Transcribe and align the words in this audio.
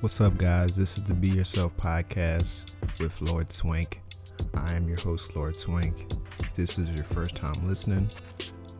What's 0.00 0.18
up, 0.22 0.38
guys? 0.38 0.76
This 0.76 0.96
is 0.96 1.02
the 1.02 1.12
Be 1.12 1.28
Yourself 1.28 1.76
podcast 1.76 2.74
with 3.00 3.20
Lord 3.20 3.52
Swank. 3.52 4.00
I 4.54 4.72
am 4.72 4.88
your 4.88 4.96
host, 4.96 5.36
Lord 5.36 5.58
Swank. 5.58 5.92
If 6.38 6.54
this 6.54 6.78
is 6.78 6.94
your 6.94 7.04
first 7.04 7.36
time 7.36 7.52
listening, 7.64 8.08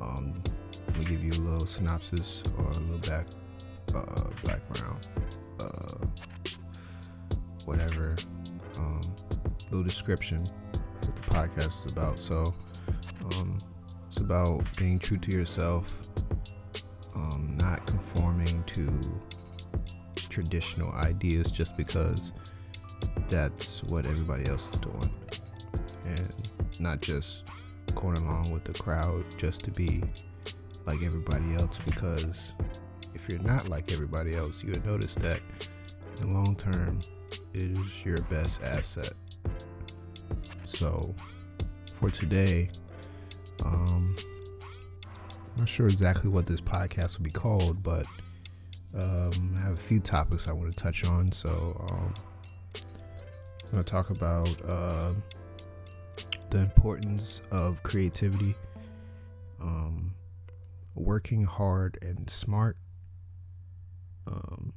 um, 0.00 0.42
let 0.86 0.98
me 0.98 1.04
give 1.04 1.22
you 1.22 1.32
a 1.32 1.42
little 1.44 1.66
synopsis 1.66 2.42
or 2.56 2.64
a 2.64 2.78
little 2.78 2.98
back 3.00 3.26
uh, 3.94 4.30
background, 4.46 5.08
uh, 5.60 6.06
whatever, 7.66 8.16
um, 8.78 9.14
little 9.70 9.84
description 9.84 10.48
what 10.72 11.16
the 11.16 11.22
podcast 11.22 11.84
is 11.84 11.92
about. 11.92 12.18
So, 12.18 12.54
um, 13.34 13.60
it's 14.08 14.20
about 14.20 14.64
being 14.78 14.98
true 14.98 15.18
to 15.18 15.30
yourself, 15.30 16.08
um, 17.14 17.58
not 17.58 17.86
conforming 17.86 18.64
to 18.64 19.20
traditional 20.30 20.92
ideas 20.92 21.50
just 21.50 21.76
because 21.76 22.32
that's 23.28 23.82
what 23.84 24.06
everybody 24.06 24.46
else 24.46 24.72
is 24.72 24.80
doing, 24.80 25.10
and 26.06 26.52
not 26.78 27.00
just 27.02 27.44
going 27.94 28.16
along 28.16 28.50
with 28.50 28.64
the 28.64 28.72
crowd 28.72 29.24
just 29.36 29.64
to 29.64 29.70
be 29.72 30.02
like 30.86 31.02
everybody 31.02 31.54
else. 31.54 31.78
Because 31.84 32.54
if 33.14 33.28
you're 33.28 33.42
not 33.42 33.68
like 33.68 33.92
everybody 33.92 34.34
else, 34.34 34.64
you 34.64 34.70
would 34.70 34.84
notice 34.86 35.14
that 35.16 35.40
in 36.14 36.20
the 36.20 36.26
long 36.28 36.56
term, 36.56 37.00
it 37.52 37.60
is 37.60 38.04
your 38.04 38.20
best 38.22 38.62
asset. 38.62 39.12
So, 40.62 41.14
for 41.94 42.10
today, 42.10 42.70
um, 43.64 44.16
I'm 45.04 45.58
not 45.58 45.68
sure 45.68 45.86
exactly 45.86 46.30
what 46.30 46.46
this 46.46 46.60
podcast 46.60 47.18
will 47.18 47.24
be 47.24 47.30
called, 47.30 47.82
but 47.82 48.06
um, 48.94 49.54
I 49.56 49.60
have 49.62 49.74
a 49.74 49.76
few 49.76 50.00
topics 50.00 50.48
I 50.48 50.52
want 50.52 50.70
to 50.70 50.76
touch 50.76 51.04
on. 51.04 51.32
So, 51.32 51.76
um, 51.90 52.14
I'm 53.64 53.70
going 53.70 53.84
to 53.84 53.90
talk 53.90 54.10
about 54.10 54.48
uh, 54.66 55.12
the 56.50 56.58
importance 56.60 57.42
of 57.52 57.82
creativity, 57.84 58.54
um, 59.62 60.14
working 60.96 61.44
hard 61.44 61.98
and 62.02 62.28
smart, 62.28 62.76
um, 64.26 64.72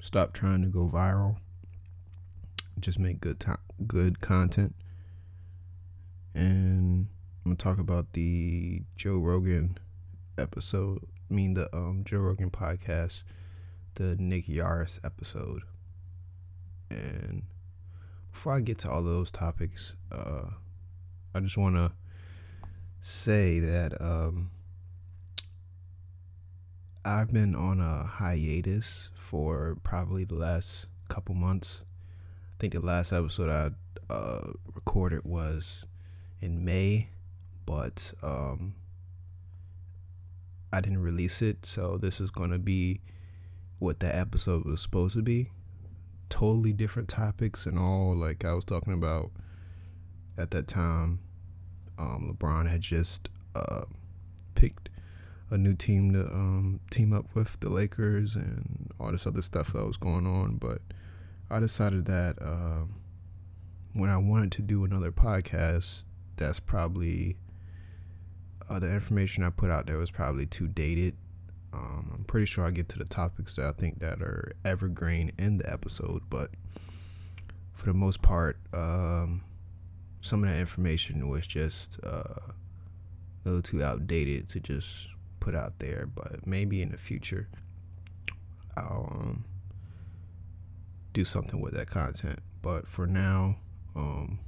stop 0.00 0.32
trying 0.32 0.62
to 0.62 0.68
go 0.68 0.88
viral, 0.88 1.36
just 2.78 3.00
make 3.00 3.20
good 3.20 3.40
time, 3.40 3.58
good 3.86 4.20
content, 4.20 4.74
and 6.34 7.08
I'm 7.44 7.52
gonna 7.52 7.56
talk 7.56 7.80
about 7.80 8.12
the 8.12 8.82
Joe 8.96 9.18
Rogan 9.18 9.76
episode. 10.38 11.00
I 11.30 11.34
mean 11.34 11.54
the 11.54 11.68
um, 11.74 12.04
Joe 12.04 12.18
Rogan 12.18 12.50
podcast, 12.50 13.24
the 13.94 14.16
Nick 14.18 14.46
Yarris 14.46 14.98
episode. 15.04 15.62
And 16.90 17.42
before 18.32 18.54
I 18.54 18.60
get 18.60 18.78
to 18.80 18.90
all 18.90 19.02
those 19.02 19.30
topics, 19.30 19.96
uh, 20.10 20.50
I 21.34 21.40
just 21.40 21.56
want 21.56 21.76
to 21.76 21.92
say 23.00 23.60
that 23.60 24.00
um, 24.00 24.50
I've 27.04 27.32
been 27.32 27.54
on 27.54 27.80
a 27.80 28.04
hiatus 28.04 29.10
for 29.14 29.76
probably 29.82 30.24
the 30.24 30.34
last 30.34 30.88
couple 31.08 31.34
months. 31.34 31.82
I 31.82 32.56
think 32.58 32.72
the 32.74 32.80
last 32.80 33.12
episode 33.12 33.50
I 33.50 34.12
uh, 34.12 34.52
recorded 34.74 35.22
was 35.24 35.86
in 36.40 36.64
May, 36.64 37.08
but 37.64 38.12
um, 38.22 38.74
I 40.72 40.80
didn't 40.80 41.02
release 41.02 41.42
it. 41.42 41.64
So 41.64 41.96
this 41.96 42.20
is 42.20 42.30
going 42.30 42.50
to 42.50 42.58
be 42.58 43.00
what 43.80 43.98
that 44.00 44.14
episode 44.14 44.64
was 44.64 44.80
supposed 44.80 45.16
to 45.16 45.22
be. 45.22 45.48
Totally 46.28 46.72
different 46.72 47.08
topics 47.08 47.66
and 47.66 47.78
all. 47.78 48.14
Like 48.14 48.44
I 48.44 48.54
was 48.54 48.64
talking 48.64 48.92
about 48.92 49.32
at 50.38 50.52
that 50.52 50.68
time, 50.68 51.18
um, 51.98 52.32
LeBron 52.32 52.70
had 52.70 52.80
just 52.80 53.28
uh, 53.56 53.82
picked 54.54 54.90
a 55.50 55.58
new 55.58 55.74
team 55.74 56.12
to 56.12 56.20
um, 56.26 56.78
team 56.90 57.12
up 57.12 57.26
with 57.34 57.58
the 57.60 57.68
Lakers 57.68 58.36
and 58.36 58.90
all 59.00 59.10
this 59.10 59.26
other 59.26 59.42
stuff 59.42 59.72
that 59.72 59.84
was 59.84 59.96
going 59.96 60.26
on. 60.26 60.56
But 60.56 60.78
I 61.50 61.58
decided 61.58 62.04
that 62.04 62.36
uh, 62.40 62.84
when 63.94 64.10
I 64.10 64.18
wanted 64.18 64.52
to 64.52 64.62
do 64.62 64.84
another 64.84 65.10
podcast, 65.10 66.04
that's 66.36 66.60
probably 66.60 67.36
uh, 68.68 68.78
the 68.78 68.92
information 68.92 69.42
I 69.42 69.50
put 69.50 69.70
out 69.70 69.86
there 69.86 69.98
was 69.98 70.10
probably 70.10 70.46
too 70.46 70.68
dated. 70.68 71.16
Um, 71.72 72.10
I'm 72.14 72.24
pretty 72.24 72.46
sure 72.46 72.64
I 72.64 72.70
get 72.70 72.88
to 72.90 72.98
the 72.98 73.04
topics 73.04 73.56
that 73.56 73.66
I 73.66 73.72
think 73.72 74.00
that 74.00 74.20
are 74.20 74.52
evergreen 74.64 75.30
in 75.38 75.58
the 75.58 75.72
episode, 75.72 76.22
but 76.28 76.50
for 77.72 77.86
the 77.86 77.94
most 77.94 78.22
part, 78.22 78.58
um, 78.74 79.42
some 80.20 80.42
of 80.42 80.50
that 80.50 80.58
information 80.58 81.28
was 81.28 81.46
just 81.46 81.98
uh, 82.04 82.52
a 83.44 83.44
little 83.44 83.62
too 83.62 83.82
outdated 83.82 84.48
to 84.50 84.60
just 84.60 85.08
put 85.38 85.54
out 85.54 85.78
there. 85.78 86.06
But 86.06 86.46
maybe 86.46 86.82
in 86.82 86.90
the 86.90 86.98
future, 86.98 87.48
I'll 88.76 89.08
um, 89.12 89.44
do 91.12 91.24
something 91.24 91.60
with 91.60 91.74
that 91.74 91.88
content. 91.88 92.40
But 92.62 92.86
for 92.86 93.06
now, 93.06 93.56
um, 93.96 94.40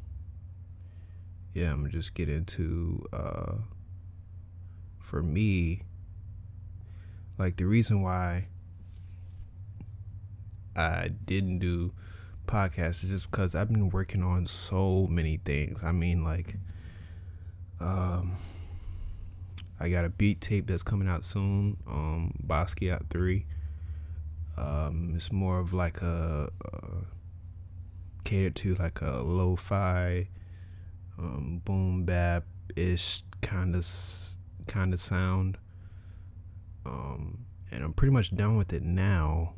yeah, 1.54 1.72
I'm 1.72 1.88
just 1.90 2.14
get 2.14 2.28
into 2.28 3.04
uh, 3.12 3.58
for 4.98 5.22
me, 5.22 5.82
like 7.38 7.56
the 7.56 7.66
reason 7.66 8.02
why 8.02 8.48
I 10.76 11.10
didn't 11.24 11.58
do 11.58 11.92
podcasts 12.46 13.04
is 13.04 13.10
just 13.10 13.30
because 13.30 13.54
I've 13.54 13.68
been 13.68 13.90
working 13.90 14.22
on 14.22 14.46
so 14.46 15.06
many 15.08 15.36
things. 15.36 15.82
I 15.84 15.92
mean, 15.92 16.24
like, 16.24 16.56
um, 17.80 18.32
I 19.80 19.88
got 19.88 20.04
a 20.04 20.10
beat 20.10 20.40
tape 20.40 20.66
that's 20.66 20.82
coming 20.82 21.08
out 21.08 21.24
soon. 21.24 21.76
Um, 21.90 22.34
Basquiat 22.46 23.10
three. 23.10 23.46
Um, 24.58 25.12
it's 25.14 25.32
more 25.32 25.60
of 25.60 25.72
like 25.72 26.02
a, 26.02 26.48
a 26.64 26.78
catered 28.24 28.54
to 28.56 28.74
like 28.74 29.00
a 29.00 29.22
lo-fi, 29.22 30.28
um, 31.18 31.62
boom 31.64 32.04
bap 32.04 32.44
ish 32.76 33.22
kind 33.40 33.74
of 33.74 33.86
kind 34.66 34.92
of 34.92 35.00
sound. 35.00 35.58
Um, 36.84 37.46
and 37.72 37.84
I'm 37.84 37.92
pretty 37.92 38.12
much 38.12 38.34
done 38.34 38.56
with 38.56 38.72
it 38.72 38.82
now. 38.82 39.54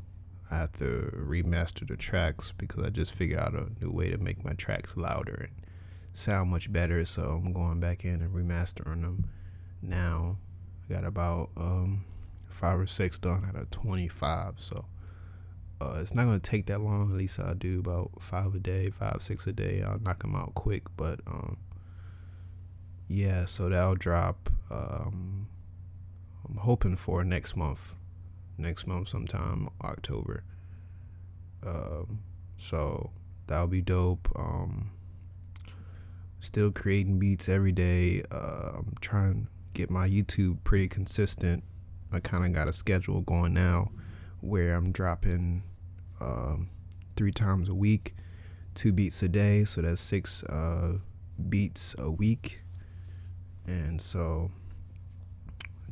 I 0.51 0.57
have 0.57 0.73
to 0.73 1.11
remaster 1.15 1.87
the 1.87 1.97
tracks 1.97 2.53
because 2.57 2.83
I 2.83 2.89
just 2.89 3.13
figured 3.13 3.39
out 3.39 3.53
a 3.53 3.67
new 3.81 3.91
way 3.91 4.09
to 4.11 4.17
make 4.17 4.45
my 4.45 4.53
tracks 4.53 4.95
louder 4.95 5.49
and 5.49 5.65
sound 6.13 6.51
much 6.51 6.71
better. 6.71 7.03
So 7.05 7.41
I'm 7.43 7.51
going 7.51 7.79
back 7.79 8.05
in 8.05 8.21
and 8.21 8.33
remastering 8.33 9.01
them 9.01 9.29
now. 9.81 10.37
I 10.87 10.93
got 10.93 11.03
about 11.03 11.49
um, 11.57 12.01
five 12.47 12.79
or 12.79 12.85
six 12.85 13.17
done 13.17 13.43
out 13.47 13.55
of 13.55 13.71
25. 13.71 14.61
So 14.61 14.85
uh, 15.81 15.97
it's 15.99 16.13
not 16.13 16.25
going 16.25 16.39
to 16.39 16.49
take 16.49 16.67
that 16.67 16.79
long. 16.79 17.11
At 17.11 17.17
least 17.17 17.39
I'll 17.39 17.55
do 17.55 17.79
about 17.79 18.11
five 18.21 18.53
a 18.53 18.59
day, 18.59 18.89
five, 18.89 19.17
six 19.21 19.47
a 19.47 19.53
day. 19.53 19.83
I'll 19.85 19.99
knock 19.99 20.21
them 20.21 20.35
out 20.35 20.53
quick. 20.53 20.83
But 20.95 21.19
um, 21.27 21.57
yeah, 23.07 23.45
so 23.45 23.69
that'll 23.69 23.95
drop. 23.95 24.49
Um, 24.69 25.47
I'm 26.47 26.57
hoping 26.57 26.95
for 26.95 27.23
next 27.23 27.55
month, 27.55 27.95
next 28.57 28.87
month 28.87 29.07
sometime 29.07 29.69
October. 29.83 30.43
Um, 31.65 32.19
so 32.57 33.11
that'll 33.47 33.67
be 33.67 33.81
dope. 33.81 34.27
Um, 34.35 34.91
still 36.39 36.71
creating 36.71 37.19
beats 37.19 37.49
every 37.49 37.71
day. 37.71 38.23
Uh, 38.31 38.71
I'm 38.77 38.93
trying 39.01 39.33
to 39.33 39.47
get 39.73 39.89
my 39.89 40.07
YouTube 40.07 40.63
pretty 40.63 40.87
consistent. 40.87 41.63
I 42.11 42.19
kind 42.19 42.45
of 42.45 42.53
got 42.53 42.67
a 42.67 42.73
schedule 42.73 43.21
going 43.21 43.53
now 43.53 43.91
where 44.41 44.75
I'm 44.75 44.91
dropping 44.91 45.63
um, 46.21 46.69
three 47.15 47.31
times 47.31 47.67
a 47.67 47.75
week, 47.75 48.13
two 48.75 48.93
beats 48.93 49.21
a 49.23 49.29
day. 49.29 49.63
So 49.63 49.81
that's 49.81 50.01
six 50.01 50.43
uh, 50.43 50.99
beats 51.49 51.95
a 51.97 52.11
week 52.11 52.61
and 53.67 54.01
so 54.01 54.51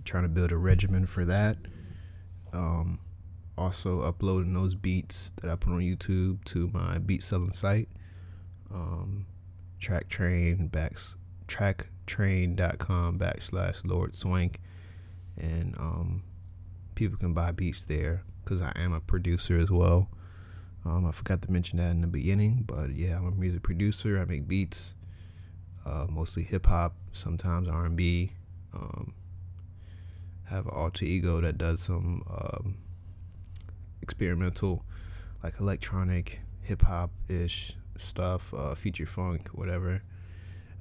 trying 0.04 0.24
to 0.24 0.30
build 0.30 0.52
a 0.52 0.58
regimen 0.58 1.06
for 1.06 1.26
that. 1.26 1.58
Um, 2.54 3.00
also 3.58 4.02
uploading 4.02 4.54
those 4.54 4.76
beats 4.76 5.32
that 5.42 5.52
I 5.52 5.56
put 5.56 5.74
on 5.74 5.80
YouTube 5.80 6.44
to 6.46 6.70
my 6.74 7.00
beat 7.00 7.24
selling 7.24 7.52
site. 7.52 7.90
Um, 8.74 9.28
Traktrain 9.80 10.72
backs 10.72 11.18
traktrain.com 11.48 13.20
backslash 13.20 13.88
Lord 13.88 14.16
Swank, 14.16 14.60
and 15.38 15.76
um, 15.78 16.24
people 16.96 17.18
can 17.18 17.34
buy 17.34 17.52
beats 17.52 17.86
there 17.86 18.24
because 18.44 18.62
I 18.62 18.72
am 18.76 18.94
a 18.94 19.00
producer 19.00 19.58
as 19.58 19.70
well. 19.70 20.10
Um, 20.86 21.06
I 21.08 21.12
forgot 21.12 21.42
to 21.44 21.52
mention 21.52 21.78
that 21.78 21.92
in 21.92 22.02
the 22.02 22.08
beginning, 22.08 22.64
but 22.66 22.92
yeah, 22.92 23.18
I'm 23.18 23.28
a 23.28 23.32
music 23.32 23.64
producer. 23.64 24.20
I 24.20 24.26
make 24.26 24.48
beats 24.48 24.96
uh, 25.86 26.08
mostly 26.10 26.44
hip 26.44 26.66
hop, 26.66 26.96
sometimes 27.12 27.70
R 27.70 27.86
and 27.86 27.96
B. 27.96 28.34
Um, 28.74 29.14
have 30.50 30.66
an 30.66 30.74
alter 30.74 31.06
ego 31.06 31.42
that 31.42 31.58
does 31.58 31.82
some 31.82 32.24
um, 32.30 32.76
experimental, 34.02 34.84
like 35.44 35.60
electronic 35.60 36.42
hip 36.62 36.82
hop 36.84 37.12
ish 37.30 37.76
stuff, 37.98 38.54
uh, 38.54 38.76
future 38.76 39.06
funk, 39.06 39.50
whatever. 39.50 40.04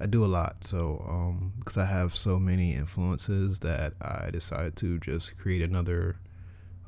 I 0.00 0.06
do 0.06 0.25
a 0.25 0.26
lot, 0.26 0.64
so 0.64 1.05
um, 1.09 1.53
because 1.59 1.79
I 1.79 1.85
have 1.85 2.14
so 2.14 2.38
many 2.38 2.73
influences 2.75 3.61
that 3.61 3.93
I 4.00 4.31
decided 4.31 4.75
to 4.76 4.99
just 4.99 5.38
create 5.38 5.62
another. 5.62 6.17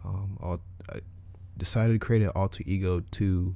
Um, 0.04 0.36
I 0.42 0.98
decided 1.56 1.92
to 1.92 2.04
create 2.04 2.22
an 2.22 2.30
alter 2.34 2.64
ego 2.66 3.00
to 3.12 3.54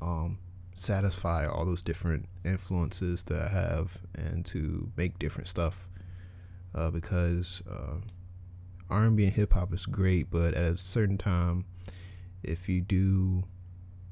um, 0.00 0.38
satisfy 0.74 1.46
all 1.46 1.66
those 1.66 1.82
different 1.82 2.26
influences 2.44 3.22
that 3.24 3.42
I 3.42 3.48
have 3.52 3.98
and 4.14 4.46
to 4.46 4.90
make 4.96 5.18
different 5.18 5.48
stuff. 5.48 5.86
Uh, 6.74 6.90
because 6.90 7.62
uh, 7.70 7.96
R&B 8.90 9.24
and 9.24 9.32
hip 9.32 9.52
hop 9.52 9.72
is 9.72 9.86
great, 9.86 10.30
but 10.30 10.54
at 10.54 10.64
a 10.64 10.76
certain 10.76 11.18
time, 11.18 11.64
if 12.42 12.68
you 12.68 12.80
do 12.80 13.44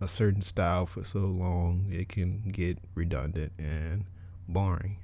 a 0.01 0.09
certain 0.09 0.43
style 0.43 0.87
for 0.87 1.05
so 1.05 1.21
long, 1.21 1.87
it 1.91 2.09
can 2.09 2.43
get 2.51 2.79
redundant 2.95 3.53
and 3.59 4.05
boring. 4.47 4.99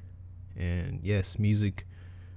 And 0.56 1.00
yes, 1.02 1.38
music, 1.38 1.86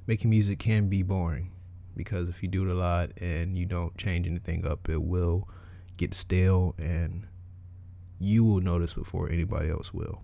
making 0.07 0.30
music 0.30 0.60
can 0.60 0.89
be 0.89 1.04
boring 1.04 1.51
because 1.95 2.30
if 2.30 2.42
you 2.42 2.50
do 2.50 2.66
it 2.66 2.72
a 2.72 2.75
lot 2.75 3.12
and 3.22 3.57
you 3.57 3.66
don't 3.66 3.98
change 3.98 4.28
anything 4.28 4.66
up, 4.66 4.89
it 4.89 5.01
will 5.01 5.48
get 5.98 6.13
stale 6.13 6.75
and 6.78 7.28
you 8.19 8.44
will 8.44 8.62
notice 8.62 8.94
before 8.94 9.30
anybody 9.30 9.69
else 9.69 9.94
will, 9.94 10.24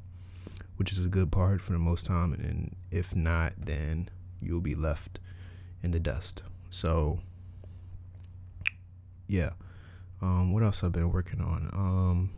which 0.77 0.91
is 0.91 1.05
a 1.05 1.09
good 1.09 1.31
part 1.31 1.61
for 1.61 1.73
the 1.73 1.79
most 1.79 2.05
time. 2.05 2.33
And 2.33 2.75
if 2.91 3.15
not, 3.15 3.53
then 3.57 4.09
you'll 4.39 4.61
be 4.61 4.75
left 4.75 5.19
in 5.81 5.91
the 5.91 5.99
dust. 5.99 6.43
So, 6.73 7.19
yeah. 9.27 9.51
Um, 10.23 10.51
what 10.51 10.63
else 10.63 10.83
I've 10.83 10.91
been 10.91 11.11
working 11.11 11.39
on? 11.39 11.69
Um, 11.71 12.29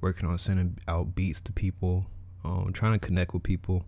working 0.00 0.28
on 0.28 0.36
sending 0.36 0.76
out 0.88 1.14
beats 1.14 1.40
to 1.42 1.52
people. 1.52 2.06
Um, 2.44 2.72
trying 2.72 2.98
to 2.98 3.06
connect 3.06 3.34
with 3.34 3.44
people. 3.44 3.86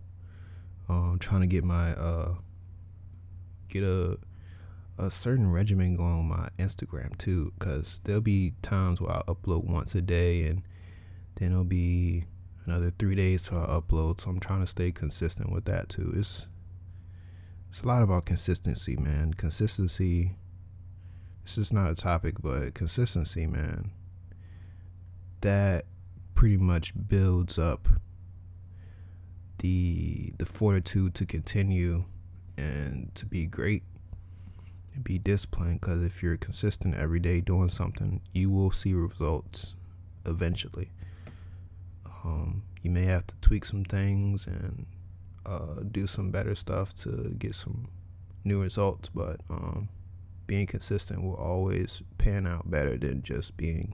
Um, 0.87 1.17
trying 1.19 1.41
to 1.41 1.47
get 1.47 1.65
my 1.65 1.91
uh, 1.91 2.35
get 3.67 3.83
a 3.83 4.17
a 4.97 5.11
certain 5.11 5.51
regimen 5.51 5.97
going 5.97 6.13
on 6.13 6.29
my 6.29 6.47
Instagram 6.57 7.17
too, 7.17 7.51
because 7.59 7.99
there'll 8.05 8.21
be 8.21 8.53
times 8.61 9.01
where 9.01 9.11
I'll 9.11 9.23
upload 9.23 9.65
once 9.65 9.93
a 9.93 10.01
day, 10.01 10.45
and 10.45 10.63
then 11.35 11.51
it'll 11.51 11.65
be 11.65 12.23
another 12.65 12.91
three 12.97 13.15
days 13.15 13.49
till 13.49 13.59
I 13.59 13.65
upload. 13.65 14.21
So 14.21 14.29
I'm 14.29 14.39
trying 14.39 14.61
to 14.61 14.67
stay 14.67 14.93
consistent 14.93 15.51
with 15.51 15.65
that 15.65 15.89
too. 15.89 16.13
It's 16.15 16.47
it's 17.69 17.83
a 17.83 17.87
lot 17.87 18.01
about 18.03 18.25
consistency, 18.25 18.97
man. 18.97 19.33
Consistency. 19.35 20.35
This 21.43 21.57
is 21.57 21.71
not 21.71 21.89
a 21.89 21.95
topic, 21.95 22.35
but 22.41 22.73
consistency, 22.73 23.47
man. 23.47 23.91
That 25.41 25.85
pretty 26.33 26.57
much 26.57 26.93
builds 27.07 27.57
up 27.57 27.87
the 29.59 30.31
the 30.37 30.45
fortitude 30.45 31.13
to 31.15 31.25
continue 31.25 32.05
and 32.57 33.13
to 33.13 33.25
be 33.25 33.45
great 33.45 33.83
and 34.95 35.03
be 35.03 35.17
disciplined 35.17 35.79
because 35.81 36.03
if 36.03 36.23
you're 36.23 36.37
consistent 36.37 36.95
every 36.95 37.19
day 37.19 37.41
doing 37.41 37.69
something 37.69 38.21
you 38.33 38.49
will 38.49 38.71
see 38.71 38.93
results 38.93 39.75
eventually 40.25 40.87
um, 42.23 42.63
you 42.81 42.89
may 42.89 43.03
have 43.03 43.27
to 43.27 43.35
tweak 43.41 43.65
some 43.65 43.83
things 43.83 44.47
and 44.47 44.85
uh, 45.45 45.81
do 45.91 46.07
some 46.07 46.31
better 46.31 46.55
stuff 46.55 46.93
to 46.93 47.33
get 47.37 47.55
some 47.55 47.87
new 48.43 48.61
results 48.61 49.09
but 49.09 49.41
um, 49.49 49.89
being 50.47 50.65
consistent 50.65 51.23
will 51.23 51.35
always 51.35 52.01
pan 52.17 52.47
out 52.47 52.69
better 52.69 52.97
than 52.97 53.21
just 53.21 53.55
being 53.57 53.93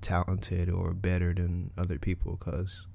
talented 0.00 0.68
or 0.68 0.92
better 0.92 1.32
than 1.32 1.70
other 1.78 1.98
people 1.98 2.36
because 2.36 2.86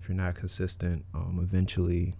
if 0.00 0.08
you're 0.08 0.16
not 0.16 0.34
consistent 0.34 1.04
um, 1.14 1.38
eventually 1.40 2.14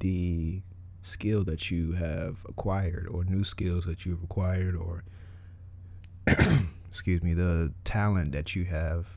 the 0.00 0.62
skill 1.02 1.42
that 1.44 1.70
you 1.70 1.92
have 1.92 2.44
acquired 2.48 3.08
or 3.10 3.24
new 3.24 3.42
skills 3.42 3.84
that 3.84 4.04
you've 4.04 4.22
acquired 4.22 4.76
or 4.76 5.02
excuse 6.88 7.22
me 7.22 7.32
the 7.32 7.72
talent 7.84 8.32
that 8.32 8.54
you 8.54 8.64
have 8.64 9.16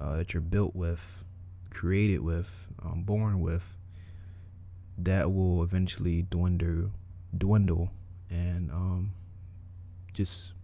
uh, 0.00 0.16
that 0.16 0.32
you're 0.32 0.40
built 0.40 0.74
with 0.74 1.24
created 1.74 2.20
with 2.20 2.68
um, 2.84 3.02
born 3.02 3.40
with 3.40 3.76
that 4.96 5.32
will 5.32 5.62
eventually 5.62 6.22
dwindle 6.22 6.90
dwindle 7.36 7.90
and 8.30 8.70
um, 8.70 9.12
just 10.12 10.54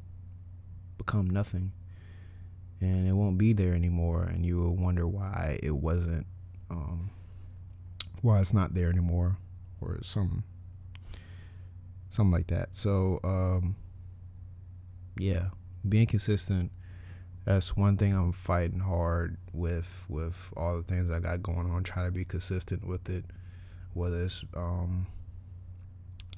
become 0.99 1.27
nothing 1.29 1.73
and 2.81 3.07
it 3.07 3.13
won't 3.13 3.37
be 3.37 3.53
there 3.53 3.75
anymore 3.75 4.23
and 4.25 4.47
you 4.47 4.57
will 4.57 4.77
wonder 4.77 5.07
why 5.07 5.59
it 5.63 5.75
wasn't 5.75 6.27
um, 6.71 7.11
why 8.23 8.41
it's 8.41 8.55
not 8.55 8.75
there 8.75 8.89
anymore 8.89 9.37
or 9.81 9.99
some 10.03 10.45
something 12.11 12.33
like 12.33 12.49
that. 12.49 12.75
So 12.75 13.19
um, 13.25 13.77
yeah, 15.19 15.47
being 15.89 16.07
consistent. 16.07 16.71
That's 17.45 17.77
one 17.77 17.97
thing 17.97 18.15
I'm 18.15 18.33
fighting 18.33 18.81
hard 18.81 19.37
with 19.53 20.07
with 20.09 20.53
all 20.57 20.77
the 20.77 20.83
things 20.83 21.11
I 21.11 21.21
got 21.21 21.43
going 21.43 21.71
on. 21.71 21.83
Trying 21.83 22.07
to 22.07 22.13
be 22.13 22.25
consistent 22.25 22.87
with 22.87 23.09
it, 23.09 23.25
whether 23.95 24.23
it's 24.25 24.45
um, 24.57 25.07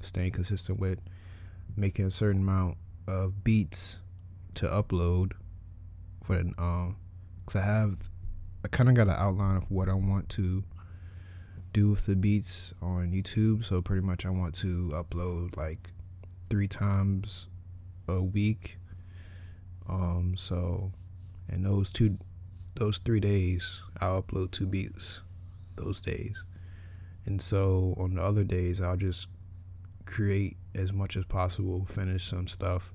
staying 0.00 0.32
consistent 0.32 0.78
with 0.78 1.00
making 1.76 2.06
a 2.06 2.10
certain 2.10 2.42
amount 2.42 2.76
of 3.08 3.42
beats 3.42 3.98
to 4.54 4.66
upload 4.66 5.32
for 6.22 6.36
um, 6.36 6.96
cause 7.46 7.56
I 7.56 7.64
have 7.64 8.08
I 8.64 8.68
kind 8.68 8.88
of 8.88 8.94
got 8.94 9.08
an 9.08 9.16
outline 9.16 9.56
of 9.56 9.70
what 9.70 9.88
I 9.88 9.94
want 9.94 10.28
to 10.30 10.62
do 11.72 11.90
with 11.90 12.06
the 12.06 12.14
beats 12.14 12.74
on 12.80 13.10
YouTube. 13.10 13.64
So 13.64 13.82
pretty 13.82 14.06
much 14.06 14.24
I 14.24 14.30
want 14.30 14.54
to 14.56 14.90
upload 14.94 15.56
like 15.56 15.90
three 16.48 16.68
times 16.68 17.48
a 18.08 18.22
week. 18.22 18.76
Um 19.88 20.34
so 20.36 20.92
and 21.48 21.64
those 21.64 21.92
two 21.92 22.18
those 22.74 22.98
three 22.98 23.20
days 23.20 23.82
I'll 24.00 24.22
upload 24.22 24.50
two 24.52 24.66
beats 24.66 25.22
those 25.76 26.00
days. 26.00 26.44
And 27.26 27.40
so 27.40 27.94
on 27.98 28.14
the 28.14 28.22
other 28.22 28.44
days 28.44 28.80
I'll 28.80 28.96
just 28.96 29.28
create 30.04 30.56
as 30.74 30.92
much 30.92 31.16
as 31.16 31.24
possible, 31.24 31.84
finish 31.84 32.24
some 32.24 32.46
stuff. 32.46 32.92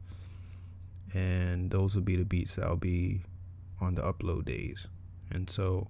And 1.13 1.71
those 1.71 1.95
will 1.95 2.03
be 2.03 2.17
the 2.17 2.25
beats 2.25 2.55
that'll 2.55 2.75
be 2.75 3.23
on 3.79 3.95
the 3.95 4.01
upload 4.01 4.45
days. 4.45 4.87
And 5.31 5.49
so 5.49 5.87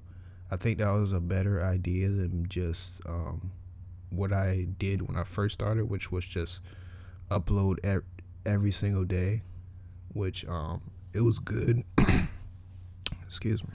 I 0.52 0.56
think 0.58 0.80
that 0.80 0.92
was 0.92 1.14
a 1.14 1.22
better 1.22 1.64
idea 1.64 2.10
than 2.10 2.48
just 2.48 3.02
um, 3.08 3.52
what 4.10 4.32
I 4.32 4.68
did 4.78 5.08
when 5.08 5.18
I 5.18 5.24
first 5.24 5.56
started, 5.56 5.90
which 5.90 6.12
was 6.12 6.26
just 6.26 6.62
upload 7.30 7.78
every 8.46 8.72
single 8.72 9.04
day, 9.04 9.42
which 10.18 10.46
um, 10.48 10.82
it 11.14 11.22
was 11.22 11.40
good. 11.40 11.84
Excuse 13.26 13.64
me. 13.64 13.74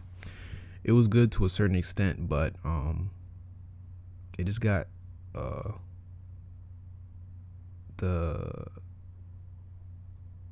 It 0.85 0.93
was 0.93 1.09
good 1.09 1.31
to 1.33 1.45
a 1.45 1.49
certain 1.49 1.77
extent, 1.77 2.29
but 2.29 2.55
um, 2.65 3.11
it 4.39 4.45
just 4.45 4.61
got 4.61 4.87
uh, 5.35 5.73
the 7.99 8.67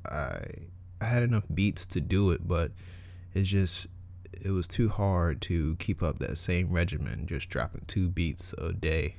I 0.09 0.39
I 1.01 1.05
had 1.05 1.23
enough 1.23 1.45
beats 1.53 1.85
to 1.87 2.01
do 2.01 2.31
it, 2.31 2.47
but 2.47 2.71
it's 3.33 3.49
just 3.49 3.87
it 4.43 4.51
was 4.51 4.67
too 4.67 4.89
hard 4.89 5.41
to 5.41 5.75
keep 5.75 6.01
up 6.01 6.19
that 6.19 6.37
same 6.37 6.71
regimen, 6.71 7.25
just 7.27 7.49
dropping 7.49 7.81
two 7.87 8.09
beats 8.09 8.53
a 8.57 8.73
day 8.73 9.17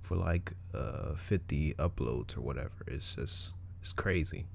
for 0.00 0.16
like 0.16 0.52
uh, 0.74 1.14
50 1.14 1.74
uploads 1.74 2.36
or 2.36 2.40
whatever. 2.40 2.72
It's 2.86 3.14
just, 3.14 3.52
it's 3.80 3.92
crazy. 3.92 4.46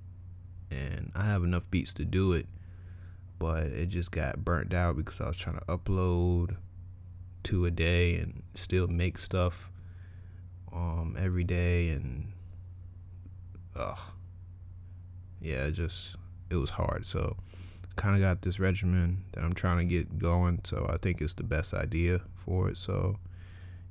And 0.71 1.11
I 1.15 1.25
have 1.25 1.43
enough 1.43 1.69
beats 1.69 1.93
to 1.95 2.05
do 2.05 2.33
it, 2.33 2.47
but 3.39 3.67
it 3.67 3.87
just 3.87 4.11
got 4.11 4.43
burnt 4.43 4.73
out 4.73 4.97
because 4.97 5.21
I 5.21 5.27
was 5.27 5.37
trying 5.37 5.57
to 5.57 5.65
upload 5.65 6.57
two 7.43 7.65
a 7.65 7.71
day 7.71 8.15
and 8.15 8.43
still 8.55 8.87
make 8.87 9.17
stuff 9.17 9.69
um, 10.73 11.15
every 11.19 11.43
day. 11.43 11.89
And, 11.89 12.31
ugh. 13.75 13.99
Yeah, 15.41 15.67
it 15.67 15.73
just, 15.73 16.17
it 16.49 16.55
was 16.55 16.71
hard. 16.71 17.05
So, 17.05 17.37
kind 17.95 18.15
of 18.15 18.21
got 18.21 18.41
this 18.41 18.59
regimen 18.59 19.17
that 19.31 19.43
I'm 19.43 19.53
trying 19.53 19.79
to 19.79 19.85
get 19.85 20.19
going. 20.19 20.61
So 20.63 20.87
I 20.91 20.97
think 20.97 21.21
it's 21.21 21.33
the 21.33 21.43
best 21.43 21.73
idea 21.73 22.21
for 22.35 22.69
it. 22.69 22.77
So 22.77 23.15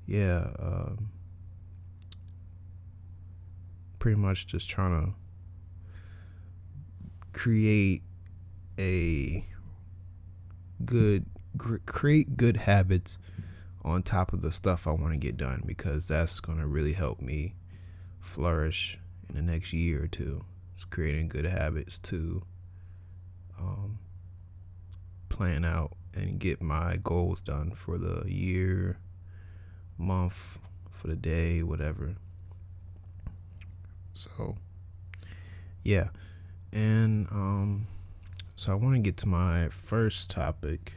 yeah, 0.07 0.49
um, 0.59 1.09
pretty 3.99 4.21
much 4.21 4.47
just 4.47 4.69
trying 4.69 5.00
to 5.00 5.12
create 7.35 8.03
a 8.79 9.45
good 10.85 11.26
create 11.85 12.37
good 12.37 12.57
habits 12.57 13.19
on 13.83 14.03
top 14.03 14.33
of 14.33 14.41
the 14.41 14.53
stuff 14.53 14.87
I 14.87 14.93
want 14.93 15.12
to 15.12 15.19
get 15.19 15.37
done 15.37 15.62
because 15.67 16.09
that's 16.09 16.41
going 16.41 16.59
to 16.59 16.67
really 16.67 16.95
help 16.95 17.21
me 17.21 17.55
flourish 18.21 18.99
in 19.29 19.35
the 19.35 19.43
next 19.43 19.73
year 19.73 20.05
or 20.05 20.07
two. 20.07 20.45
it's 20.75 20.87
creating 20.87 21.29
good 21.29 21.45
habits 21.45 21.99
to 21.99 22.43
um, 23.61 23.99
plan 25.29 25.64
out 25.64 25.93
and 26.14 26.38
get 26.38 26.62
my 26.62 26.97
goals 27.03 27.43
done 27.43 27.73
for 27.73 27.99
the 27.99 28.25
year, 28.26 28.99
month, 29.99 30.59
for 30.91 31.09
the 31.09 31.17
day, 31.17 31.62
whatever. 31.62 32.14
So, 34.12 34.57
yeah. 35.83 36.09
And 36.75 37.28
um, 37.31 37.87
so 38.57 38.73
I 38.73 38.75
want 38.75 38.97
to 38.97 39.00
get 39.00 39.16
to 39.19 39.28
my 39.28 39.69
first 39.69 40.28
topic, 40.28 40.95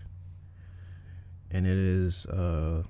and 1.51 1.67
it 1.67 1.77
is 1.77 2.25
uh, 2.25 2.81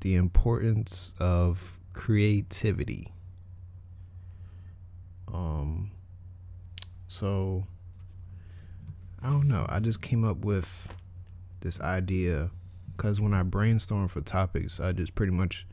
the 0.00 0.14
importance 0.14 1.14
of 1.18 1.78
creativity. 1.92 3.12
Um, 5.34 5.90
so 7.08 7.66
I 9.20 9.30
don't 9.30 9.48
know. 9.48 9.66
I 9.68 9.80
just 9.80 10.00
came 10.00 10.24
up 10.24 10.44
with 10.44 10.96
this 11.60 11.80
idea 11.80 12.50
because 12.96 13.20
when 13.20 13.34
I 13.34 13.42
brainstorm 13.42 14.06
for 14.06 14.20
topics, 14.20 14.78
I 14.78 14.92
just 14.92 15.16
pretty 15.16 15.32
much 15.32 15.66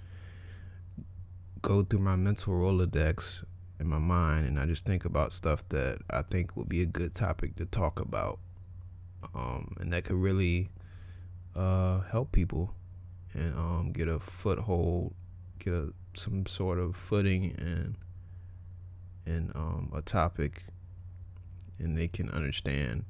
go 1.61 1.83
through 1.83 1.99
my 1.99 2.15
mental 2.15 2.53
Rolodex 2.53 3.43
in 3.79 3.89
my 3.89 3.99
mind 3.99 4.47
and 4.47 4.59
I 4.59 4.65
just 4.65 4.85
think 4.85 5.05
about 5.05 5.33
stuff 5.33 5.67
that 5.69 5.99
I 6.09 6.21
think 6.21 6.55
would 6.55 6.69
be 6.69 6.81
a 6.81 6.85
good 6.85 7.13
topic 7.13 7.55
to 7.57 7.65
talk 7.65 7.99
about. 7.99 8.39
Um, 9.33 9.73
and 9.79 9.91
that 9.91 10.05
could 10.05 10.15
really 10.15 10.69
uh, 11.55 12.01
help 12.01 12.31
people 12.31 12.73
and 13.33 13.53
um, 13.55 13.91
get 13.91 14.07
a 14.07 14.19
foothold, 14.19 15.13
get 15.59 15.73
a, 15.73 15.93
some 16.13 16.45
sort 16.45 16.79
of 16.79 16.95
footing 16.95 17.55
and 17.59 17.97
in 19.25 19.51
um, 19.55 19.91
a 19.95 20.01
topic, 20.01 20.63
and 21.79 21.97
they 21.97 22.07
can 22.07 22.29
understand 22.29 23.05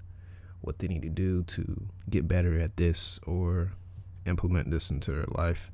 what 0.62 0.80
they 0.80 0.88
need 0.88 1.02
to 1.02 1.10
do 1.10 1.44
to 1.44 1.88
get 2.10 2.28
better 2.28 2.58
at 2.60 2.78
this 2.78 3.20
or 3.28 3.74
implement 4.26 4.72
this 4.72 4.90
into 4.90 5.12
their 5.12 5.26
life. 5.28 5.72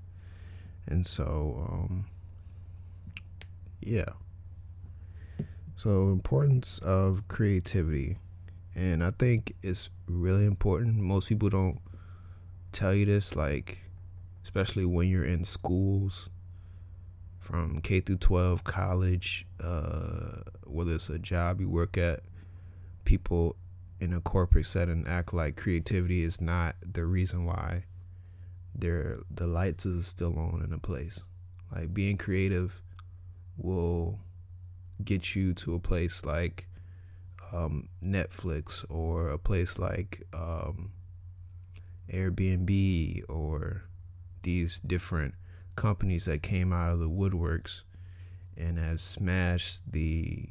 And 0.88 1.06
so, 1.06 1.66
um, 1.70 2.06
yeah. 3.80 4.10
So, 5.84 6.10
importance 6.10 6.78
of 6.86 7.28
creativity. 7.28 8.20
And 8.76 9.04
I 9.04 9.10
think 9.10 9.52
it's 9.64 9.90
really 10.06 10.46
important. 10.46 10.98
Most 10.98 11.28
people 11.28 11.50
don't 11.50 11.80
tell 12.72 12.94
you 12.94 13.08
this, 13.08 13.36
like, 13.36 13.80
especially 14.44 14.86
when 14.86 15.10
you're 15.10 15.26
in 15.26 15.44
schools 15.44 16.30
from 17.40 17.82
K 17.82 18.00
through 18.00 18.18
12, 18.18 18.64
college, 18.64 19.48
uh, 19.60 20.42
whether 20.68 20.94
it's 20.94 21.10
a 21.10 21.18
job 21.18 21.60
you 21.60 21.68
work 21.68 21.98
at, 21.98 22.20
people 23.04 23.56
in 24.00 24.14
a 24.14 24.22
corporate 24.22 24.68
setting 24.68 25.04
act 25.08 25.34
like 25.34 25.56
creativity 25.56 26.22
is 26.22 26.40
not 26.40 26.76
the 26.86 27.08
reason 27.08 27.44
why 27.44 27.86
there 28.76 29.18
the 29.34 29.48
lights 29.48 29.88
is 29.88 30.06
still 30.06 30.38
on 30.38 30.62
in 30.64 30.74
a 30.74 30.78
place. 30.78 31.24
Like 31.76 31.92
being 31.92 32.18
creative 32.18 32.84
will 33.58 34.20
get 35.06 35.36
you 35.36 35.54
to 35.56 35.76
a 35.76 35.80
place 35.80 36.26
like 36.26 36.68
um, 37.54 37.90
Netflix 38.04 38.86
or 38.90 39.30
a 39.30 39.38
place 39.38 39.78
like 39.80 40.24
um, 40.34 40.92
Airbnb 42.12 43.22
or 43.30 43.84
these 44.44 44.80
different 44.80 45.36
companies 45.76 46.26
that 46.26 46.42
came 46.42 46.74
out 46.74 46.92
of 46.92 47.00
the 47.00 47.10
woodworks 47.10 47.84
and 48.58 48.78
have 48.78 49.00
smashed 49.00 49.92
the 49.92 50.50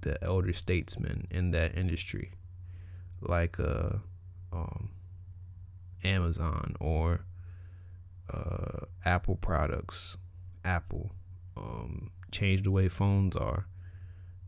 the 0.00 0.22
elder 0.22 0.52
statesmen 0.52 1.26
in 1.30 1.52
that 1.52 1.76
industry 1.76 2.32
like 3.20 3.58
uh, 3.60 3.90
um, 4.52 4.90
Amazon 6.04 6.74
or 6.80 7.24
uh, 8.32 8.86
Apple 9.04 9.36
products. 9.36 10.16
Apple 10.64 11.12
um, 11.56 12.10
changed 12.30 12.64
the 12.64 12.70
way 12.70 12.88
phones 12.88 13.36
are, 13.36 13.66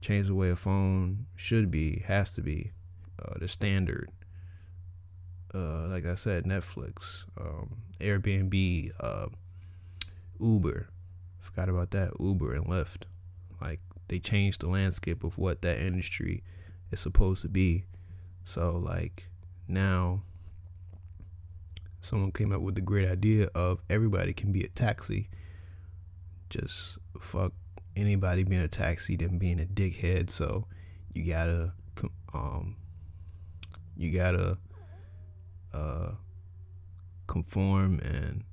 changed 0.04 0.28
the 0.28 0.34
way 0.34 0.50
a 0.50 0.56
phone 0.56 1.26
should 1.34 1.70
be, 1.70 2.02
has 2.06 2.34
to 2.34 2.42
be, 2.42 2.72
uh, 3.22 3.38
the 3.38 3.48
standard. 3.48 4.10
Uh, 5.54 5.86
like 5.88 6.04
I 6.04 6.14
said, 6.14 6.44
Netflix, 6.44 7.26
um, 7.40 7.76
Airbnb, 8.00 8.90
uh, 9.00 9.26
Uber. 10.40 10.88
Forgot 11.40 11.68
about 11.68 11.90
that. 11.92 12.12
Uber 12.18 12.54
and 12.54 12.66
Lyft. 12.66 13.02
Like 13.60 13.80
they 14.08 14.18
changed 14.18 14.60
the 14.60 14.68
landscape 14.68 15.24
of 15.24 15.38
what 15.38 15.62
that 15.62 15.78
industry 15.78 16.42
is 16.90 17.00
supposed 17.00 17.42
to 17.42 17.48
be 17.48 17.84
so 18.44 18.76
like 18.76 19.28
now 19.66 20.20
someone 22.02 22.30
came 22.30 22.52
up 22.52 22.60
with 22.60 22.74
the 22.74 22.82
great 22.82 23.08
idea 23.08 23.48
of 23.54 23.80
everybody 23.88 24.34
can 24.34 24.52
be 24.52 24.62
a 24.62 24.68
taxi. 24.68 25.30
Just 26.50 26.98
fuck 27.18 27.54
anybody 27.96 28.44
being 28.44 28.62
a 28.62 28.68
taxi 28.68 29.16
than 29.16 29.38
being 29.38 29.60
a 29.60 29.64
dickhead. 29.64 30.30
So 30.30 30.64
you 31.12 31.32
gotta 31.32 31.72
um 32.34 32.76
you 33.96 34.16
gotta 34.16 34.58
uh 35.72 36.12
conform 37.26 38.00
and 38.04 38.44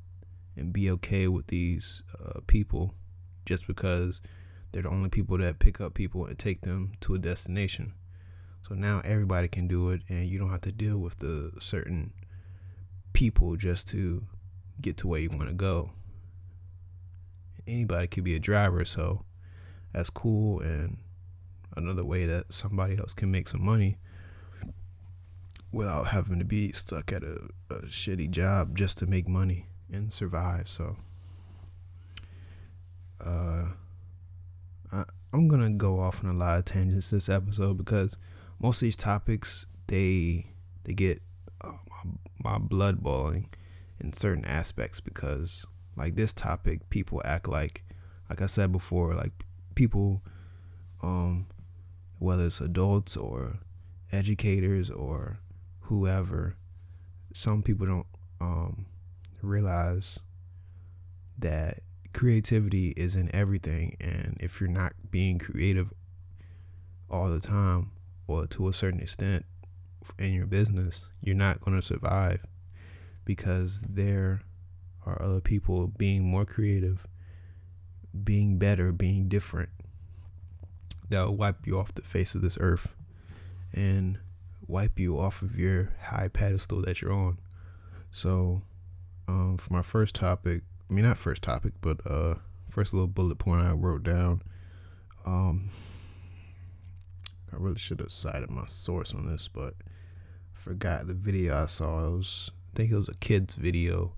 and 0.56 0.74
be 0.74 0.92
okay 0.92 1.28
with 1.28 1.48
these 1.48 2.04
uh, 2.20 2.40
people 2.48 2.94
just 3.46 3.68
because 3.68 4.22
they're 4.72 4.84
the 4.84 4.90
only 4.90 5.10
people 5.10 5.38
that 5.38 5.60
pick 5.60 5.82
up 5.82 5.94
people 5.94 6.26
and 6.26 6.38
take 6.38 6.62
them 6.62 6.92
to 7.02 7.16
a 7.16 7.20
destination. 7.20 7.94
So 8.62 8.76
now 8.76 9.02
everybody 9.04 9.48
can 9.48 9.68
do 9.68 9.90
it, 9.90 10.02
and 10.08 10.28
you 10.28 10.40
don't 10.40 10.52
have 10.52 10.62
to 10.62 10.72
deal 10.72 11.00
with 11.00 11.18
the 11.18 11.52
certain 11.60 12.14
people 13.14 13.56
just 13.56 13.88
to 13.90 14.22
get 14.80 14.98
to 14.98 15.08
where 15.08 15.20
you 15.20 15.30
want 15.30 15.50
to 15.50 15.56
go. 15.56 15.92
Anybody 17.68 18.08
could 18.08 18.24
be 18.24 18.36
a 18.36 18.40
driver, 18.40 18.86
so 18.86 19.26
that's 19.94 20.10
cool. 20.10 20.60
And 20.62 20.98
another 21.76 22.06
way 22.06 22.26
that 22.26 22.54
somebody 22.54 22.98
else 22.98 23.14
can 23.14 23.32
make 23.32 23.48
some 23.48 23.66
money 23.66 23.98
without 25.72 26.08
having 26.08 26.40
to 26.40 26.46
be 26.46 26.72
stuck 26.72 27.12
at 27.14 27.24
a, 27.24 27.50
a 27.70 27.76
shitty 27.86 28.30
job 28.30 28.76
just 28.76 28.98
to 28.98 29.08
make 29.08 29.28
money 29.28 29.68
and 29.92 30.12
survive. 30.12 30.68
So, 30.68 30.98
uh, 33.26 33.66
I, 34.92 35.04
I'm 35.34 35.48
gonna 35.48 35.72
go 35.72 36.00
off 36.00 36.24
on 36.24 36.30
a 36.30 36.38
lot 36.38 36.58
of 36.58 36.66
tangents 36.66 37.12
this 37.12 37.30
episode 37.30 37.78
because 37.78 38.18
most 38.60 38.82
of 38.82 38.86
these 38.86 38.96
topics 38.96 39.66
they 39.88 40.46
they 40.84 40.94
get 40.94 41.22
uh, 41.62 41.72
my, 42.44 42.52
my 42.52 42.58
blood 42.58 43.02
boiling 43.02 43.50
in 44.00 44.14
certain 44.14 44.46
aspects 44.46 45.00
because 45.00 45.66
like 45.96 46.16
this 46.16 46.34
topic 46.34 46.90
people 46.90 47.22
act 47.24 47.48
like 47.48 47.84
like 48.30 48.42
I 48.42 48.46
said 48.46 48.72
before 48.72 49.14
like 49.14 49.32
people 49.82 50.22
um 51.02 51.48
whether 52.20 52.46
it's 52.46 52.62
adults 52.62 53.18
or 53.18 53.60
educators 54.12 54.90
or 54.92 55.40
whoever 55.82 56.56
some 57.34 57.64
people 57.64 57.88
don't 57.88 58.08
um 58.40 58.86
realize 59.42 60.20
that 61.40 61.80
creativity 62.14 62.94
is 62.98 63.16
in 63.16 63.34
everything. 63.34 63.96
And 64.00 64.38
if 64.40 64.60
you're 64.60 64.70
not 64.70 64.94
being 65.10 65.40
creative 65.40 65.92
all 67.10 67.30
the 67.30 67.40
time 67.40 67.92
or 68.28 68.46
to 68.48 68.68
a 68.68 68.74
certain 68.74 69.00
extent 69.00 69.46
in 70.20 70.34
your 70.34 70.48
business, 70.48 71.10
you're 71.22 71.36
not 71.36 71.62
going 71.62 71.80
to 71.80 71.86
survive 71.86 72.46
because 73.26 73.82
there 73.84 74.42
are 75.06 75.22
other 75.22 75.42
people 75.42 75.88
being 75.88 76.26
more 76.26 76.46
creative, 76.46 77.08
being 78.24 78.58
better, 78.58 78.92
being 78.92 79.28
different 79.28 79.70
that 81.10 81.26
will 81.26 81.36
wipe 81.36 81.68
you 81.68 81.78
off 81.78 81.94
the 81.94 82.02
face 82.02 82.36
of 82.36 82.42
this 82.42 82.58
earth 82.60 82.94
and 83.74 84.18
wipe 84.68 84.98
you 84.98 85.18
off 85.20 85.42
of 85.42 85.58
your 85.58 85.92
high 86.02 86.30
pedestal 86.30 86.82
that 86.82 87.02
you're 87.02 87.12
on. 87.12 87.38
So, 88.12 88.62
um, 89.28 89.58
for 89.58 89.74
my 89.74 89.82
first 89.82 90.16
topic, 90.16 90.64
I 90.90 90.94
mean, 90.94 91.06
not 91.06 91.18
first 91.18 91.42
topic, 91.42 91.74
but 91.82 92.00
uh, 92.06 92.36
first 92.70 92.94
little 92.94 93.08
bullet 93.08 93.38
point 93.38 93.66
I 93.66 93.72
wrote 93.72 94.04
down. 94.04 94.42
Um, 95.26 95.70
I 97.52 97.58
really 97.58 97.78
should 97.78 98.00
have 98.00 98.12
cited 98.12 98.50
my 98.50 98.66
source 98.66 99.14
on 99.14 99.28
this, 99.30 99.48
but 99.48 99.76
I 99.84 100.60
forgot 100.60 101.08
the 101.08 101.14
video 101.14 101.64
I 101.64 101.66
saw. 101.66 102.08
It 102.08 102.12
was 102.12 102.52
I 102.74 102.78
think 102.78 102.92
it 102.92 102.96
was 102.96 103.10
a 103.10 103.16
kids 103.16 103.56
video 103.56 104.14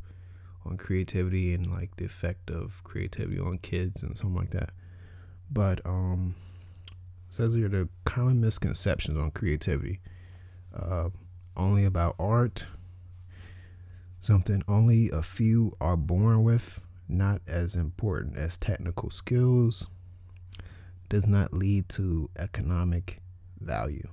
on 0.65 0.77
creativity 0.77 1.53
and 1.53 1.69
like 1.69 1.95
the 1.97 2.05
effect 2.05 2.49
of 2.49 2.83
creativity 2.83 3.39
on 3.39 3.57
kids 3.57 4.03
and 4.03 4.17
something 4.17 4.37
like 4.37 4.51
that. 4.51 4.71
But 5.51 5.81
um 5.85 6.35
says 7.29 7.55
here 7.55 7.67
the 7.67 7.89
common 8.05 8.39
misconceptions 8.41 9.17
on 9.17 9.31
creativity. 9.31 9.99
Uh, 10.75 11.09
only 11.57 11.83
about 11.83 12.15
art. 12.19 12.67
Something 14.19 14.63
only 14.67 15.09
a 15.11 15.21
few 15.21 15.73
are 15.81 15.97
born 15.97 16.43
with, 16.43 16.81
not 17.09 17.41
as 17.47 17.75
important 17.75 18.37
as 18.37 18.57
technical 18.57 19.09
skills. 19.09 19.87
Does 21.09 21.27
not 21.27 21.53
lead 21.53 21.89
to 21.89 22.29
economic 22.39 23.19
value. 23.59 24.07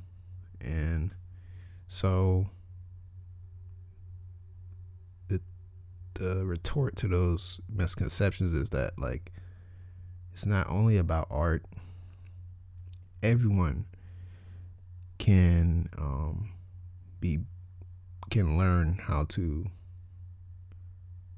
And 0.61 1.14
so 1.87 2.47
the 6.21 6.47
retort 6.47 6.97
to 6.97 7.09
those 7.09 7.61
misconceptions 7.75 8.53
is 8.53 8.69
that 8.71 8.93
like 8.99 9.33
it's 10.33 10.45
not 10.45 10.69
only 10.69 10.99
about 10.99 11.27
art. 11.31 11.65
Everyone 13.23 13.87
can 15.19 15.89
um, 15.99 16.50
be 17.21 17.39
can 18.31 18.59
learn 18.59 19.00
how 19.03 19.25
to 19.31 19.67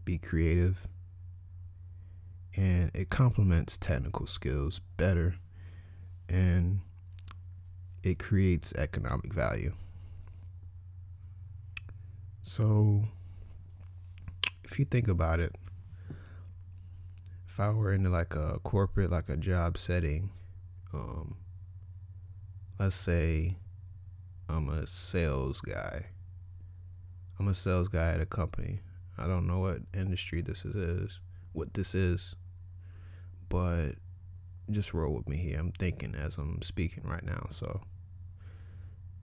be 0.05 0.19
creative 0.19 0.87
and 2.57 2.91
it 2.95 3.09
complements 3.09 3.79
technical 3.79 4.27
skills 4.27 4.81
better 4.97 5.37
and 6.29 6.81
it 8.03 8.19
creates 8.19 8.75
economic 8.77 9.33
value. 9.33 9.73
So, 12.43 13.05
if 14.73 14.79
you 14.79 14.87
think 14.87 15.07
about 15.07 15.38
it, 15.38 15.55
if 17.47 17.61
I 17.61 17.69
were 17.73 17.93
in 17.93 18.11
like 18.11 18.35
a 18.35 18.59
corporate, 18.62 19.11
like 19.11 19.29
a 19.29 19.37
job 19.37 19.76
setting, 19.76 20.31
um, 20.95 21.37
let's 22.81 22.95
say 22.95 23.57
I'm 24.49 24.71
a 24.71 24.87
sales 24.87 25.61
guy. 25.61 26.07
I'm 27.38 27.49
a 27.49 27.55
sales 27.55 27.88
guy 27.88 28.12
at 28.12 28.23
a 28.23 28.26
company. 28.26 28.81
I 29.19 29.26
don't 29.26 29.47
know 29.47 29.59
what 29.59 29.81
industry 29.95 30.41
this 30.41 30.64
is, 30.64 31.21
what 31.52 31.75
this 31.75 31.95
is, 31.95 32.35
but 33.50 33.91
just 34.71 34.95
roll 34.95 35.14
with 35.14 35.29
me 35.29 35.37
here. 35.37 35.59
I'm 35.61 35.73
thinking 35.73 36.14
as 36.14 36.38
I'm 36.38 36.62
speaking 36.62 37.05
right 37.07 37.25
now. 37.25 37.45
So, 37.50 37.83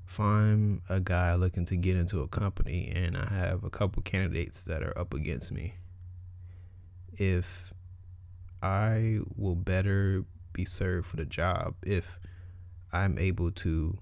if 0.10 0.20
I'm 0.20 0.82
a 0.90 1.00
guy 1.00 1.36
looking 1.36 1.66
to 1.66 1.78
get 1.78 1.96
into 1.96 2.22
a 2.22 2.28
company 2.28 2.92
and 2.96 3.16
I 3.16 3.32
have 3.32 3.64
a 3.64 3.70
couple 3.70 4.02
candidates 4.02 4.64
that 4.64 4.82
are 4.82 4.98
up 4.98 5.14
against 5.14 5.52
me, 5.52 5.76
if 7.14 7.72
I 8.64 9.20
will 9.38 9.54
better 9.54 10.26
be 10.52 10.66
served 10.66 11.06
for 11.06 11.18
the 11.18 11.26
job 11.26 11.76
if 11.84 12.18
I'm 12.92 13.20
able 13.20 13.52
to 13.52 14.00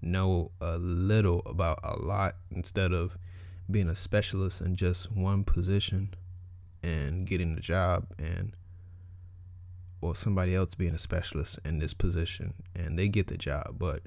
know 0.00 0.52
a 0.62 0.78
little 0.78 1.42
about 1.44 1.80
a 1.84 1.96
lot 2.00 2.36
instead 2.50 2.92
of 2.92 3.18
being 3.70 3.90
a 3.90 3.94
specialist 3.94 4.62
in 4.62 4.74
just 4.74 5.12
one 5.12 5.44
position 5.44 6.14
and 6.82 7.26
getting 7.26 7.54
the 7.54 7.60
job 7.60 8.06
and 8.18 8.56
or 10.00 10.16
somebody 10.16 10.54
else 10.54 10.74
being 10.74 10.94
a 10.94 10.98
specialist 10.98 11.58
in 11.66 11.78
this 11.78 11.92
position 11.92 12.54
and 12.74 12.98
they 12.98 13.08
get 13.08 13.26
the 13.26 13.36
job 13.36 13.76
but 13.78 14.00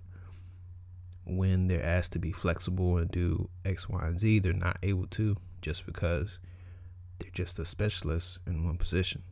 when 1.30 1.68
they're 1.68 1.84
asked 1.84 2.14
to 2.14 2.20
be 2.20 2.32
flexible 2.32 2.98
and 2.98 3.12
do 3.12 3.50
x 3.66 3.90
y 3.90 4.00
and 4.04 4.20
z 4.20 4.40
they're 4.40 4.54
not 4.54 4.78
able 4.82 5.06
to 5.08 5.36
just 5.62 5.86
because 5.86 6.40
they're 7.20 7.32
just 7.32 7.60
a 7.60 7.66
specialist 7.66 8.40
in 8.48 8.64
one 8.64 8.78
position 8.78 9.24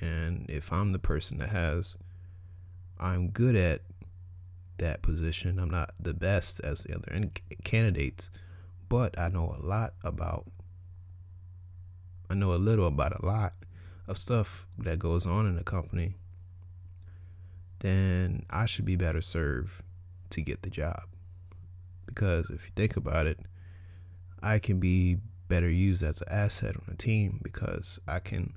and 0.00 0.46
if 0.48 0.72
I'm 0.72 0.92
the 0.92 0.98
person 0.98 1.38
that 1.38 1.50
has, 1.50 1.96
I'm 2.98 3.28
good 3.28 3.56
at 3.56 3.82
that 4.78 5.02
position, 5.02 5.58
I'm 5.58 5.70
not 5.70 5.92
the 6.00 6.14
best 6.14 6.60
as 6.64 6.84
the 6.84 6.96
other 6.96 7.30
candidates, 7.62 8.30
but 8.88 9.18
I 9.18 9.28
know 9.28 9.56
a 9.58 9.64
lot 9.64 9.94
about, 10.02 10.46
I 12.28 12.34
know 12.34 12.52
a 12.52 12.56
little 12.56 12.86
about 12.86 13.18
a 13.18 13.24
lot 13.24 13.52
of 14.08 14.18
stuff 14.18 14.66
that 14.78 14.98
goes 14.98 15.26
on 15.26 15.46
in 15.46 15.56
the 15.56 15.64
company, 15.64 16.16
then 17.78 18.44
I 18.50 18.66
should 18.66 18.84
be 18.84 18.96
better 18.96 19.20
served 19.20 19.82
to 20.30 20.42
get 20.42 20.62
the 20.62 20.70
job. 20.70 21.02
Because 22.14 22.48
if 22.50 22.66
you 22.66 22.72
think 22.76 22.96
about 22.96 23.26
it, 23.26 23.40
I 24.42 24.58
can 24.58 24.78
be 24.78 25.16
better 25.48 25.68
used 25.68 26.02
as 26.02 26.20
an 26.20 26.28
asset 26.30 26.76
on 26.76 26.92
a 26.92 26.96
team 26.96 27.40
because 27.42 27.98
I 28.06 28.18
can 28.18 28.54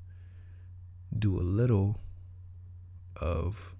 do 1.17 1.39
a 1.39 1.41
little 1.41 1.99
of 3.21 3.75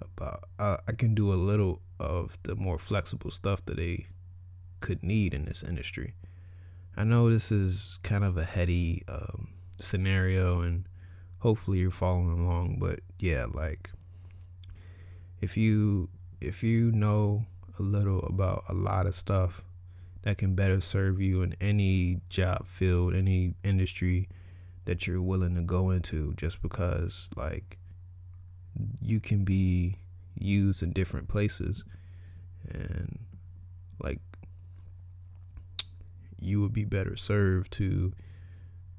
about 0.00 0.44
uh, 0.58 0.76
I 0.88 0.92
can 0.92 1.14
do 1.14 1.32
a 1.32 1.34
little 1.34 1.80
of 1.98 2.38
the 2.44 2.54
more 2.54 2.78
flexible 2.78 3.30
stuff 3.30 3.64
that 3.66 3.76
they 3.76 4.06
could 4.80 5.02
need 5.02 5.34
in 5.34 5.46
this 5.46 5.62
industry. 5.62 6.12
I 6.96 7.04
know 7.04 7.30
this 7.30 7.50
is 7.50 7.98
kind 8.02 8.24
of 8.24 8.36
a 8.36 8.44
heady 8.44 9.02
um, 9.08 9.48
scenario, 9.78 10.60
and 10.60 10.86
hopefully 11.38 11.78
you're 11.78 11.90
following 11.90 12.38
along. 12.38 12.78
But 12.78 13.00
yeah, 13.18 13.46
like 13.52 13.90
if 15.40 15.56
you 15.56 16.08
if 16.40 16.62
you 16.62 16.92
know 16.92 17.46
a 17.78 17.82
little 17.82 18.20
about 18.20 18.64
a 18.68 18.74
lot 18.74 19.06
of 19.06 19.14
stuff 19.14 19.62
that 20.22 20.38
can 20.38 20.54
better 20.54 20.80
serve 20.80 21.20
you 21.20 21.42
in 21.42 21.54
any 21.60 22.20
job 22.28 22.66
field, 22.66 23.14
any 23.14 23.54
industry 23.62 24.28
that 24.84 25.06
you're 25.06 25.22
willing 25.22 25.54
to 25.54 25.62
go 25.62 25.90
into 25.90 26.34
just 26.34 26.62
because 26.62 27.30
like 27.36 27.78
you 29.00 29.20
can 29.20 29.44
be 29.44 29.96
used 30.34 30.82
in 30.82 30.92
different 30.92 31.28
places. 31.28 31.84
And 32.68 33.20
like 34.02 34.20
you 36.40 36.60
would 36.60 36.72
be 36.72 36.84
better 36.84 37.16
served 37.16 37.72
to 37.72 38.12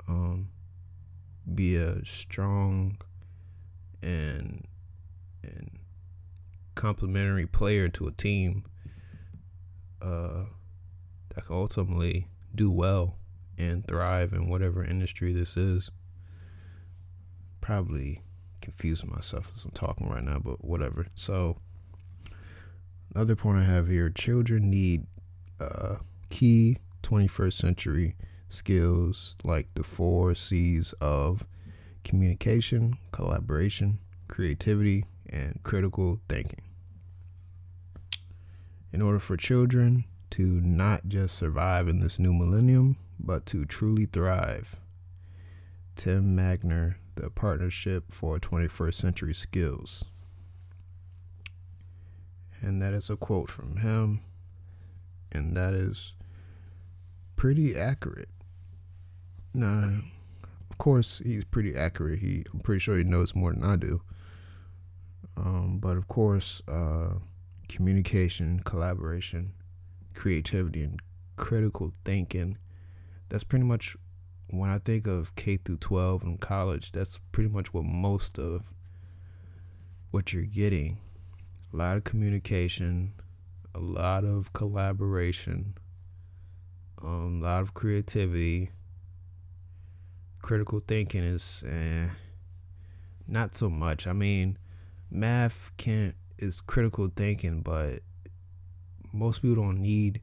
um, 0.08 0.50
be 1.54 1.76
a 1.76 2.04
strong 2.06 2.98
and 4.02 4.66
and 5.44 5.77
complementary 6.78 7.48
player 7.48 7.90
to 7.90 8.08
a 8.08 8.12
team 8.12 8.64
uh, 10.02 10.46
that 11.36 11.46
can 11.46 11.56
ultimately 11.56 12.28
do 12.54 12.72
well 12.72 13.18
and 13.58 13.86
thrive 13.86 14.32
in 14.32 14.48
whatever 14.48 14.84
industry 14.84 15.34
this 15.34 15.58
is. 15.58 15.92
Probably 17.60 18.22
confusing 18.62 19.10
myself 19.10 19.52
as 19.56 19.66
I'm 19.66 19.72
talking 19.72 20.08
right 20.08 20.24
now, 20.24 20.40
but 20.40 20.64
whatever. 20.64 21.08
So, 21.16 21.58
another 23.14 23.36
point 23.36 23.58
I 23.58 23.64
have 23.64 23.88
here 23.88 24.10
children 24.10 24.70
need 24.70 25.08
uh, 25.60 25.96
key 26.30 26.78
21st 27.02 27.54
century 27.54 28.16
skills 28.50 29.36
like 29.44 29.68
the 29.74 29.84
four 29.84 30.36
C's 30.36 30.94
of 31.02 31.46
communication, 32.04 32.98
collaboration, 33.12 34.00
creativity, 34.28 35.04
and 35.34 35.60
critical 35.64 36.20
thinking. 36.30 36.67
In 38.92 39.02
order 39.02 39.20
for 39.20 39.38
children 39.38 40.06
to 40.32 40.42
not 40.42 41.08
just 41.08 41.36
survive 41.36 41.88
in 41.88 42.00
this 42.00 42.20
new 42.20 42.34
millennium, 42.34 42.98
but 43.20 43.46
to 43.48 43.66
truly 43.66 44.06
thrive. 44.06 44.80
Tim 45.96 46.38
Magner, 46.38 46.96
the 47.16 47.30
Partnership 47.30 48.06
for 48.12 48.40
21st 48.40 48.94
Century 48.94 49.34
Skills. 49.34 50.04
And 52.62 52.82
that 52.82 52.94
is 52.94 53.10
a 53.10 53.16
quote 53.16 53.50
from 53.50 53.78
him, 53.78 54.22
and 55.32 55.56
that 55.56 55.74
is 55.74 56.16
pretty 57.36 57.76
accurate. 57.76 58.30
Now, 59.54 60.00
of 60.70 60.78
course, 60.78 61.20
he's 61.20 61.46
pretty 61.46 61.76
accurate. 61.76 62.20
He, 62.20 62.44
I'm 62.54 62.60
pretty 62.60 62.80
sure 62.80 62.98
he 62.98 63.04
knows 63.04 63.36
more 63.36 63.54
than 63.54 63.64
I 63.64 63.76
do. 63.76 64.02
Um, 65.36 65.80
but 65.80 65.98
of 65.98 66.08
course, 66.08 66.62
uh, 66.68 67.16
communication, 67.70 68.60
collaboration, 68.62 69.54
creativity, 70.14 70.84
and 70.84 71.00
critical 71.36 71.94
thinking 72.04 72.58
that's 73.30 73.44
pretty 73.44 73.66
much 73.66 73.96
when 74.50 74.70
I 74.70 74.80
think 74.80 75.08
of 75.08 75.36
K 75.36 75.58
through 75.58 75.78
12 75.78 76.24
and 76.24 76.40
college, 76.40 76.92
that's 76.92 77.20
pretty 77.32 77.50
much 77.50 77.74
what 77.74 77.84
most 77.84 78.40
of 78.40 78.72
what 80.12 80.34
you're 80.34 80.44
getting. 80.44 80.98
A 81.74 81.78
lot 81.78 81.98
of 81.98 82.06
communication, 82.06 83.14
a 83.76 83.80
lot 83.80 84.24
of 84.24 84.54
collaboration, 84.54 85.74
um, 87.04 87.42
a 87.42 87.46
lot 87.46 87.62
of 87.62 87.74
creativity. 87.74 88.70
Critical 90.42 90.80
thinking 90.80 91.24
is 91.24 91.66
eh, 91.68 92.08
not 93.28 93.54
so 93.54 93.70
much. 93.70 94.08
I 94.08 94.14
mean, 94.14 94.58
math 95.12 95.76
can 95.76 96.14
is 96.40 96.62
critical 96.62 97.08
thinking, 97.16 97.62
but 97.62 98.00
most 99.14 99.42
people 99.42 99.64
don't 99.64 99.80
need 99.80 100.22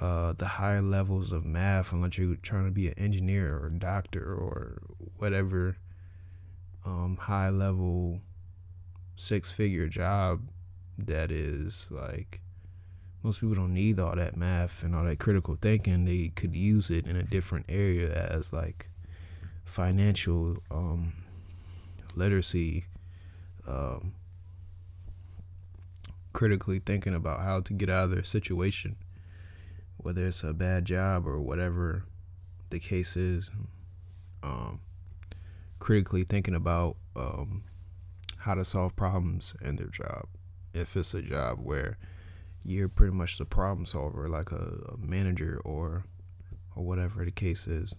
uh, 0.00 0.32
the 0.34 0.46
higher 0.46 0.82
levels 0.82 1.32
of 1.32 1.44
math 1.44 1.92
unless 1.92 2.18
you're 2.18 2.36
trying 2.36 2.64
to 2.64 2.70
be 2.70 2.88
an 2.88 2.94
engineer 2.96 3.56
or 3.56 3.66
a 3.66 3.78
doctor 3.78 4.22
or 4.22 4.80
whatever 5.16 5.76
um, 6.86 7.16
high 7.20 7.50
level 7.50 8.20
six 9.16 9.52
figure 9.52 9.88
job 9.88 10.40
that 10.96 11.30
is 11.30 11.88
like 11.90 12.40
most 13.22 13.40
people 13.40 13.56
don't 13.56 13.74
need 13.74 13.98
all 13.98 14.14
that 14.14 14.36
math 14.36 14.84
and 14.84 14.94
all 14.94 15.04
that 15.04 15.18
critical 15.18 15.56
thinking. 15.56 16.04
They 16.04 16.28
could 16.28 16.54
use 16.54 16.88
it 16.90 17.06
in 17.06 17.16
a 17.16 17.22
different 17.22 17.66
area 17.68 18.12
as 18.30 18.52
like 18.52 18.88
financial 19.64 20.58
um, 20.70 21.12
literacy 22.14 22.86
um, 23.66 24.14
critically 26.32 26.78
thinking 26.78 27.14
about 27.14 27.40
how 27.40 27.60
to 27.60 27.72
get 27.72 27.88
out 27.88 28.04
of 28.04 28.10
their 28.10 28.24
situation, 28.24 28.96
whether 29.96 30.26
it's 30.26 30.44
a 30.44 30.54
bad 30.54 30.84
job 30.84 31.26
or 31.26 31.40
whatever 31.40 32.04
the 32.70 32.78
case 32.78 33.16
is. 33.16 33.50
Um, 34.42 34.80
critically 35.78 36.22
thinking 36.22 36.54
about 36.54 36.96
um, 37.16 37.64
how 38.38 38.54
to 38.54 38.64
solve 38.64 38.94
problems 38.96 39.54
in 39.64 39.76
their 39.76 39.88
job. 39.88 40.26
If 40.74 40.96
it's 40.96 41.14
a 41.14 41.22
job 41.22 41.58
where 41.62 41.98
you're 42.64 42.88
pretty 42.88 43.14
much 43.14 43.38
the 43.38 43.44
problem 43.44 43.86
solver, 43.86 44.28
like 44.28 44.52
a, 44.52 44.92
a 44.92 44.96
manager 44.98 45.60
or 45.64 46.04
or 46.76 46.84
whatever 46.84 47.24
the 47.24 47.30
case 47.30 47.66
is. 47.66 47.94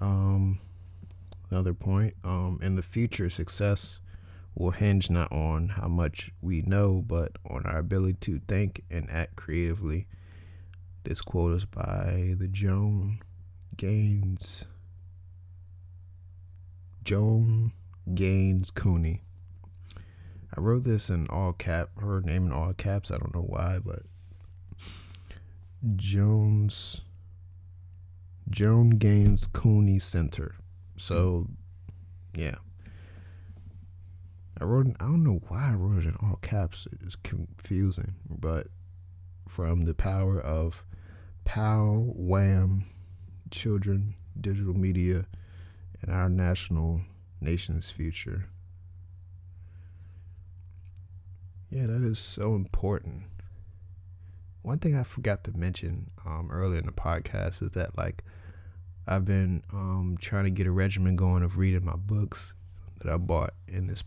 Um, 0.00 0.58
another 1.50 1.74
point. 1.74 2.14
Um, 2.24 2.58
in 2.62 2.76
the 2.76 2.82
future, 2.82 3.28
success 3.28 4.00
will 4.54 4.72
hinge 4.72 5.10
not 5.10 5.30
on 5.32 5.68
how 5.68 5.88
much 5.88 6.32
we 6.40 6.62
know, 6.62 7.02
but 7.06 7.32
on 7.48 7.64
our 7.66 7.78
ability 7.78 8.18
to 8.20 8.38
think 8.46 8.82
and 8.90 9.08
act 9.10 9.36
creatively. 9.36 10.06
This 11.04 11.20
quote 11.20 11.52
is 11.52 11.64
by 11.64 12.34
the 12.38 12.48
Joan 12.48 13.20
Gaines. 13.76 14.66
Joan 17.02 17.72
Gaines 18.12 18.70
Cooney. 18.70 19.22
I 20.56 20.60
wrote 20.60 20.84
this 20.84 21.08
in 21.10 21.26
all 21.30 21.52
cap, 21.52 21.88
her 21.98 22.20
name 22.20 22.46
in 22.46 22.52
all 22.52 22.72
caps. 22.72 23.10
I 23.10 23.18
don't 23.18 23.34
know 23.34 23.46
why, 23.46 23.78
but 23.84 24.02
Jones, 25.96 27.02
Joan 28.48 28.90
Gaines 28.90 29.46
Cooney 29.46 29.98
Center. 29.98 30.56
So, 30.96 31.46
yeah. 32.34 32.56
I 34.60 34.64
wrote, 34.64 34.88
I 35.00 35.04
don't 35.04 35.24
know 35.24 35.40
why 35.48 35.70
I 35.72 35.74
wrote 35.74 36.04
it 36.04 36.06
in 36.06 36.16
all 36.22 36.38
caps. 36.42 36.86
It's 37.04 37.16
confusing, 37.16 38.14
but 38.28 38.66
from 39.48 39.86
the 39.86 39.94
power 39.94 40.38
of 40.38 40.84
POW, 41.44 42.12
WHAM, 42.14 42.84
children, 43.50 44.14
digital 44.38 44.74
media, 44.74 45.24
and 46.02 46.12
our 46.12 46.28
national 46.28 47.00
nation's 47.40 47.90
future. 47.90 48.46
Yeah, 51.70 51.86
that 51.86 52.02
is 52.02 52.18
so 52.18 52.54
important. 52.54 53.22
One 54.62 54.78
thing 54.78 54.94
I 54.94 55.04
forgot 55.04 55.44
to 55.44 55.56
mention 55.56 56.10
um, 56.26 56.50
earlier 56.50 56.80
in 56.80 56.86
the 56.86 56.92
podcast 56.92 57.62
is 57.62 57.70
that 57.72 57.96
like 57.96 58.24
I've 59.06 59.24
been 59.24 59.62
um, 59.72 60.18
trying 60.20 60.44
to 60.44 60.50
get 60.50 60.66
a 60.66 60.70
regimen 60.70 61.16
going 61.16 61.42
of 61.42 61.56
reading 61.56 61.84
my 61.84 61.96
books 61.96 62.54
that 63.00 63.10
I 63.10 63.16
bought 63.16 63.52
in 63.68 63.86
this 63.86 64.04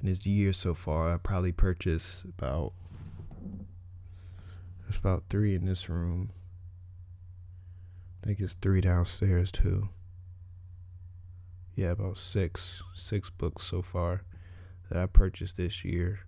in 0.00 0.08
this 0.08 0.26
year 0.26 0.52
so 0.52 0.74
far. 0.74 1.12
I 1.12 1.18
probably 1.18 1.52
purchased 1.52 2.24
about 2.24 2.72
there's 4.82 4.98
about 4.98 5.24
three 5.28 5.54
in 5.54 5.66
this 5.66 5.88
room. 5.88 6.30
I 8.22 8.26
think 8.26 8.40
it's 8.40 8.54
three 8.54 8.80
downstairs 8.80 9.52
too. 9.52 9.88
Yeah, 11.74 11.90
about 11.90 12.18
six 12.18 12.82
six 12.94 13.30
books 13.30 13.64
so 13.66 13.82
far 13.82 14.22
that 14.88 14.98
I 14.98 15.06
purchased 15.06 15.58
this 15.58 15.84
year, 15.84 16.20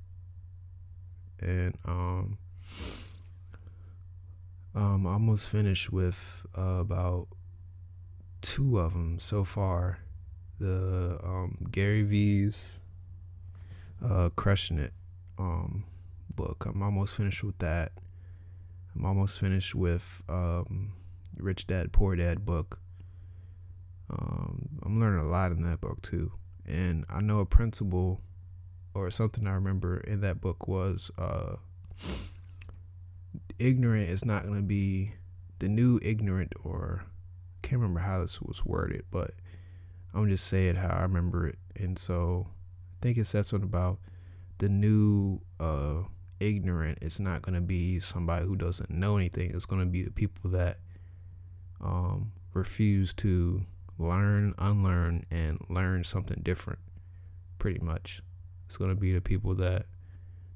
and 1.40 1.74
um, 1.87 2.38
um, 4.74 5.06
almost 5.06 5.48
finished 5.48 5.92
with 5.92 6.46
uh, 6.56 6.78
about 6.80 7.28
two 8.42 8.78
of 8.78 8.92
them 8.92 9.18
so 9.18 9.44
far. 9.44 9.98
The 10.59 11.18
um, 11.24 11.56
Gary 11.70 12.02
V's 12.02 12.80
uh, 14.04 14.30
"Crushing 14.36 14.78
It" 14.78 14.92
um, 15.38 15.84
book. 16.34 16.66
I'm 16.66 16.82
almost 16.82 17.16
finished 17.16 17.44
with 17.44 17.58
that. 17.58 17.92
I'm 18.94 19.04
almost 19.04 19.40
finished 19.40 19.74
with 19.74 20.22
um, 20.28 20.92
Rich 21.38 21.66
Dad 21.66 21.92
Poor 21.92 22.16
Dad 22.16 22.44
book. 22.44 22.78
Um, 24.10 24.80
I'm 24.82 24.98
learning 25.00 25.24
a 25.24 25.28
lot 25.28 25.52
in 25.52 25.62
that 25.62 25.80
book 25.80 26.02
too, 26.02 26.32
and 26.66 27.04
I 27.08 27.20
know 27.20 27.38
a 27.38 27.46
principle 27.46 28.20
or 28.94 29.10
something 29.10 29.46
I 29.46 29.52
remember 29.52 29.98
in 29.98 30.20
that 30.22 30.40
book 30.40 30.66
was 30.66 31.10
uh, 31.16 31.56
ignorant 33.58 34.08
is 34.08 34.24
not 34.24 34.42
going 34.42 34.56
to 34.56 34.66
be 34.66 35.12
the 35.60 35.68
new 35.68 36.00
ignorant, 36.02 36.54
or 36.64 37.04
can't 37.62 37.80
remember 37.80 38.00
how 38.00 38.20
this 38.20 38.42
was 38.42 38.64
worded, 38.64 39.04
but 39.10 39.30
I'm 40.12 40.28
just 40.28 40.46
saying 40.46 40.76
how 40.76 40.88
I 40.88 41.02
remember 41.02 41.46
it, 41.46 41.58
and 41.76 41.98
so 41.98 42.48
think 43.00 43.18
it 43.18 43.26
says 43.26 43.48
something 43.48 43.68
about 43.68 43.98
the 44.58 44.68
new 44.68 45.40
uh, 45.58 46.02
ignorant. 46.38 46.98
It's 47.02 47.20
not 47.20 47.42
going 47.42 47.54
to 47.54 47.60
be 47.60 48.00
somebody 48.00 48.46
who 48.46 48.56
doesn't 48.56 48.90
know 48.90 49.16
anything. 49.16 49.50
It's 49.54 49.66
going 49.66 49.82
to 49.82 49.88
be 49.88 50.02
the 50.02 50.12
people 50.12 50.50
that 50.50 50.78
um, 51.80 52.32
refuse 52.52 53.12
to 53.14 53.62
learn, 53.98 54.54
unlearn, 54.58 55.24
and 55.30 55.58
learn 55.68 56.04
something 56.04 56.40
different. 56.42 56.78
Pretty 57.58 57.80
much, 57.80 58.22
it's 58.66 58.76
going 58.76 58.90
to 58.90 58.96
be 58.96 59.12
the 59.12 59.20
people 59.20 59.54
that 59.56 59.86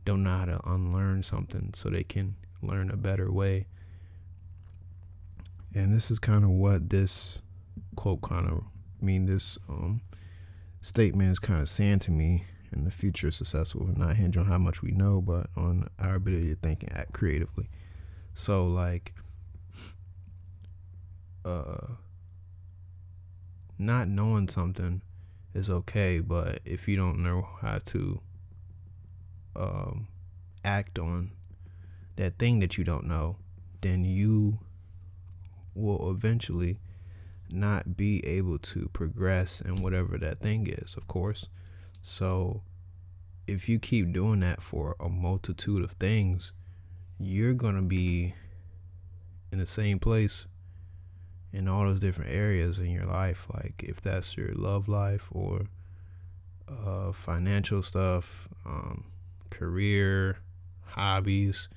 don't 0.04 0.22
know 0.22 0.38
how 0.38 0.44
to 0.46 0.60
unlearn 0.66 1.22
something 1.22 1.70
so 1.74 1.88
they 1.88 2.04
can 2.04 2.36
learn 2.62 2.90
a 2.90 2.96
better 2.96 3.30
way. 3.30 3.66
And 5.74 5.92
this 5.94 6.10
is 6.10 6.18
kind 6.18 6.44
of 6.44 6.50
what 6.50 6.90
this 6.90 7.42
quote 7.96 8.22
kind 8.22 8.46
of 8.46 8.64
I 9.02 9.04
mean 9.04 9.26
this 9.26 9.58
um, 9.68 10.00
statement 10.84 11.30
is 11.30 11.38
kind 11.38 11.62
of 11.62 11.68
saying 11.68 11.98
to 11.98 12.10
me 12.10 12.44
in 12.76 12.84
the 12.84 12.90
future 12.90 13.30
successful 13.30 13.86
not 13.96 14.14
hinge 14.16 14.36
on 14.36 14.44
how 14.44 14.58
much 14.58 14.82
we 14.82 14.90
know 14.90 15.22
but 15.22 15.46
on 15.56 15.86
our 15.98 16.16
ability 16.16 16.48
to 16.48 16.56
think 16.56 16.82
and 16.82 16.92
act 16.94 17.12
creatively. 17.12 17.68
So 18.34 18.66
like 18.66 19.14
uh 21.44 21.86
not 23.78 24.08
knowing 24.08 24.48
something 24.48 25.00
is 25.54 25.70
okay, 25.70 26.20
but 26.20 26.60
if 26.64 26.86
you 26.86 26.96
don't 26.96 27.22
know 27.22 27.48
how 27.62 27.78
to 27.86 28.20
um, 29.56 30.08
act 30.64 30.98
on 30.98 31.30
that 32.16 32.38
thing 32.38 32.60
that 32.60 32.76
you 32.76 32.84
don't 32.84 33.06
know, 33.06 33.36
then 33.80 34.04
you 34.04 34.58
will 35.74 36.10
eventually 36.10 36.78
not 37.50 37.96
be 37.96 38.24
able 38.26 38.58
to 38.58 38.88
progress 38.92 39.60
in 39.60 39.82
whatever 39.82 40.18
that 40.18 40.38
thing 40.38 40.66
is, 40.66 40.96
of 40.96 41.06
course. 41.06 41.48
So 42.02 42.62
if 43.46 43.68
you 43.68 43.78
keep 43.78 44.12
doing 44.12 44.40
that 44.40 44.62
for 44.62 44.96
a 44.98 45.08
multitude 45.08 45.82
of 45.82 45.92
things, 45.92 46.52
you're 47.18 47.54
going 47.54 47.76
to 47.76 47.82
be 47.82 48.34
in 49.52 49.58
the 49.58 49.66
same 49.66 49.98
place 49.98 50.46
in 51.52 51.68
all 51.68 51.84
those 51.84 52.00
different 52.00 52.32
areas 52.32 52.78
in 52.78 52.90
your 52.90 53.06
life. 53.06 53.46
Like 53.52 53.84
if 53.84 54.00
that's 54.00 54.36
your 54.36 54.52
love 54.54 54.88
life 54.88 55.28
or 55.32 55.62
uh, 56.68 57.12
financial 57.12 57.82
stuff, 57.82 58.48
um, 58.66 59.04
career, 59.50 60.38
hobbies. 60.82 61.68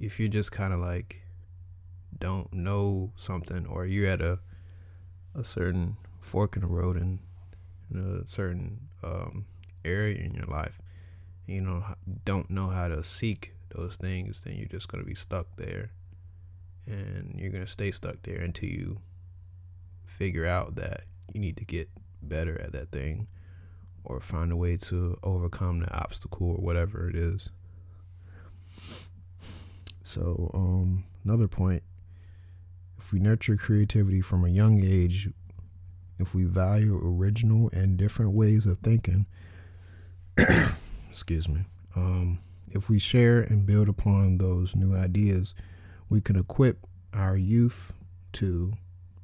If 0.00 0.18
you 0.18 0.28
just 0.28 0.52
kind 0.52 0.72
of 0.72 0.80
like 0.80 1.22
don't 2.18 2.52
know 2.52 3.12
something 3.16 3.66
or 3.66 3.86
you're 3.86 4.08
at 4.08 4.20
a 4.20 4.40
a 5.34 5.44
certain 5.44 5.96
fork 6.20 6.56
in 6.56 6.62
the 6.62 6.68
road 6.68 6.96
and 6.96 7.18
a 7.94 8.26
certain 8.26 8.88
um, 9.02 9.44
area 9.84 10.16
in 10.16 10.34
your 10.34 10.46
life, 10.46 10.80
you 11.46 11.60
know, 11.60 11.84
don't 12.24 12.50
know 12.50 12.68
how 12.68 12.88
to 12.88 13.02
seek 13.02 13.52
those 13.74 13.96
things, 13.96 14.40
then 14.40 14.54
you're 14.56 14.66
just 14.66 14.88
gonna 14.88 15.04
be 15.04 15.14
stuck 15.14 15.46
there 15.56 15.90
and 16.86 17.34
you're 17.36 17.50
going 17.50 17.64
to 17.64 17.70
stay 17.70 17.90
stuck 17.90 18.22
there 18.22 18.40
until 18.40 18.68
you 18.68 18.98
figure 20.04 20.46
out 20.46 20.74
that 20.76 21.02
you 21.32 21.40
need 21.40 21.56
to 21.56 21.64
get 21.64 21.88
better 22.22 22.60
at 22.60 22.72
that 22.72 22.90
thing 22.90 23.28
or 24.04 24.20
find 24.20 24.50
a 24.50 24.56
way 24.56 24.76
to 24.76 25.16
overcome 25.22 25.80
the 25.80 25.96
obstacle 25.96 26.50
or 26.50 26.62
whatever 26.62 27.08
it 27.08 27.16
is. 27.16 27.50
So, 30.02 30.50
um, 30.52 31.04
another 31.24 31.48
point 31.48 31.82
if 33.02 33.12
we 33.12 33.18
nurture 33.18 33.56
creativity 33.56 34.20
from 34.20 34.44
a 34.44 34.48
young 34.48 34.80
age, 34.80 35.28
if 36.20 36.36
we 36.36 36.44
value 36.44 37.00
original 37.02 37.68
and 37.72 37.96
different 37.96 38.32
ways 38.32 38.64
of 38.64 38.78
thinking, 38.78 39.26
excuse 41.10 41.48
me, 41.48 41.62
um, 41.96 42.38
if 42.70 42.88
we 42.88 43.00
share 43.00 43.40
and 43.40 43.66
build 43.66 43.88
upon 43.88 44.38
those 44.38 44.76
new 44.76 44.94
ideas, 44.94 45.52
we 46.08 46.20
can 46.20 46.36
equip 46.36 46.86
our 47.12 47.36
youth 47.36 47.92
to 48.34 48.72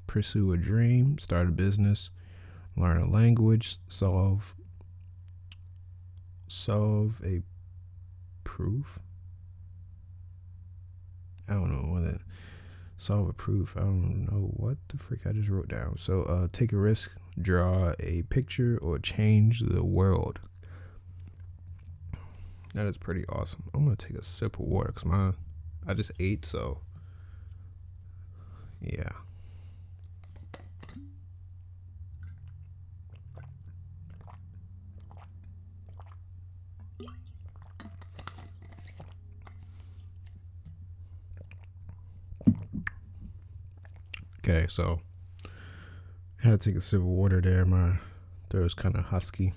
pursue 0.08 0.52
a 0.52 0.56
dream, 0.56 1.16
start 1.16 1.46
a 1.46 1.52
business, 1.52 2.10
learn 2.76 3.00
a 3.00 3.08
language, 3.08 3.78
solve 3.86 4.56
solve 6.48 7.20
a 7.24 7.42
proof. 8.42 8.98
I 11.48 11.52
don't 11.52 11.70
know 11.70 11.92
what 11.92 12.02
that 12.02 12.20
solve 12.98 13.28
a 13.28 13.32
proof. 13.32 13.74
I 13.76 13.80
don't 13.80 14.26
know 14.30 14.50
what 14.56 14.76
the 14.88 14.98
freak 14.98 15.26
I 15.26 15.32
just 15.32 15.48
wrote 15.48 15.68
down. 15.68 15.96
So 15.96 16.22
uh, 16.22 16.48
take 16.52 16.72
a 16.72 16.76
risk, 16.76 17.16
draw 17.40 17.92
a 18.00 18.22
picture, 18.28 18.78
or 18.82 18.98
change 18.98 19.60
the 19.60 19.84
world. 19.84 20.40
That 22.74 22.86
is 22.86 22.98
pretty 22.98 23.24
awesome. 23.28 23.64
I'm 23.72 23.84
gonna 23.84 23.96
take 23.96 24.18
a 24.18 24.22
sip 24.22 24.58
of 24.58 24.66
water 24.66 24.88
because 24.88 25.06
my 25.06 25.30
I 25.86 25.94
just 25.94 26.12
ate 26.20 26.44
so 26.44 26.80
yeah. 28.80 29.10
Okay, 44.48 44.66
so 44.66 45.02
I 46.42 46.48
had 46.48 46.60
to 46.62 46.70
take 46.70 46.78
a 46.78 46.80
sip 46.80 47.00
of 47.00 47.04
water 47.04 47.42
there. 47.42 47.66
My 47.66 47.98
throat 48.48 48.62
was 48.62 48.72
kind 48.72 48.96
of 48.96 49.04
husky. 49.04 49.52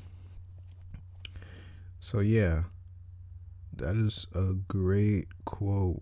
So 1.99 2.19
yeah, 2.19 2.63
that 3.77 3.95
is 3.95 4.27
a 4.35 4.53
great 4.67 5.27
quote. 5.45 6.01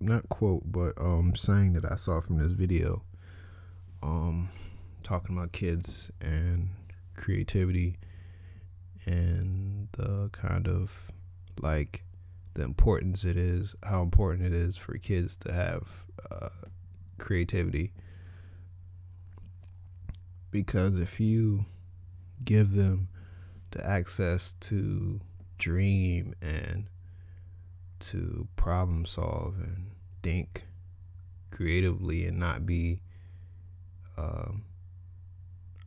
Not 0.00 0.30
quote, 0.30 0.62
but 0.64 0.94
um 0.98 1.34
saying 1.36 1.74
that 1.74 1.84
I 1.84 1.96
saw 1.96 2.22
from 2.22 2.38
this 2.38 2.52
video. 2.52 3.02
Um 4.02 4.48
talking 5.02 5.36
about 5.36 5.52
kids 5.52 6.10
and 6.22 6.68
creativity 7.16 7.96
and 9.04 9.88
the 9.92 10.30
kind 10.32 10.66
of 10.66 11.10
like 11.60 12.04
the 12.54 12.62
importance 12.62 13.22
it 13.22 13.36
is, 13.36 13.76
how 13.82 14.00
important 14.00 14.46
it 14.46 14.54
is 14.54 14.78
for 14.78 14.96
kids 14.96 15.36
to 15.38 15.52
have 15.52 16.06
uh, 16.30 16.48
creativity 17.18 17.92
because 20.50 20.98
if 21.00 21.20
you 21.20 21.64
give 22.44 22.72
them 22.72 23.08
the 23.70 23.86
access 23.86 24.54
to 24.54 25.20
dream 25.58 26.32
and 26.42 26.86
to 28.00 28.48
problem 28.56 29.04
solve 29.04 29.56
and 29.58 29.90
think 30.22 30.64
creatively 31.50 32.24
and 32.24 32.38
not 32.38 32.64
be 32.64 32.98
um, 34.16 34.64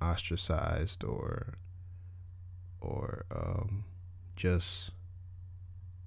ostracized 0.02 1.04
or 1.04 1.54
or 2.80 3.26
um, 3.34 3.86
just 4.36 4.92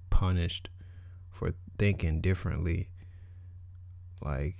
punished 0.09 0.69
for 1.29 1.51
thinking 1.77 2.21
differently. 2.21 2.87
Like, 4.23 4.55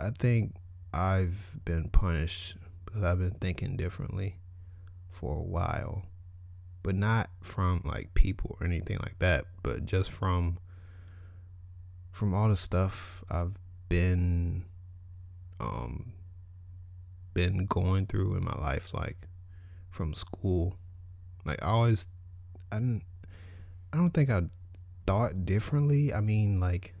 I 0.00 0.10
think 0.10 0.54
I've 0.92 1.58
been 1.64 1.88
punished 1.90 2.56
because 2.92 3.04
I've 3.04 3.18
been 3.18 3.38
thinking 3.40 3.76
differently 3.76 4.36
for 5.10 5.36
a 5.36 5.42
while, 5.42 6.02
but 6.82 6.94
not 6.94 7.30
from 7.40 7.80
like 7.86 8.12
people 8.12 8.56
or 8.60 8.66
anything 8.66 8.98
like 9.00 9.18
that, 9.20 9.44
but 9.62 9.86
just 9.86 10.10
from 10.10 10.58
from 12.10 12.34
all 12.34 12.50
the 12.50 12.56
stuff 12.56 13.24
I've 13.30 13.56
been 13.88 14.66
um 15.58 16.12
been 17.32 17.64
going 17.64 18.06
through 18.06 18.36
in 18.36 18.44
my 18.44 18.54
life 18.60 18.92
like 18.92 19.16
from 19.90 20.12
school. 20.12 20.76
Like 21.46 21.62
I 21.62 21.68
always 21.68 22.08
I 22.70 22.78
didn't 22.78 23.04
I 23.92 23.96
don't 23.96 24.12
think 24.12 24.28
I 24.28 24.42
thought 25.06 25.46
differently. 25.46 26.12
I 26.12 26.20
mean 26.20 26.60
like 26.60 26.94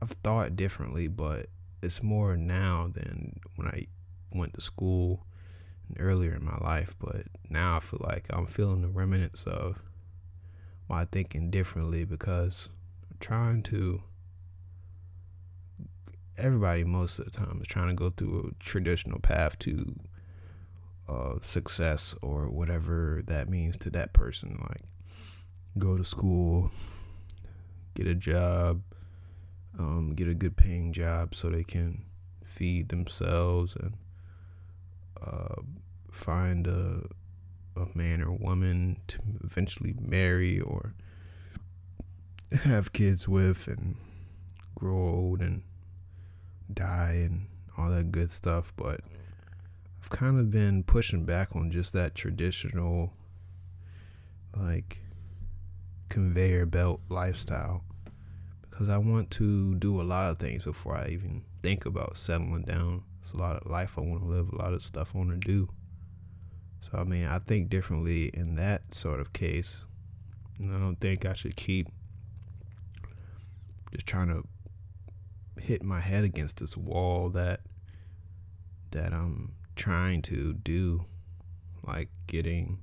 I've 0.00 0.10
thought 0.10 0.56
differently, 0.56 1.06
but 1.08 1.46
it's 1.82 2.02
more 2.02 2.36
now 2.36 2.88
than 2.92 3.38
when 3.56 3.68
I 3.68 3.84
went 4.34 4.54
to 4.54 4.60
school 4.60 5.26
earlier 5.98 6.34
in 6.34 6.44
my 6.44 6.56
life, 6.58 6.94
but 6.98 7.24
now 7.48 7.76
I 7.76 7.80
feel 7.80 8.00
like 8.02 8.26
I'm 8.30 8.46
feeling 8.46 8.82
the 8.82 8.88
remnants 8.88 9.44
of 9.44 9.82
my 10.88 11.04
thinking 11.04 11.50
differently 11.50 12.04
because 12.04 12.68
I'm 13.10 13.16
trying 13.20 13.62
to. 13.64 14.02
Everybody, 16.38 16.84
most 16.84 17.18
of 17.18 17.26
the 17.26 17.30
time, 17.30 17.58
is 17.60 17.68
trying 17.68 17.88
to 17.88 17.94
go 17.94 18.08
through 18.08 18.50
a 18.50 18.64
traditional 18.64 19.20
path 19.20 19.58
to 19.60 19.94
uh, 21.06 21.34
success 21.42 22.14
or 22.22 22.50
whatever 22.50 23.22
that 23.26 23.50
means 23.50 23.76
to 23.78 23.90
that 23.90 24.14
person. 24.14 24.58
Like, 24.68 24.80
go 25.78 25.98
to 25.98 26.04
school, 26.04 26.70
get 27.94 28.06
a 28.06 28.14
job, 28.14 28.82
um, 29.78 30.14
get 30.14 30.28
a 30.28 30.34
good 30.34 30.56
paying 30.56 30.92
job 30.92 31.34
so 31.34 31.48
they 31.48 31.64
can 31.64 32.06
feed 32.44 32.88
themselves 32.88 33.76
and 33.76 33.94
uh, 35.24 35.62
find 36.10 36.66
a 36.66 37.02
a 37.76 37.86
man 37.94 38.22
or 38.22 38.32
woman 38.32 38.98
to 39.06 39.18
eventually 39.42 39.94
marry 39.98 40.60
or 40.60 40.94
have 42.64 42.92
kids 42.92 43.28
with 43.28 43.66
and 43.66 43.96
grow 44.74 44.96
old 44.96 45.40
and 45.40 45.62
die 46.72 47.22
and 47.24 47.46
all 47.78 47.90
that 47.90 48.12
good 48.12 48.30
stuff. 48.30 48.72
But 48.76 49.00
I've 50.00 50.10
kind 50.10 50.38
of 50.38 50.50
been 50.50 50.82
pushing 50.82 51.24
back 51.24 51.56
on 51.56 51.70
just 51.70 51.92
that 51.94 52.14
traditional 52.14 53.12
like 54.56 54.98
conveyor 56.08 56.66
belt 56.66 57.00
lifestyle 57.08 57.84
because 58.70 58.90
I 58.90 58.98
want 58.98 59.30
to 59.32 59.74
do 59.76 60.00
a 60.00 60.02
lot 60.02 60.30
of 60.30 60.38
things 60.38 60.64
before 60.64 60.94
I 60.94 61.08
even 61.08 61.42
think 61.62 61.86
about 61.86 62.18
settling 62.18 62.64
down 62.64 63.04
it's 63.22 63.34
a 63.34 63.38
lot 63.38 63.54
of 63.54 63.70
life 63.70 63.96
I 63.96 64.00
want 64.00 64.24
to 64.24 64.28
live, 64.28 64.48
a 64.52 64.56
lot 64.56 64.72
of 64.72 64.82
stuff 64.82 65.12
I 65.14 65.18
want 65.18 65.30
to 65.30 65.36
do. 65.36 65.68
So 66.80 66.98
I 66.98 67.04
mean, 67.04 67.24
I 67.24 67.38
think 67.38 67.70
differently 67.70 68.32
in 68.34 68.56
that 68.56 68.92
sort 68.92 69.20
of 69.20 69.32
case. 69.32 69.84
And 70.58 70.74
I 70.74 70.80
don't 70.80 70.96
think 70.96 71.24
I 71.24 71.32
should 71.32 71.54
keep 71.54 71.86
just 73.92 74.08
trying 74.08 74.26
to 74.26 74.42
hit 75.60 75.84
my 75.84 76.00
head 76.00 76.24
against 76.24 76.58
this 76.58 76.76
wall 76.76 77.28
that 77.30 77.60
that 78.90 79.12
I'm 79.12 79.52
trying 79.76 80.20
to 80.22 80.52
do, 80.54 81.04
like 81.86 82.08
getting 82.26 82.80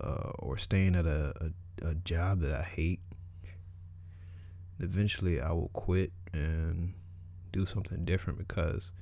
uh, 0.00 0.30
or 0.38 0.56
staying 0.56 0.94
at 0.94 1.04
a, 1.04 1.34
a, 1.82 1.88
a 1.88 1.94
job 1.96 2.42
that 2.42 2.52
I 2.52 2.62
hate. 2.62 3.00
Eventually, 4.78 5.40
I 5.40 5.50
will 5.50 5.70
quit 5.72 6.12
and 6.32 6.94
do 7.50 7.66
something 7.66 8.04
different 8.04 8.38
because 8.38 8.92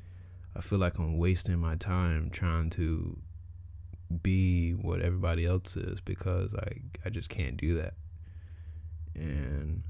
I 0.56 0.60
feel 0.60 0.78
like 0.78 0.98
I'm 0.98 1.18
wasting 1.18 1.58
my 1.58 1.76
time 1.76 2.30
trying 2.30 2.70
to 2.70 3.18
be 4.22 4.72
what 4.72 5.00
everybody 5.00 5.46
else 5.46 5.76
is 5.76 6.00
because 6.00 6.54
I 6.54 6.80
I 7.04 7.10
just 7.10 7.30
can't 7.30 7.56
do 7.56 7.74
that. 7.74 7.94
And 9.16 9.82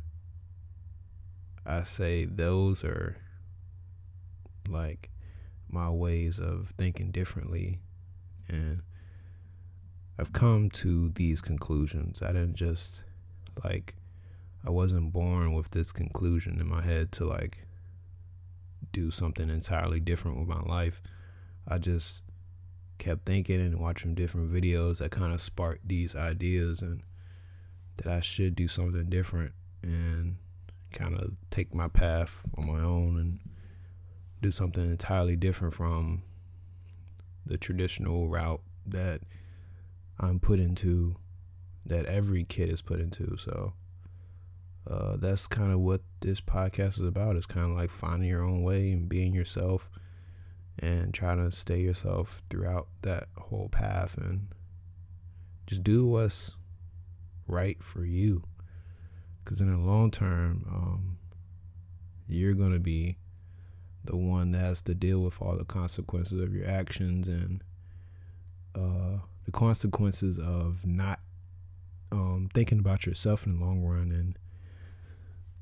I 1.67 1.83
say 1.83 2.25
those 2.25 2.85
are 2.85 3.17
like 4.69 5.11
my 5.69 5.91
ways 5.91 6.39
of 6.39 6.73
thinking 6.79 7.11
differently 7.11 7.81
and 8.49 8.83
I've 10.19 10.33
come 10.33 10.71
to 10.71 11.09
these 11.11 11.41
conclusions. 11.41 12.23
I 12.23 12.29
didn't 12.29 12.55
just 12.55 13.03
like 13.65 13.97
I 14.67 14.71
wasn't 14.71 15.13
born 15.13 15.53
with 15.53 15.71
this 15.71 15.93
conclusion 15.93 16.61
in 16.61 16.69
my 16.69 16.83
head 16.83 17.13
to 17.13 17.25
like 17.27 17.67
do 18.95 19.11
something 19.11 19.51
entirely 19.51 20.01
different 20.01 20.39
with 20.39 20.49
my 20.49 20.61
life. 20.61 21.03
I 21.69 21.79
just 21.79 22.23
kept 22.97 23.27
thinking 23.27 23.61
and 23.61 23.81
watching 23.81 24.15
different 24.15 24.51
videos 24.51 24.99
that 24.99 25.11
kind 25.11 25.35
of 25.35 25.41
sparked 25.41 25.87
these 25.87 26.17
ideas 26.17 26.81
and 26.81 27.03
that 27.99 28.07
I 28.07 28.21
should 28.21 28.55
do 28.55 28.69
something 28.69 29.11
different 29.11 29.53
and 29.83 30.37
kind 30.93 31.17
of 31.17 31.33
take 31.51 31.75
my 31.75 31.89
path 31.89 32.43
on 32.57 32.67
my 32.67 32.81
own 32.81 33.19
and 33.19 33.41
do 34.41 34.51
something 34.51 34.85
entirely 34.85 35.37
different 35.37 35.75
from 35.75 36.23
the 37.45 37.59
traditional 37.59 38.29
route 38.29 38.63
that 38.87 39.21
I'm 40.21 40.39
put 40.39 40.61
into 40.61 41.17
that 41.85 42.07
every 42.07 42.45
kid 42.45 42.71
is 42.71 42.81
put 42.81 43.01
into. 43.01 43.37
So 43.37 43.75
uh, 44.87 45.17
that's 45.17 45.47
kind 45.47 45.73
of 45.73 45.81
what 45.81 46.03
this 46.21 46.41
podcast 46.41 47.01
is 47.01 47.07
about. 47.07 47.37
It's 47.37 47.47
kind 47.47 47.71
of 47.71 47.77
like 47.77 47.91
finding 47.91 48.29
your 48.29 48.43
own 48.43 48.63
way 48.63 48.91
and 48.93 49.09
being 49.09 49.35
yourself 49.35 49.89
and 50.79 51.15
trying 51.15 51.39
to 51.39 51.55
stay 51.55 51.81
yourself 51.81 52.43
throughout 52.51 52.89
that 53.03 53.29
whole 53.39 53.69
path 53.69 54.19
and 54.19 54.49
just 55.67 55.83
do 55.83 56.07
what's 56.07 56.57
right 57.47 57.83
for 57.83 58.05
you. 58.05 58.43
Because 59.43 59.61
in 59.61 59.71
the 59.71 59.79
long 59.79 60.11
term, 60.11 60.63
um, 60.69 61.19
you're 62.29 62.55
going 62.55 62.73
to 62.73 62.81
be 62.81 63.17
the 64.05 64.17
one 64.17 64.51
that 64.51 64.61
has 64.61 64.83
to 64.83 64.95
deal 64.95 65.21
with 65.21 65.41
all 65.41 65.57
the 65.57 65.65
consequences 65.65 66.41
of 66.41 66.55
your 66.55 66.67
actions 66.67 67.29
and 67.29 67.63
uh, 68.75 69.19
the 69.45 69.53
consequences 69.53 70.39
of 70.39 70.85
not 70.87 71.21
um, 72.13 72.49
thinking 72.53 72.79
about 72.79 73.07
yourself 73.07 73.47
in 73.47 73.59
the 73.59 73.65
long 73.65 73.83
run 73.83 74.11
and 74.11 74.37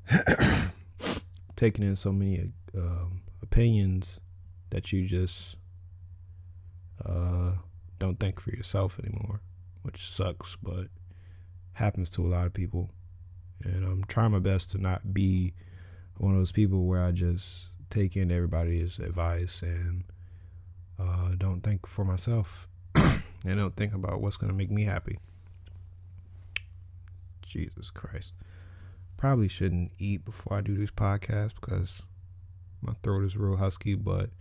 taking 1.55 1.85
in 1.85 1.95
so 1.95 2.11
many 2.11 2.51
um, 2.77 3.21
opinions 3.41 4.19
that 4.69 4.91
you 4.91 5.05
just 5.05 5.57
uh, 7.05 7.53
don't 7.99 8.19
think 8.19 8.39
for 8.39 8.51
yourself 8.51 8.99
anymore, 8.99 9.41
which 9.83 10.09
sucks. 10.09 10.55
But 10.55 10.87
happens 11.73 12.09
to 12.11 12.21
a 12.21 12.27
lot 12.27 12.45
of 12.45 12.53
people. 12.53 12.91
And 13.63 13.85
I'm 13.85 14.03
trying 14.05 14.31
my 14.31 14.39
best 14.39 14.71
to 14.71 14.77
not 14.77 15.13
be 15.13 15.53
one 16.17 16.33
of 16.33 16.39
those 16.39 16.51
people 16.51 16.85
where 16.85 17.03
I 17.03 17.11
just 17.11 17.71
take 17.89 18.15
in 18.15 18.31
everybody's 18.31 18.99
advice 18.99 19.61
and 19.61 20.03
uh, 20.99 21.31
don't 21.37 21.61
think 21.61 21.85
for 21.85 22.03
myself 22.03 22.67
and 22.95 23.57
don't 23.57 23.75
think 23.75 23.93
about 23.93 24.21
what's 24.21 24.37
going 24.37 24.51
to 24.51 24.57
make 24.57 24.71
me 24.71 24.83
happy. 24.83 25.17
Jesus 27.41 27.91
Christ. 27.91 28.33
Probably 29.23 29.47
shouldn't 29.47 29.93
eat 29.97 30.25
before 30.25 30.57
I 30.57 30.61
do 30.61 30.75
this 30.75 30.91
podcast 30.91 31.53
because 31.55 32.03
my 32.81 32.91
throat 33.03 33.23
is 33.23 33.37
real 33.37 33.55
husky, 33.55 33.95
but 33.95 34.31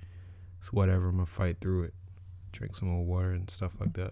it's 0.58 0.72
whatever. 0.72 1.06
I'm 1.06 1.14
going 1.14 1.24
to 1.24 1.30
fight 1.30 1.58
through 1.60 1.84
it. 1.84 1.94
Drink 2.50 2.74
some 2.74 2.88
more 2.88 3.04
water 3.04 3.30
and 3.30 3.48
stuff 3.48 3.80
like 3.80 3.92
that. 3.92 4.10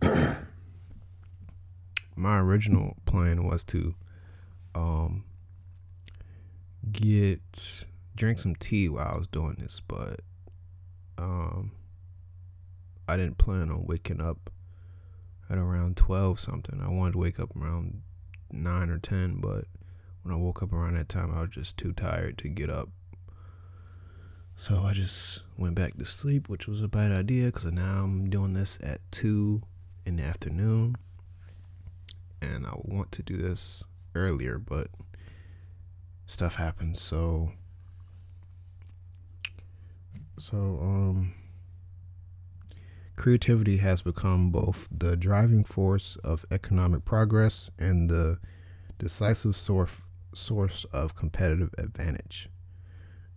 my 2.16 2.38
original 2.38 2.96
plan 3.06 3.42
was 3.42 3.64
to 3.64 3.92
um 4.76 5.24
get 6.92 7.84
drink 8.14 8.38
some 8.38 8.54
tea 8.54 8.88
while 8.88 9.10
I 9.12 9.18
was 9.18 9.26
doing 9.26 9.56
this, 9.58 9.80
but 9.80 10.20
um 11.18 11.72
I 13.08 13.16
didn't 13.16 13.38
plan 13.38 13.70
on 13.70 13.86
waking 13.86 14.20
up 14.20 14.50
at 15.48 15.58
around 15.58 15.96
12 15.96 16.38
something. 16.38 16.80
I 16.80 16.88
wanted 16.88 17.12
to 17.12 17.18
wake 17.18 17.40
up 17.40 17.56
around 17.56 18.02
9 18.50 18.90
or 18.90 18.98
10, 18.98 19.40
but 19.40 19.64
when 20.22 20.34
I 20.34 20.36
woke 20.36 20.62
up 20.62 20.72
around 20.72 20.94
that 20.94 21.08
time, 21.08 21.32
I 21.34 21.40
was 21.40 21.50
just 21.50 21.78
too 21.78 21.92
tired 21.94 22.36
to 22.38 22.48
get 22.48 22.68
up. 22.68 22.90
So 24.56 24.82
I 24.82 24.92
just 24.92 25.42
went 25.56 25.74
back 25.74 25.96
to 25.96 26.04
sleep, 26.04 26.48
which 26.48 26.66
was 26.68 26.82
a 26.82 26.88
bad 26.88 27.12
idea 27.12 27.46
because 27.46 27.72
now 27.72 28.04
I'm 28.04 28.28
doing 28.28 28.54
this 28.54 28.78
at 28.84 29.00
2 29.12 29.62
in 30.04 30.16
the 30.16 30.24
afternoon 30.24 30.96
and 32.42 32.66
I 32.66 32.72
want 32.76 33.12
to 33.12 33.22
do 33.22 33.36
this 33.36 33.84
earlier, 34.14 34.58
but 34.58 34.88
stuff 36.26 36.56
happens. 36.56 37.00
So, 37.00 37.52
so 40.38 40.56
um, 40.80 41.34
creativity 43.16 43.78
has 43.78 44.02
become 44.02 44.50
both 44.50 44.88
the 44.90 45.16
driving 45.16 45.64
force 45.64 46.16
of 46.16 46.44
economic 46.50 47.04
progress 47.04 47.70
and 47.78 48.08
the 48.08 48.38
decisive 48.98 49.56
source 49.56 50.02
source 50.34 50.84
of 50.92 51.14
competitive 51.14 51.70
advantage. 51.78 52.48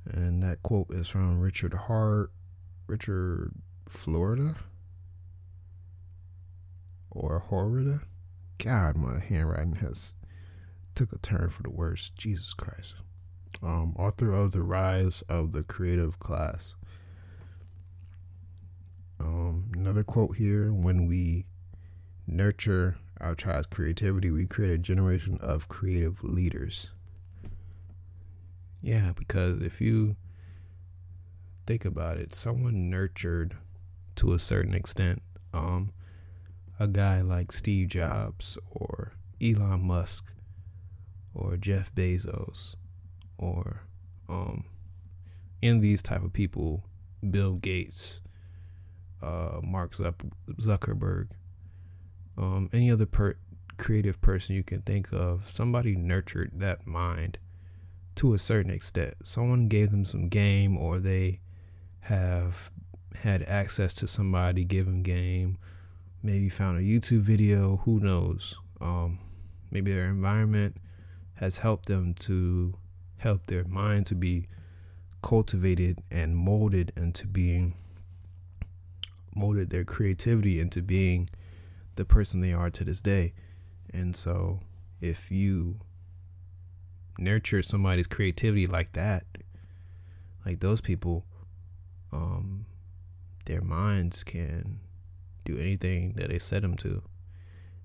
And 0.05 0.43
that 0.43 0.61
quote 0.61 0.87
is 0.91 1.07
from 1.07 1.39
Richard 1.39 1.73
Hart, 1.73 2.31
Richard 2.87 3.53
Florida, 3.87 4.55
or 7.09 7.39
Horrida. 7.39 7.99
God, 8.63 8.97
my 8.97 9.19
handwriting 9.19 9.73
has 9.75 10.15
took 10.95 11.11
a 11.11 11.17
turn 11.17 11.49
for 11.49 11.63
the 11.63 11.69
worse. 11.69 12.09
Jesus 12.11 12.53
Christ. 12.53 12.95
Um, 13.63 13.93
author 13.97 14.33
of 14.33 14.51
The 14.51 14.63
Rise 14.63 15.21
of 15.23 15.51
the 15.51 15.63
Creative 15.63 16.19
Class. 16.19 16.75
Um, 19.23 19.71
another 19.75 20.03
quote 20.03 20.37
here 20.37 20.71
when 20.71 21.07
we 21.07 21.45
nurture 22.25 22.97
our 23.19 23.35
child's 23.35 23.67
creativity, 23.67 24.31
we 24.31 24.47
create 24.47 24.71
a 24.71 24.77
generation 24.77 25.37
of 25.41 25.67
creative 25.67 26.23
leaders. 26.23 26.91
Yeah, 28.81 29.11
because 29.15 29.61
if 29.61 29.79
you 29.79 30.15
think 31.67 31.85
about 31.85 32.17
it, 32.17 32.33
someone 32.33 32.89
nurtured 32.89 33.53
to 34.15 34.33
a 34.33 34.39
certain 34.39 34.73
extent 34.73 35.21
um, 35.53 35.91
a 36.79 36.87
guy 36.87 37.21
like 37.21 37.51
Steve 37.51 37.89
Jobs 37.89 38.57
or 38.71 39.13
Elon 39.41 39.85
Musk 39.85 40.33
or 41.33 41.57
Jeff 41.57 41.93
Bezos 41.93 42.75
or 43.37 43.83
um 44.27 44.63
of 45.63 45.81
these 45.81 46.01
type 46.01 46.23
of 46.23 46.33
people, 46.33 46.83
Bill 47.29 47.57
Gates, 47.57 48.20
uh, 49.21 49.59
Mark 49.63 49.93
Zuckerberg, 49.95 51.29
um, 52.37 52.69
any 52.73 52.89
other 52.91 53.05
per- 53.05 53.37
creative 53.77 54.21
person 54.21 54.55
you 54.55 54.63
can 54.63 54.81
think 54.81 55.11
of, 55.11 55.45
somebody 55.45 55.95
nurtured 55.95 56.51
that 56.55 56.85
mind 56.85 57.37
to 58.15 58.33
a 58.33 58.37
certain 58.37 58.71
extent. 58.71 59.15
Someone 59.23 59.67
gave 59.67 59.91
them 59.91 60.05
some 60.05 60.27
game, 60.27 60.77
or 60.77 60.99
they 60.99 61.39
have 62.01 62.71
had 63.23 63.43
access 63.43 63.93
to 63.95 64.07
somebody, 64.07 64.63
give 64.63 64.85
them 64.85 65.03
game, 65.03 65.57
maybe 66.23 66.49
found 66.49 66.77
a 66.77 66.81
YouTube 66.81 67.21
video, 67.21 67.77
who 67.77 67.99
knows? 67.99 68.55
Um, 68.79 69.19
maybe 69.71 69.93
their 69.93 70.05
environment 70.05 70.77
has 71.35 71.59
helped 71.59 71.87
them 71.87 72.13
to 72.13 72.75
help 73.17 73.47
their 73.47 73.63
mind 73.65 74.05
to 74.07 74.15
be 74.15 74.47
cultivated 75.21 75.99
and 76.11 76.35
molded 76.35 76.91
into 76.97 77.27
being 77.27 77.75
molded 79.35 79.69
their 79.69 79.85
creativity 79.85 80.59
into 80.59 80.81
being 80.81 81.27
the 81.95 82.05
person 82.05 82.41
they 82.41 82.53
are 82.53 82.69
to 82.69 82.83
this 82.83 83.01
day. 83.01 83.33
And 83.93 84.15
so 84.15 84.61
if 84.99 85.31
you 85.31 85.79
nurture 87.17 87.61
somebody's 87.61 88.07
creativity 88.07 88.67
like 88.67 88.93
that, 88.93 89.23
like 90.45 90.59
those 90.59 90.81
people, 90.81 91.25
um, 92.11 92.65
their 93.45 93.61
minds 93.61 94.23
can 94.23 94.79
do 95.45 95.57
anything 95.57 96.13
that 96.13 96.29
they 96.29 96.39
set 96.39 96.61
them 96.61 96.75
to. 96.75 97.01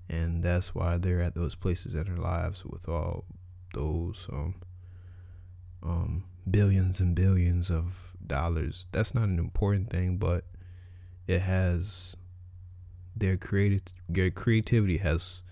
And 0.09 0.43
that's 0.43 0.73
why 0.73 0.97
they're 0.97 1.21
at 1.21 1.35
those 1.35 1.55
places 1.55 1.93
in 1.93 2.05
their 2.05 2.17
lives 2.17 2.65
with 2.65 2.87
all 2.87 3.25
those 3.73 4.29
um, 4.31 4.55
um, 5.83 6.23
billions 6.49 6.99
and 6.99 7.15
billions 7.15 7.69
of 7.69 8.13
dollars. 8.25 8.87
That's 8.91 9.13
not 9.13 9.25
an 9.25 9.39
important 9.39 9.89
thing, 9.89 10.17
but 10.17 10.45
it 11.27 11.41
has 11.41 12.15
their 13.15 13.37
creative 13.37 13.81
their 14.07 14.29
creativity 14.29 14.97
has 14.97 15.43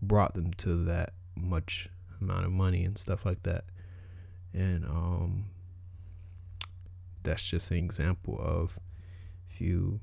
brought 0.00 0.34
them 0.34 0.52
to 0.52 0.74
that 0.74 1.10
much 1.36 1.88
amount 2.20 2.44
of 2.44 2.52
money 2.52 2.84
and 2.84 2.96
stuff 2.96 3.24
like 3.26 3.42
that. 3.42 3.64
And 4.52 4.84
um, 4.84 5.46
that's 7.22 7.48
just 7.48 7.70
an 7.70 7.78
example 7.78 8.38
of 8.40 8.78
if 9.50 9.60
you 9.60 10.00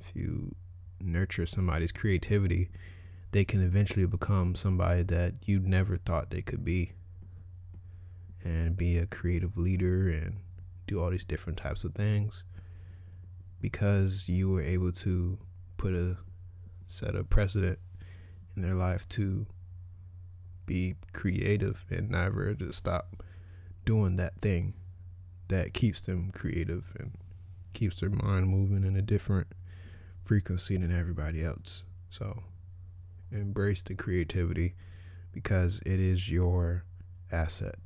if 0.00 0.14
you 0.14 0.54
nurture 1.00 1.46
somebody's 1.46 1.92
creativity, 1.92 2.68
they 3.30 3.44
can 3.44 3.62
eventually 3.62 4.06
become 4.06 4.54
somebody 4.54 5.02
that 5.04 5.34
you 5.46 5.60
never 5.60 5.96
thought 5.96 6.30
they 6.30 6.42
could 6.42 6.64
be 6.64 6.92
and 8.44 8.76
be 8.76 8.98
a 8.98 9.06
creative 9.06 9.56
leader 9.56 10.08
and 10.08 10.40
do 10.86 11.00
all 11.00 11.10
these 11.10 11.24
different 11.24 11.58
types 11.58 11.84
of 11.84 11.94
things 11.94 12.42
because 13.62 14.28
you 14.28 14.50
were 14.50 14.60
able 14.60 14.92
to 14.92 15.38
put 15.78 15.94
a 15.94 16.18
set 16.88 17.14
a 17.14 17.24
precedent 17.24 17.78
in 18.54 18.62
their 18.62 18.74
life 18.74 19.08
to 19.08 19.46
be 20.66 20.96
creative 21.12 21.84
and 21.88 22.10
never 22.10 22.54
to 22.54 22.72
stop 22.72 23.22
doing 23.86 24.16
that 24.16 24.38
thing 24.40 24.74
that 25.48 25.72
keeps 25.72 26.02
them 26.02 26.30
creative 26.32 26.92
and 26.98 27.12
keeps 27.72 28.00
their 28.00 28.10
mind 28.10 28.48
moving 28.48 28.84
in 28.84 28.96
a 28.96 29.02
different 29.02 29.46
frequency 30.22 30.76
than 30.76 30.96
everybody 30.96 31.42
else. 31.42 31.84
So 32.10 32.42
embrace 33.30 33.82
the 33.82 33.94
creativity 33.94 34.74
because 35.32 35.80
it 35.86 35.98
is 35.98 36.30
your 36.30 36.84
asset. 37.30 37.76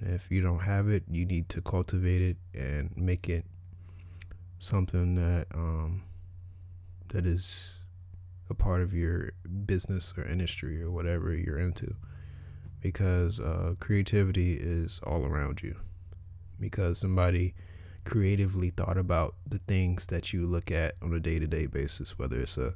And 0.00 0.14
if 0.14 0.30
you 0.30 0.42
don't 0.42 0.62
have 0.62 0.88
it, 0.88 1.04
you 1.08 1.26
need 1.26 1.48
to 1.50 1.60
cultivate 1.60 2.22
it 2.22 2.36
and 2.54 2.92
make 2.96 3.28
it 3.28 3.44
something 4.60 5.14
that 5.14 5.46
um, 5.54 6.02
that 7.08 7.26
is 7.26 7.82
a 8.48 8.54
part 8.54 8.82
of 8.82 8.92
your 8.92 9.30
business 9.66 10.14
or 10.16 10.24
industry 10.24 10.80
or 10.80 10.90
whatever 10.90 11.34
you're 11.34 11.58
into. 11.58 11.94
Because 12.80 13.40
uh, 13.40 13.74
creativity 13.78 14.54
is 14.54 15.00
all 15.04 15.26
around 15.26 15.62
you. 15.62 15.76
Because 16.60 16.98
somebody 16.98 17.54
creatively 18.04 18.70
thought 18.70 18.96
about 18.96 19.34
the 19.46 19.58
things 19.58 20.06
that 20.06 20.32
you 20.32 20.46
look 20.46 20.70
at 20.70 20.92
on 21.02 21.12
a 21.12 21.20
day 21.20 21.38
to 21.38 21.46
day 21.46 21.66
basis, 21.66 22.18
whether 22.18 22.38
it's 22.38 22.56
a, 22.56 22.74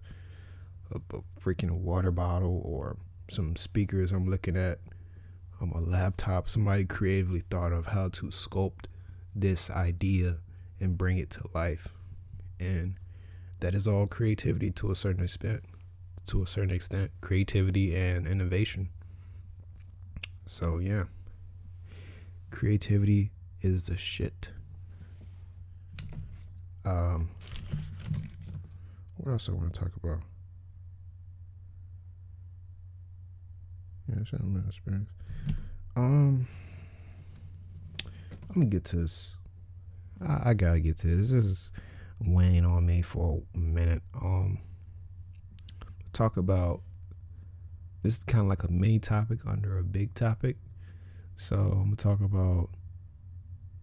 a, 0.93 1.01
a, 1.17 1.21
freaking 1.41 1.81
water 1.81 2.11
bottle 2.11 2.61
or 2.65 2.99
some 3.29 3.57
speakers 3.57 4.13
I'm 4.13 4.27
looking 4.27 4.57
at, 4.57 4.79
on 5.61 5.73
um, 5.75 5.83
a 5.83 5.87
laptop. 5.87 6.49
Somebody 6.49 6.85
creatively 6.85 7.41
thought 7.41 7.73
of 7.73 7.87
how 7.87 8.09
to 8.11 8.27
sculpt 8.27 8.87
this 9.35 9.71
idea 9.71 10.37
and 10.81 10.99
bring 10.99 11.19
it 11.19 11.31
to 11.31 11.49
life. 11.55 11.93
And 12.61 12.95
that 13.61 13.75
is 13.75 13.87
all 13.87 14.07
creativity 14.07 14.71
to 14.73 14.91
a 14.91 14.95
certain 14.95 15.23
extent. 15.23 15.61
To 16.27 16.43
a 16.43 16.47
certain 16.47 16.71
extent, 16.71 17.11
creativity 17.21 17.95
and 17.95 18.27
innovation. 18.27 18.89
So, 20.47 20.79
yeah, 20.79 21.05
creativity 22.51 23.31
is 23.61 23.87
the 23.87 23.97
shit. 23.97 24.53
Um, 26.85 27.29
what 29.17 29.33
else 29.33 29.49
I 29.49 29.53
want 29.53 29.73
to 29.73 29.81
talk 29.81 29.91
about? 30.03 30.21
Yeah, 34.09 34.23
something 34.25 34.63
experience. 34.67 35.09
Um, 35.97 36.47
I'm 38.51 38.55
gonna 38.55 38.67
get 38.67 38.85
to 38.87 38.97
this. 38.97 39.37
I, 40.27 40.51
I, 40.51 40.55
gotta 40.55 40.81
get 40.81 40.97
to 40.99 41.09
this. 41.09 41.31
This 41.31 41.45
is 41.45 41.73
weighing 42.27 42.65
on 42.65 42.87
me 42.87 43.03
for 43.03 43.43
a 43.55 43.59
minute. 43.59 44.03
Um, 44.21 44.59
talk 46.13 46.37
about 46.37 46.81
this 48.03 48.19
is 48.19 48.25
kind 48.25 48.43
of 48.43 48.49
like 48.49 48.63
a 48.63 48.71
mini 48.71 48.99
topic 48.99 49.41
under 49.47 49.79
a 49.79 49.83
big 49.83 50.15
topic. 50.15 50.57
So 51.37 51.57
I'm 51.57 51.85
gonna 51.85 51.97
talk 51.97 52.21
about 52.21 52.69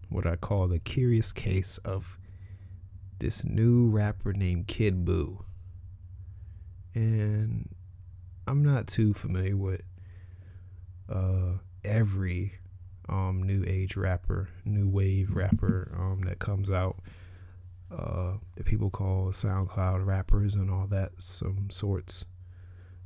what 0.08 0.26
I 0.26 0.36
call 0.36 0.68
the 0.68 0.78
curious 0.78 1.32
case 1.32 1.78
of 1.78 2.18
this 3.18 3.44
new 3.44 3.88
rapper 3.88 4.32
named 4.32 4.66
Kid 4.66 5.04
Buu. 5.04 5.44
And 6.94 7.68
I'm 8.46 8.62
not 8.62 8.86
too 8.86 9.14
familiar 9.14 9.56
with 9.56 9.82
uh, 11.08 11.58
every 11.84 12.54
um, 13.08 13.42
new 13.42 13.64
age 13.66 13.96
rapper, 13.96 14.48
new 14.64 14.88
wave 14.88 15.34
rapper 15.34 15.92
um, 15.98 16.22
that 16.22 16.38
comes 16.38 16.70
out. 16.70 16.96
Uh, 17.90 18.38
that 18.56 18.64
people 18.64 18.88
call 18.88 19.26
SoundCloud 19.32 20.06
rappers 20.06 20.54
and 20.54 20.70
all 20.70 20.86
that, 20.86 21.10
some 21.20 21.68
sorts 21.70 22.24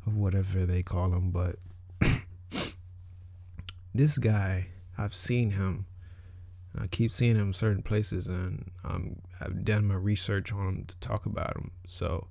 of 0.07 0.17
whatever 0.17 0.65
they 0.65 0.83
call 0.83 1.11
them. 1.11 1.33
But 1.33 1.57
this 3.95 4.17
guy, 4.17 4.69
I've 4.97 5.15
seen 5.15 5.51
him. 5.51 5.87
I 6.79 6.87
keep 6.87 7.11
seeing 7.11 7.37
him 7.37 7.53
certain 7.53 7.83
places, 7.83 8.29
and 8.29 8.71
um, 8.85 9.17
I've 9.41 9.65
done 9.65 9.87
my 9.87 9.95
research 9.95 10.53
on 10.53 10.69
him 10.69 10.85
to 10.85 11.01
talk 11.01 11.27
about 11.27 11.57
him. 11.57 11.73
So 11.87 12.29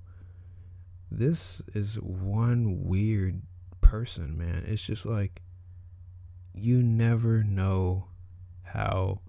this 1.10 1.60
is 1.74 2.00
one 2.00 2.84
weird 2.84 3.42
person, 3.80 4.36
man. 4.38 4.64
It's 4.66 4.86
just 4.86 5.04
like 5.04 5.42
you 6.56 6.82
never 6.82 7.44
know 7.44 8.08
how 8.62 9.20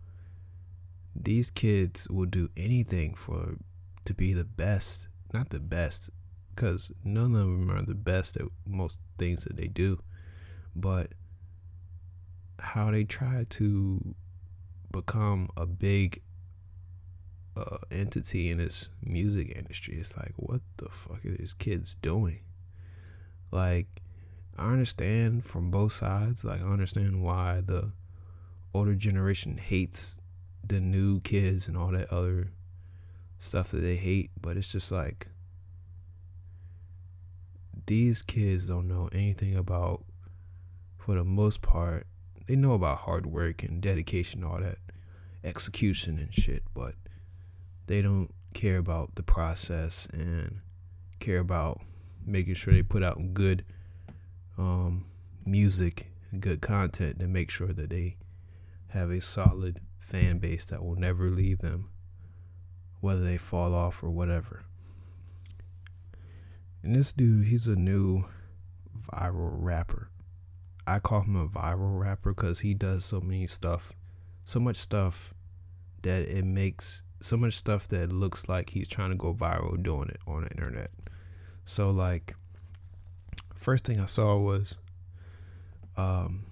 these 1.16 1.52
kids 1.52 2.08
will 2.10 2.26
do 2.26 2.48
anything 2.56 3.14
for 3.14 3.58
to 4.06 4.14
be 4.14 4.34
the 4.34 4.46
best, 4.46 5.10
not 5.34 5.50
the 5.50 5.60
best, 5.60 6.10
because 6.56 6.92
none 7.04 7.36
of 7.36 7.48
them 7.48 7.70
are 7.70 7.84
the 7.84 7.96
best 7.96 8.38
at 8.38 8.48
most 8.66 9.00
things 9.18 9.44
that 9.44 9.58
they 9.58 9.68
do, 9.68 10.00
but 10.76 11.14
how 12.60 12.90
they 12.92 13.04
try 13.04 13.46
to 13.50 14.16
become 14.92 15.50
a 15.58 15.66
big 15.66 16.22
uh, 17.58 17.78
entity 17.92 18.50
in 18.50 18.60
this 18.60 18.90
music 19.04 19.54
industry. 19.56 19.96
It's 19.96 20.18
like, 20.18 20.34
what 20.38 20.62
the 20.78 20.90
fuck 20.90 21.26
are 21.26 21.30
these 21.30 21.54
kids 21.54 21.96
doing? 21.96 22.42
Like, 23.52 23.88
I 24.58 24.72
understand 24.72 25.44
from 25.44 25.70
both 25.70 25.92
sides. 25.92 26.44
Like, 26.44 26.62
I 26.62 26.66
understand 26.66 27.24
why 27.24 27.62
the 27.66 27.92
older 28.74 28.96
generation 28.96 29.58
hates 29.58 30.20
the 30.66 30.80
new 30.82 31.22
kids 31.22 31.68
and 31.68 31.78
all 31.78 31.92
that 31.92 32.12
other 32.12 32.50
stuff 33.40 33.70
that 33.70 33.78
they 33.78 33.96
hate, 33.96 34.32
but 34.42 34.58
it's 34.58 34.72
just 34.72 34.92
like 34.92 35.28
these 37.86 38.22
kids 38.22 38.68
don't 38.68 38.88
know 38.88 39.10
anything 39.14 39.56
about, 39.56 40.04
for 40.98 41.16
the 41.16 41.24
most 41.24 41.62
part, 41.62 42.06
they 42.48 42.56
know 42.56 42.74
about 42.74 43.00
hard 43.00 43.26
work 43.26 43.64
and 43.64 43.82
dedication, 43.82 44.44
all 44.44 44.60
that 44.60 44.78
execution 45.44 46.18
and 46.18 46.34
shit, 46.34 46.64
but 46.74 46.94
they 47.86 48.02
don't 48.02 48.30
care 48.54 48.78
about 48.78 49.16
the 49.16 49.24
process 49.24 50.08
and 50.08 50.60
care 51.20 51.40
about 51.40 51.80
making 52.26 52.56
sure 52.56 52.74
they 52.74 52.84
put 52.84 53.04
out 53.04 53.34
good 53.34 53.64
um, 54.58 55.06
music 55.46 56.08
and 56.32 56.42
good 56.42 56.62
content 56.62 57.20
to 57.20 57.28
make 57.28 57.50
sure 57.50 57.68
that 57.68 57.90
they 57.90 58.18
have 58.90 59.10
a 59.10 59.22
solid 59.22 59.80
fan 60.00 60.40
base 60.40 60.66
that 60.66 60.84
will 60.84 60.96
never 60.96 61.26
leave 61.26 61.60
them, 61.60 61.90
whether 63.00 63.22
they 63.22 63.38
fall 63.38 63.76
off 63.76 64.02
or 64.04 64.10
whatever. 64.10 64.64
And 66.84 66.96
this 66.96 67.14
dude, 67.14 67.48
he's 67.48 67.68
a 67.68 67.76
new 67.76 68.24
viral 69.14 69.52
rapper. 69.52 70.10
I 70.86 71.00
call 71.00 71.22
him 71.22 71.36
a 71.36 71.48
viral 71.48 72.00
rapper 72.00 72.30
because 72.30 72.62
he 72.62 72.74
does 72.74 73.04
so 73.04 73.20
many 73.20 73.48
stuff, 73.48 73.92
so 74.46 74.60
much 74.60 74.78
stuff 74.78 75.34
that 76.04 76.22
it 76.30 76.46
makes 76.46 77.02
so 77.20 77.36
much 77.36 77.54
stuff 77.54 77.88
that 77.90 78.12
looks 78.12 78.48
like 78.48 78.70
he's 78.70 78.88
trying 78.88 79.10
to 79.10 79.16
go 79.16 79.34
viral 79.34 79.82
doing 79.82 80.08
it 80.10 80.20
on 80.28 80.44
the 80.44 80.52
internet. 80.52 80.90
So 81.66 81.92
like 81.92 82.36
first 83.58 83.86
thing 83.86 84.00
I 84.00 84.06
saw 84.06 84.38
was 84.38 84.76
um 85.96 86.44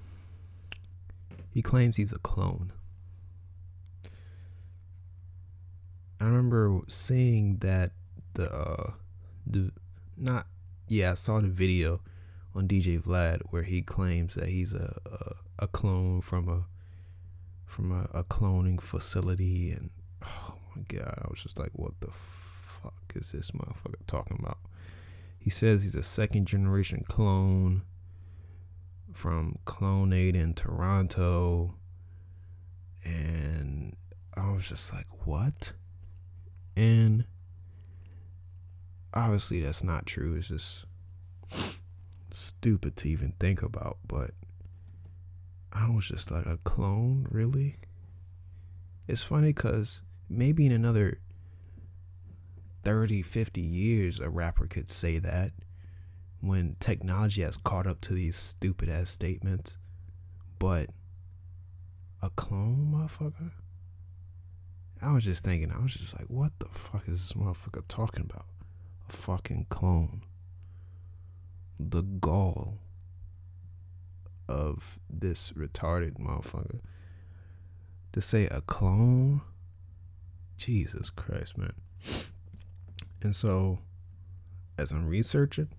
he 1.51 1.61
claims 1.61 1.95
he's 1.95 2.11
a 2.11 2.19
clone. 2.19 2.73
I 6.19 6.25
remember 6.25 6.81
seeing 6.87 7.57
that 7.57 7.91
the 8.33 8.51
uh 8.53 8.91
the 9.47 9.71
not 10.17 10.47
yeah, 10.87 11.11
I 11.11 11.13
saw 11.13 11.39
the 11.39 11.47
video 11.47 12.01
on 12.53 12.67
DJ 12.67 13.01
Vlad 13.01 13.41
where 13.51 13.63
he 13.63 13.81
claims 13.81 14.35
that 14.35 14.49
he's 14.49 14.73
a 14.73 14.97
a, 15.11 15.63
a 15.63 15.67
clone 15.67 16.21
from 16.21 16.49
a 16.49 16.65
from 17.65 17.91
a, 17.91 18.07
a, 18.17 18.23
cloning 18.23 18.79
facility 18.79 19.71
and 19.71 19.89
oh 20.23 20.55
my 20.75 20.83
god, 20.87 21.19
I 21.23 21.27
was 21.29 21.41
just 21.41 21.59
like, 21.59 21.71
what 21.73 21.99
the 21.99 22.11
fuck 22.11 22.93
is 23.15 23.31
this 23.31 23.51
motherfucker 23.51 24.05
talking 24.07 24.37
about? 24.39 24.59
He 25.45 25.51
says 25.51 25.83
he's 25.83 25.93
a 25.93 26.01
second 26.01 26.47
generation 26.47 27.03
clone 27.07 27.83
from 29.13 29.59
Clonaid 29.63 30.33
in 30.33 30.55
Toronto. 30.55 31.75
And 33.05 33.95
I 34.35 34.51
was 34.51 34.67
just 34.67 34.91
like, 34.91 35.05
what? 35.27 35.73
And 36.75 37.25
obviously 39.13 39.59
that's 39.59 39.83
not 39.83 40.07
true. 40.07 40.33
It's 40.33 40.47
just 40.47 40.87
stupid 42.31 42.95
to 42.95 43.09
even 43.09 43.35
think 43.39 43.61
about, 43.61 43.99
but 44.07 44.31
I 45.71 45.91
was 45.93 46.07
just 46.07 46.31
like 46.31 46.47
a 46.47 46.57
clone, 46.63 47.27
really? 47.29 47.75
It's 49.07 49.21
funny 49.21 49.53
cuz 49.53 50.01
maybe 50.27 50.65
in 50.65 50.71
another 50.71 51.19
30, 52.85 53.23
50 53.23 53.59
years 53.61 54.19
a 54.19 54.29
rapper 54.29 54.67
could 54.67 54.89
say 54.89 55.17
that 55.19 55.51
when 56.39 56.75
technology 56.79 57.41
has 57.41 57.57
caught 57.57 57.87
up 57.87 57.99
to 58.01 58.13
these 58.13 58.35
stupid 58.35 58.87
ass 58.87 59.09
statements. 59.09 59.79
But 60.59 60.91
a 62.21 62.29
clone 62.29 62.93
motherfucker? 62.93 63.51
I 65.01 65.13
was 65.13 65.25
just 65.25 65.43
thinking, 65.43 65.71
I 65.71 65.81
was 65.81 65.95
just 65.95 66.17
like, 66.17 66.27
what 66.29 66.51
the 66.59 66.67
fuck 66.67 67.07
is 67.07 67.29
this 67.29 67.33
motherfucker 67.33 67.83
talking 67.87 68.23
about? 68.23 68.45
A 69.09 69.11
fucking 69.11 69.65
clone. 69.69 70.21
The 71.79 72.03
gall 72.03 72.77
of 74.47 74.99
this 75.09 75.51
retarded 75.53 76.19
motherfucker. 76.19 76.79
To 78.13 78.21
say 78.21 78.45
a 78.45 78.61
clone? 78.61 79.41
Jesus 80.57 81.09
Christ, 81.09 81.57
man. 81.57 81.73
And 83.25 83.35
so, 83.35 83.79
as 84.77 84.91
I'm 84.91 85.07
researching, 85.07 85.69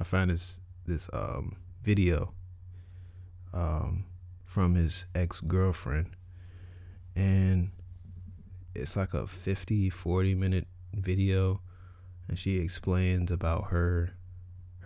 I 0.00 0.04
find 0.04 0.30
this 0.30 0.60
this 0.86 1.10
um, 1.12 1.56
video 1.82 2.32
um, 3.52 4.06
from 4.46 4.74
his 4.74 5.04
ex 5.14 5.40
girlfriend, 5.40 6.06
and 7.14 7.68
it's 8.74 8.96
like 8.96 9.12
a 9.12 9.26
50, 9.26 9.90
40 9.90 10.34
minute 10.34 10.66
video, 10.94 11.60
and 12.26 12.38
she 12.38 12.60
explains 12.60 13.30
about 13.30 13.64
her 13.64 14.14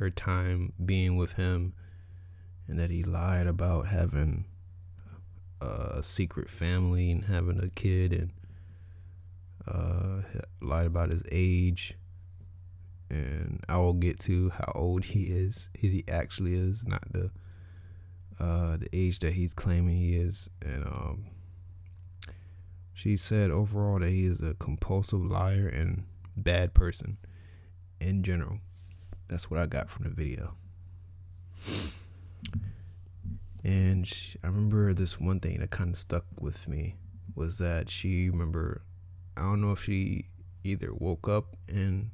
her 0.01 0.11
time 0.11 0.73
being 0.85 1.17
with 1.17 1.35
him, 1.35 1.75
and 2.67 2.77
that 2.77 2.91
he 2.91 3.05
lied 3.05 3.47
about 3.47 3.87
having 3.87 4.47
a 5.61 6.03
secret 6.03 6.51
family 6.51 7.13
and 7.13 7.27
having 7.27 7.63
a 7.63 7.69
kid, 7.69 8.13
and 8.13 8.33
uh, 9.69 10.23
lied 10.61 10.87
about 10.87 11.11
his 11.11 11.25
age 11.31 11.97
and 13.11 13.61
I 13.69 13.77
will 13.79 13.93
get 13.93 14.19
to 14.21 14.51
how 14.51 14.73
old 14.75 15.05
he 15.05 15.25
is. 15.25 15.71
He 15.79 16.05
actually 16.09 16.55
is, 16.55 16.85
not 16.87 17.03
the 17.13 17.31
uh, 18.39 18.77
the 18.77 18.89
age 18.93 19.21
that 19.21 19.33
he's 19.33 19.55
claiming 19.55 19.97
he 19.97 20.17
is. 20.17 20.51
And 20.65 20.85
um, 20.85 21.27
she 22.93 23.17
said 23.17 23.51
overall 23.51 23.99
that 24.01 24.11
he 24.11 24.27
is 24.27 24.41
a 24.41 24.55
compulsive 24.55 25.25
liar 25.25 25.69
and 25.69 26.05
bad 26.37 26.75
person 26.75 27.17
in 28.01 28.23
general. 28.23 28.59
That's 29.29 29.51
what 29.51 29.61
I 29.61 29.67
got 29.67 29.89
from 29.89 30.05
the 30.05 30.11
video. 30.11 30.55
And 33.65 34.07
she, 34.07 34.39
I 34.45 34.49
remember 34.49 34.93
this 34.93 35.19
one 35.19 35.41
thing 35.41 35.59
that 35.61 35.71
kind 35.71 35.91
of 35.91 35.97
stuck 35.97 36.25
with 36.39 36.69
me 36.69 36.97
was 37.35 37.59
that 37.59 37.89
she 37.91 38.31
remember 38.31 38.83
I 39.37 39.43
don't 39.43 39.61
know 39.61 39.73
if 39.73 39.83
she 39.83 40.27
either 40.65 40.91
woke 40.93 41.29
up 41.29 41.57
and 41.69 42.11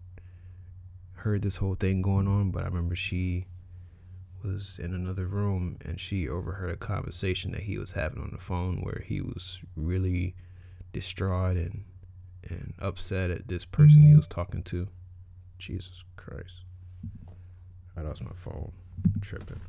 heard 1.14 1.42
this 1.42 1.56
whole 1.56 1.74
thing 1.74 2.02
going 2.02 2.26
on, 2.26 2.50
but 2.50 2.62
I 2.62 2.66
remember 2.66 2.96
she 2.96 3.46
was 4.44 4.78
in 4.82 4.92
another 4.92 5.26
room 5.26 5.76
and 5.84 6.00
she 6.00 6.28
overheard 6.28 6.70
a 6.70 6.76
conversation 6.76 7.52
that 7.52 7.62
he 7.62 7.78
was 7.78 7.92
having 7.92 8.20
on 8.20 8.30
the 8.32 8.38
phone 8.38 8.80
where 8.80 9.02
he 9.06 9.20
was 9.20 9.62
really 9.76 10.34
distraught 10.92 11.56
and 11.56 11.84
and 12.50 12.74
upset 12.80 13.30
at 13.30 13.46
this 13.46 13.64
person 13.64 14.02
he 14.02 14.16
was 14.16 14.26
talking 14.26 14.64
to. 14.64 14.88
Jesus 15.58 16.04
Christ. 16.16 16.62
I 17.96 18.00
lost 18.00 18.24
my 18.24 18.32
phone. 18.34 18.72
I'm 19.14 19.20
tripping. 19.20 19.60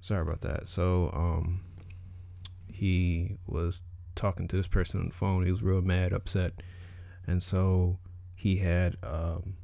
Sorry 0.00 0.22
about 0.22 0.40
that. 0.40 0.68
So, 0.68 1.10
um, 1.12 1.60
he 2.72 3.36
was 3.46 3.82
talking 4.22 4.46
to 4.46 4.56
this 4.56 4.68
person 4.68 5.00
on 5.00 5.06
the 5.06 5.12
phone. 5.12 5.44
He 5.44 5.50
was 5.50 5.64
real 5.64 5.82
mad, 5.82 6.12
upset, 6.12 6.52
and 7.26 7.42
so 7.42 7.98
he 8.36 8.58
had 8.58 8.96
um, 9.02 9.56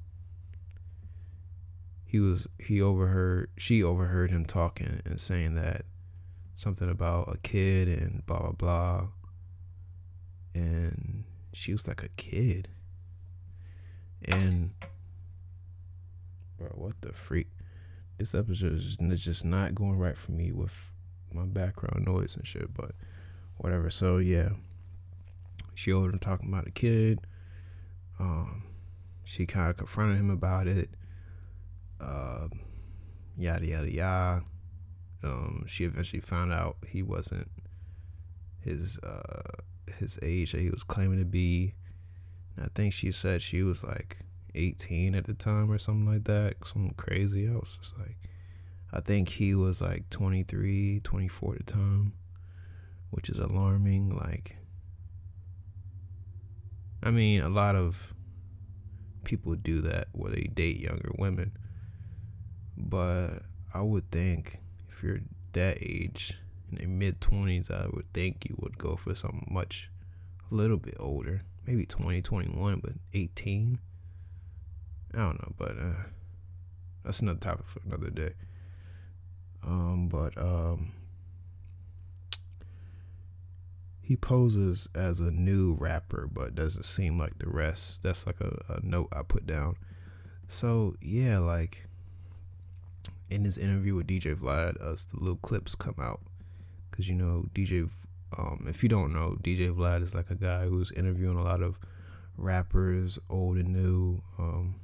he 2.04 2.18
was 2.18 2.48
he 2.58 2.82
overheard 2.82 3.50
she 3.56 3.84
overheard 3.84 4.32
him 4.32 4.44
talking 4.44 5.00
and 5.06 5.20
saying 5.20 5.54
that 5.54 5.82
something 6.56 6.90
about 6.90 7.32
a 7.32 7.38
kid 7.38 7.86
and 7.86 8.26
blah 8.26 8.40
blah 8.40 8.52
blah, 8.52 9.08
and 10.54 11.24
she 11.52 11.70
was 11.70 11.86
like 11.86 12.02
a 12.02 12.08
kid, 12.16 12.68
and 14.24 14.72
bro, 16.56 16.68
what 16.74 17.00
the 17.02 17.12
freak? 17.12 17.46
This 18.18 18.34
episode 18.34 18.72
is 18.72 18.96
just 19.24 19.44
not 19.44 19.76
going 19.76 20.00
right 20.00 20.18
for 20.18 20.32
me 20.32 20.50
with 20.50 20.90
my 21.32 21.46
background 21.46 22.04
noise 22.04 22.34
and 22.34 22.44
shit, 22.44 22.74
but 22.74 22.90
whatever. 23.58 23.90
So 23.90 24.18
yeah, 24.18 24.50
she 25.74 25.92
over 25.92 26.10
him 26.10 26.18
talking 26.18 26.48
about 26.48 26.66
a 26.66 26.70
kid. 26.70 27.20
Um, 28.18 28.64
she 29.24 29.46
kind 29.46 29.70
of 29.70 29.76
confronted 29.76 30.18
him 30.18 30.30
about 30.30 30.66
it. 30.66 30.88
Uh, 32.00 32.48
yada 33.36 33.66
yada 33.66 33.92
yada. 33.92 34.42
Um, 35.22 35.64
she 35.66 35.84
eventually 35.84 36.20
found 36.20 36.52
out 36.52 36.76
he 36.88 37.02
wasn't 37.02 37.48
his 38.60 38.98
uh, 39.00 39.62
his 39.98 40.18
age 40.22 40.52
that 40.52 40.60
he 40.60 40.70
was 40.70 40.84
claiming 40.84 41.18
to 41.18 41.24
be. 41.24 41.74
And 42.56 42.64
I 42.64 42.68
think 42.74 42.92
she 42.92 43.12
said 43.12 43.42
she 43.42 43.62
was 43.62 43.84
like 43.84 44.18
18 44.54 45.14
at 45.14 45.24
the 45.24 45.34
time 45.34 45.70
or 45.70 45.78
something 45.78 46.06
like 46.06 46.24
that. 46.24 46.54
Something 46.64 46.94
crazy. 46.96 47.48
I 47.48 47.52
was 47.52 47.76
just 47.76 47.98
like, 47.98 48.16
I 48.92 49.00
think 49.00 49.28
he 49.28 49.54
was 49.54 49.80
like 49.80 50.08
23, 50.10 51.00
24 51.02 51.52
at 51.52 51.66
the 51.66 51.72
time 51.72 52.12
which 53.10 53.28
is 53.28 53.38
alarming. 53.38 54.10
Like, 54.14 54.56
I 57.02 57.10
mean, 57.10 57.40
a 57.40 57.48
lot 57.48 57.76
of 57.76 58.14
people 59.24 59.54
do 59.54 59.80
that 59.82 60.08
where 60.12 60.30
they 60.32 60.42
date 60.42 60.80
younger 60.80 61.10
women, 61.18 61.52
but 62.76 63.42
I 63.74 63.82
would 63.82 64.10
think 64.10 64.58
if 64.88 65.02
you're 65.02 65.20
that 65.52 65.78
age 65.80 66.38
in 66.70 66.78
the 66.78 66.86
mid 66.86 67.20
20s, 67.20 67.70
I 67.70 67.88
would 67.92 68.12
think 68.12 68.46
you 68.48 68.56
would 68.58 68.78
go 68.78 68.96
for 68.96 69.14
something 69.14 69.46
much 69.50 69.90
a 70.50 70.54
little 70.54 70.78
bit 70.78 70.96
older, 70.98 71.42
maybe 71.66 71.84
20, 71.84 72.22
21, 72.22 72.80
but 72.82 72.92
18. 73.14 73.78
I 75.14 75.18
don't 75.18 75.40
know, 75.40 75.52
but 75.56 75.72
uh, 75.78 76.02
that's 77.04 77.20
another 77.20 77.38
topic 77.38 77.66
for 77.66 77.80
another 77.86 78.10
day. 78.10 78.32
Um, 79.66 80.08
but 80.08 80.36
um, 80.38 80.92
he 84.08 84.16
poses 84.16 84.88
as 84.94 85.20
a 85.20 85.30
new 85.30 85.76
rapper, 85.78 86.26
but 86.32 86.54
doesn't 86.54 86.86
seem 86.86 87.18
like 87.18 87.40
the 87.40 87.46
rest. 87.46 88.02
That's 88.02 88.26
like 88.26 88.40
a, 88.40 88.56
a 88.70 88.80
note 88.82 89.08
I 89.14 89.20
put 89.22 89.44
down. 89.44 89.76
So 90.46 90.94
yeah, 91.02 91.38
like 91.40 91.84
in 93.28 93.44
his 93.44 93.58
interview 93.58 93.96
with 93.96 94.06
DJ 94.06 94.34
Vlad, 94.34 94.80
us 94.80 95.04
the 95.04 95.18
little 95.20 95.36
clips 95.36 95.74
come 95.74 95.96
out 96.00 96.22
because 96.90 97.06
you 97.06 97.16
know 97.16 97.44
DJ. 97.52 97.92
Um, 98.38 98.64
if 98.66 98.82
you 98.82 98.88
don't 98.88 99.12
know, 99.12 99.36
DJ 99.42 99.74
Vlad 99.74 100.00
is 100.00 100.14
like 100.14 100.30
a 100.30 100.34
guy 100.34 100.64
who's 100.64 100.90
interviewing 100.92 101.36
a 101.36 101.44
lot 101.44 101.60
of 101.62 101.78
rappers, 102.38 103.18
old 103.28 103.58
and 103.58 103.74
new, 103.74 104.22
um, 104.38 104.74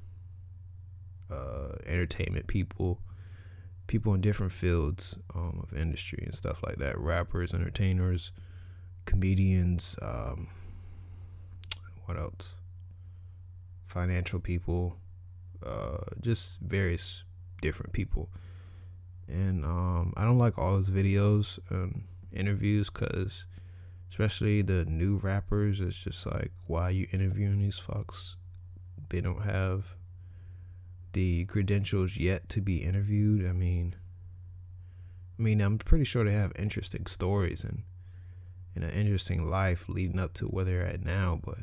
uh, 1.30 1.76
entertainment 1.86 2.46
people, 2.46 3.00
people 3.86 4.12
in 4.12 4.20
different 4.20 4.52
fields 4.52 5.16
um, 5.34 5.62
of 5.62 5.74
industry 5.78 6.20
and 6.24 6.34
stuff 6.34 6.62
like 6.62 6.76
that. 6.76 6.98
Rappers, 6.98 7.54
entertainers, 7.54 8.30
comedians, 9.04 9.96
um, 10.02 10.48
what 12.04 12.18
else? 12.18 12.54
Financial 13.84 14.40
people, 14.40 14.98
uh, 15.64 15.98
just 16.20 16.60
various 16.60 17.24
different 17.60 17.92
people. 17.92 18.30
And 19.28 19.64
um, 19.64 20.12
I 20.16 20.24
don't 20.24 20.38
like 20.38 20.58
all 20.58 20.76
his 20.76 20.90
videos 20.90 21.58
and 21.70 22.04
interviews 22.32 22.90
because, 22.90 23.46
especially 24.10 24.62
the 24.62 24.84
new 24.84 25.16
rappers, 25.16 25.80
it's 25.80 26.02
just 26.02 26.26
like, 26.26 26.52
why 26.66 26.82
are 26.84 26.90
you 26.90 27.06
interviewing 27.12 27.58
these 27.58 27.80
fucks? 27.80 28.36
They 29.08 29.20
don't 29.20 29.42
have 29.42 29.96
the 31.12 31.44
credentials 31.46 32.16
yet 32.16 32.48
to 32.50 32.60
be 32.60 32.78
interviewed. 32.78 33.46
I 33.46 33.52
mean, 33.52 33.94
I 35.38 35.42
mean, 35.42 35.60
I'm 35.60 35.78
pretty 35.78 36.04
sure 36.04 36.24
they 36.24 36.32
have 36.32 36.52
interesting 36.58 37.06
stories 37.06 37.64
and 37.64 37.82
in 38.74 38.82
an 38.82 38.90
interesting 38.90 39.46
life 39.46 39.88
leading 39.88 40.18
up 40.18 40.34
to 40.34 40.46
where 40.46 40.64
they're 40.64 40.86
at 40.86 41.04
now, 41.04 41.40
but 41.44 41.58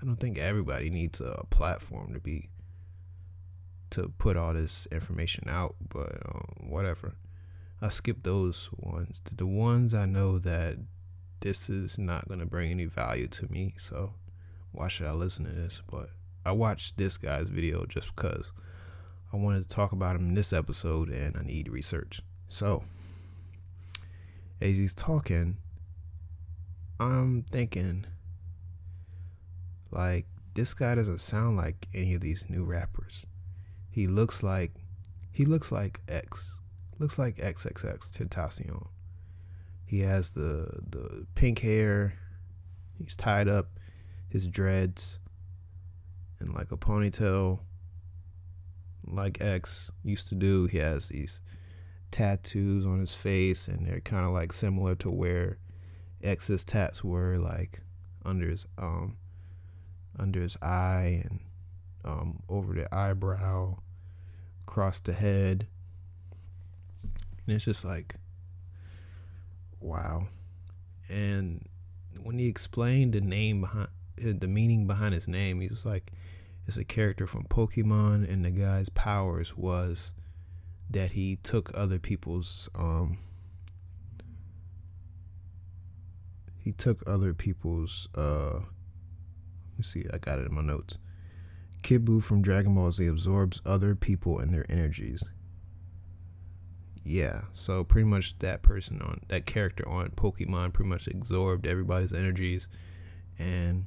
I 0.00 0.06
don't 0.06 0.16
think 0.16 0.38
everybody 0.38 0.90
needs 0.90 1.20
a 1.20 1.44
platform 1.50 2.12
to 2.14 2.20
be 2.20 2.48
to 3.90 4.12
put 4.18 4.36
all 4.36 4.52
this 4.52 4.86
information 4.92 5.48
out, 5.48 5.74
but 5.88 6.12
um, 6.26 6.68
whatever. 6.68 7.14
I 7.80 7.88
skip 7.88 8.22
those 8.22 8.70
ones. 8.76 9.20
The 9.20 9.46
ones 9.46 9.94
I 9.94 10.04
know 10.04 10.38
that 10.38 10.76
this 11.40 11.70
is 11.70 11.96
not 11.96 12.28
going 12.28 12.40
to 12.40 12.46
bring 12.46 12.70
any 12.70 12.86
value 12.86 13.28
to 13.28 13.50
me, 13.50 13.72
so 13.76 14.14
why 14.72 14.88
should 14.88 15.06
I 15.06 15.12
listen 15.12 15.44
to 15.46 15.52
this? 15.52 15.82
But 15.90 16.10
I 16.44 16.52
watched 16.52 16.98
this 16.98 17.16
guy's 17.16 17.48
video 17.48 17.86
just 17.86 18.14
because 18.14 18.50
I 19.32 19.36
wanted 19.36 19.62
to 19.62 19.68
talk 19.68 19.92
about 19.92 20.16
him 20.16 20.28
in 20.28 20.34
this 20.34 20.52
episode 20.52 21.08
and 21.08 21.36
I 21.36 21.42
need 21.42 21.68
research. 21.68 22.20
So, 22.48 22.82
as 24.60 24.76
he's 24.76 24.94
talking, 24.94 25.58
I'm 27.00 27.42
thinking, 27.42 28.06
like, 29.90 30.26
this 30.54 30.74
guy 30.74 30.96
doesn't 30.96 31.20
sound 31.20 31.56
like 31.56 31.86
any 31.94 32.14
of 32.14 32.20
these 32.20 32.50
new 32.50 32.64
rappers. 32.64 33.26
He 33.90 34.06
looks 34.06 34.42
like, 34.42 34.72
he 35.30 35.44
looks 35.44 35.70
like 35.70 36.00
X, 36.08 36.56
looks 36.98 37.18
like 37.18 37.36
XXXTentacion. 37.36 38.88
He 39.86 40.00
has 40.00 40.32
the 40.32 40.82
the 40.90 41.26
pink 41.34 41.60
hair. 41.60 42.14
He's 42.98 43.16
tied 43.16 43.48
up, 43.48 43.68
his 44.28 44.46
dreads, 44.48 45.20
and 46.40 46.52
like 46.52 46.72
a 46.72 46.76
ponytail, 46.76 47.60
like 49.06 49.40
X 49.40 49.92
used 50.02 50.28
to 50.28 50.34
do. 50.34 50.66
He 50.66 50.78
has 50.78 51.08
these 51.08 51.40
tattoos 52.10 52.84
on 52.84 52.98
his 53.00 53.14
face, 53.14 53.68
and 53.68 53.86
they're 53.86 54.00
kind 54.00 54.26
of 54.26 54.32
like 54.32 54.52
similar 54.52 54.94
to 54.96 55.10
where 55.10 55.58
X's 56.22 56.64
tats 56.64 57.04
were 57.04 57.36
like 57.36 57.80
under 58.24 58.48
his 58.48 58.66
um 58.76 59.16
under 60.18 60.40
his 60.40 60.56
eye 60.62 61.22
and 61.24 61.40
um 62.04 62.42
over 62.48 62.74
the 62.74 62.92
eyebrow, 62.94 63.76
across 64.62 65.00
the 65.00 65.12
head. 65.12 65.66
And 67.46 67.56
it's 67.56 67.64
just 67.64 67.84
like 67.84 68.16
wow. 69.80 70.26
And 71.10 71.62
when 72.22 72.38
he 72.38 72.48
explained 72.48 73.12
the 73.14 73.20
name 73.20 73.62
behind 73.62 73.88
the 74.16 74.48
meaning 74.48 74.86
behind 74.86 75.14
his 75.14 75.28
name, 75.28 75.60
he 75.60 75.68
was 75.68 75.86
like 75.86 76.12
it's 76.66 76.76
a 76.76 76.84
character 76.84 77.26
from 77.26 77.44
Pokemon 77.44 78.30
and 78.30 78.44
the 78.44 78.50
guy's 78.50 78.90
powers 78.90 79.56
was 79.56 80.12
that 80.90 81.12
he 81.12 81.36
took 81.36 81.70
other 81.74 81.98
people's 81.98 82.68
um 82.74 83.18
he 86.58 86.72
took 86.72 87.02
other 87.08 87.34
people's 87.34 88.08
uh 88.16 88.60
let 89.70 89.78
me 89.78 89.82
see, 89.84 90.04
I 90.12 90.18
got 90.18 90.40
it 90.40 90.48
in 90.48 90.54
my 90.54 90.62
notes. 90.62 90.98
Kid 91.82 92.08
from 92.24 92.42
Dragon 92.42 92.74
Ball 92.74 92.90
Z 92.90 93.06
absorbs 93.06 93.62
other 93.64 93.94
people 93.94 94.40
and 94.40 94.52
their 94.52 94.66
energies. 94.68 95.22
Yeah, 97.04 97.42
so 97.52 97.84
pretty 97.84 98.08
much 98.08 98.38
that 98.40 98.62
person 98.62 99.00
on 99.00 99.20
that 99.28 99.46
character 99.46 99.88
on 99.88 100.10
Pokemon 100.10 100.72
pretty 100.74 100.90
much 100.90 101.06
absorbed 101.06 101.66
everybody's 101.66 102.12
energies 102.12 102.68
and 103.38 103.84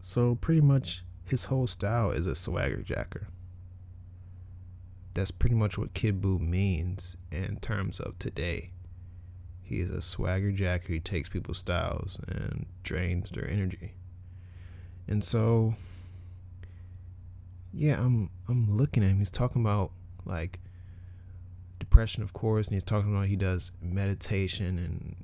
so 0.00 0.34
pretty 0.34 0.60
much 0.60 1.04
his 1.24 1.46
whole 1.46 1.66
style 1.66 2.10
is 2.10 2.26
a 2.26 2.34
swagger 2.34 2.82
jacker. 2.82 3.28
that's 5.14 5.30
pretty 5.32 5.56
much 5.56 5.76
what 5.76 5.94
Kid 5.94 6.24
means 6.24 7.16
in 7.32 7.56
terms 7.56 7.98
of 7.98 8.18
today. 8.18 8.70
He 9.68 9.80
is 9.80 9.90
a 9.90 10.00
swagger 10.00 10.50
jacker. 10.50 10.94
He 10.94 11.00
takes 11.00 11.28
people's 11.28 11.58
styles 11.58 12.18
and 12.26 12.64
drains 12.82 13.30
their 13.30 13.46
energy. 13.46 13.92
And 15.06 15.22
so, 15.22 15.74
yeah, 17.72 18.00
I'm 18.02 18.28
I'm 18.48 18.74
looking 18.74 19.02
at 19.02 19.10
him. 19.10 19.18
He's 19.18 19.30
talking 19.30 19.60
about 19.60 19.92
like 20.24 20.58
depression, 21.78 22.22
of 22.22 22.32
course, 22.32 22.68
and 22.68 22.74
he's 22.74 22.84
talking 22.84 23.14
about 23.14 23.26
he 23.26 23.36
does 23.36 23.72
meditation 23.82 24.78
and, 24.78 25.16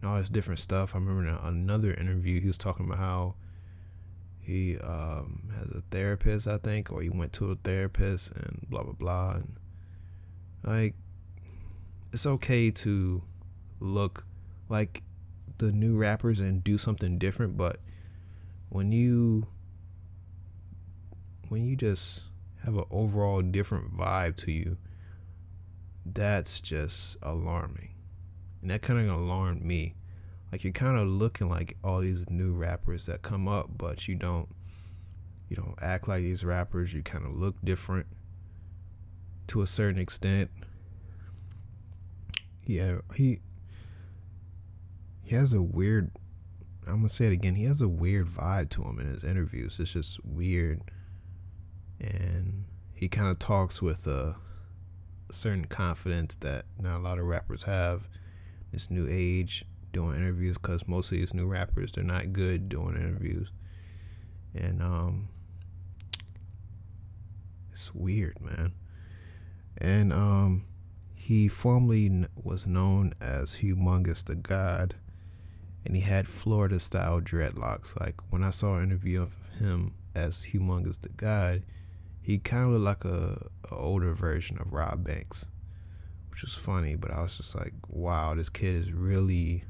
and 0.00 0.10
all 0.10 0.16
this 0.16 0.28
different 0.28 0.58
stuff. 0.58 0.96
I 0.96 0.98
remember 0.98 1.28
in 1.28 1.36
another 1.56 1.92
interview 1.94 2.40
he 2.40 2.48
was 2.48 2.58
talking 2.58 2.84
about 2.84 2.98
how 2.98 3.34
he 4.40 4.76
um, 4.78 5.50
has 5.56 5.70
a 5.70 5.82
therapist, 5.92 6.48
I 6.48 6.58
think, 6.58 6.90
or 6.90 7.00
he 7.00 7.10
went 7.10 7.32
to 7.34 7.52
a 7.52 7.54
therapist 7.54 8.34
and 8.36 8.68
blah 8.68 8.82
blah 8.82 8.92
blah. 8.92 9.34
And 9.36 9.56
like, 10.64 10.94
it's 12.12 12.26
okay 12.26 12.72
to 12.72 13.22
look 13.80 14.24
like 14.68 15.02
the 15.58 15.72
new 15.72 15.96
rappers 15.96 16.40
and 16.40 16.62
do 16.62 16.78
something 16.78 17.18
different, 17.18 17.56
but 17.56 17.78
when 18.68 18.92
you 18.92 19.46
when 21.48 21.64
you 21.64 21.76
just 21.76 22.24
have 22.64 22.76
an 22.76 22.84
overall 22.90 23.40
different 23.40 23.96
vibe 23.96 24.36
to 24.36 24.52
you, 24.52 24.76
that's 26.04 26.60
just 26.60 27.16
alarming. 27.22 27.94
And 28.60 28.70
that 28.70 28.82
kind 28.82 29.00
of 29.00 29.14
alarmed 29.14 29.64
me 29.64 29.94
like 30.50 30.64
you're 30.64 30.72
kind 30.72 30.98
of 30.98 31.06
looking 31.06 31.48
like 31.48 31.76
all 31.84 32.00
these 32.00 32.28
new 32.30 32.54
rappers 32.54 33.06
that 33.06 33.22
come 33.22 33.46
up, 33.46 33.66
but 33.76 34.08
you 34.08 34.14
don't 34.14 34.48
you 35.48 35.56
don't 35.56 35.74
act 35.80 36.08
like 36.08 36.22
these 36.22 36.44
rappers. 36.44 36.94
You 36.94 37.02
kind 37.02 37.24
of 37.24 37.34
look 37.34 37.56
different 37.62 38.06
to 39.48 39.62
a 39.62 39.66
certain 39.66 40.00
extent. 40.00 40.50
Yeah, 42.64 42.98
he 43.14 43.40
he 45.28 45.36
has 45.36 45.52
a 45.52 45.60
weird. 45.60 46.10
I'm 46.86 46.96
gonna 46.96 47.10
say 47.10 47.26
it 47.26 47.34
again. 47.34 47.54
He 47.54 47.64
has 47.64 47.82
a 47.82 47.88
weird 47.88 48.28
vibe 48.28 48.70
to 48.70 48.82
him 48.82 48.98
in 48.98 49.06
his 49.06 49.22
interviews. 49.22 49.78
It's 49.78 49.92
just 49.92 50.24
weird, 50.24 50.80
and 52.00 52.64
he 52.94 53.08
kind 53.08 53.28
of 53.28 53.38
talks 53.38 53.82
with 53.82 54.06
a, 54.06 54.36
certain 55.30 55.66
confidence 55.66 56.36
that 56.36 56.64
not 56.80 56.96
a 56.96 57.02
lot 57.02 57.18
of 57.18 57.26
rappers 57.26 57.64
have. 57.64 58.08
This 58.72 58.90
new 58.90 59.06
age 59.10 59.66
doing 59.92 60.16
interviews 60.16 60.56
because 60.56 60.88
most 60.88 61.12
of 61.12 61.18
these 61.18 61.34
new 61.34 61.46
rappers 61.46 61.92
they're 61.92 62.04
not 62.04 62.32
good 62.32 62.70
doing 62.70 62.96
interviews, 62.96 63.52
and 64.54 64.80
um, 64.80 65.28
it's 67.70 67.94
weird, 67.94 68.40
man. 68.40 68.72
And 69.76 70.10
um, 70.10 70.64
he 71.14 71.48
formerly 71.48 72.24
was 72.42 72.66
known 72.66 73.12
as 73.20 73.56
Humongous 73.56 74.24
the 74.24 74.34
God, 74.34 74.94
and 75.88 75.96
he 75.96 76.02
had 76.02 76.28
Florida 76.28 76.78
style 76.78 77.18
dreadlocks. 77.18 77.98
Like 77.98 78.16
when 78.30 78.44
I 78.44 78.50
saw 78.50 78.74
an 78.74 78.84
interview 78.84 79.22
of 79.22 79.34
him 79.58 79.94
as 80.14 80.48
Humongous 80.48 81.00
the 81.00 81.08
God, 81.08 81.62
he 82.20 82.38
kind 82.38 82.64
of 82.64 82.82
looked 82.82 83.06
like 83.06 83.10
a, 83.10 83.48
a 83.72 83.74
older 83.74 84.12
version 84.12 84.58
of 84.60 84.74
Robb 84.74 85.02
Banks, 85.02 85.46
which 86.30 86.42
was 86.42 86.54
funny. 86.54 86.94
But 86.94 87.10
I 87.10 87.22
was 87.22 87.38
just 87.38 87.56
like, 87.56 87.72
wow, 87.88 88.34
this 88.34 88.50
kid 88.50 88.76
is 88.76 88.92
really 88.92 89.64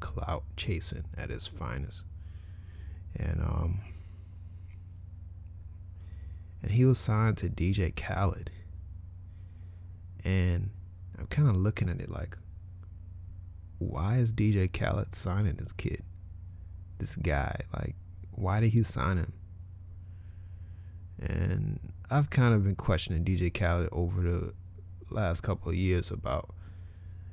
clout 0.00 0.44
chasing 0.56 1.04
at 1.18 1.28
his 1.28 1.46
finest. 1.46 2.06
And 3.14 3.42
um 3.42 3.82
and 6.62 6.70
he 6.70 6.86
was 6.86 6.98
signed 6.98 7.36
to 7.38 7.48
DJ 7.48 7.94
Khaled. 7.94 8.50
And 10.24 10.70
I'm 11.18 11.26
kind 11.26 11.50
of 11.50 11.56
looking 11.56 11.90
at 11.90 12.00
it 12.00 12.08
like 12.08 12.38
why 13.78 14.16
is 14.16 14.32
DJ 14.32 14.72
Khaled 14.72 15.14
signing 15.14 15.54
this 15.54 15.72
kid? 15.72 16.02
This 16.98 17.16
guy, 17.16 17.60
like 17.72 17.94
why 18.32 18.60
did 18.60 18.70
he 18.70 18.82
sign 18.82 19.18
him? 19.18 19.32
And 21.20 21.80
I've 22.10 22.30
kind 22.30 22.54
of 22.54 22.64
been 22.64 22.76
questioning 22.76 23.24
DJ 23.24 23.52
Khaled 23.52 23.88
over 23.92 24.22
the 24.22 24.52
last 25.10 25.40
couple 25.40 25.70
of 25.70 25.76
years 25.76 26.10
about 26.10 26.50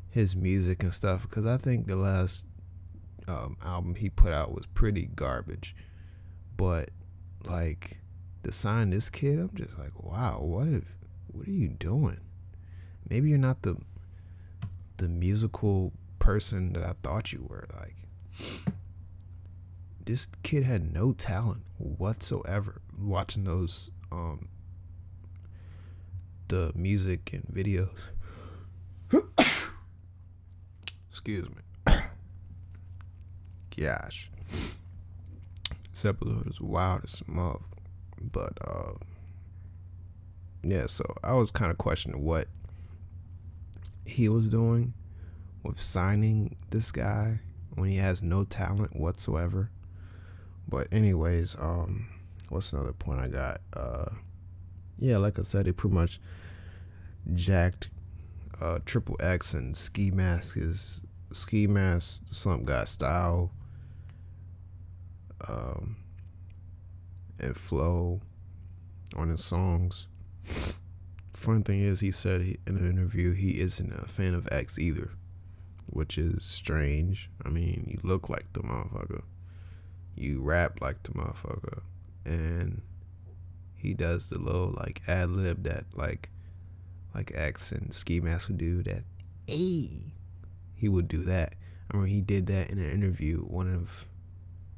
his 0.09 0.35
music 0.35 0.83
and 0.83 0.93
stuff 0.93 1.23
because 1.23 1.45
I 1.45 1.57
think 1.57 1.87
the 1.87 1.95
last 1.95 2.45
um, 3.27 3.57
album 3.63 3.95
he 3.95 4.09
put 4.09 4.31
out 4.31 4.53
was 4.53 4.65
pretty 4.67 5.07
garbage. 5.15 5.75
But 6.55 6.89
like 7.45 7.99
to 8.43 8.51
sign 8.51 8.89
this 8.89 9.09
kid, 9.09 9.39
I'm 9.39 9.49
just 9.55 9.77
like, 9.77 10.01
wow, 10.01 10.39
what 10.41 10.67
if 10.67 10.83
what 11.27 11.47
are 11.47 11.51
you 11.51 11.67
doing? 11.67 12.19
Maybe 13.09 13.29
you're 13.29 13.39
not 13.39 13.63
the 13.63 13.77
the 14.97 15.09
musical 15.09 15.93
person 16.23 16.71
that 16.71 16.83
I 16.83 16.93
thought 17.03 17.33
you 17.33 17.45
were. 17.49 17.67
Like 17.75 17.95
this 20.05 20.29
kid 20.41 20.63
had 20.63 20.93
no 20.93 21.11
talent 21.11 21.63
whatsoever. 21.77 22.81
Watching 22.97 23.43
those 23.43 23.91
um 24.09 24.47
the 26.47 26.71
music 26.75 27.33
and 27.33 27.43
videos. 27.43 28.11
Excuse 31.09 31.49
me 31.49 31.61
gosh. 33.77 34.31
This 35.91 36.05
episode 36.05 36.47
is 36.47 36.61
wild 36.61 37.03
as 37.03 37.21
a 37.21 37.55
But, 38.31 38.57
uh, 38.65 38.93
yeah, 40.63 40.85
so 40.87 41.03
I 41.23 41.33
was 41.33 41.51
kind 41.51 41.69
of 41.69 41.77
questioning 41.77 42.23
what 42.23 42.47
he 44.05 44.29
was 44.29 44.49
doing 44.49 44.93
with 45.63 45.79
signing 45.81 46.55
this 46.69 46.91
guy 46.91 47.39
when 47.75 47.89
he 47.89 47.97
has 47.97 48.21
no 48.21 48.43
talent 48.43 48.95
whatsoever. 48.95 49.69
But 50.67 50.87
anyways, 50.91 51.55
um, 51.59 52.07
what's 52.49 52.73
another 52.73 52.93
point 52.93 53.21
I 53.21 53.27
got? 53.27 53.59
Uh, 53.75 54.09
yeah, 54.97 55.17
like 55.17 55.39
I 55.39 55.43
said, 55.43 55.65
he 55.65 55.71
pretty 55.71 55.95
much 55.95 56.19
jacked 57.33 57.89
uh, 58.61 58.79
Triple 58.85 59.17
X 59.19 59.53
and 59.53 59.75
Ski 59.75 60.11
Mask 60.11 60.57
is 60.57 61.01
Ski 61.31 61.67
Mask 61.67 62.23
Slump 62.31 62.65
God 62.65 62.87
style 62.87 63.51
um, 65.47 65.97
and 67.39 67.55
flow 67.55 68.21
on 69.15 69.29
his 69.29 69.43
songs. 69.43 70.07
Funny 71.33 71.61
thing 71.61 71.81
is, 71.81 71.99
he 71.99 72.11
said 72.11 72.41
he, 72.41 72.57
in 72.67 72.77
an 72.77 72.89
interview 72.89 73.33
he 73.33 73.59
isn't 73.59 73.91
a 73.91 74.07
fan 74.07 74.33
of 74.33 74.47
X 74.51 74.79
either, 74.79 75.11
which 75.93 76.17
is 76.17 76.43
strange. 76.43 77.29
I 77.45 77.49
mean, 77.49 77.85
you 77.87 77.99
look 78.03 78.27
like 78.27 78.51
the 78.53 78.61
motherfucker, 78.61 79.21
you 80.15 80.41
rap 80.41 80.81
like 80.81 81.03
the 81.03 81.11
motherfucker, 81.11 81.83
and 82.25 82.81
he 83.75 83.93
does 83.93 84.29
the 84.29 84.39
little 84.39 84.71
like 84.71 85.01
ad 85.07 85.29
lib 85.29 85.63
that 85.63 85.85
like 85.95 86.29
like 87.13 87.31
X 87.35 87.71
and 87.71 87.93
Ski 87.93 88.19
Mask 88.19 88.47
would 88.47 88.57
do 88.57 88.81
that. 88.83 89.03
A, 89.49 89.87
he 90.75 90.89
would 90.89 91.07
do 91.07 91.23
that. 91.25 91.55
I 91.91 91.97
mean, 91.97 92.07
he 92.07 92.21
did 92.21 92.47
that 92.47 92.71
in 92.71 92.79
an 92.79 92.89
interview. 92.89 93.41
One 93.41 93.71
of 93.71 94.07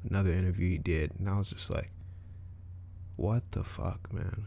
another 0.08 0.32
interview 0.32 0.68
he 0.68 0.78
did, 0.78 1.12
and 1.18 1.30
I 1.30 1.38
was 1.38 1.48
just 1.48 1.70
like, 1.70 1.90
what 3.16 3.52
the 3.52 3.64
fuck, 3.64 4.12
man? 4.12 4.46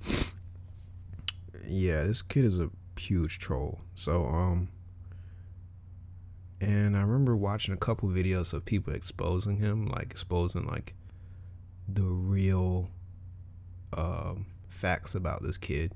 yeah, 1.68 2.04
this 2.04 2.22
kid 2.22 2.46
is 2.46 2.58
a 2.58 2.70
huge 2.98 3.38
troll. 3.38 3.80
So, 3.94 4.24
um, 4.24 4.68
and 6.60 6.96
I 6.96 7.02
remember 7.02 7.36
watching 7.36 7.74
a 7.74 7.78
couple 7.78 8.08
videos 8.08 8.52
of 8.54 8.64
people 8.64 8.92
exposing 8.92 9.56
him, 9.58 9.86
like 9.86 10.04
exposing 10.04 10.64
like 10.64 10.94
the 11.88 12.04
real 12.04 12.90
um, 13.96 14.46
facts 14.66 15.14
about 15.14 15.42
this 15.42 15.58
kid, 15.58 15.92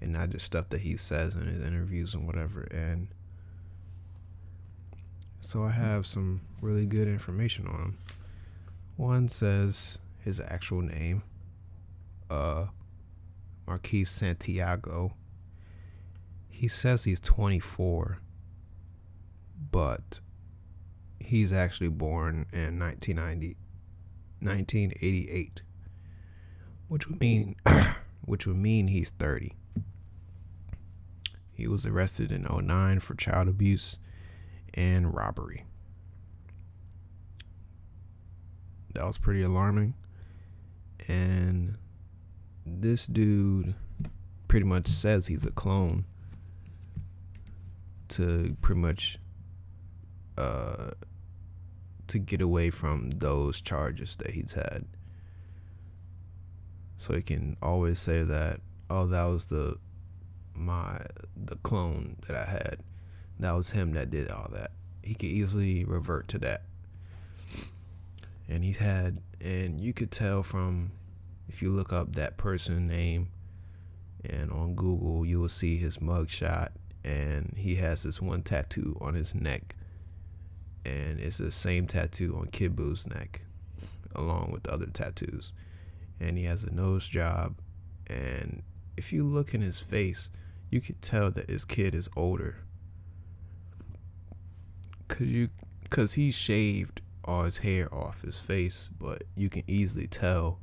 and 0.00 0.12
not 0.12 0.30
just 0.30 0.46
stuff 0.46 0.68
that 0.70 0.82
he 0.82 0.96
says 0.96 1.34
in 1.34 1.46
his 1.46 1.66
interviews 1.66 2.14
and 2.14 2.26
whatever. 2.26 2.66
And 2.70 3.08
so 5.40 5.64
I 5.64 5.70
have 5.70 6.06
some 6.06 6.40
really 6.60 6.86
good 6.86 7.08
information 7.08 7.66
on 7.66 7.74
him. 7.74 7.98
One 8.96 9.28
says 9.28 9.98
his 10.20 10.40
actual 10.40 10.82
name, 10.82 11.22
uh, 12.30 12.66
Marquis 13.66 14.04
Santiago. 14.04 15.14
He 16.48 16.68
says 16.68 17.04
he's 17.04 17.20
24, 17.20 18.18
but 19.70 20.20
he's 21.20 21.52
actually 21.52 21.88
born 21.88 22.46
in 22.52 22.78
1990, 22.78 23.56
1988, 24.40 25.62
which 26.88 27.08
would 27.08 27.20
mean, 27.20 27.56
which 28.24 28.46
would 28.46 28.56
mean 28.56 28.88
he's 28.88 29.10
30. 29.10 29.52
He 31.52 31.68
was 31.68 31.86
arrested 31.86 32.32
in 32.32 32.42
09 32.42 33.00
for 33.00 33.14
child 33.14 33.48
abuse 33.48 33.98
and 34.74 35.14
robbery. 35.14 35.64
That 38.94 39.06
was 39.06 39.18
pretty 39.18 39.42
alarming. 39.42 39.94
And 41.08 41.76
this 42.64 43.06
dude 43.06 43.74
pretty 44.48 44.66
much 44.66 44.86
says 44.86 45.26
he's 45.26 45.46
a 45.46 45.50
clone 45.50 46.04
to 48.08 48.56
pretty 48.60 48.80
much 48.80 49.18
uh 50.38 50.90
to 52.08 52.18
get 52.18 52.42
away 52.42 52.68
from 52.68 53.10
those 53.10 53.60
charges 53.60 54.16
that 54.16 54.32
he's 54.32 54.52
had. 54.52 54.84
So 56.98 57.14
he 57.14 57.22
can 57.22 57.56
always 57.62 57.98
say 57.98 58.22
that, 58.22 58.60
oh, 58.90 59.06
that 59.06 59.24
was 59.24 59.48
the 59.48 59.76
my 60.54 61.00
the 61.34 61.56
clone 61.56 62.16
that 62.26 62.36
I 62.36 62.44
had. 62.44 62.76
That 63.40 63.52
was 63.52 63.70
him 63.70 63.92
that 63.92 64.10
did 64.10 64.30
all 64.30 64.48
that. 64.52 64.72
He 65.02 65.14
could 65.14 65.30
easily 65.30 65.84
revert 65.84 66.28
to 66.28 66.38
that. 66.40 66.62
And 68.48 68.62
he's 68.62 68.78
had 68.78 69.18
and 69.40 69.80
you 69.80 69.92
could 69.92 70.10
tell 70.10 70.42
from 70.42 70.92
if 71.48 71.62
you 71.62 71.70
look 71.70 71.92
up 71.92 72.14
that 72.14 72.36
person 72.36 72.86
name 72.86 73.28
and 74.28 74.52
on 74.52 74.74
Google 74.74 75.24
you 75.26 75.40
will 75.40 75.48
see 75.48 75.76
his 75.76 75.98
mugshot 75.98 76.68
and 77.04 77.54
he 77.56 77.76
has 77.76 78.02
this 78.02 78.20
one 78.22 78.42
tattoo 78.42 78.96
on 79.00 79.14
his 79.14 79.34
neck 79.34 79.74
and 80.84 81.20
it's 81.20 81.38
the 81.38 81.50
same 81.50 81.86
tattoo 81.86 82.36
on 82.38 82.46
Kid 82.46 82.76
Buu's 82.76 83.06
neck, 83.06 83.42
along 84.14 84.50
with 84.52 84.64
the 84.64 84.72
other 84.72 84.86
tattoos. 84.86 85.52
And 86.20 86.38
he 86.38 86.44
has 86.44 86.64
a 86.64 86.74
nose 86.74 87.08
job, 87.08 87.56
and 88.08 88.62
if 88.96 89.12
you 89.12 89.24
look 89.24 89.54
in 89.54 89.60
his 89.60 89.80
face, 89.80 90.30
you 90.70 90.80
can 90.80 90.96
tell 90.96 91.30
that 91.30 91.50
his 91.50 91.64
kid 91.64 91.94
is 91.94 92.08
older. 92.16 92.58
Cause 95.08 95.26
you, 95.26 95.48
cause 95.90 96.14
he 96.14 96.30
shaved 96.30 97.02
all 97.24 97.44
his 97.44 97.58
hair 97.58 97.92
off 97.94 98.22
his 98.22 98.38
face, 98.38 98.88
but 98.98 99.24
you 99.36 99.48
can 99.48 99.62
easily 99.66 100.06
tell. 100.06 100.60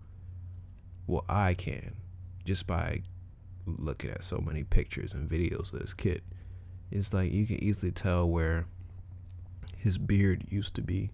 Well, 1.07 1.25
I 1.29 1.53
can, 1.53 1.97
just 2.45 2.67
by 2.67 3.01
looking 3.65 4.09
at 4.09 4.23
so 4.23 4.39
many 4.39 4.63
pictures 4.63 5.13
and 5.13 5.29
videos 5.29 5.73
of 5.73 5.79
this 5.79 5.93
kid. 5.93 6.21
It's 6.91 7.13
like 7.13 7.31
you 7.31 7.45
can 7.45 7.63
easily 7.63 7.91
tell 7.91 8.29
where 8.29 8.65
his 9.79 9.97
beard 9.97 10.43
used 10.49 10.75
to 10.75 10.81
be 10.81 11.11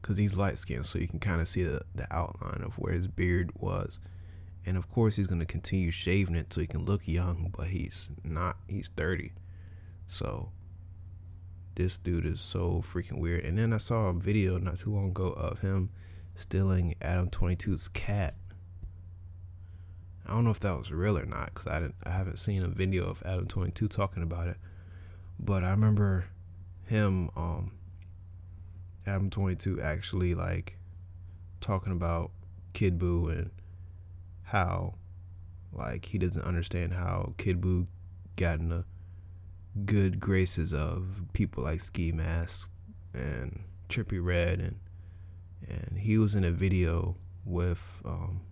because 0.00 0.18
he's 0.18 0.36
light 0.36 0.58
skinned, 0.58 0.86
so 0.86 0.98
you 0.98 1.06
can 1.06 1.20
kind 1.20 1.40
of 1.40 1.46
see 1.46 1.62
the, 1.62 1.82
the 1.94 2.06
outline 2.10 2.62
of 2.64 2.78
where 2.78 2.92
his 2.92 3.06
beard 3.06 3.50
was. 3.54 4.00
And 4.66 4.76
of 4.76 4.88
course, 4.88 5.16
he's 5.16 5.26
going 5.26 5.40
to 5.40 5.46
continue 5.46 5.90
shaving 5.90 6.34
it 6.34 6.52
so 6.52 6.60
he 6.60 6.66
can 6.66 6.84
look 6.84 7.02
young, 7.06 7.52
but 7.56 7.68
he's 7.68 8.10
not, 8.24 8.56
he's 8.68 8.88
30. 8.88 9.32
So, 10.06 10.50
this 11.74 11.98
dude 11.98 12.26
is 12.26 12.40
so 12.40 12.80
freaking 12.80 13.20
weird. 13.20 13.44
And 13.44 13.58
then 13.58 13.72
I 13.72 13.78
saw 13.78 14.08
a 14.08 14.14
video 14.14 14.58
not 14.58 14.76
too 14.76 14.90
long 14.90 15.10
ago 15.10 15.34
of 15.36 15.60
him 15.60 15.90
stealing 16.34 16.94
Adam 17.00 17.28
22's 17.28 17.88
cat. 17.88 18.34
I 20.26 20.34
don't 20.34 20.44
know 20.44 20.50
if 20.50 20.60
that 20.60 20.78
was 20.78 20.90
real 20.90 21.18
or 21.18 21.26
not 21.26 21.46
because 21.46 21.66
I 21.66 21.80
didn't. 21.80 21.96
I 22.06 22.10
haven't 22.10 22.38
seen 22.38 22.62
a 22.62 22.68
video 22.68 23.04
of 23.04 23.22
Adam 23.26 23.46
22 23.46 23.88
talking 23.88 24.22
about 24.22 24.48
it, 24.48 24.56
but 25.38 25.64
I 25.64 25.70
remember 25.70 26.26
him 26.86 27.28
um, 27.36 27.72
Adam 29.06 29.30
22 29.30 29.80
actually 29.80 30.34
like 30.34 30.78
talking 31.60 31.92
about 31.92 32.30
Kid 32.72 32.98
Buu 32.98 33.30
and 33.30 33.50
how 34.44 34.94
like 35.72 36.04
he 36.06 36.18
doesn't 36.18 36.44
understand 36.44 36.92
how 36.92 37.32
Kid 37.38 37.60
Buu 37.60 37.86
got 38.36 38.60
in 38.60 38.68
the 38.68 38.84
good 39.84 40.20
graces 40.20 40.72
of 40.72 41.22
people 41.32 41.64
like 41.64 41.80
Ski 41.80 42.12
Mask 42.12 42.70
and 43.14 43.60
Trippie 43.88 44.24
Redd 44.24 44.60
and 44.60 44.78
and 45.68 45.98
he 45.98 46.18
was 46.18 46.34
in 46.34 46.44
a 46.44 46.50
video 46.50 47.16
with 47.44 48.02
um 48.04 48.42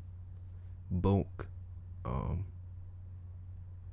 Bunk 0.90 1.46
um 2.04 2.46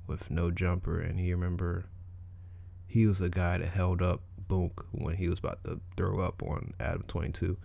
with 0.06 0.30
no 0.30 0.50
jumper 0.50 1.00
and 1.00 1.18
he 1.18 1.32
remember 1.32 1.86
he 2.86 3.06
was 3.06 3.18
the 3.18 3.28
guy 3.28 3.58
that 3.58 3.68
held 3.68 4.02
up 4.02 4.22
Bunk 4.48 4.72
when 4.92 5.16
he 5.16 5.28
was 5.28 5.38
about 5.38 5.62
to 5.64 5.80
throw 5.96 6.18
up 6.20 6.42
on 6.42 6.72
Adam 6.80 7.04
22. 7.06 7.56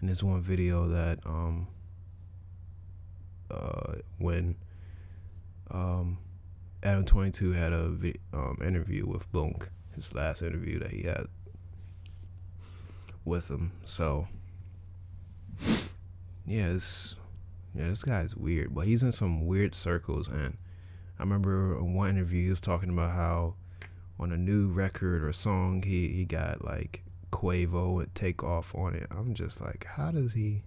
And 0.00 0.08
there's 0.08 0.24
one 0.24 0.42
video 0.42 0.86
that 0.88 1.18
um 1.26 1.68
uh 3.50 3.94
when 4.18 4.56
um 5.70 6.18
Adam 6.82 7.04
22 7.04 7.52
had 7.52 7.72
a 7.72 7.88
vi- 7.88 8.16
um, 8.34 8.58
interview 8.62 9.06
with 9.06 9.30
Bunk, 9.32 9.68
his 9.94 10.14
last 10.14 10.42
interview 10.42 10.78
that 10.80 10.90
he 10.90 11.04
had 11.04 11.26
with 13.24 13.50
him. 13.50 13.72
So 13.86 14.28
yeah, 16.46 16.68
this 16.68 17.16
yeah, 17.74 17.88
this 17.88 18.04
guy's 18.04 18.36
weird, 18.36 18.74
but 18.74 18.86
he's 18.86 19.02
in 19.02 19.12
some 19.12 19.46
weird 19.46 19.74
circles 19.74 20.28
and 20.28 20.56
I 21.18 21.22
remember 21.22 21.78
in 21.78 21.94
one 21.94 22.10
interview 22.10 22.44
he 22.44 22.50
was 22.50 22.60
talking 22.60 22.90
about 22.90 23.10
how 23.12 23.54
on 24.18 24.32
a 24.32 24.36
new 24.36 24.68
record 24.68 25.24
or 25.24 25.32
song 25.32 25.82
he, 25.82 26.08
he 26.08 26.24
got 26.24 26.64
like 26.64 27.02
Quavo 27.30 28.02
and 28.02 28.14
Takeoff 28.14 28.74
on 28.74 28.94
it. 28.94 29.06
I'm 29.10 29.34
just 29.34 29.60
like, 29.60 29.84
how 29.84 30.10
does 30.10 30.34
he 30.34 30.62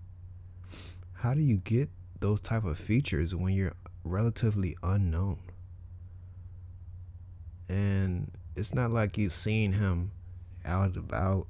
how 1.14 1.34
do 1.34 1.41
you 1.41 1.58
get 1.58 1.89
those 2.20 2.39
type 2.39 2.64
of 2.64 2.78
features 2.78 3.34
when 3.34 3.54
you're 3.54 3.74
relatively 4.04 4.76
unknown? 4.84 5.39
And 7.70 8.32
it's 8.56 8.76
not 8.76 8.91
like 8.91 9.18
you've 9.18 9.34
seen 9.34 9.74
him 9.74 10.12
out 10.66 10.88
and 10.88 10.98
about 10.98 11.48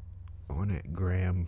on 0.50 0.70
it 0.70 0.94
gram 0.94 1.48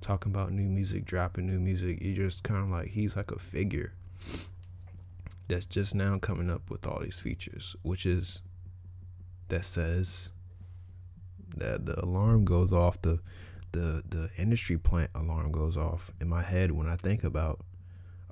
talking 0.00 0.32
about 0.32 0.52
new 0.52 0.68
music, 0.68 1.04
dropping 1.04 1.46
new 1.46 1.58
music. 1.60 2.02
You 2.02 2.14
just 2.14 2.42
kind 2.42 2.62
of 2.62 2.70
like 2.70 2.88
he's 2.88 3.16
like 3.16 3.30
a 3.30 3.38
figure 3.38 3.92
that's 5.48 5.66
just 5.66 5.94
now 5.94 6.18
coming 6.18 6.50
up 6.50 6.70
with 6.70 6.86
all 6.86 7.00
these 7.00 7.18
features, 7.18 7.76
which 7.82 8.06
is 8.06 8.42
that 9.48 9.64
says 9.64 10.30
that 11.56 11.86
the 11.86 12.02
alarm 12.02 12.44
goes 12.44 12.72
off 12.72 13.00
the 13.02 13.20
the 13.72 14.02
the 14.08 14.30
industry 14.38 14.78
plant 14.78 15.10
alarm 15.14 15.52
goes 15.52 15.76
off 15.76 16.10
in 16.20 16.28
my 16.28 16.42
head 16.42 16.70
when 16.72 16.88
I 16.88 16.96
think 16.96 17.24
about 17.24 17.60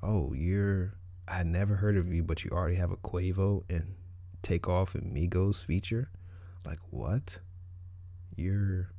oh 0.03 0.33
you're 0.35 0.95
I 1.27 1.43
never 1.43 1.77
heard 1.77 1.97
of 1.97 2.13
you 2.13 2.23
but 2.23 2.45
you 2.45 2.51
already 2.51 2.77
have 2.77 2.91
a 2.91 2.97
Quavo 2.97 3.63
and 3.71 3.95
Takeoff 4.43 4.95
and 4.95 5.15
Migos 5.15 5.65
feature. 5.65 6.11
Like 6.65 6.79
what? 6.91 7.41
You're 8.37 8.91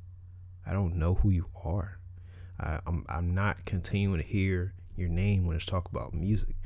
I 0.66 0.72
don't 0.72 0.96
know 0.96 1.14
who 1.14 1.30
you 1.30 1.46
are. 1.64 1.98
I, 2.60 2.80
I'm 2.86 3.04
I'm 3.08 3.34
not 3.34 3.64
continuing 3.64 4.18
to 4.20 4.26
hear 4.26 4.74
your 4.96 5.08
name 5.08 5.46
when 5.46 5.56
it's 5.56 5.66
talk 5.66 5.88
about 5.88 6.12
music. 6.12 6.56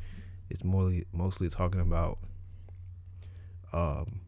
It's 0.48 0.64
mostly 0.64 1.04
mostly 1.12 1.48
talking 1.48 1.80
about 1.80 2.18
um 3.72 4.22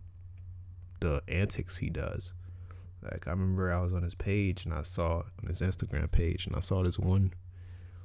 the 1.02 1.22
antics 1.28 1.78
he 1.78 1.90
does. 1.90 2.32
Like 3.02 3.26
I 3.26 3.32
remember 3.32 3.72
I 3.72 3.80
was 3.80 3.92
on 3.92 4.02
his 4.04 4.14
page 4.14 4.64
and 4.64 4.72
I 4.72 4.82
saw 4.82 5.24
on 5.42 5.48
his 5.48 5.60
Instagram 5.60 6.10
page 6.10 6.46
and 6.46 6.54
I 6.54 6.60
saw 6.60 6.82
this 6.82 6.98
one. 6.98 7.32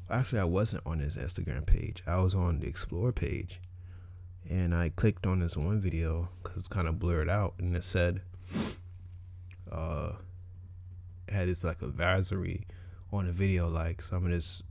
Actually, 0.10 0.40
I 0.40 0.46
wasn't 0.46 0.86
on 0.86 1.00
his 1.00 1.16
Instagram 1.16 1.68
page. 1.68 2.02
I 2.08 2.22
was 2.22 2.34
on 2.34 2.60
the 2.60 2.68
Explore 2.68 3.12
page, 3.12 3.60
and 4.50 4.74
I 4.74 4.88
clicked 4.88 5.28
on 5.28 5.40
this 5.40 5.58
one 5.58 5.82
video 5.82 6.30
because 6.42 6.58
it's 6.58 6.70
kind 6.70 6.88
of 6.88 6.98
blurred 6.98 7.30
out, 7.30 7.56
and 7.60 7.76
it 7.76 7.84
said, 7.84 8.22
uh, 9.70 10.14
had 11.28 11.50
this 11.50 11.66
like 11.66 11.82
advisory 11.82 12.64
on 13.12 13.28
the 13.28 13.34
video, 13.34 13.68
like 13.68 14.02
some 14.02 14.24
of 14.24 14.30
this 14.30 14.64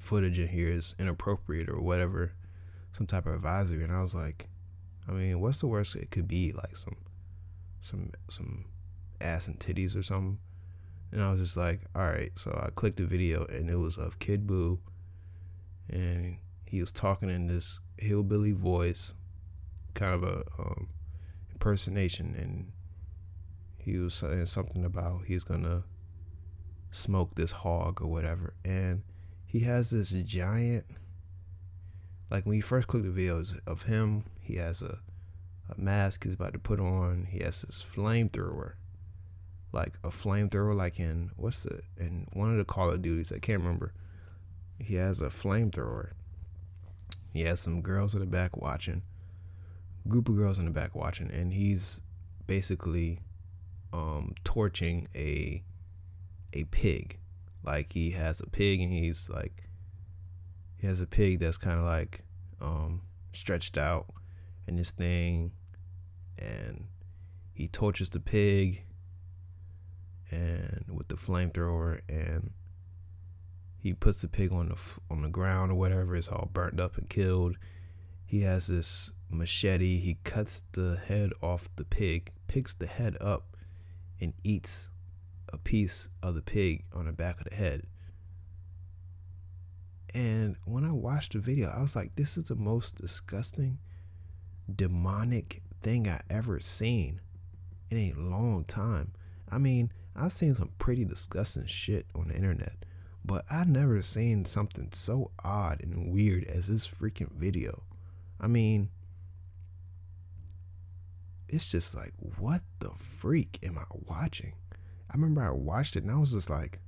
footage 0.00 0.38
in 0.38 0.48
here 0.48 0.68
is 0.68 0.94
inappropriate 0.98 1.68
or 1.68 1.82
whatever, 1.82 2.32
some 2.92 3.06
type 3.06 3.26
of 3.26 3.34
advisory, 3.34 3.84
and 3.84 3.92
I 3.92 4.00
was 4.00 4.14
like, 4.14 4.48
I 5.06 5.12
mean, 5.12 5.38
what's 5.38 5.60
the 5.60 5.66
worst 5.66 5.96
it 5.96 6.10
could 6.10 6.26
be? 6.26 6.52
Like 6.52 6.78
some 6.78 6.96
some 7.80 8.10
some 8.30 8.64
ass 9.20 9.48
and 9.48 9.58
titties 9.58 9.96
or 9.96 10.02
something. 10.02 10.38
And 11.10 11.22
I 11.22 11.30
was 11.30 11.40
just 11.40 11.56
like, 11.56 11.80
all 11.94 12.02
right. 12.02 12.30
So 12.34 12.50
I 12.62 12.70
clicked 12.70 12.98
the 12.98 13.04
video 13.04 13.46
and 13.46 13.70
it 13.70 13.76
was 13.76 13.96
of 13.96 14.18
Kid 14.18 14.46
Buu, 14.46 14.78
and 15.88 16.38
he 16.66 16.80
was 16.80 16.92
talking 16.92 17.30
in 17.30 17.46
this 17.46 17.80
hillbilly 17.96 18.52
voice, 18.52 19.14
kind 19.94 20.14
of 20.14 20.22
a 20.22 20.42
um, 20.58 20.88
impersonation, 21.52 22.34
and 22.36 22.72
he 23.78 23.98
was 23.98 24.14
saying 24.14 24.46
something 24.46 24.84
about 24.84 25.24
he's 25.26 25.44
gonna 25.44 25.84
smoke 26.90 27.34
this 27.34 27.52
hog 27.52 28.02
or 28.02 28.08
whatever, 28.08 28.54
and 28.64 29.02
he 29.46 29.60
has 29.60 29.90
this 29.90 30.10
giant. 30.10 30.84
Like 32.30 32.44
when 32.44 32.56
you 32.56 32.62
first 32.62 32.88
click 32.88 33.02
the 33.02 33.08
videos 33.08 33.58
of 33.66 33.84
him, 33.84 34.24
he 34.40 34.56
has 34.56 34.82
a 34.82 34.98
a 35.70 35.80
mask 35.80 36.24
he's 36.24 36.34
about 36.34 36.52
to 36.52 36.58
put 36.58 36.80
on. 36.80 37.26
He 37.30 37.40
has 37.40 37.62
this 37.62 37.82
flamethrower, 37.82 38.74
like 39.72 39.94
a 40.04 40.08
flamethrower, 40.08 40.74
like 40.74 40.98
in 40.98 41.30
what's 41.36 41.62
the 41.62 41.80
in 41.96 42.26
one 42.32 42.50
of 42.50 42.56
the 42.58 42.64
Call 42.64 42.90
of 42.90 43.02
Duties. 43.02 43.32
I 43.32 43.38
can't 43.38 43.62
remember. 43.62 43.92
He 44.78 44.94
has 44.94 45.20
a 45.20 45.26
flamethrower. 45.26 46.12
He 47.32 47.42
has 47.42 47.60
some 47.60 47.82
girls 47.82 48.14
in 48.14 48.20
the 48.20 48.26
back 48.26 48.56
watching, 48.56 49.02
group 50.06 50.28
of 50.28 50.36
girls 50.36 50.58
in 50.58 50.64
the 50.64 50.70
back 50.72 50.94
watching, 50.94 51.30
and 51.30 51.52
he's 51.52 52.00
basically 52.46 53.20
um, 53.92 54.34
torching 54.44 55.08
a 55.14 55.62
a 56.52 56.64
pig. 56.64 57.18
Like 57.62 57.92
he 57.92 58.10
has 58.10 58.40
a 58.40 58.48
pig, 58.48 58.80
and 58.80 58.90
he's 58.90 59.28
like 59.28 59.68
he 60.78 60.86
has 60.86 61.00
a 61.00 61.06
pig 61.06 61.40
that's 61.40 61.58
kind 61.58 61.78
of 61.78 61.84
like 61.84 62.22
um, 62.60 63.02
stretched 63.32 63.76
out 63.76 64.06
and 64.66 64.78
this 64.78 64.92
thing, 64.92 65.52
and 66.38 66.86
he 67.52 67.68
tortures 67.68 68.10
the 68.10 68.20
pig, 68.20 68.84
and 70.30 70.84
with 70.88 71.08
the 71.08 71.16
flamethrower, 71.16 72.00
and 72.08 72.52
he 73.78 73.94
puts 73.94 74.22
the 74.22 74.28
pig 74.28 74.52
on 74.52 74.68
the 74.68 74.98
on 75.10 75.22
the 75.22 75.30
ground 75.30 75.72
or 75.72 75.74
whatever. 75.74 76.14
It's 76.16 76.28
all 76.28 76.50
burnt 76.52 76.80
up 76.80 76.96
and 76.96 77.08
killed. 77.08 77.56
He 78.24 78.42
has 78.42 78.66
this 78.66 79.10
machete. 79.30 80.00
He 80.00 80.18
cuts 80.24 80.64
the 80.72 81.00
head 81.06 81.32
off 81.42 81.68
the 81.76 81.84
pig, 81.84 82.32
picks 82.46 82.74
the 82.74 82.86
head 82.86 83.16
up, 83.20 83.56
and 84.20 84.34
eats 84.44 84.90
a 85.52 85.58
piece 85.58 86.10
of 86.22 86.34
the 86.34 86.42
pig 86.42 86.84
on 86.94 87.06
the 87.06 87.12
back 87.12 87.38
of 87.38 87.48
the 87.48 87.56
head. 87.56 87.86
And 90.14 90.56
when 90.64 90.84
I 90.84 90.92
watched 90.92 91.32
the 91.32 91.38
video, 91.38 91.68
I 91.68 91.80
was 91.80 91.94
like, 91.94 92.16
this 92.16 92.36
is 92.36 92.48
the 92.48 92.56
most 92.56 92.96
disgusting, 92.96 93.78
demonic 94.74 95.62
thing 95.80 96.08
I 96.08 96.20
ever 96.30 96.60
seen 96.60 97.20
in 97.90 97.98
a 97.98 98.20
long 98.20 98.64
time. 98.64 99.12
I 99.50 99.58
mean, 99.58 99.92
I've 100.14 100.32
seen 100.32 100.54
some 100.54 100.70
pretty 100.78 101.04
disgusting 101.04 101.66
shit 101.66 102.06
on 102.14 102.28
the 102.28 102.34
internet, 102.34 102.84
but 103.24 103.44
I've 103.50 103.68
never 103.68 104.02
seen 104.02 104.44
something 104.44 104.88
so 104.92 105.30
odd 105.44 105.82
and 105.82 106.12
weird 106.12 106.44
as 106.44 106.68
this 106.68 106.88
freaking 106.88 107.32
video. 107.32 107.82
I 108.40 108.48
mean, 108.48 108.90
it's 111.48 111.70
just 111.70 111.96
like, 111.96 112.12
what 112.38 112.60
the 112.80 112.90
freak 112.90 113.58
am 113.62 113.78
I 113.78 113.84
watching? 114.06 114.52
I 115.10 115.14
remember 115.14 115.42
I 115.42 115.50
watched 115.50 115.96
it 115.96 116.02
and 116.02 116.12
I 116.12 116.18
was 116.18 116.32
just 116.32 116.50
like, 116.50 116.80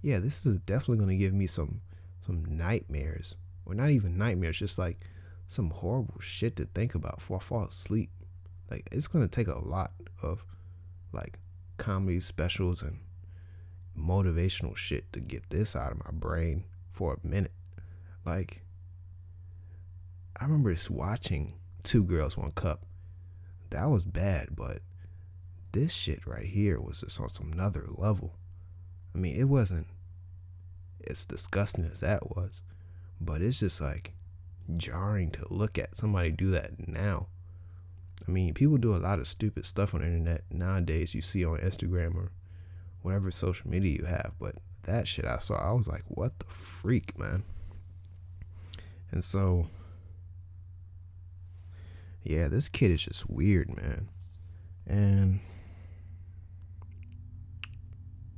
yeah, 0.00 0.18
this 0.18 0.46
is 0.46 0.58
definitely 0.58 1.06
to 1.06 1.18
give 1.18 1.34
me 1.34 1.46
some 1.46 1.82
some 2.20 2.44
nightmares, 2.44 3.34
or 3.66 3.74
not 3.74 3.90
even 3.90 4.16
nightmares, 4.16 4.58
just 4.58 4.78
like 4.78 5.00
some 5.52 5.70
horrible 5.70 6.20
shit 6.20 6.56
to 6.56 6.64
think 6.64 6.94
about 6.94 7.16
before 7.16 7.38
I 7.38 7.40
fall 7.40 7.64
asleep. 7.64 8.10
Like 8.70 8.88
it's 8.90 9.08
to 9.08 9.28
take 9.28 9.48
a 9.48 9.58
lot 9.58 9.92
of 10.22 10.44
like 11.12 11.38
comedy 11.76 12.20
specials 12.20 12.82
and 12.82 13.00
motivational 13.98 14.76
shit 14.76 15.12
to 15.12 15.20
get 15.20 15.50
this 15.50 15.76
out 15.76 15.92
of 15.92 16.04
my 16.04 16.10
brain 16.12 16.64
for 16.92 17.14
a 17.14 17.26
minute. 17.26 17.52
Like 18.24 18.62
I 20.38 20.44
remember 20.44 20.72
just 20.72 20.90
watching 20.90 21.54
Two 21.82 22.04
Girls 22.04 22.36
One 22.36 22.52
Cup. 22.52 22.84
That 23.70 23.86
was 23.86 24.04
bad, 24.04 24.48
but 24.56 24.78
this 25.72 25.94
shit 25.94 26.26
right 26.26 26.44
here 26.44 26.80
was 26.80 27.00
just 27.00 27.20
on 27.20 27.28
some 27.28 27.52
another 27.52 27.86
level. 27.88 28.38
I 29.14 29.18
mean, 29.18 29.38
it 29.38 29.44
wasn't 29.44 29.86
as 31.08 31.26
disgusting 31.26 31.84
as 31.84 32.00
that 32.00 32.34
was, 32.36 32.62
but 33.20 33.42
it's 33.42 33.60
just 33.60 33.80
like 33.80 34.14
jarring 34.78 35.30
to 35.32 35.46
look 35.50 35.78
at 35.78 35.96
somebody 35.96 36.30
do 36.30 36.50
that 36.50 36.88
now. 36.88 37.28
I 38.26 38.30
mean, 38.30 38.54
people 38.54 38.78
do 38.78 38.94
a 38.94 38.96
lot 38.96 39.18
of 39.18 39.26
stupid 39.26 39.66
stuff 39.66 39.94
on 39.94 40.00
the 40.00 40.06
internet 40.06 40.42
nowadays. 40.50 41.14
You 41.14 41.22
see 41.22 41.44
on 41.44 41.58
Instagram 41.58 42.14
or 42.14 42.32
whatever 43.02 43.30
social 43.30 43.68
media 43.68 43.98
you 43.98 44.04
have, 44.04 44.32
but 44.38 44.56
that 44.84 45.08
shit 45.08 45.24
I 45.24 45.38
saw, 45.38 45.54
I 45.54 45.72
was 45.72 45.88
like, 45.88 46.04
what 46.08 46.38
the 46.38 46.46
freak, 46.46 47.18
man? 47.18 47.42
And 49.10 49.22
so, 49.22 49.66
yeah, 52.22 52.48
this 52.48 52.68
kid 52.68 52.90
is 52.90 53.02
just 53.04 53.28
weird, 53.28 53.76
man. 53.76 54.08
And 54.86 55.40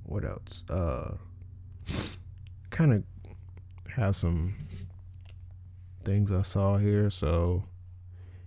what 0.03 0.25
else? 0.25 0.65
Uh, 0.71 1.17
kind 2.71 2.93
of 2.93 3.05
have 3.93 4.17
some 4.17 4.55
things 6.05 6.31
I 6.31 6.43
saw 6.43 6.77
here. 6.77 7.11
So 7.11 7.65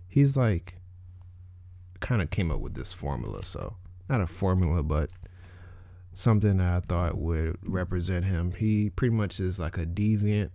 he's 0.08 0.38
like, 0.38 0.76
kind 2.00 2.22
of 2.22 2.30
came 2.30 2.52
up 2.52 2.60
with 2.60 2.76
this 2.76 2.94
formula. 2.94 3.44
So 3.44 3.76
not 4.10 4.22
a 4.22 4.28
formula, 4.28 4.84
but 4.84 5.10
something 6.14 6.58
that 6.58 6.68
I 6.68 6.80
thought 6.80 7.18
would 7.18 7.58
represent 7.64 8.26
him. 8.26 8.52
He 8.54 8.90
pretty 8.90 9.16
much 9.16 9.40
is 9.40 9.60
like 9.60 9.78
a 9.78 9.86
deviant. 9.86 10.52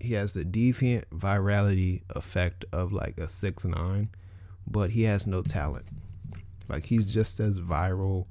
He 0.00 0.14
has 0.14 0.34
the 0.34 0.44
deviant 0.44 1.04
virality 1.10 2.02
effect 2.16 2.64
of 2.72 2.92
like 2.92 3.20
a 3.20 3.28
six 3.28 3.64
nine, 3.64 4.10
but 4.66 4.90
he 4.90 5.04
has 5.04 5.26
no 5.26 5.42
talent. 5.42 5.86
Like 6.68 6.84
he's 6.86 7.06
just 7.06 7.38
as 7.38 7.60
viral, 7.60 8.26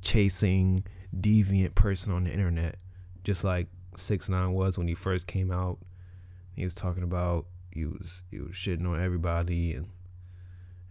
chasing 0.00 0.84
deviant 1.14 1.74
person 1.76 2.12
on 2.12 2.24
the 2.24 2.32
internet, 2.32 2.76
just 3.22 3.44
like 3.44 3.68
six 3.96 4.28
nine 4.28 4.52
was 4.52 4.78
when 4.78 4.88
he 4.88 4.94
first 4.94 5.26
came 5.26 5.50
out. 5.50 5.78
He 6.54 6.64
was 6.64 6.74
talking 6.74 7.02
about 7.02 7.46
he 7.72 7.86
was 7.86 8.22
he 8.30 8.40
was 8.40 8.52
shitting 8.52 8.86
on 8.86 9.02
everybody 9.02 9.72
and 9.72 9.88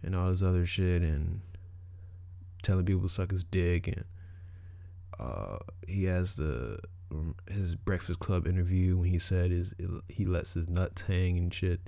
and 0.02 0.14
all 0.14 0.30
this 0.30 0.42
other 0.42 0.66
shit 0.66 1.02
and 1.02 1.40
telling 2.62 2.84
people 2.84 3.02
to 3.02 3.08
suck 3.08 3.30
his 3.30 3.44
dick 3.44 3.88
and 3.88 4.04
uh, 5.18 5.56
he 5.86 6.04
has 6.04 6.36
the 6.36 6.78
his 7.48 7.76
Breakfast 7.76 8.18
Club 8.18 8.46
interview 8.46 8.96
when 8.96 9.08
he 9.08 9.18
said 9.18 9.52
is 9.52 9.72
he 10.08 10.24
lets 10.24 10.54
his 10.54 10.68
nuts 10.68 11.02
hang 11.02 11.38
and 11.38 11.54
shit. 11.54 11.80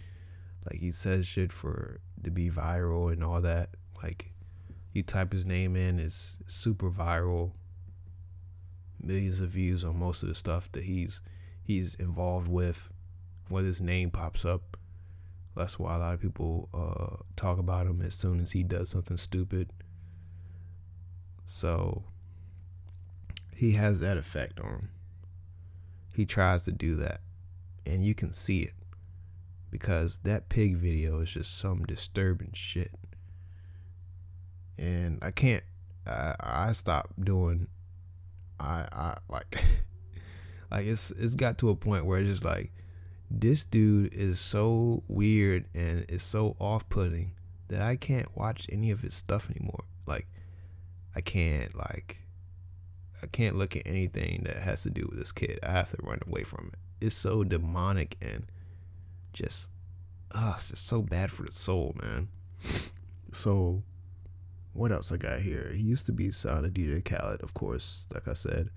Like 0.71 0.81
he 0.81 0.93
says 0.93 1.27
shit 1.27 1.53
for 1.53 2.01
to 2.23 2.31
be 2.31 2.49
viral 2.49 3.13
and 3.13 3.25
all 3.25 3.41
that. 3.41 3.71
Like 4.03 4.33
you 4.93 5.03
type 5.03 5.33
his 5.33 5.45
name 5.45 5.75
in, 5.77 5.99
it's 5.99 6.39
super 6.47 6.91
viral 6.91 7.53
millions 9.07 9.41
of 9.41 9.51
views 9.51 9.85
on 9.85 9.99
most 9.99 10.23
of 10.23 10.29
the 10.29 10.35
stuff 10.35 10.71
that 10.73 10.85
he's 10.85 11.21
he's 11.63 11.95
involved 11.97 12.49
with. 12.49 12.91
When 13.49 13.65
his 13.65 13.81
name 13.81 14.11
pops 14.11 14.45
up, 14.45 14.77
that's 15.55 15.79
why 15.79 15.95
a 15.95 15.99
lot 15.99 16.15
of 16.15 16.21
people 16.21 16.69
uh, 16.75 17.23
talk 17.37 17.59
about 17.59 17.87
him 17.87 18.03
as 18.03 18.15
soon 18.15 18.41
as 18.41 18.53
he 18.53 18.63
does 18.63 18.91
something 18.91 19.17
stupid. 19.17 19.73
So 21.45 22.03
he 23.55 23.73
has 23.73 24.01
that 24.01 24.17
effect 24.17 24.59
on 24.61 24.67
him. 24.67 24.91
He 26.15 26.27
tries 26.27 26.65
to 26.65 26.73
do 26.73 26.97
that, 26.97 27.21
and 27.87 28.05
you 28.05 28.15
can 28.15 28.33
see 28.33 28.63
it 28.63 28.73
because 29.71 30.19
that 30.21 30.49
pig 30.49 30.77
video 30.77 31.21
is 31.21 31.35
just 31.35 31.57
some 31.59 31.85
disturbing 31.85 32.53
shit. 32.53 32.93
And 34.79 35.19
I 35.23 35.31
can't. 35.31 35.63
I 36.07 36.35
I 36.41 36.73
stopped 36.73 37.23
doing 37.25 37.69
I 38.59 38.87
I 38.93 39.15
like 39.29 39.63
like 40.71 40.87
it's 40.87 41.11
it's 41.11 41.35
got 41.35 41.59
to 41.59 41.71
a 41.71 41.77
point 41.77 42.07
where 42.07 42.19
it's 42.19 42.29
just 42.29 42.45
like 42.45 42.73
this 43.31 43.67
dude 43.67 44.15
is 44.15 44.39
so 44.39 45.03
weird 45.09 45.67
and 45.75 46.05
is 46.09 46.23
so 46.23 46.57
off-putting 46.61 47.33
that 47.69 47.83
I 47.83 47.97
can't 47.97 48.37
watch 48.37 48.67
any 48.73 48.91
of 48.91 49.01
his 49.01 49.15
stuff 49.15 49.51
anymore. 49.51 49.85
Like 50.07 50.27
I 51.15 51.21
can't 51.21 51.77
like 51.77 52.23
I 53.23 53.27
can't 53.27 53.57
look 53.57 53.77
at 53.77 53.89
anything 53.89 54.43
that 54.45 54.57
has 54.57 54.83
to 54.85 54.91
do 54.91 55.07
with 55.09 55.19
this 55.19 55.33
kid. 55.33 55.59
I 55.63 55.71
have 55.71 55.91
to 55.91 55.99
run 56.03 56.21
away 56.27 56.45
from 56.45 56.71
it. 56.73 57.07
It's 57.07 57.17
so 57.17 57.45
demonic 57.45 58.17
and 58.23 58.47
just 59.33 59.71
ah, 60.35 60.55
it's 60.57 60.71
just 60.71 60.87
so 60.87 61.03
bad 61.03 61.31
for 61.31 61.45
the 61.45 61.53
soul, 61.53 61.95
man. 62.03 62.29
So 63.33 63.83
what 64.77 64.93
else 64.93 65.11
I 65.11 65.17
got 65.17 65.41
here? 65.41 65.73
He 65.75 65.83
used 65.83 66.07
to 66.07 66.13
be 66.13 66.31
signed 66.31 66.65
to 66.65 66.71
DJ 66.71 67.03
Khaled, 67.05 67.41
of 67.43 67.55
course. 67.55 68.07
Like 68.13 68.29
I 68.29 68.35
said, 68.35 68.71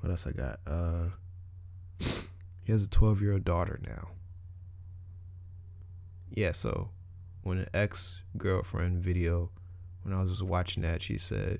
what 0.00 0.10
else 0.10 0.26
I 0.26 0.30
got? 0.30 0.60
Uh, 0.66 1.08
he 2.64 2.72
has 2.72 2.84
a 2.84 2.90
12 2.90 3.20
year 3.20 3.32
old 3.32 3.44
daughter 3.44 3.80
now. 3.84 4.10
Yeah, 6.30 6.52
so 6.52 6.90
when 7.42 7.58
an 7.58 7.66
ex 7.74 8.22
girlfriend 8.36 9.02
video, 9.02 9.50
when 10.02 10.14
I 10.14 10.18
was 10.18 10.30
just 10.30 10.42
watching 10.44 10.84
that, 10.84 11.02
she 11.02 11.18
said 11.18 11.58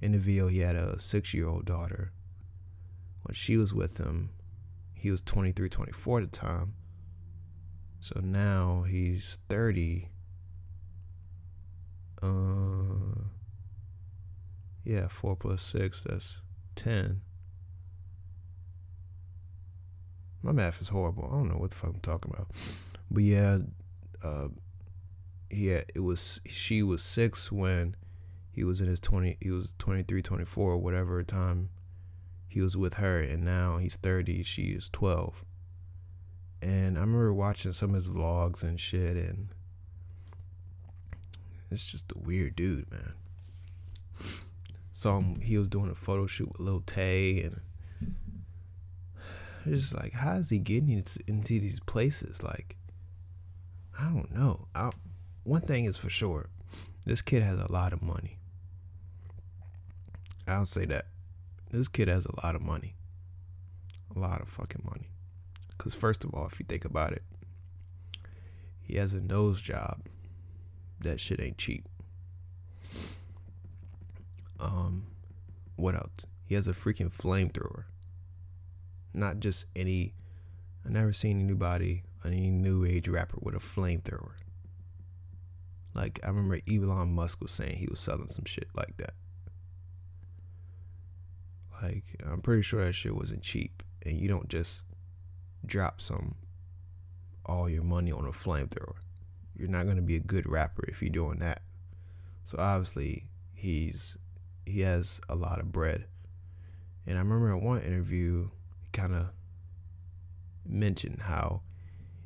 in 0.00 0.12
the 0.12 0.18
video 0.18 0.46
he 0.46 0.60
had 0.60 0.76
a 0.76 1.00
six 1.00 1.34
year 1.34 1.48
old 1.48 1.64
daughter. 1.64 2.12
When 3.22 3.34
she 3.34 3.56
was 3.56 3.74
with 3.74 3.98
him, 3.98 4.30
he 4.94 5.10
was 5.10 5.20
23, 5.20 5.68
24 5.68 6.20
at 6.20 6.32
the 6.32 6.38
time. 6.38 6.74
So 7.98 8.20
now 8.22 8.84
he's 8.88 9.40
30 9.48 10.10
uh, 12.22 13.22
yeah, 14.84 15.08
four 15.08 15.36
plus 15.36 15.62
six, 15.62 16.02
that's 16.04 16.42
ten. 16.74 17.20
My 20.42 20.52
math 20.52 20.80
is 20.80 20.88
horrible. 20.88 21.28
I 21.30 21.36
don't 21.36 21.48
know 21.48 21.56
what 21.56 21.70
the 21.70 21.76
fuck 21.76 21.90
I'm 21.94 22.00
talking 22.00 22.32
about. 22.32 22.48
But 23.10 23.22
yeah, 23.22 23.58
uh, 24.24 24.48
yeah, 25.50 25.82
it 25.94 26.00
was 26.00 26.40
she 26.46 26.82
was 26.82 27.02
six 27.02 27.50
when 27.50 27.96
he 28.56 28.64
was 28.64 28.80
in 28.80 28.88
his 28.88 29.00
20 29.00 29.36
he 29.40 29.50
was 29.50 29.72
23 29.78 30.22
24 30.22 30.78
whatever 30.78 31.22
time 31.22 31.68
he 32.48 32.62
was 32.62 32.74
with 32.74 32.94
her 32.94 33.20
and 33.20 33.44
now 33.44 33.76
he's 33.76 33.96
30 33.96 34.42
she 34.42 34.62
is 34.62 34.88
12 34.88 35.44
and 36.62 36.96
i 36.96 37.02
remember 37.02 37.34
watching 37.34 37.74
some 37.74 37.90
of 37.90 37.96
his 37.96 38.08
vlogs 38.08 38.62
and 38.62 38.80
shit 38.80 39.16
and 39.18 39.48
it's 41.70 41.90
just 41.90 42.12
a 42.12 42.18
weird 42.18 42.56
dude, 42.56 42.90
man. 42.90 43.14
Saw 44.92 45.18
him, 45.18 45.40
he 45.40 45.58
was 45.58 45.68
doing 45.68 45.90
a 45.90 45.94
photo 45.94 46.26
shoot 46.26 46.48
with 46.48 46.60
Lil 46.60 46.80
Tay, 46.80 47.42
and 47.42 47.60
just 49.66 49.94
like, 49.96 50.12
how 50.12 50.34
is 50.34 50.50
he 50.50 50.58
getting 50.58 50.90
into, 50.90 51.20
into 51.26 51.60
these 51.60 51.80
places? 51.80 52.42
Like, 52.42 52.76
I 54.00 54.04
don't 54.10 54.34
know. 54.34 54.66
I, 54.74 54.90
one 55.44 55.60
thing 55.60 55.84
is 55.84 55.96
for 55.96 56.10
sure, 56.10 56.48
this 57.04 57.22
kid 57.22 57.42
has 57.42 57.62
a 57.62 57.70
lot 57.70 57.92
of 57.92 58.02
money. 58.02 58.38
I'll 60.48 60.64
say 60.64 60.84
that. 60.86 61.06
This 61.70 61.88
kid 61.88 62.08
has 62.08 62.26
a 62.26 62.46
lot 62.46 62.54
of 62.54 62.62
money. 62.62 62.94
A 64.14 64.18
lot 64.18 64.40
of 64.40 64.48
fucking 64.48 64.82
money. 64.84 65.10
Because, 65.76 65.94
first 65.94 66.24
of 66.24 66.32
all, 66.32 66.46
if 66.46 66.58
you 66.58 66.66
think 66.66 66.84
about 66.84 67.12
it, 67.12 67.22
he 68.82 68.96
has 68.96 69.12
a 69.12 69.20
nose 69.20 69.60
job. 69.60 70.00
That 71.00 71.20
shit 71.20 71.40
ain't 71.40 71.58
cheap. 71.58 71.84
Um, 74.58 75.06
what 75.76 75.94
else? 75.94 76.26
He 76.44 76.54
has 76.54 76.66
a 76.66 76.72
freaking 76.72 77.12
flamethrower. 77.12 77.84
Not 79.12 79.40
just 79.40 79.66
any. 79.74 80.14
I 80.84 80.90
never 80.90 81.12
seen 81.12 81.40
anybody, 81.40 82.04
any 82.24 82.50
new 82.50 82.84
age 82.84 83.08
rapper 83.08 83.38
with 83.40 83.54
a 83.54 83.58
flamethrower. 83.58 84.32
Like 85.94 86.20
I 86.24 86.28
remember 86.28 86.58
Elon 86.70 87.14
Musk 87.14 87.40
was 87.40 87.50
saying 87.50 87.76
he 87.76 87.88
was 87.88 88.00
selling 88.00 88.28
some 88.28 88.44
shit 88.44 88.68
like 88.74 88.96
that. 88.98 89.12
Like 91.82 92.04
I'm 92.24 92.40
pretty 92.40 92.62
sure 92.62 92.84
that 92.84 92.94
shit 92.94 93.14
wasn't 93.14 93.42
cheap, 93.42 93.82
and 94.04 94.16
you 94.16 94.28
don't 94.28 94.48
just 94.48 94.84
drop 95.64 96.00
some 96.00 96.36
all 97.44 97.68
your 97.68 97.84
money 97.84 98.12
on 98.12 98.24
a 98.24 98.30
flamethrower. 98.30 98.96
You're 99.56 99.68
not 99.68 99.86
gonna 99.86 100.02
be 100.02 100.16
a 100.16 100.20
good 100.20 100.48
rapper 100.48 100.84
if 100.88 101.02
you're 101.02 101.10
doing 101.10 101.38
that. 101.38 101.60
So 102.44 102.58
obviously 102.58 103.24
he's 103.54 104.16
he 104.64 104.80
has 104.80 105.20
a 105.28 105.36
lot 105.36 105.60
of 105.60 105.72
bread. 105.72 106.06
And 107.06 107.16
I 107.16 107.20
remember 107.20 107.50
in 107.50 107.64
one 107.64 107.82
interview 107.82 108.48
he 108.82 108.88
kind 108.92 109.14
of 109.14 109.32
mentioned 110.64 111.20
how 111.22 111.62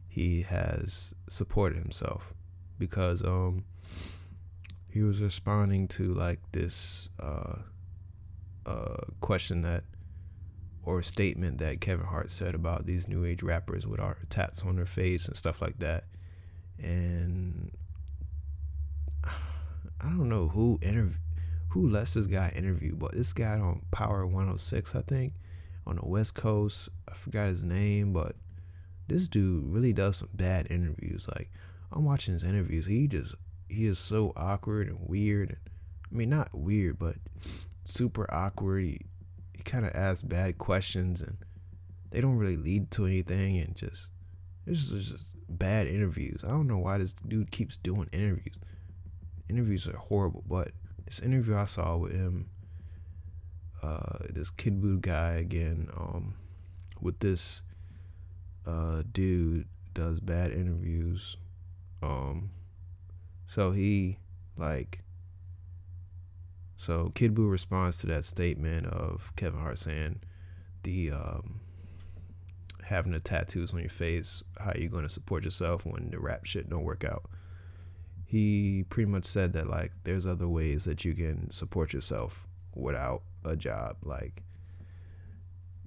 he 0.09 0.43
has 0.43 1.15
supported 1.29 1.79
himself 1.79 2.35
because 2.79 3.25
um 3.25 3.65
he 4.89 5.03
was 5.03 5.21
responding 5.21 5.87
to 5.87 6.13
like 6.13 6.41
this 6.53 7.09
uh 7.21 7.57
uh 8.67 8.97
question 9.21 9.63
that 9.63 9.85
or 10.83 11.03
statement 11.03 11.59
that 11.59 11.81
Kevin 11.81 12.07
Hart 12.07 12.31
said 12.31 12.55
about 12.55 12.87
these 12.87 13.07
new 13.07 13.25
age 13.25 13.43
rappers 13.43 13.87
with 13.87 14.01
our 14.01 14.17
tats 14.31 14.65
on 14.65 14.77
their 14.77 14.87
face 14.87 15.29
and 15.29 15.37
stuff 15.37 15.61
like 15.61 15.79
that. 15.79 16.05
And 16.83 17.71
I 19.25 20.07
don't 20.09 20.29
know 20.29 20.49
who 20.49 20.79
interv- 20.79 21.19
who 21.71 21.89
lets 21.89 22.15
this 22.15 22.27
guy 22.27 22.53
interview, 22.57 22.97
but 22.97 23.13
this 23.13 23.33
guy 23.33 23.59
on 23.59 23.83
Power 23.91 24.27
106, 24.27 24.97
I 24.97 25.03
think, 25.03 25.33
on 25.87 25.97
the 25.97 26.07
West 26.07 26.35
Coast. 26.35 26.89
I 27.09 27.15
forgot 27.15 27.49
his 27.49 27.65
name, 27.65 28.13
but 28.13 28.33
this 29.09 29.29
dude 29.29 29.67
really 29.67 29.93
does 29.93 30.19
some 30.19 30.29
bad 30.35 30.71
interviews. 30.71 31.29
Like 31.29 31.51
I'm 31.93 32.05
watching 32.05 32.35
his 32.35 32.45
interviews, 32.45 32.87
he 32.87 33.09
just 33.09 33.35
he 33.69 33.87
is 33.87 33.99
so 33.99 34.33
awkward 34.37 34.89
and 34.89 34.99
weird. 35.09 35.57
I 36.11 36.17
mean, 36.17 36.31
not 36.31 36.49
weird, 36.53 36.99
but 36.99 37.17
super 37.85 38.27
awkward. 38.33 38.85
He, 38.85 39.01
he 39.57 39.63
kind 39.63 39.85
of 39.85 39.93
asks 39.95 40.23
bad 40.23 40.59
questions, 40.59 41.21
and 41.21 41.39
they 42.11 42.21
don't 42.21 42.37
really 42.39 42.57
lead 42.57 42.91
to 42.93 43.07
anything, 43.07 43.59
and 43.59 43.77
just 43.77 44.09
it's 44.67 44.89
just 44.89 45.30
bad 45.59 45.87
interviews. 45.87 46.45
I 46.45 46.49
don't 46.49 46.67
know 46.67 46.79
why 46.79 46.99
this 46.99 47.13
dude 47.13 47.51
keeps 47.51 47.77
doing 47.77 48.09
interviews. 48.13 48.57
Interviews 49.49 49.89
are 49.89 49.97
horrible, 49.97 50.45
but 50.47 50.71
this 51.05 51.21
interview 51.21 51.57
I 51.57 51.65
saw 51.65 51.97
with 51.97 52.13
him, 52.13 52.49
uh, 53.83 54.19
this 54.31 54.51
Kid 54.51 54.81
Buu 54.81 55.01
guy 55.01 55.33
again, 55.33 55.89
um, 55.97 56.35
with 57.01 57.19
this 57.19 57.63
uh, 58.67 59.03
dude 59.11 59.67
does 59.95 60.21
bad 60.21 60.53
interviews. 60.53 61.37
Um, 62.03 62.51
so 63.47 63.73
he 63.73 64.19
like, 64.57 65.01
so 66.77 67.11
Kid 67.15 67.35
Buu 67.35 67.51
responds 67.51 67.99
to 67.99 68.07
that 68.07 68.25
statement 68.25 68.87
of 68.87 69.35
Kevin 69.37 69.61
Hart 69.61 69.79
saying 69.79 70.21
the 70.83 71.11
um, 71.11 71.60
having 72.91 73.13
the 73.13 73.21
tattoos 73.21 73.73
on 73.73 73.79
your 73.79 73.89
face, 73.89 74.43
how 74.59 74.73
you 74.75 74.89
going 74.89 75.05
to 75.05 75.09
support 75.09 75.45
yourself 75.45 75.87
when 75.87 76.11
the 76.11 76.19
rap 76.19 76.45
shit 76.45 76.69
don't 76.69 76.83
work 76.83 77.05
out. 77.05 77.23
He 78.27 78.85
pretty 78.89 79.09
much 79.09 79.25
said 79.25 79.53
that 79.55 79.69
like 79.69 79.93
there's 80.03 80.27
other 80.27 80.49
ways 80.49 80.85
that 80.85 81.05
you 81.05 81.15
can 81.15 81.51
support 81.51 81.93
yourself 81.93 82.47
without 82.75 83.23
a 83.45 83.57
job. 83.57 83.97
Like 84.03 84.43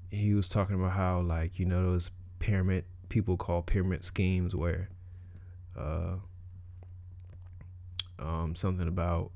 he 0.10 0.34
was 0.34 0.48
talking 0.48 0.76
about 0.76 0.94
how 0.94 1.20
like 1.20 1.60
you 1.60 1.66
know 1.66 1.92
those 1.92 2.10
pyramid 2.40 2.86
people 3.10 3.38
call 3.38 3.62
pyramid 3.62 4.04
schemes 4.04 4.56
where 4.56 4.90
uh 5.78 6.16
um 8.20 8.56
something 8.56 8.88
about 8.88 9.32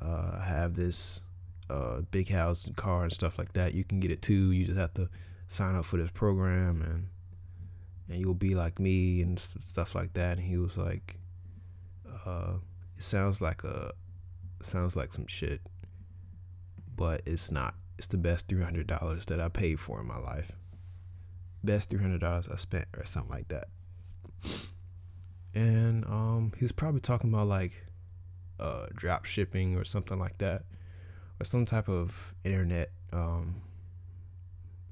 uh 0.00 0.40
have 0.40 0.74
this 0.74 1.22
uh 1.70 2.02
big 2.10 2.28
house 2.28 2.66
and 2.66 2.76
car 2.76 3.02
and 3.02 3.12
stuff 3.12 3.38
like 3.38 3.54
that. 3.54 3.74
You 3.74 3.82
can 3.84 3.98
get 3.98 4.10
it 4.10 4.20
too. 4.20 4.52
You 4.52 4.66
just 4.66 4.78
have 4.78 4.94
to 4.94 5.08
sign 5.46 5.76
up 5.76 5.84
for 5.84 5.96
this 5.96 6.10
program 6.10 6.82
and 6.82 7.08
and 8.08 8.20
you'll 8.20 8.34
be 8.34 8.54
like 8.54 8.78
me 8.78 9.20
and 9.20 9.38
stuff 9.38 9.94
like 9.94 10.12
that 10.12 10.38
and 10.38 10.46
he 10.46 10.56
was 10.56 10.78
like 10.78 11.16
uh, 12.26 12.58
it 12.96 13.02
sounds 13.02 13.40
like 13.40 13.62
a 13.64 13.92
sounds 14.60 14.96
like 14.96 15.12
some 15.12 15.26
shit, 15.26 15.60
but 16.96 17.22
it's 17.26 17.50
not. 17.50 17.74
It's 17.98 18.08
the 18.08 18.18
best 18.18 18.48
three 18.48 18.62
hundred 18.62 18.86
dollars 18.86 19.26
that 19.26 19.40
I 19.40 19.48
paid 19.48 19.80
for 19.80 20.00
in 20.00 20.06
my 20.06 20.18
life. 20.18 20.52
Best 21.62 21.90
three 21.90 22.00
hundred 22.00 22.20
dollars 22.20 22.48
I 22.48 22.56
spent, 22.56 22.86
or 22.96 23.04
something 23.04 23.30
like 23.30 23.48
that. 23.48 23.66
And 25.54 26.04
um, 26.04 26.52
he 26.58 26.64
was 26.64 26.72
probably 26.72 27.00
talking 27.00 27.32
about 27.32 27.48
like 27.48 27.86
uh, 28.60 28.86
drop 28.94 29.24
shipping 29.24 29.76
or 29.76 29.84
something 29.84 30.18
like 30.18 30.38
that, 30.38 30.62
or 31.40 31.44
some 31.44 31.64
type 31.64 31.88
of 31.88 32.34
internet 32.44 32.90
um, 33.12 33.62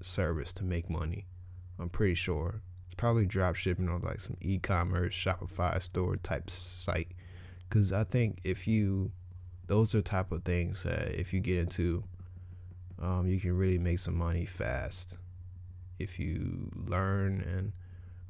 service 0.04 0.52
to 0.54 0.64
make 0.64 0.90
money. 0.90 1.26
I'm 1.78 1.88
pretty 1.88 2.14
sure 2.14 2.62
it's 2.86 2.94
probably 2.94 3.26
drop 3.26 3.56
shipping 3.56 3.88
or 3.88 3.98
like 3.98 4.20
some 4.20 4.36
e-commerce 4.40 5.14
Shopify 5.14 5.80
store 5.82 6.16
type 6.16 6.48
site 6.50 7.08
because 7.68 7.92
I 7.92 8.04
think 8.04 8.38
if 8.44 8.68
you, 8.68 9.10
those 9.66 9.94
are 9.94 10.02
type 10.02 10.30
of 10.30 10.44
things 10.44 10.84
that 10.84 11.18
if 11.18 11.32
you 11.32 11.40
get 11.40 11.58
into, 11.58 12.04
um, 13.02 13.26
you 13.26 13.40
can 13.40 13.56
really 13.56 13.78
make 13.78 13.98
some 13.98 14.16
money 14.16 14.46
fast. 14.46 15.18
If 15.98 16.18
you 16.18 16.70
learn 16.74 17.40
and 17.40 17.72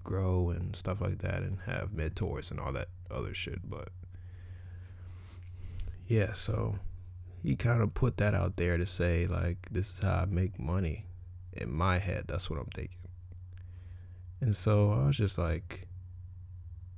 grow 0.05 0.51
and 0.51 0.77
stuff 0.77 1.01
like 1.01 1.19
that, 1.19 1.43
and 1.43 1.59
have 1.67 1.93
mentors 1.93 2.51
and 2.51 2.61
all 2.61 2.73
that 2.73 2.87
other 3.11 3.35
shit. 3.35 3.59
But 3.69 3.89
yeah, 6.07 6.33
so 6.33 6.75
he 7.43 7.57
kind 7.57 7.83
of 7.83 7.95
put 7.95 8.19
that 8.19 8.35
out 8.35 8.57
there 8.57 8.77
to 8.79 8.87
say 8.87 9.27
like, 9.27 9.69
this 9.71 9.99
is 9.99 10.05
how 10.05 10.23
I 10.23 10.27
make 10.27 10.59
money. 10.59 11.05
In 11.61 11.73
my 11.73 11.99
head, 11.99 12.25
that's 12.29 12.51
what 12.51 12.59
I'm 12.59 12.67
thinking. 12.67 12.99
And 14.41 14.55
so 14.55 14.93
I 14.93 15.07
was 15.07 15.17
just 15.17 15.39
like, 15.39 15.87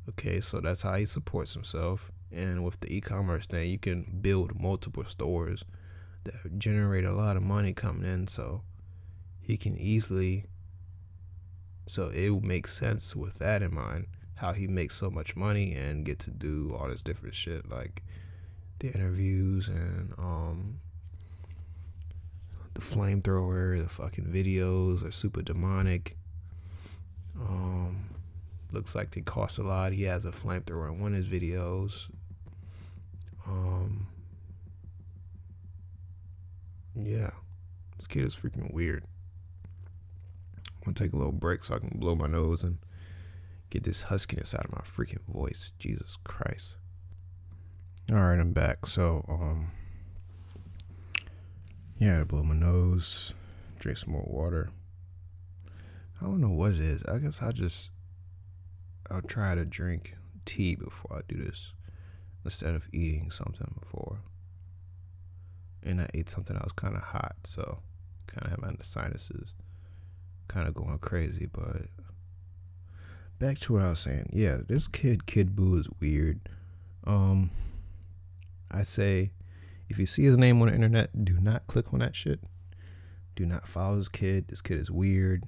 okay, 0.08 0.40
so 0.40 0.60
that's 0.60 0.82
how 0.82 0.94
he 0.94 1.06
supports 1.06 1.54
himself. 1.54 2.10
And 2.32 2.64
with 2.64 2.80
the 2.80 2.94
e-commerce 2.94 3.46
thing, 3.46 3.70
you 3.70 3.78
can 3.78 4.18
build 4.20 4.60
multiple 4.60 5.04
stores 5.04 5.64
that 6.24 6.58
generate 6.58 7.04
a 7.04 7.12
lot 7.12 7.36
of 7.36 7.42
money 7.42 7.72
coming 7.72 8.04
in. 8.04 8.26
So 8.26 8.62
he 9.40 9.56
can 9.56 9.76
easily. 9.76 10.44
So 11.86 12.10
it 12.12 12.42
makes 12.42 12.72
sense 12.72 13.14
with 13.14 13.38
that 13.38 13.62
in 13.62 13.72
mind, 13.72 14.08
how 14.34 14.52
he 14.52 14.66
makes 14.66 14.96
so 14.96 15.08
much 15.08 15.36
money 15.36 15.74
and 15.74 16.04
get 16.04 16.18
to 16.20 16.30
do 16.30 16.74
all 16.76 16.88
this 16.88 17.02
different 17.02 17.34
shit 17.34 17.70
like 17.70 18.02
the 18.80 18.88
interviews 18.88 19.68
and 19.68 20.12
um 20.18 20.78
the 22.76 22.82
flamethrower, 22.82 23.82
the 23.82 23.88
fucking 23.88 24.26
videos 24.26 25.06
are 25.06 25.10
super 25.10 25.40
demonic. 25.40 26.16
Um, 27.40 28.10
looks 28.70 28.94
like 28.94 29.12
they 29.12 29.22
cost 29.22 29.58
a 29.58 29.62
lot. 29.62 29.92
He 29.92 30.02
has 30.02 30.26
a 30.26 30.30
flamethrower 30.30 30.92
in 30.92 31.00
one 31.00 31.14
of 31.14 31.24
his 31.24 31.28
videos. 31.28 32.10
Um, 33.46 34.08
yeah, 36.94 37.30
this 37.96 38.06
kid 38.06 38.24
is 38.24 38.36
freaking 38.36 38.72
weird. 38.74 39.04
I'm 40.58 40.92
gonna 40.92 40.94
take 40.94 41.14
a 41.14 41.16
little 41.16 41.32
break 41.32 41.64
so 41.64 41.76
I 41.76 41.78
can 41.78 41.98
blow 41.98 42.14
my 42.14 42.26
nose 42.26 42.62
and 42.62 42.78
get 43.70 43.84
this 43.84 44.04
huskiness 44.04 44.54
out 44.54 44.66
of 44.66 44.72
my 44.72 44.82
freaking 44.82 45.24
voice. 45.26 45.72
Jesus 45.78 46.18
Christ. 46.24 46.76
All 48.10 48.16
right, 48.16 48.38
I'm 48.38 48.52
back. 48.52 48.84
So, 48.86 49.24
um, 49.28 49.68
yeah, 51.98 52.18
to 52.18 52.24
blow 52.24 52.42
my 52.42 52.54
nose, 52.54 53.34
drink 53.78 53.98
some 53.98 54.12
more 54.12 54.26
water. 54.26 54.70
I 56.20 56.24
don't 56.24 56.40
know 56.40 56.52
what 56.52 56.72
it 56.72 56.80
is. 56.80 57.04
I 57.04 57.18
guess 57.18 57.42
I 57.42 57.52
just 57.52 57.90
I'll 59.10 59.22
try 59.22 59.54
to 59.54 59.64
drink 59.64 60.14
tea 60.44 60.74
before 60.76 61.18
I 61.18 61.20
do 61.28 61.42
this 61.42 61.72
instead 62.44 62.74
of 62.74 62.88
eating 62.92 63.30
something 63.30 63.68
before. 63.78 64.20
And 65.82 66.00
I 66.00 66.08
ate 66.14 66.28
something 66.28 66.54
that 66.56 66.64
was 66.64 66.72
kind 66.72 66.96
of 66.96 67.02
hot, 67.02 67.36
so 67.44 67.78
kind 68.26 68.44
of 68.44 68.50
had 68.50 68.62
my 68.62 68.72
sinuses 68.80 69.54
kind 70.48 70.66
of 70.66 70.74
going 70.74 70.98
crazy. 70.98 71.48
But 71.52 71.86
back 73.38 73.58
to 73.60 73.74
what 73.74 73.82
I 73.82 73.90
was 73.90 74.00
saying. 74.00 74.30
Yeah, 74.32 74.58
this 74.66 74.88
kid 74.88 75.26
Kid 75.26 75.54
Buu 75.54 75.78
is 75.78 75.88
weird. 76.00 76.48
Um, 77.04 77.50
I 78.70 78.82
say, 78.82 79.30
if 79.88 79.98
you 79.98 80.06
see 80.06 80.24
his 80.24 80.38
name 80.38 80.60
on 80.60 80.68
the 80.68 80.74
internet, 80.74 81.24
do 81.24 81.38
not 81.40 81.66
click 81.66 81.92
on 81.92 82.00
that 82.00 82.16
shit. 82.16 82.40
Do 83.34 83.44
not 83.44 83.68
follow 83.68 83.96
this 83.96 84.08
kid. 84.08 84.48
This 84.48 84.62
kid 84.62 84.78
is 84.78 84.90
weird. 84.90 85.44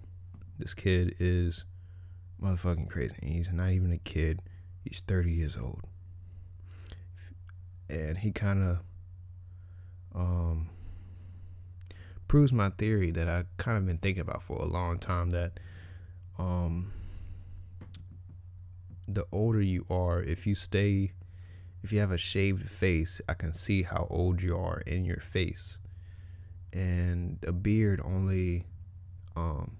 This 0.59 0.75
kid 0.75 1.15
is 1.19 1.65
motherfucking 2.41 2.89
crazy. 2.89 3.17
He's 3.23 3.53
not 3.53 3.71
even 3.71 3.93
a 3.93 3.99
kid. 3.99 4.43
He's 4.85 5.01
30 5.01 5.33
years 5.33 5.57
old. 5.57 5.83
And 7.91 8.19
he 8.19 8.33
kind 8.33 8.63
of 8.63 8.83
um, 10.15 10.69
proves 12.27 12.53
my 12.53 12.69
theory 12.71 13.11
that 13.13 13.29
I 13.29 13.45
kind 13.57 13.79
of 13.79 13.87
been 13.87 13.99
thinking 13.99 14.21
about 14.21 14.43
for 14.43 14.59
a 14.59 14.67
long 14.67 14.99
time 14.99 15.31
that 15.31 15.59
um, 16.39 16.93
the 19.09 19.25
older 19.33 19.63
you 19.63 19.87
are, 19.91 20.23
if 20.23 20.47
you 20.47 20.55
stay, 20.55 21.13
if 21.83 21.93
you 21.93 22.01
have 22.01 22.11
a 22.11 22.19
shaved 22.19 22.69
face, 22.69 23.21
I 23.29 23.35
can 23.35 23.55
see 23.55 23.83
how 23.83 24.07
old 24.11 24.43
you 24.43 24.57
are 24.57 24.83
in 24.87 25.05
your 25.05 25.21
face. 25.21 25.79
And 26.73 27.39
a 27.47 27.53
beard 27.53 28.01
only, 28.05 28.67
um, 29.37 29.77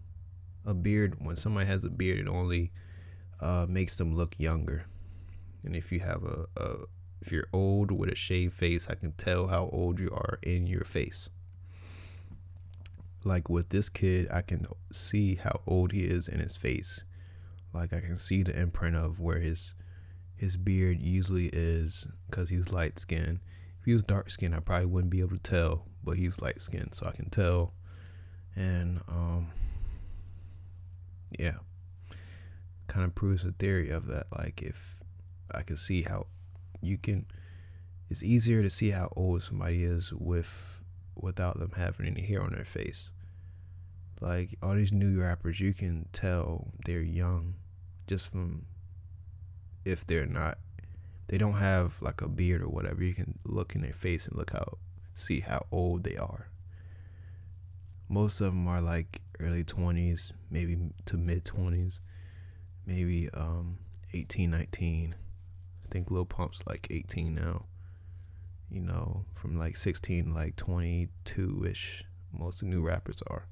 a 0.65 0.75
beard, 0.75 1.17
when 1.23 1.37
somebody 1.37 1.67
has 1.67 1.85
a 1.85 1.91
beard, 1.91 2.19
it 2.19 2.29
only 2.29 2.71
uh, 3.41 3.67
makes 3.69 3.99
them 3.99 4.15
look 4.15 4.39
younger. 4.39 4.85
And 5.65 5.75
if 5.75 5.93
you 5.93 6.01
have 6.01 6.23
a, 6.23 6.47
a, 6.57 6.77
if 7.21 7.33
you're 7.33 7.49
old 7.53 7.91
with 7.91 8.11
a 8.11 8.15
shaved 8.15 8.55
face, 8.55 8.89
I 8.89 8.95
can 8.95 9.13
tell 9.13 9.49
how 9.49 9.69
old 9.73 10.01
you 10.01 10.11
are 10.13 10.39
in 10.43 10.67
your 10.67 10.85
face. 10.85 11.29
Like 13.25 13.51
with 13.51 13.71
this 13.71 13.89
kid, 13.89 14.29
I 14.33 14.43
can 14.43 14.65
see 14.93 15.35
how 15.35 15.61
old 15.67 15.93
he 15.93 16.03
is 16.03 16.29
in 16.29 16.39
his 16.39 16.57
face 16.57 17.05
like 17.73 17.93
I 17.93 18.01
can 18.01 18.19
see 18.19 18.43
the 18.43 18.59
imprint 18.59 18.97
of 18.97 19.21
where 19.21 19.39
his 19.39 19.75
his 20.39 20.57
beard 20.57 21.03
usually 21.03 21.47
is 21.53 22.07
because 22.31 22.49
he's 22.49 22.73
light 22.73 22.99
skinned. 22.99 23.41
If 23.81 23.85
he 23.85 23.93
was 23.93 24.05
dark 24.05 24.31
skinned, 24.31 24.55
I 24.55 24.61
probably 24.61 24.87
wouldn't 24.87 25.11
be 25.11 25.21
able 25.21 25.37
to 25.37 25.43
tell, 25.43 25.87
but 26.05 26.17
he's 26.17 26.41
light 26.41 26.61
skinned, 26.61 26.95
so 26.95 27.07
I 27.07 27.11
can 27.11 27.29
tell. 27.29 27.75
And 28.55 29.01
um, 29.09 29.49
yeah, 31.39 31.57
kind 32.87 33.05
of 33.05 33.15
proves 33.15 33.43
the 33.43 33.53
theory 33.53 33.91
of 33.91 34.07
that. 34.07 34.27
Like 34.37 34.63
if 34.63 35.03
I 35.55 35.63
can 35.63 35.77
see 35.77 36.03
how 36.03 36.27
you 36.81 36.99
can, 36.99 37.27
it's 38.09 38.23
easier 38.23 38.63
to 38.63 38.71
see 38.71 38.91
how 38.91 39.13
old 39.17 39.43
somebody 39.43 39.83
is 39.83 40.13
with 40.13 40.81
without 41.17 41.59
them 41.59 41.73
having 41.77 42.07
any 42.07 42.23
hair 42.23 42.43
on 42.43 42.53
their 42.53 42.65
face. 42.65 43.11
Like 44.21 44.57
all 44.63 44.75
these 44.75 44.93
new 44.93 45.21
rappers, 45.21 45.61
you 45.61 45.75
can 45.75 46.09
tell 46.13 46.69
they're 46.85 47.01
young 47.01 47.55
just 48.07 48.31
from 48.31 48.67
if 49.89 50.07
they're 50.07 50.27
not 50.27 50.59
they 51.29 51.39
don't 51.39 51.59
have 51.59 52.01
like 52.01 52.23
a 52.23 52.29
beard 52.29 52.63
or 52.63 52.69
whatever. 52.69 53.05
You 53.05 53.15
can 53.15 53.39
look 53.45 53.75
in 53.75 53.83
their 53.83 53.93
face 53.93 54.27
and 54.27 54.37
look 54.37 54.53
how 54.53 54.79
see 55.15 55.41
how 55.41 55.67
old 55.71 56.05
they 56.05 56.17
are. 56.17 56.49
Most 58.09 58.41
of 58.41 58.55
them 58.55 58.67
are 58.67 58.81
like 58.81 59.21
early 59.41 59.63
20s, 59.63 60.33
maybe 60.51 60.77
to 61.05 61.17
mid 61.17 61.45
20s, 61.45 62.01
maybe 62.87 63.29
um 63.35 63.79
18, 64.15 64.51
19. 64.51 65.15
I 65.85 65.89
think 65.89 66.11
Lil 66.11 66.25
Pump's 66.25 66.67
like 66.67 66.87
18 66.91 67.35
now. 67.35 67.67
You 68.71 68.81
know, 68.81 69.25
from 69.35 69.59
like 69.59 69.77
16 69.77 70.33
like 70.35 70.57
22 70.57 71.67
ish. 71.71 72.05
Most 72.39 72.63
new 72.63 72.87
rappers 72.87 73.23
are 73.27 73.47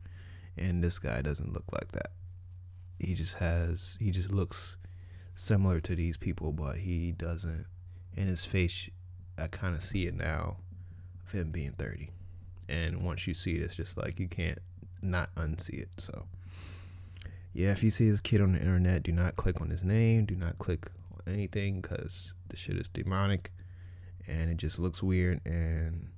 and 0.59 0.83
this 0.83 0.99
guy 0.99 1.23
doesn't 1.23 1.53
look 1.53 1.65
like 1.73 1.93
that. 1.93 2.11
He 2.99 3.15
just 3.15 3.37
has 3.37 3.97
he 4.01 4.11
just 4.11 4.31
looks 4.31 4.79
similar 5.37 5.81
to 5.81 5.95
these 5.95 6.17
people, 6.17 6.53
but 6.53 6.79
he 6.79 7.13
doesn't. 7.13 7.67
In 8.17 8.27
his 8.27 8.45
face, 8.45 8.89
I 9.39 9.47
kind 9.47 9.77
of 9.77 9.83
see 9.83 10.07
it 10.07 10.15
now 10.15 10.57
of 11.25 11.31
him 11.31 11.51
being 11.51 11.73
30. 11.73 12.11
And 12.69 13.05
once 13.05 13.27
you 13.27 13.35
see 13.35 13.53
it, 13.53 13.63
it's 13.63 13.77
just 13.77 13.97
like 13.97 14.19
you 14.19 14.27
can't 14.27 14.59
not 15.03 15.33
unsee 15.37 15.83
it. 15.83 15.89
So, 15.99 16.27
yeah, 17.53 17.71
if 17.71 17.85
you 17.85 17.91
see 17.91 18.11
this 18.11 18.21
kid 18.21 18.41
on 18.41 18.53
the 18.53 18.61
internet, 18.61 19.03
do 19.03 19.13
not 19.13 19.37
click 19.37 19.61
on 19.61 19.69
his 19.69 19.85
name. 19.85 20.25
Do 20.25 20.35
not 20.35 20.59
click 20.59 20.89
on 21.13 21.33
anything 21.33 21.83
because 21.83 22.35
the 22.49 22.57
shit 22.57 22.77
is 22.77 22.89
demonic 22.89 23.53
and 24.27 24.51
it 24.51 24.57
just 24.57 24.79
looks 24.79 25.03
weird. 25.03 25.41
And 25.45 26.09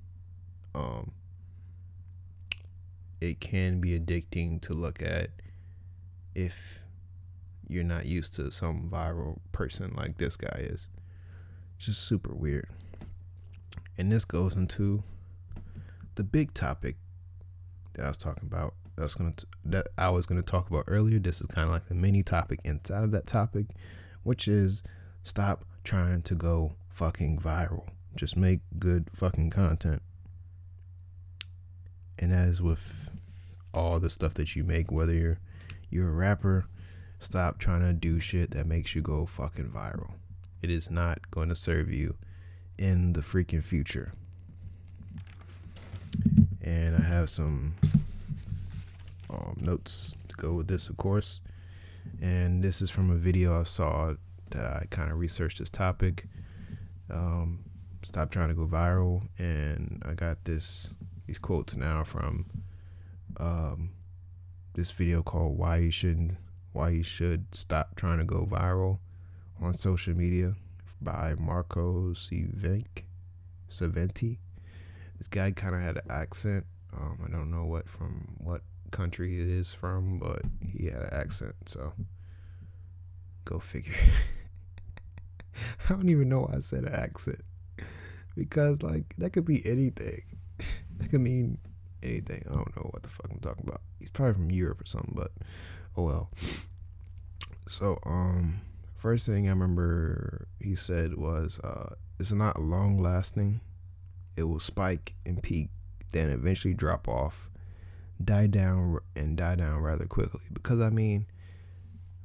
um, 0.73 1.11
it 3.19 3.41
can 3.41 3.81
be 3.81 3.99
addicting 3.99 4.61
to 4.61 4.73
look 4.73 5.01
at 5.01 5.29
if 6.33 6.83
you're 7.69 7.83
not 7.83 8.05
used 8.05 8.33
to 8.35 8.51
some 8.51 8.89
viral 8.89 9.37
person 9.51 9.93
like 9.95 10.17
this 10.17 10.35
guy 10.35 10.59
is. 10.59 10.87
It's 11.77 11.85
just 11.85 12.05
super 12.05 12.33
weird. 12.33 12.67
And 13.97 14.11
this 14.11 14.25
goes 14.25 14.55
into 14.55 15.03
the 16.15 16.23
big 16.23 16.53
topic 16.53 16.97
that 17.93 18.05
I 18.05 18.07
was 18.07 18.17
talking 18.17 18.47
about. 18.47 18.73
That 18.95 19.03
I 19.03 19.05
was 19.05 19.15
gonna 19.15 19.33
that 19.65 19.87
I 19.97 20.09
was 20.09 20.25
gonna 20.25 20.41
talk 20.41 20.69
about 20.69 20.85
earlier. 20.87 21.19
This 21.19 21.39
is 21.39 21.47
kind 21.47 21.67
of 21.67 21.73
like 21.73 21.89
a 21.89 21.93
mini 21.93 22.23
topic 22.23 22.59
inside 22.65 23.03
of 23.03 23.11
that 23.11 23.27
topic, 23.27 23.67
which 24.23 24.47
is 24.47 24.83
stop 25.23 25.63
trying 25.83 26.21
to 26.23 26.35
go 26.35 26.73
fucking 26.89 27.39
viral. 27.39 27.87
Just 28.15 28.35
make 28.35 28.59
good 28.77 29.09
fucking 29.13 29.51
content 29.51 30.01
and 32.19 32.31
that 32.31 32.47
is 32.47 32.61
with 32.61 33.09
all 33.73 33.99
the 33.99 34.09
stuff 34.09 34.33
that 34.35 34.55
you 34.55 34.63
make, 34.63 34.91
whether 34.91 35.13
you're 35.13 35.39
you're 35.89 36.09
a 36.09 36.15
rapper, 36.15 36.67
stop 37.19 37.59
trying 37.59 37.81
to 37.81 37.93
do 37.93 38.19
shit 38.19 38.51
that 38.51 38.65
makes 38.65 38.95
you 38.95 39.01
go 39.01 39.25
fucking 39.25 39.69
viral. 39.69 40.13
It 40.61 40.69
is 40.69 40.89
not 40.89 41.29
going 41.31 41.49
to 41.49 41.55
serve 41.55 41.91
you 41.91 42.15
in 42.77 43.13
the 43.13 43.21
freaking 43.21 43.63
future. 43.63 44.13
And 46.61 46.95
I 46.95 47.05
have 47.05 47.29
some 47.29 47.75
um, 49.29 49.57
notes 49.61 50.15
to 50.29 50.35
go 50.35 50.53
with 50.53 50.67
this, 50.67 50.89
of 50.89 50.97
course. 50.97 51.41
And 52.21 52.63
this 52.63 52.81
is 52.81 52.89
from 52.89 53.11
a 53.11 53.15
video 53.15 53.59
I 53.59 53.63
saw 53.63 54.15
that 54.51 54.65
I 54.65 54.85
kind 54.89 55.11
of 55.11 55.19
researched 55.19 55.59
this 55.59 55.69
topic. 55.69 56.25
Um, 57.09 57.65
stop 58.03 58.31
trying 58.31 58.49
to 58.49 58.55
go 58.55 58.65
viral. 58.65 59.27
And 59.37 60.01
I 60.05 60.13
got 60.13 60.45
this 60.45 60.93
these 61.27 61.39
quotes 61.39 61.75
now 61.75 62.03
from 62.03 62.47
um, 63.37 63.91
this 64.73 64.91
video 64.91 65.21
called 65.21 65.57
"Why 65.57 65.77
You 65.77 65.91
Shouldn't 65.91 66.37
Why 66.79 66.91
You 66.91 67.03
Should 67.03 67.53
Stop 67.53 67.95
Trying 67.97 68.19
to 68.19 68.23
Go 68.23 68.45
Viral" 68.49 68.99
on 69.61 69.73
social 69.73 70.15
media 70.15 70.55
by 71.01 71.33
Marco 71.37 72.11
Civink 72.13 73.03
Saventi. 73.69 74.37
This 75.17 75.27
guy 75.27 75.51
kind 75.51 75.75
of 75.75 75.81
had 75.81 75.97
an 75.97 76.09
accent. 76.09 76.65
Um, 76.95 77.17
I 77.27 77.29
don't 77.29 77.51
know 77.51 77.65
what 77.65 77.89
from 77.89 78.37
what 78.37 78.61
country 78.91 79.41
it 79.41 79.49
is 79.49 79.73
from, 79.73 80.19
but 80.19 80.43
he 80.65 80.85
had 80.85 81.01
an 81.01 81.09
accent. 81.11 81.53
So 81.65 81.91
go 83.43 83.59
figure. 83.59 83.93
I 85.89 85.93
don't 85.93 86.07
even 86.07 86.29
know 86.29 86.43
why 86.43 86.55
I 86.55 86.59
said 86.61 86.85
accent 86.85 87.41
because 88.37 88.81
like 88.83 89.15
that 89.17 89.33
could 89.33 89.43
be 89.43 89.59
anything. 89.65 90.21
That 90.95 91.09
could 91.09 91.19
mean 91.19 91.57
anything. 92.01 92.41
I 92.49 92.53
don't 92.53 92.73
know 92.77 92.87
what 92.91 93.03
the 93.03 93.09
fuck 93.09 93.29
I'm 93.29 93.39
talking 93.39 93.65
about. 93.67 93.81
He's 93.99 94.09
probably 94.09 94.35
from 94.35 94.51
Europe 94.51 94.79
or 94.79 94.85
something, 94.85 95.13
but 95.13 95.31
oh 95.97 96.03
well. 96.03 96.29
So, 97.69 97.99
um, 98.03 98.61
first 98.95 99.27
thing 99.27 99.47
I 99.47 99.51
remember 99.51 100.47
he 100.59 100.75
said 100.75 101.15
was, 101.15 101.59
uh, 101.59 101.93
it's 102.19 102.31
not 102.31 102.59
long 102.59 102.99
lasting. 102.99 103.61
It 104.35 104.43
will 104.43 104.59
spike 104.59 105.13
and 105.23 105.41
peak, 105.41 105.69
then 106.11 106.31
eventually 106.31 106.73
drop 106.73 107.07
off, 107.07 107.47
die 108.21 108.47
down, 108.47 108.97
and 109.15 109.37
die 109.37 109.55
down 109.55 109.83
rather 109.83 110.07
quickly. 110.07 110.41
Because, 110.51 110.81
I 110.81 110.89
mean, 110.89 111.27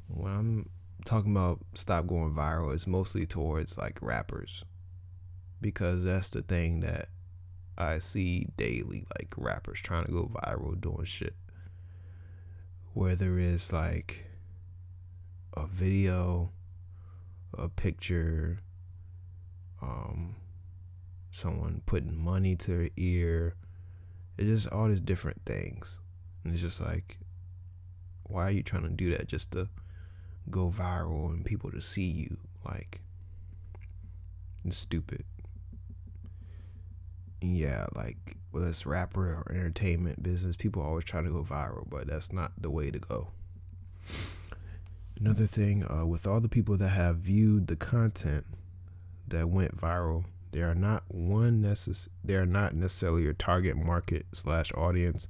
when 0.09 0.33
I'm 0.33 0.71
talking 1.05 1.33
about 1.33 1.61
stop 1.75 2.07
going 2.07 2.33
viral, 2.33 2.73
it's 2.73 2.87
mostly 2.87 3.27
towards 3.27 3.77
like 3.77 3.99
rappers. 4.01 4.65
Because 5.61 6.05
that's 6.05 6.31
the 6.31 6.41
thing 6.41 6.81
that 6.81 7.09
I 7.77 7.99
see 7.99 8.49
daily, 8.57 9.05
like 9.19 9.35
rappers 9.37 9.83
trying 9.83 10.07
to 10.07 10.13
go 10.13 10.33
viral 10.43 10.81
doing 10.81 11.05
shit. 11.05 11.35
Whether 12.95 13.39
it's 13.39 13.75
like 13.75 14.25
a 15.57 15.67
video, 15.67 16.51
a 17.57 17.69
picture, 17.69 18.61
um, 19.83 20.37
someone 21.31 21.83
putting 21.87 22.23
money 22.23 22.57
to 22.57 22.73
their 22.73 22.89
ear. 22.97 23.55
It's 24.37 24.49
just 24.49 24.73
all 24.73 24.89
these 24.89 25.01
different 25.01 25.43
things. 25.45 25.99
And 26.43 26.53
it's 26.53 26.63
just 26.63 26.81
like, 26.81 27.19
why 28.25 28.45
are 28.45 28.51
you 28.51 28.63
trying 28.63 28.83
to 28.83 28.91
do 28.91 29.13
that 29.13 29.29
just 29.29 29.53
to 29.53 29.69
go 30.51 30.71
viral 30.71 31.31
and 31.31 31.45
people 31.45 31.71
to 31.71 31.81
see 31.81 32.11
you? 32.11 32.37
Like, 32.65 33.01
it's 34.65 34.77
stupid 34.77 35.25
yeah, 37.53 37.87
like 37.95 38.37
whether 38.51 38.69
it's 38.69 38.87
rapper 38.87 39.43
or 39.47 39.53
entertainment 39.53 40.23
business, 40.23 40.57
people 40.57 40.83
always 40.83 41.05
try 41.05 41.23
to 41.23 41.31
go 41.31 41.43
viral, 41.43 41.89
but 41.89 42.07
that's 42.07 42.33
not 42.33 42.53
the 42.59 42.71
way 42.71 42.91
to 42.91 42.99
go. 42.99 43.29
Another 45.19 45.47
thing, 45.47 45.85
uh, 45.89 46.05
with 46.05 46.27
all 46.27 46.41
the 46.41 46.49
people 46.49 46.77
that 46.77 46.89
have 46.89 47.19
viewed 47.19 47.69
the 47.69 47.77
content 47.77 48.45
that 49.29 49.49
went 49.49 49.77
viral, 49.77 50.25
they 50.51 50.63
are 50.63 50.75
not 50.75 51.05
one 51.09 51.63
necess- 51.63 52.09
They 52.23 52.35
are 52.37 52.47
not 52.47 52.75
necessarily 52.75 53.23
your 53.23 53.33
target 53.33 53.77
market 53.77 54.27
slash 54.33 54.73
audience, 54.75 55.29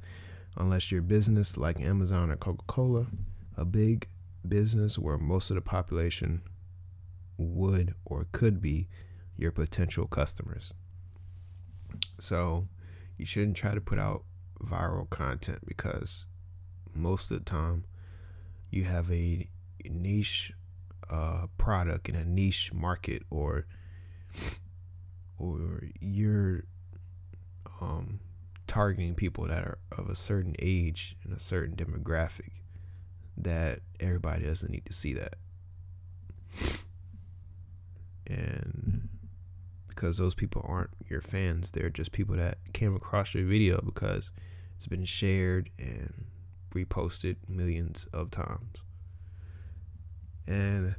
unless 0.57 0.91
your 0.91 1.03
business 1.03 1.57
like 1.57 1.81
Amazon 1.81 2.31
or 2.31 2.37
Coca 2.37 2.65
Cola, 2.67 3.07
a 3.57 3.65
big 3.65 4.09
business 4.47 4.99
where 4.99 5.19
most 5.19 5.51
of 5.51 5.57
the 5.57 5.61
population 5.63 6.43
would 7.37 7.95
or 8.05 8.27
could 8.33 8.61
be 8.61 8.89
your 9.37 9.53
potential 9.53 10.07
customers. 10.07 10.73
So 12.19 12.69
you 13.19 13.27
shouldn't 13.27 13.57
try 13.57 13.75
to 13.75 13.81
put 13.81 13.99
out 13.99 14.25
viral 14.63 15.09
content 15.11 15.61
because 15.67 16.27
most 16.95 17.31
of 17.31 17.39
the 17.39 17.45
time 17.45 17.85
you 18.71 18.85
have 18.85 19.11
a 19.11 19.49
niche 19.91 20.53
uh, 21.11 21.47
product 21.59 22.09
in 22.09 22.17
a 22.17 22.25
niche 22.25 22.73
market 22.73 23.23
or 23.31 23.67
or 25.39 25.83
you're 26.01 26.65
um, 27.81 28.21
targeting 28.67 29.15
people 29.15 29.47
that 29.47 29.65
are 29.65 29.79
of 29.99 30.09
a 30.09 30.15
certain 30.15 30.55
age 30.59 31.17
and 31.25 31.35
a 31.35 31.39
certain 31.39 31.75
demographic 31.77 32.51
that 33.37 33.81
everybody 34.01 34.45
doesn't 34.45 34.71
need 34.71 34.87
to 34.87 34.93
see 34.93 35.13
that. 35.13 35.35
And 38.29 39.09
because 39.89 40.19
those 40.19 40.35
people 40.35 40.65
aren't 40.69 40.91
your 41.09 41.21
fans 41.21 41.71
they're 41.71 41.91
just 41.91 42.11
people 42.11 42.35
that 42.35 42.57
came 42.73 42.97
across 42.97 43.35
your 43.35 43.45
video 43.45 43.81
because 43.85 44.33
it's 44.75 44.87
been 44.87 45.05
shared 45.05 45.71
and 45.79 46.27
reposted 46.71 47.37
millions 47.49 48.09
of 48.13 48.31
times 48.31 48.83
and 50.47 50.95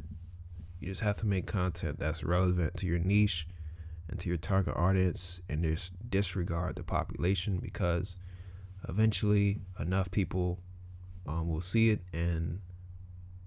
you 0.80 0.88
just 0.88 1.02
have 1.02 1.18
to 1.18 1.26
make 1.26 1.46
content 1.46 2.00
that's 2.00 2.24
relevant 2.24 2.76
to 2.78 2.86
your 2.86 3.00
niche 3.00 3.48
and 4.10 4.20
to 4.20 4.30
your 4.30 4.38
target 4.38 4.76
audience 4.76 5.42
and 5.50 5.64
just 5.64 5.94
disregard 6.10 6.76
the 6.76 6.84
population 6.84 7.58
because 7.58 8.18
eventually 8.88 9.62
enough 9.80 10.12
people 10.12 10.60
um, 11.28 11.50
will 11.50 11.62
see 11.62 11.90
it 11.90 12.02
and 12.14 12.60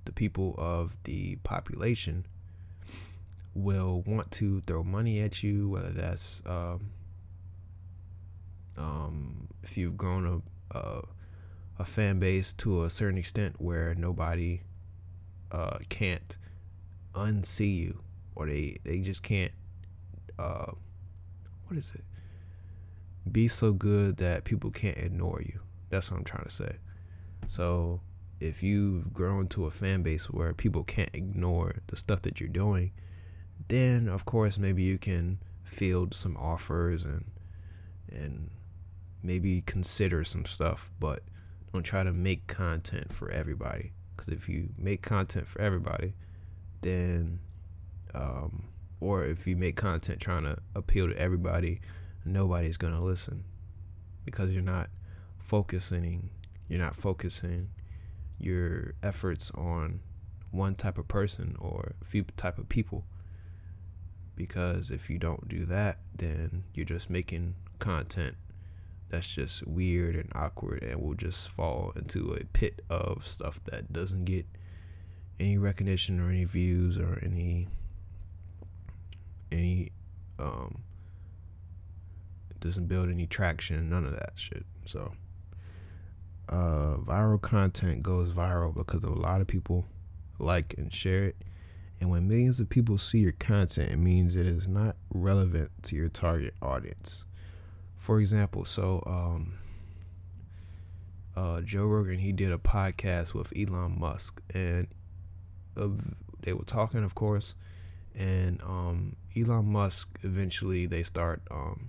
the 0.04 0.12
people 0.12 0.54
of 0.58 0.96
the 1.04 1.36
population 1.44 2.24
will 3.54 4.02
want 4.06 4.30
to 4.30 4.60
throw 4.62 4.82
money 4.82 5.20
at 5.20 5.42
you 5.42 5.68
whether 5.68 5.90
that's 5.90 6.42
um, 6.46 6.90
um, 8.76 9.48
if 9.62 9.76
you've 9.76 9.96
grown 9.96 10.42
a, 10.72 10.78
a, 10.78 11.02
a 11.80 11.84
fan 11.84 12.18
base 12.18 12.52
to 12.52 12.84
a 12.84 12.90
certain 12.90 13.18
extent 13.18 13.56
where 13.58 13.94
nobody 13.94 14.62
uh, 15.52 15.78
can't 15.88 16.38
unsee 17.14 17.76
you 17.76 18.00
or 18.34 18.46
they, 18.46 18.76
they 18.84 19.00
just 19.00 19.22
can't 19.22 19.52
uh, 20.38 20.72
what 21.66 21.76
is 21.76 21.94
it? 21.94 22.02
Be 23.30 23.48
so 23.48 23.72
good 23.72 24.18
that 24.18 24.44
people 24.44 24.70
can't 24.70 24.96
ignore 24.98 25.42
you. 25.42 25.60
That's 25.90 26.10
what 26.10 26.18
i'm 26.18 26.24
trying 26.24 26.44
to 26.44 26.50
say. 26.50 26.76
So 27.46 28.00
if 28.40 28.62
you've 28.62 29.12
grown 29.12 29.48
to 29.48 29.66
a 29.66 29.70
fan 29.70 30.02
base 30.02 30.30
where 30.30 30.54
people 30.54 30.84
can't 30.84 31.10
ignore 31.14 31.74
the 31.88 31.96
stuff 31.96 32.22
that 32.22 32.40
you're 32.40 32.48
doing 32.48 32.92
then 33.68 34.08
of 34.08 34.24
course 34.24 34.58
maybe 34.58 34.82
you 34.82 34.98
can 34.98 35.38
field 35.64 36.14
some 36.14 36.36
offers 36.36 37.04
and 37.04 37.24
and 38.10 38.50
maybe 39.22 39.60
consider 39.62 40.22
some 40.24 40.44
stuff 40.44 40.90
but 41.00 41.20
don't 41.72 41.82
try 41.82 42.04
to 42.04 42.12
make 42.12 42.46
content 42.46 43.12
for 43.12 43.30
everybody 43.30 43.92
because 44.18 44.34
if 44.34 44.48
you 44.48 44.70
make 44.76 45.00
content 45.00 45.46
for 45.46 45.60
everybody, 45.60 46.12
then, 46.82 47.38
um, 48.14 48.64
or 49.00 49.24
if 49.24 49.46
you 49.46 49.56
make 49.56 49.76
content 49.76 50.20
trying 50.20 50.42
to 50.42 50.56
appeal 50.74 51.08
to 51.08 51.16
everybody, 51.16 51.78
nobody's 52.24 52.76
gonna 52.76 53.00
listen 53.00 53.44
because 54.24 54.50
you're 54.50 54.62
not 54.62 54.88
focusing. 55.38 56.30
You're 56.68 56.80
not 56.80 56.96
focusing 56.96 57.70
your 58.38 58.94
efforts 59.02 59.50
on 59.52 60.00
one 60.50 60.74
type 60.74 60.98
of 60.98 61.08
person 61.08 61.54
or 61.58 61.94
a 62.02 62.04
few 62.04 62.24
type 62.36 62.58
of 62.58 62.68
people. 62.68 63.04
Because 64.36 64.90
if 64.90 65.08
you 65.08 65.18
don't 65.18 65.48
do 65.48 65.60
that, 65.64 65.98
then 66.14 66.64
you're 66.74 66.84
just 66.84 67.08
making 67.08 67.54
content 67.78 68.36
that's 69.08 69.34
just 69.34 69.66
weird 69.66 70.14
and 70.14 70.30
awkward 70.34 70.82
and 70.82 71.00
will 71.00 71.14
just 71.14 71.48
fall 71.48 71.92
into 71.96 72.32
a 72.34 72.44
pit 72.46 72.82
of 72.90 73.26
stuff 73.26 73.62
that 73.64 73.92
doesn't 73.92 74.24
get 74.24 74.46
any 75.40 75.56
recognition 75.56 76.20
or 76.20 76.30
any 76.30 76.44
views 76.44 76.98
or 76.98 77.18
any 77.22 77.68
any 79.50 79.90
um 80.38 80.82
doesn't 82.60 82.86
build 82.86 83.08
any 83.08 83.26
traction 83.26 83.88
none 83.88 84.04
of 84.04 84.12
that 84.12 84.32
shit. 84.34 84.64
So 84.84 85.12
uh 86.48 86.96
viral 86.98 87.40
content 87.40 88.02
goes 88.02 88.32
viral 88.32 88.74
because 88.74 89.04
a 89.04 89.10
lot 89.10 89.40
of 89.40 89.46
people 89.46 89.86
like 90.38 90.74
and 90.76 90.92
share 90.92 91.24
it. 91.24 91.36
And 92.00 92.10
when 92.10 92.28
millions 92.28 92.60
of 92.60 92.68
people 92.68 92.98
see 92.98 93.18
your 93.18 93.32
content 93.32 93.90
it 93.90 93.98
means 93.98 94.36
it 94.36 94.46
is 94.46 94.68
not 94.68 94.96
relevant 95.12 95.70
to 95.84 95.96
your 95.96 96.08
target 96.08 96.54
audience 96.60 97.24
for 97.98 98.20
example, 98.20 98.64
so 98.64 99.02
um, 99.06 99.54
uh, 101.36 101.60
Joe 101.60 101.86
Rogan 101.86 102.18
he 102.18 102.32
did 102.32 102.52
a 102.52 102.56
podcast 102.56 103.34
with 103.34 103.52
Elon 103.58 103.98
Musk, 103.98 104.40
and 104.54 104.86
of 105.76 106.14
they 106.40 106.52
were 106.52 106.64
talking, 106.64 107.04
of 107.04 107.14
course, 107.14 107.56
and 108.18 108.62
um, 108.62 109.16
Elon 109.36 109.70
Musk 109.70 110.18
eventually 110.22 110.86
they 110.86 111.02
start 111.02 111.42
um, 111.50 111.88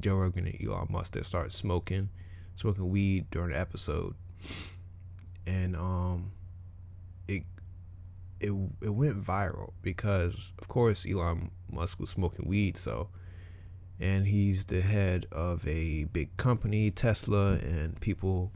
Joe 0.00 0.16
Rogan 0.16 0.46
and 0.46 0.56
Elon 0.64 0.88
Musk 0.90 1.14
they 1.14 1.22
start 1.22 1.50
smoking, 1.50 2.10
smoking 2.54 2.90
weed 2.90 3.30
during 3.30 3.52
the 3.52 3.58
episode, 3.58 4.14
and 5.46 5.74
um, 5.76 6.32
it 7.26 7.44
it 8.38 8.52
it 8.82 8.94
went 8.94 9.16
viral 9.16 9.72
because 9.80 10.52
of 10.60 10.68
course 10.68 11.06
Elon 11.10 11.48
Musk 11.72 12.00
was 12.00 12.10
smoking 12.10 12.46
weed, 12.46 12.76
so 12.76 13.08
and 14.02 14.26
he's 14.26 14.64
the 14.64 14.80
head 14.80 15.26
of 15.30 15.66
a 15.66 16.06
big 16.12 16.36
company, 16.36 16.90
Tesla, 16.90 17.52
and 17.62 17.98
people 18.00 18.50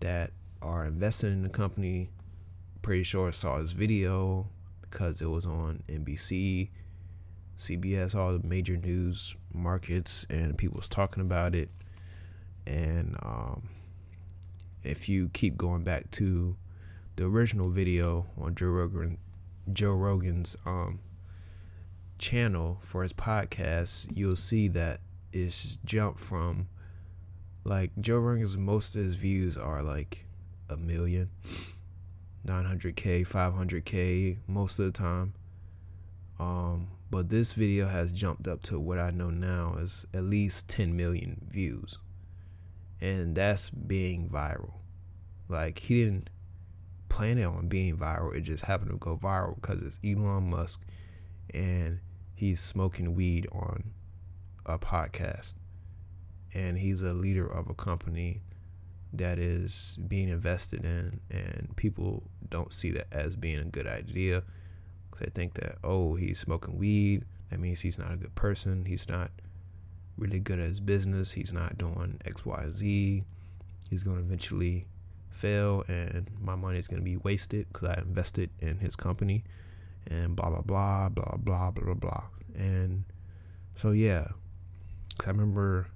that 0.00 0.30
are 0.62 0.86
invested 0.86 1.32
in 1.32 1.42
the 1.42 1.50
company. 1.50 2.08
Pretty 2.80 3.02
sure 3.02 3.30
saw 3.30 3.58
his 3.58 3.72
video 3.72 4.46
because 4.80 5.20
it 5.20 5.28
was 5.28 5.44
on 5.44 5.82
NBC, 5.86 6.70
CBS, 7.58 8.16
all 8.16 8.32
the 8.32 8.48
major 8.48 8.78
news 8.78 9.36
markets, 9.54 10.26
and 10.30 10.56
people 10.56 10.78
was 10.78 10.88
talking 10.88 11.20
about 11.20 11.54
it. 11.54 11.68
And 12.66 13.16
um, 13.22 13.68
if 14.82 15.10
you 15.10 15.28
keep 15.28 15.58
going 15.58 15.84
back 15.84 16.10
to 16.12 16.56
the 17.16 17.26
original 17.26 17.68
video 17.68 18.28
on 18.40 18.54
Joe 18.54 18.68
Rogan, 18.68 19.18
Joe 19.70 19.92
Rogan's 19.92 20.56
um, 20.64 21.00
channel 22.20 22.78
for 22.80 23.02
his 23.02 23.12
podcast, 23.12 24.06
you'll 24.14 24.36
see 24.36 24.68
that 24.68 25.00
it's 25.32 25.78
jumped 25.84 26.20
from 26.20 26.68
like 27.64 27.90
Joe 27.98 28.18
Rogan's 28.18 28.56
most 28.56 28.94
of 28.94 29.02
his 29.02 29.16
views 29.16 29.56
are 29.56 29.82
like 29.82 30.26
a 30.68 30.76
million, 30.76 31.30
900k, 32.46 33.26
500k 33.26 34.38
most 34.46 34.78
of 34.78 34.84
the 34.86 34.92
time. 34.92 35.34
Um, 36.38 36.88
but 37.10 37.28
this 37.28 37.54
video 37.54 37.86
has 37.86 38.12
jumped 38.12 38.46
up 38.46 38.62
to 38.62 38.78
what 38.78 38.98
I 38.98 39.10
know 39.10 39.30
now 39.30 39.74
is 39.78 40.06
at 40.14 40.22
least 40.22 40.70
10 40.70 40.96
million 40.96 41.46
views. 41.48 41.98
And 43.00 43.34
that's 43.34 43.70
being 43.70 44.28
viral. 44.28 44.74
Like 45.48 45.78
he 45.78 46.04
didn't 46.04 46.30
plan 47.08 47.38
it 47.38 47.44
on 47.44 47.68
being 47.68 47.96
viral. 47.96 48.34
It 48.34 48.42
just 48.42 48.64
happened 48.64 48.90
to 48.90 48.96
go 48.98 49.16
viral 49.16 49.56
because 49.56 49.82
it's 49.82 49.98
Elon 50.04 50.50
Musk 50.50 50.86
and 51.52 52.00
he's 52.40 52.58
smoking 52.58 53.14
weed 53.14 53.46
on 53.52 53.84
a 54.64 54.78
podcast. 54.78 55.56
And 56.54 56.78
he's 56.78 57.02
a 57.02 57.12
leader 57.12 57.46
of 57.46 57.68
a 57.68 57.74
company 57.74 58.40
that 59.12 59.38
is 59.38 59.98
being 60.08 60.30
invested 60.30 60.82
in 60.82 61.20
and 61.30 61.76
people 61.76 62.22
don't 62.48 62.72
see 62.72 62.90
that 62.92 63.12
as 63.12 63.36
being 63.36 63.58
a 63.58 63.64
good 63.64 63.86
idea. 63.86 64.42
Because 65.10 65.26
they 65.26 65.30
think 65.30 65.54
that 65.54 65.76
oh 65.84 66.14
he's 66.14 66.38
smoking 66.38 66.78
weed. 66.78 67.26
That 67.50 67.60
means 67.60 67.82
he's 67.82 67.98
not 67.98 68.14
a 68.14 68.16
good 68.16 68.34
person. 68.34 68.86
He's 68.86 69.06
not 69.06 69.30
really 70.16 70.40
good 70.40 70.60
at 70.60 70.68
his 70.68 70.80
business. 70.80 71.32
He's 71.32 71.52
not 71.52 71.76
doing 71.76 72.18
x 72.24 72.46
y 72.46 72.64
z. 72.70 73.22
He's 73.90 74.02
going 74.02 74.16
to 74.16 74.22
eventually 74.22 74.86
fail 75.28 75.84
and 75.88 76.26
my 76.40 76.54
money 76.54 76.78
is 76.78 76.88
going 76.88 77.00
to 77.00 77.04
be 77.04 77.16
wasted 77.16 77.66
because 77.72 77.88
i 77.88 78.00
invested 78.00 78.50
in 78.58 78.78
his 78.78 78.96
company 78.96 79.44
and 80.08 80.36
blah 80.36 80.50
blah 80.50 80.60
blah 80.60 81.08
blah 81.08 81.36
blah 81.36 81.70
blah 81.70 81.94
blah 81.94 82.24
and 82.54 83.04
so 83.72 83.90
yeah 83.90 84.28
cause 85.18 85.28
i 85.28 85.30
remember 85.30 85.88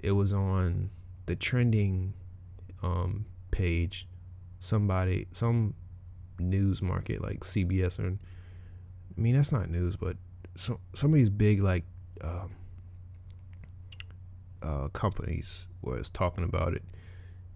it 0.00 0.12
was 0.12 0.32
on 0.32 0.90
the 1.26 1.36
trending 1.36 2.14
um, 2.82 3.26
page. 3.50 4.06
Somebody 4.58 5.26
some 5.32 5.74
news 6.38 6.82
market 6.82 7.22
like 7.22 7.40
CBS 7.40 7.98
or 7.98 8.18
I 9.16 9.20
mean 9.20 9.34
that's 9.34 9.52
not 9.52 9.68
news, 9.68 9.96
but 9.96 10.16
some 10.54 10.78
some 10.94 11.12
of 11.12 11.18
these 11.18 11.30
big 11.30 11.60
like 11.60 11.84
um, 12.22 12.50
uh, 14.62 14.88
companies 14.88 15.66
was 15.82 16.10
talking 16.10 16.44
about 16.44 16.72
it, 16.72 16.82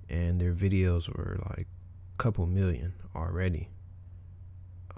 and 0.09 0.41
their 0.41 0.55
videos 0.55 1.09
were 1.09 1.39
like 1.49 1.67
a 2.15 2.17
couple 2.19 2.47
million 2.47 2.95
already. 3.15 3.69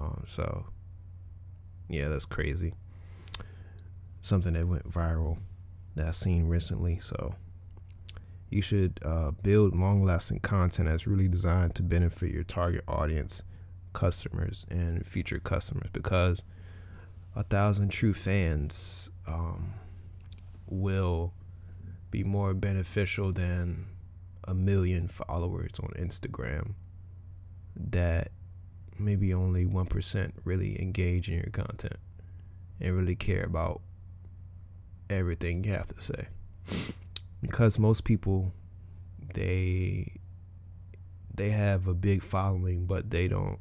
Um, 0.03 0.25
so 0.27 0.67
yeah, 1.89 2.09
that's 2.09 2.27
crazy. 2.27 2.75
Something 4.21 4.55
that 4.55 4.67
went 4.67 4.91
viral 4.91 5.39
that 5.95 6.07
I've 6.07 6.17
seen 6.17 6.49
recently. 6.49 6.99
So 6.99 7.35
you 8.51 8.63
should 8.63 8.99
uh, 9.05 9.33
build 9.43 9.75
long 9.75 10.03
lasting 10.03 10.41
content 10.41 10.89
that's 10.89 11.07
really 11.07 11.29
designed 11.29 11.75
to 11.77 11.83
benefit 11.83 12.31
your 12.33 12.45
target 12.45 12.83
audience, 12.89 13.43
customers, 13.93 14.67
and 14.71 15.05
future 15.07 15.39
customers 15.39 15.89
because 15.93 16.45
a 17.35 17.43
thousand 17.43 17.91
true 17.91 18.13
fans 18.13 19.11
um, 19.27 19.73
will 20.67 21.33
be 22.11 22.25
more 22.25 22.53
beneficial 22.55 23.33
than 23.33 23.87
a 24.47 24.55
million 24.55 25.09
followers 25.09 25.73
on 25.83 25.91
Instagram 25.99 26.75
that 27.75 28.29
maybe 29.05 29.33
only 29.35 29.65
1% 29.65 30.31
really 30.45 30.81
engage 30.81 31.29
in 31.29 31.35
your 31.35 31.51
content 31.53 31.97
and 32.81 32.97
really 32.97 33.17
care 33.17 33.45
about 33.45 33.81
everything 35.11 35.65
you 35.65 35.73
have 35.73 35.89
to 35.89 36.01
say. 36.01 36.29
Because 37.41 37.79
most 37.79 38.05
people 38.05 38.53
they 39.35 40.21
they 41.35 41.51
have 41.51 41.87
a 41.87 41.95
big 41.95 42.23
following 42.23 42.85
but 42.85 43.11
they 43.11 43.27
don't 43.27 43.59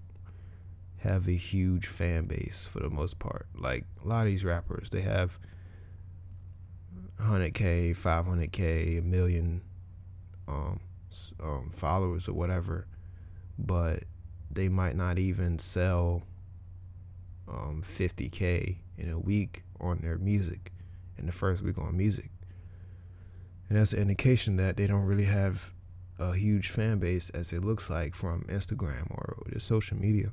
have 1.02 1.28
a 1.28 1.32
huge 1.32 1.88
fan 1.88 2.26
base 2.26 2.68
for 2.68 2.80
the 2.80 2.90
most 2.90 3.18
part. 3.18 3.48
Like 3.56 3.86
a 4.04 4.08
lot 4.08 4.26
of 4.26 4.32
these 4.32 4.46
rappers, 4.46 4.90
they 4.92 5.02
have 5.02 5.40
100k, 7.20 7.92
500k, 7.92 9.00
a 9.00 9.02
million 9.02 9.62
um, 10.48 10.80
um, 11.44 11.70
followers 11.72 12.28
or 12.28 12.34
whatever, 12.34 12.88
but 13.58 14.04
they 14.54 14.70
might 14.70 14.96
not 14.96 15.18
even 15.18 15.60
sell 15.60 16.24
um, 17.48 17.82
50k 17.84 18.78
in 18.98 19.10
a 19.10 19.20
week 19.20 19.64
on 19.80 20.00
their 20.02 20.18
music 20.18 20.72
in 21.18 21.26
the 21.26 21.32
first 21.32 21.64
week 21.64 21.78
on 21.78 21.96
music. 21.96 22.30
And 23.70 23.78
that's 23.78 23.94
an 23.94 24.02
indication 24.02 24.58
that 24.58 24.78
they 24.78 24.88
don't 24.88 25.06
really 25.06 25.26
have 25.26 25.72
a 26.20 26.34
huge 26.34 26.70
fan 26.70 27.00
base 27.00 27.30
as 27.32 27.54
it 27.54 27.64
looks 27.64 27.90
like 27.90 28.16
from 28.16 28.44
Instagram 28.44 29.10
or 29.12 29.38
the 29.48 29.60
social 29.60 29.98
media. 29.98 30.32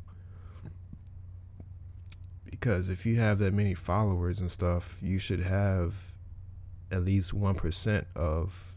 Because 2.44 2.90
if 2.90 3.06
you 3.06 3.16
have 3.20 3.38
that 3.38 3.52
many 3.52 3.74
followers 3.74 4.40
and 4.40 4.50
stuff, 4.50 4.98
you 5.02 5.18
should 5.18 5.40
have 5.40 6.16
at 6.90 7.02
least 7.02 7.34
1% 7.34 8.04
of 8.16 8.74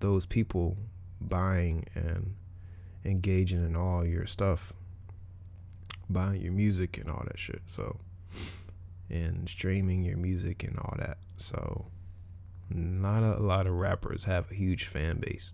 those 0.00 0.26
people 0.26 0.76
buying 1.20 1.84
and 1.94 2.34
engaging 3.04 3.64
in 3.64 3.76
all 3.76 4.06
your 4.06 4.26
stuff, 4.26 4.72
buying 6.08 6.40
your 6.40 6.52
music 6.52 6.98
and 6.98 7.10
all 7.10 7.24
that 7.26 7.38
shit. 7.38 7.62
So, 7.66 8.00
and 9.10 9.48
streaming 9.48 10.02
your 10.02 10.16
music 10.16 10.64
and 10.64 10.78
all 10.78 10.94
that. 10.98 11.18
So, 11.36 11.86
not 12.70 13.22
a 13.22 13.40
lot 13.40 13.66
of 13.66 13.74
rappers 13.74 14.24
have 14.24 14.50
a 14.50 14.54
huge 14.54 14.84
fan 14.84 15.18
base 15.18 15.52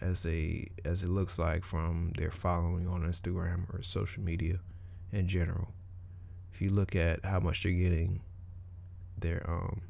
as 0.00 0.22
they 0.22 0.66
as 0.84 1.02
it 1.02 1.08
looks 1.08 1.38
like 1.38 1.64
from 1.64 2.12
their 2.16 2.30
following 2.30 2.88
on 2.88 3.02
Instagram 3.02 3.72
or 3.74 3.82
social 3.82 4.22
media 4.22 4.60
in 5.12 5.28
general. 5.28 5.68
If 6.52 6.60
you 6.60 6.70
look 6.70 6.96
at 6.96 7.24
how 7.24 7.40
much 7.40 7.62
they're 7.62 7.72
getting 7.72 8.22
their 9.18 9.48
um 9.48 9.82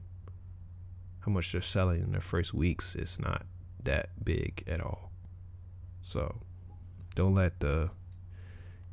how 1.21 1.33
much 1.33 1.53
they're 1.53 1.61
selling 1.61 2.03
in 2.03 2.13
their 2.13 2.21
first 2.21 2.55
weeks, 2.55 2.95
it's 2.95 3.21
not 3.21 3.45
that 3.85 4.09
big 4.25 4.65
at 4.69 4.81
all. 4.81 5.11
So 6.03 6.41
don't 7.15 7.35
let 7.35 7.61
the 7.61 7.91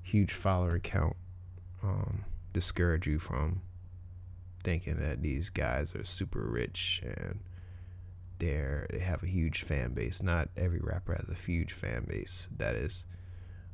huge 0.01 0.33
follower 0.33 0.79
count 0.79 1.15
um, 1.83 2.25
discourage 2.53 3.07
you 3.07 3.19
from 3.19 3.61
thinking 4.63 4.97
that 4.97 5.21
these 5.21 5.49
guys 5.49 5.95
are 5.95 6.03
super 6.03 6.45
rich 6.49 7.01
and 7.03 7.39
they're 8.39 8.87
they 8.91 8.99
have 8.99 9.23
a 9.23 9.27
huge 9.27 9.63
fan 9.63 9.93
base. 9.93 10.21
Not 10.21 10.49
every 10.55 10.79
rapper 10.81 11.13
has 11.13 11.29
a 11.29 11.35
huge 11.35 11.73
fan 11.73 12.05
base 12.07 12.47
that 12.57 12.75
is 12.75 13.05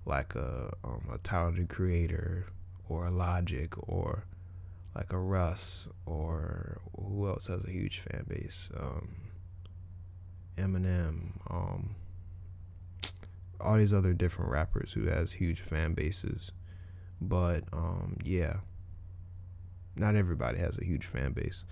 like 0.06 0.36
a 0.36 0.72
um, 0.84 1.02
a 1.12 1.18
Tyler 1.18 1.52
the 1.52 1.66
Creator 1.66 2.48
or 2.88 3.08
a 3.08 3.12
Logic 3.12 3.74
or 3.90 4.26
like 4.96 5.12
a 5.12 5.20
Russ 5.20 5.90
or 6.06 6.78
who 6.96 7.28
else 7.28 7.48
has 7.48 7.66
a 7.66 7.72
huge 7.72 8.00
fan 8.00 8.26
base? 8.28 8.70
Um, 8.80 9.10
Eminem, 10.58 11.32
um, 11.50 11.96
all 13.64 13.78
these 13.78 13.94
other 13.94 14.14
different 14.14 14.52
rappers 14.52 14.94
who 14.94 15.06
has 15.06 15.34
huge 15.34 15.62
fan 15.62 15.94
bases. 15.94 16.52
But 17.22 17.64
um, 17.72 18.18
yeah, 18.24 18.58
not 19.96 20.16
everybody 20.16 20.60
has 20.60 20.78
a 20.78 20.86
huge 20.86 21.06
fan 21.06 21.34
base 21.34 21.66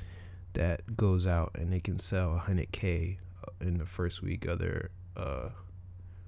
that 0.53 0.95
goes 0.95 1.27
out 1.27 1.51
and 1.55 1.71
they 1.71 1.79
can 1.79 1.99
sell 1.99 2.41
100k 2.47 3.17
in 3.61 3.77
the 3.77 3.85
first 3.85 4.21
week 4.21 4.45
of 4.45 4.59
their 4.59 4.89
uh, 5.15 5.49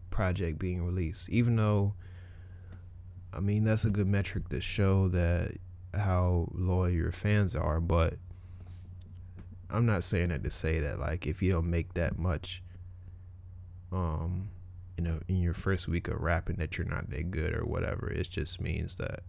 project 0.10 0.60
being 0.60 0.86
released. 0.86 1.30
Even 1.30 1.56
though, 1.56 1.94
I 3.34 3.40
mean, 3.40 3.64
that's 3.64 3.86
a 3.86 3.90
good 3.90 4.08
metric 4.08 4.50
to 4.50 4.62
show 4.62 5.08
that 5.10 5.58
how 5.94 6.50
loyal 6.54 6.90
your 6.90 7.12
fans 7.12 7.56
are, 7.56 7.80
but 7.80 8.16
I'm 9.70 9.86
not 9.86 10.04
saying 10.04 10.30
that 10.30 10.44
to 10.44 10.52
say 10.52 10.80
that 10.80 11.00
like 11.00 11.26
if 11.26 11.42
you 11.42 11.52
don't 11.52 11.70
make 11.70 11.96
that 11.96 12.18
much 12.18 12.62
um 13.92 14.50
you 14.98 15.04
know 15.04 15.20
in 15.28 15.38
your 15.38 15.54
first 15.54 15.88
week 15.88 16.08
of 16.08 16.22
rapping 16.22 16.58
that 16.58 16.78
you're 16.78 16.88
not 16.88 17.10
that 17.10 17.32
good 17.32 17.56
or 17.56 17.66
whatever. 17.66 18.12
It 18.12 18.30
just 18.30 18.62
means 18.62 18.96
that 18.98 19.22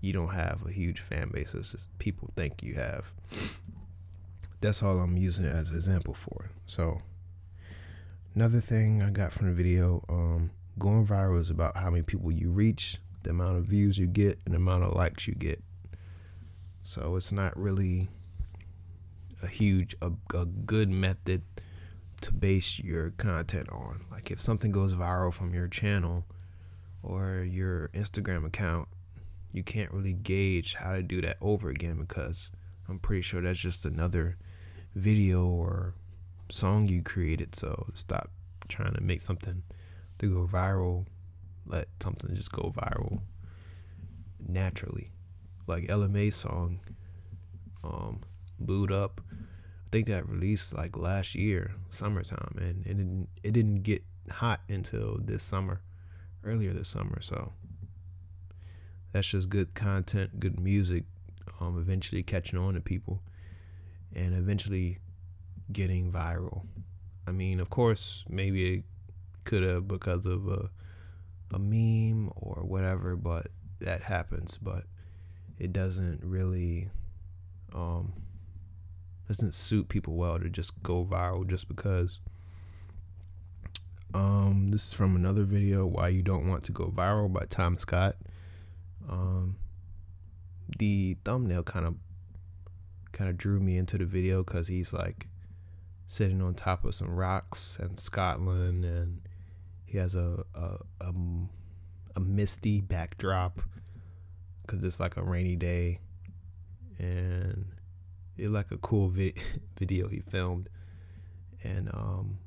you 0.00 0.12
don't 0.12 0.34
have 0.34 0.66
a 0.66 0.72
huge 0.72 1.00
fan 1.00 1.30
base 1.32 1.54
as 1.54 1.86
people 1.98 2.28
think 2.36 2.62
you 2.62 2.74
have. 2.74 3.12
That's 4.60 4.82
all 4.82 4.98
I'm 4.98 5.16
using 5.16 5.44
it 5.44 5.54
as 5.54 5.70
an 5.70 5.76
example 5.76 6.14
for. 6.14 6.50
So 6.66 7.02
another 8.34 8.60
thing 8.60 9.00
I 9.02 9.10
got 9.10 9.32
from 9.32 9.46
the 9.46 9.52
video, 9.52 10.04
um, 10.08 10.50
going 10.78 11.06
viral 11.06 11.40
is 11.40 11.50
about 11.50 11.76
how 11.76 11.90
many 11.90 12.02
people 12.02 12.32
you 12.32 12.50
reach, 12.50 12.98
the 13.22 13.30
amount 13.30 13.58
of 13.58 13.66
views 13.66 13.98
you 13.98 14.08
get, 14.08 14.38
and 14.44 14.54
the 14.54 14.58
amount 14.58 14.84
of 14.84 14.92
likes 14.92 15.28
you 15.28 15.34
get. 15.34 15.62
So 16.82 17.14
it's 17.14 17.32
not 17.32 17.56
really 17.56 18.08
a 19.42 19.46
huge, 19.46 19.94
a, 20.02 20.10
a 20.34 20.46
good 20.46 20.90
method 20.90 21.42
to 22.22 22.32
base 22.32 22.78
your 22.78 23.10
content 23.10 23.68
on. 23.70 24.00
Like 24.10 24.30
if 24.30 24.40
something 24.40 24.72
goes 24.72 24.94
viral 24.94 25.32
from 25.32 25.54
your 25.54 25.68
channel 25.68 26.26
or 27.02 27.44
your 27.48 27.88
Instagram 27.88 28.46
account, 28.46 28.88
you 29.52 29.62
can't 29.62 29.92
really 29.92 30.14
gauge 30.14 30.74
how 30.74 30.92
to 30.92 31.02
do 31.02 31.20
that 31.22 31.36
over 31.40 31.68
again 31.68 31.98
because 31.98 32.50
I'm 32.88 32.98
pretty 32.98 33.22
sure 33.22 33.40
that's 33.40 33.60
just 33.60 33.84
another 33.84 34.36
video 34.94 35.46
or 35.46 35.94
song 36.48 36.88
you 36.88 37.02
created. 37.02 37.54
So 37.54 37.86
stop 37.94 38.30
trying 38.68 38.94
to 38.94 39.02
make 39.02 39.20
something 39.20 39.62
to 40.18 40.26
go 40.32 40.46
viral. 40.46 41.06
Let 41.66 41.86
something 42.00 42.34
just 42.34 42.52
go 42.52 42.72
viral 42.74 43.20
naturally 44.40 45.12
like 45.66 45.88
Mai's 46.10 46.36
song, 46.36 46.80
um, 47.84 48.20
"Boo'd 48.58 48.92
Up." 48.92 49.20
Think 49.92 50.06
that 50.06 50.26
released 50.26 50.74
like 50.74 50.96
last 50.96 51.34
year, 51.34 51.74
summertime, 51.90 52.56
and 52.56 52.86
it 52.86 52.96
didn't 52.96 53.28
it 53.44 53.52
didn't 53.52 53.82
get 53.82 54.02
hot 54.30 54.60
until 54.68 55.18
this 55.18 55.42
summer, 55.42 55.82
earlier 56.42 56.70
this 56.70 56.88
summer. 56.88 57.20
So 57.20 57.52
that's 59.12 59.28
just 59.28 59.50
good 59.50 59.74
content, 59.74 60.40
good 60.40 60.58
music. 60.58 61.04
Um, 61.60 61.78
eventually 61.78 62.22
catching 62.22 62.58
on 62.58 62.72
to 62.74 62.80
people, 62.80 63.22
and 64.14 64.34
eventually 64.34 64.98
getting 65.70 66.10
viral. 66.10 66.64
I 67.26 67.32
mean, 67.32 67.60
of 67.60 67.68
course, 67.68 68.24
maybe 68.28 68.76
it 68.76 68.84
could 69.44 69.62
have 69.62 69.86
because 69.86 70.24
of 70.24 70.48
a 70.48 70.70
a 71.54 71.58
meme 71.58 72.30
or 72.36 72.64
whatever, 72.64 73.14
but 73.14 73.48
that 73.80 74.00
happens. 74.00 74.56
But 74.56 74.84
it 75.58 75.74
doesn't 75.74 76.24
really 76.24 76.90
um, 77.74 78.21
doesn't 79.28 79.54
suit 79.54 79.88
people 79.88 80.14
well 80.14 80.38
to 80.38 80.48
just 80.48 80.82
go 80.82 81.04
viral 81.04 81.46
just 81.46 81.68
because. 81.68 82.20
Um, 84.14 84.68
this 84.70 84.88
is 84.88 84.92
from 84.92 85.16
another 85.16 85.44
video, 85.44 85.86
Why 85.86 86.08
You 86.08 86.22
Don't 86.22 86.46
Want 86.46 86.64
to 86.64 86.72
Go 86.72 86.88
Viral 86.88 87.32
by 87.32 87.46
Tom 87.48 87.78
Scott. 87.78 88.16
Um, 89.10 89.56
the 90.78 91.16
thumbnail 91.24 91.62
kind 91.62 91.86
of 91.86 91.94
kind 93.12 93.30
of 93.30 93.36
drew 93.36 93.58
me 93.58 93.76
into 93.76 93.98
the 93.98 94.04
video 94.04 94.42
because 94.42 94.68
he's 94.68 94.92
like 94.92 95.28
sitting 96.06 96.42
on 96.42 96.54
top 96.54 96.84
of 96.84 96.94
some 96.94 97.14
rocks 97.14 97.78
in 97.78 97.96
Scotland 97.96 98.84
and 98.84 99.22
he 99.86 99.98
has 99.98 100.14
a, 100.14 100.44
a, 100.54 100.76
a, 101.00 101.12
a 102.16 102.20
misty 102.20 102.80
backdrop 102.80 103.60
because 104.62 104.82
it's 104.84 105.00
like 105.00 105.16
a 105.16 105.22
rainy 105.22 105.56
day, 105.56 105.98
and 106.98 107.66
it's 108.36 108.48
like 108.48 108.70
a 108.70 108.78
cool 108.78 109.08
vi- 109.08 109.34
video 109.78 110.08
he 110.08 110.20
filmed, 110.20 110.68
and 111.62 111.88
um, 111.92 112.38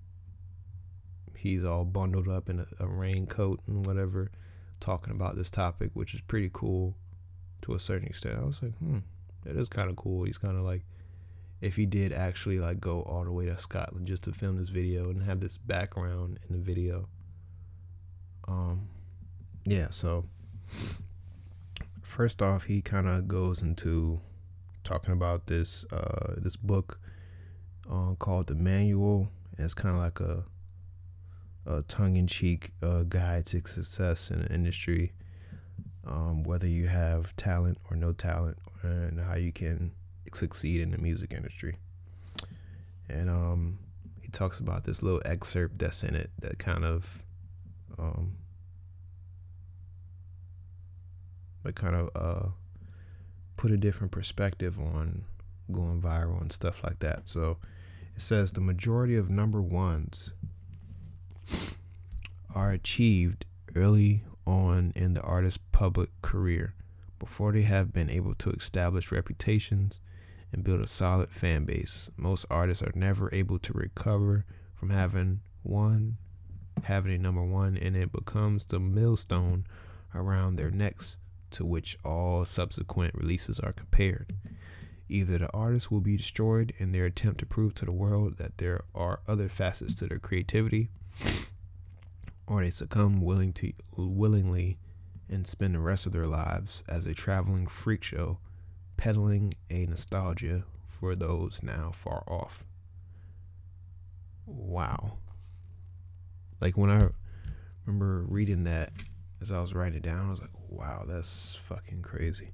he's 1.36 1.64
all 1.64 1.86
bundled 1.86 2.28
up 2.28 2.50
in 2.50 2.60
a, 2.60 2.66
a 2.80 2.88
raincoat 2.88 3.62
and 3.68 3.86
whatever, 3.86 4.32
talking 4.80 5.14
about 5.14 5.36
this 5.36 5.50
topic, 5.50 5.92
which 5.94 6.14
is 6.14 6.22
pretty 6.22 6.50
cool 6.52 6.96
to 7.62 7.74
a 7.74 7.80
certain 7.80 8.08
extent. 8.08 8.40
I 8.40 8.46
was 8.46 8.62
like, 8.62 8.76
hmm, 8.78 9.00
that 9.44 9.56
is 9.56 9.70
kind 9.70 9.90
of 9.90 9.96
cool. 9.96 10.24
He's 10.24 10.38
kind 10.38 10.58
of 10.58 10.64
like, 10.64 10.84
if 11.62 11.76
he 11.76 11.86
did 11.86 12.14
actually 12.14 12.60
like 12.60 12.80
go 12.80 13.02
all 13.04 13.24
the 13.24 13.32
way 13.32 13.46
to 13.46 13.58
Scotland 13.58 14.08
just 14.08 14.24
to 14.26 14.32
film 14.32 14.58
this 14.58 14.70
video 14.70 15.10
and 15.10 15.22
have 15.24 15.40
this 15.40 15.58
background 15.58 16.40
in 16.50 16.56
the 16.56 16.62
video. 16.62 17.06
Um, 18.48 18.90
yeah. 19.64 19.90
So 19.90 20.26
first 22.02 22.42
off, 22.42 22.66
he 22.66 22.82
kind 22.82 23.08
of 23.08 23.28
goes 23.28 23.62
into 23.62 24.22
talking 24.86 25.14
about 25.14 25.48
this 25.48 25.86
uh 25.92 26.36
this 26.38 26.56
book 26.56 27.00
uh, 27.92 28.14
called 28.18 28.48
the 28.48 28.56
Manual. 28.56 29.30
And 29.58 29.66
it's 29.66 29.74
kind 29.74 29.96
of 29.96 30.02
like 30.02 30.20
a 30.22 30.46
a 31.68 31.82
tongue-in-cheek 31.82 32.72
uh, 32.84 33.04
guide 33.04 33.46
to 33.48 33.66
success 33.66 34.30
in 34.30 34.42
the 34.42 34.54
industry 34.54 35.12
um, 36.08 36.44
whether 36.44 36.68
you 36.68 36.88
have 36.88 37.36
talent 37.36 37.78
or 37.90 37.98
no 37.98 38.14
talent, 38.14 38.58
and 38.84 39.20
how 39.20 39.36
you 39.36 39.52
can 39.52 39.92
succeed 40.34 40.82
in 40.82 40.92
the 40.92 40.98
music 41.00 41.34
industry. 41.34 41.78
And 43.10 43.30
um, 43.30 43.80
he 44.22 44.30
talks 44.30 44.60
about 44.60 44.84
this 44.84 45.02
little 45.02 45.22
excerpt 45.26 45.80
that's 45.80 46.04
in 46.04 46.16
it 46.16 46.30
that 46.40 46.60
kind 46.60 46.86
of, 46.86 47.24
um, 47.98 48.38
that 51.64 51.76
kind 51.76 51.96
of 51.96 52.10
uh, 52.16 52.50
put 53.66 53.72
a 53.72 53.78
different 53.78 54.12
perspective 54.12 54.78
on 54.78 55.24
going 55.72 56.00
viral 56.00 56.40
and 56.40 56.52
stuff 56.52 56.84
like 56.84 57.00
that. 57.00 57.28
So 57.28 57.58
it 58.16 58.22
says 58.22 58.52
the 58.52 58.62
majority 58.62 59.16
of 59.16 59.32
number 59.32 59.60
ones 59.60 60.34
are 62.54 62.70
achieved 62.70 63.44
early 63.76 64.22
on 64.46 64.94
in 64.96 65.16
the 65.16 65.24
artist's 65.24 65.64
public 65.72 66.10
career 66.22 66.76
before 67.18 67.54
they 67.54 67.64
have 67.64 67.92
been 67.92 68.08
able 68.08 68.36
to 68.36 68.52
establish 68.52 69.12
reputations 69.12 70.00
and 70.54 70.64
build 70.64 70.82
a 70.82 70.88
solid 70.88 71.30
fan 71.32 71.66
base. 71.66 72.12
Most 72.20 72.46
artists 72.52 72.84
are 72.84 72.92
never 72.94 73.34
able 73.34 73.58
to 73.58 73.74
recover 73.74 74.46
from 74.76 74.92
having 74.92 75.40
one, 75.64 76.18
having 76.84 77.16
a 77.16 77.18
number 77.18 77.44
one, 77.44 77.78
and 77.78 77.98
it 77.98 78.12
becomes 78.12 78.64
the 78.64 78.78
millstone 78.78 79.66
around 80.14 80.56
their 80.56 80.70
necks 80.70 81.18
to 81.56 81.66
which 81.66 81.98
all 82.04 82.46
subsequent 82.46 83.16
releases 83.16 83.60
are 83.60 83.74
compared. 83.74 84.34
Either 85.08 85.38
the 85.38 85.52
artist 85.54 85.92
will 85.92 86.02
be 86.02 86.18
destroyed 86.18 86.74
in 86.78 86.92
their 86.92 87.06
attempt 87.06 87.40
to 87.40 87.46
prove 87.46 87.74
to 87.76 87.86
the 87.86 87.92
world 87.92 88.38
that 88.38 88.58
there 88.58 88.82
are 88.94 89.22
other 89.28 89.48
facets 89.48 89.96
to 89.96 90.08
their 90.08 90.18
creativity, 90.18 90.90
or 92.48 92.64
they 92.64 92.70
succumb 92.70 93.24
willing 93.24 93.54
to 93.54 93.72
willingly 93.98 94.78
and 95.30 95.48
spend 95.48 95.76
the 95.76 95.80
rest 95.80 96.06
of 96.06 96.12
their 96.12 96.28
lives 96.28 96.84
as 96.90 97.06
a 97.06 97.14
traveling 97.14 97.66
freak 97.68 98.04
show 98.04 98.40
peddling 98.98 99.54
a 99.70 99.86
nostalgia 99.86 100.64
for 100.88 101.16
those 101.16 101.62
now 101.62 101.92
far 101.92 102.24
off. 102.28 102.64
Wow. 104.46 105.18
Like 106.62 106.78
when 106.78 106.90
I 106.90 107.10
remember 107.86 108.26
reading 108.28 108.64
that 108.66 108.92
as 109.42 109.52
I 109.52 109.62
was 109.62 109.74
writing 109.74 109.98
it 109.98 110.04
down, 110.04 110.28
I 110.28 110.32
was 110.32 110.42
like, 110.42 110.55
wow, 110.70 111.04
that's 111.08 111.56
fucking 111.56 112.02
crazy. 112.02 112.54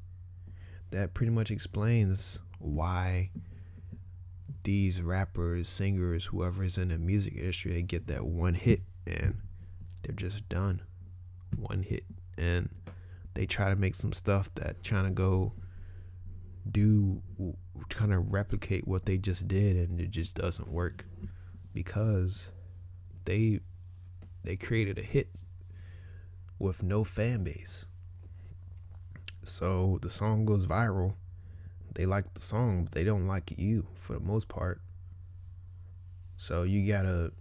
That 0.92 1.14
pretty 1.14 1.32
much 1.32 1.52
explains 1.52 2.40
why 2.60 3.32
these 4.64 5.02
rappers, 5.02 5.70
singers, 5.70 6.26
whoever 6.26 6.64
is 6.64 6.78
in 6.78 6.90
the 6.90 6.98
music 6.98 7.36
industry, 7.36 7.74
they 7.74 7.82
get 7.82 8.08
that 8.08 8.26
one 8.26 8.54
hit 8.54 8.82
and 9.08 9.40
they're 10.04 10.16
just 10.16 10.48
done. 10.50 10.82
One 11.58 11.84
hit. 11.84 12.04
And 12.38 12.70
they 13.34 13.46
try 13.46 13.70
to 13.70 13.76
make 13.76 13.96
some 13.96 14.14
stuff 14.14 14.54
that 14.56 14.84
trying 14.84 15.06
to 15.06 15.12
go 15.12 15.54
do 16.70 17.22
kind 17.90 18.14
of 18.14 18.32
replicate 18.32 18.88
what 18.88 19.06
they 19.06 19.18
just 19.18 19.48
did 19.48 19.76
and 19.76 20.00
it 20.00 20.12
just 20.12 20.36
doesn't 20.36 20.72
work 20.72 21.06
because 21.74 22.52
they 23.26 23.60
they 24.44 24.56
created 24.56 24.98
a 24.98 25.02
hit 25.02 25.44
with 26.60 26.84
no 26.84 27.04
fan 27.04 27.44
base. 27.44 27.86
So 29.44 30.00
the 30.02 30.10
song 30.10 30.46
goes 30.46 30.68
viral. 30.68 31.16
They 31.96 32.06
like 32.06 32.34
the 32.34 32.42
song, 32.42 32.84
but 32.84 32.94
they 32.94 33.04
don't 33.04 33.28
like 33.28 33.52
you 33.58 33.86
for 33.96 34.14
the 34.14 34.20
most 34.20 34.48
part. 34.48 34.82
So 36.38 36.64
you 36.64 36.92
got 36.92 37.04
to 37.04 37.32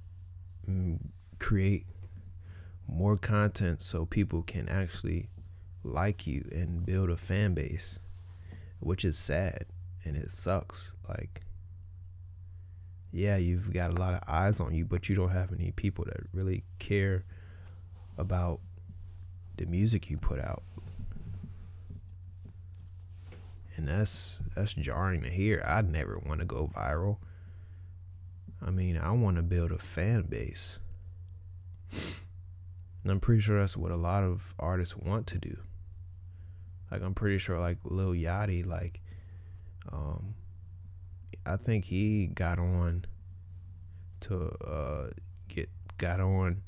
mm, 0.68 0.98
create 1.38 1.86
more 2.88 3.16
content 3.16 3.80
so 3.80 4.04
people 4.04 4.42
can 4.42 4.68
actually 4.68 5.28
like 5.84 6.26
you 6.26 6.44
and 6.52 6.84
build 6.84 7.10
a 7.10 7.16
fan 7.16 7.54
base, 7.54 8.00
which 8.80 9.04
is 9.04 9.16
sad 9.16 9.64
and 10.04 10.16
it 10.16 10.30
sucks. 10.30 10.94
Like, 11.08 11.42
yeah, 13.12 13.36
you've 13.36 13.72
got 13.72 13.90
a 13.90 13.94
lot 13.94 14.14
of 14.14 14.20
eyes 14.28 14.60
on 14.60 14.74
you, 14.74 14.84
but 14.84 15.08
you 15.08 15.16
don't 15.16 15.30
have 15.30 15.52
any 15.52 15.72
people 15.72 16.04
that 16.06 16.20
really 16.32 16.64
care 16.78 17.24
about 18.18 18.60
the 19.56 19.66
music 19.66 20.10
you 20.10 20.16
put 20.16 20.38
out. 20.38 20.62
And 23.80 23.88
that's 23.88 24.40
that's 24.54 24.74
jarring 24.74 25.22
to 25.22 25.30
hear. 25.30 25.64
I 25.66 25.80
never 25.80 26.18
want 26.26 26.40
to 26.40 26.46
go 26.46 26.70
viral. 26.76 27.16
I 28.60 28.70
mean, 28.70 28.98
I 28.98 29.10
want 29.12 29.38
to 29.38 29.42
build 29.42 29.72
a 29.72 29.78
fan 29.78 30.26
base. 30.28 30.80
And 33.02 33.10
I'm 33.10 33.20
pretty 33.20 33.40
sure 33.40 33.58
that's 33.58 33.78
what 33.78 33.90
a 33.90 33.96
lot 33.96 34.22
of 34.22 34.54
artists 34.58 34.94
want 34.98 35.26
to 35.28 35.38
do. 35.38 35.56
Like 36.90 37.00
I'm 37.02 37.14
pretty 37.14 37.38
sure 37.38 37.58
like 37.58 37.78
Lil 37.84 38.12
Yachty, 38.12 38.66
like 38.66 39.00
um 39.90 40.34
I 41.46 41.56
think 41.56 41.86
he 41.86 42.26
got 42.26 42.58
on 42.58 43.06
to 44.20 44.50
uh 44.62 45.08
get 45.48 45.70
got 45.96 46.20
on 46.20 46.64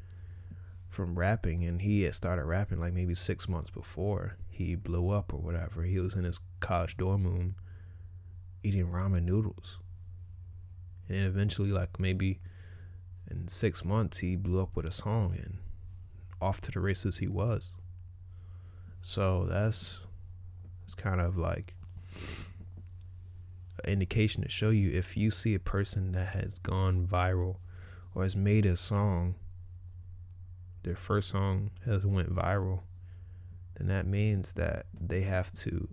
from 0.88 1.18
rapping 1.18 1.62
and 1.64 1.82
he 1.82 2.04
had 2.04 2.14
started 2.14 2.46
rapping 2.46 2.80
like 2.80 2.94
maybe 2.94 3.14
six 3.14 3.50
months 3.50 3.68
before 3.68 4.38
he 4.48 4.76
blew 4.76 5.10
up 5.10 5.34
or 5.34 5.40
whatever. 5.40 5.82
He 5.82 5.98
was 5.98 6.16
in 6.16 6.24
his 6.24 6.40
college 6.62 6.96
dorm 6.96 7.24
room 7.24 7.54
eating 8.62 8.86
ramen 8.86 9.24
noodles. 9.24 9.78
And 11.08 11.26
eventually 11.26 11.70
like 11.70 12.00
maybe 12.00 12.40
in 13.30 13.48
six 13.48 13.84
months 13.84 14.18
he 14.18 14.36
blew 14.36 14.62
up 14.62 14.74
with 14.74 14.86
a 14.86 14.92
song 14.92 15.34
and 15.36 15.58
off 16.40 16.60
to 16.62 16.70
the 16.70 16.80
races 16.80 17.18
he 17.18 17.28
was. 17.28 17.74
So 19.02 19.44
that's 19.44 20.00
it's 20.84 20.94
kind 20.94 21.20
of 21.20 21.36
like 21.36 21.74
an 23.84 23.92
indication 23.92 24.42
to 24.42 24.48
show 24.48 24.70
you 24.70 24.90
if 24.90 25.16
you 25.16 25.30
see 25.30 25.54
a 25.54 25.60
person 25.60 26.12
that 26.12 26.28
has 26.28 26.58
gone 26.58 27.06
viral 27.06 27.56
or 28.14 28.22
has 28.22 28.36
made 28.36 28.64
a 28.64 28.76
song, 28.76 29.34
their 30.84 30.96
first 30.96 31.30
song 31.30 31.70
has 31.84 32.06
went 32.06 32.34
viral, 32.34 32.82
then 33.76 33.88
that 33.88 34.06
means 34.06 34.52
that 34.54 34.86
they 35.00 35.22
have 35.22 35.50
to 35.52 35.88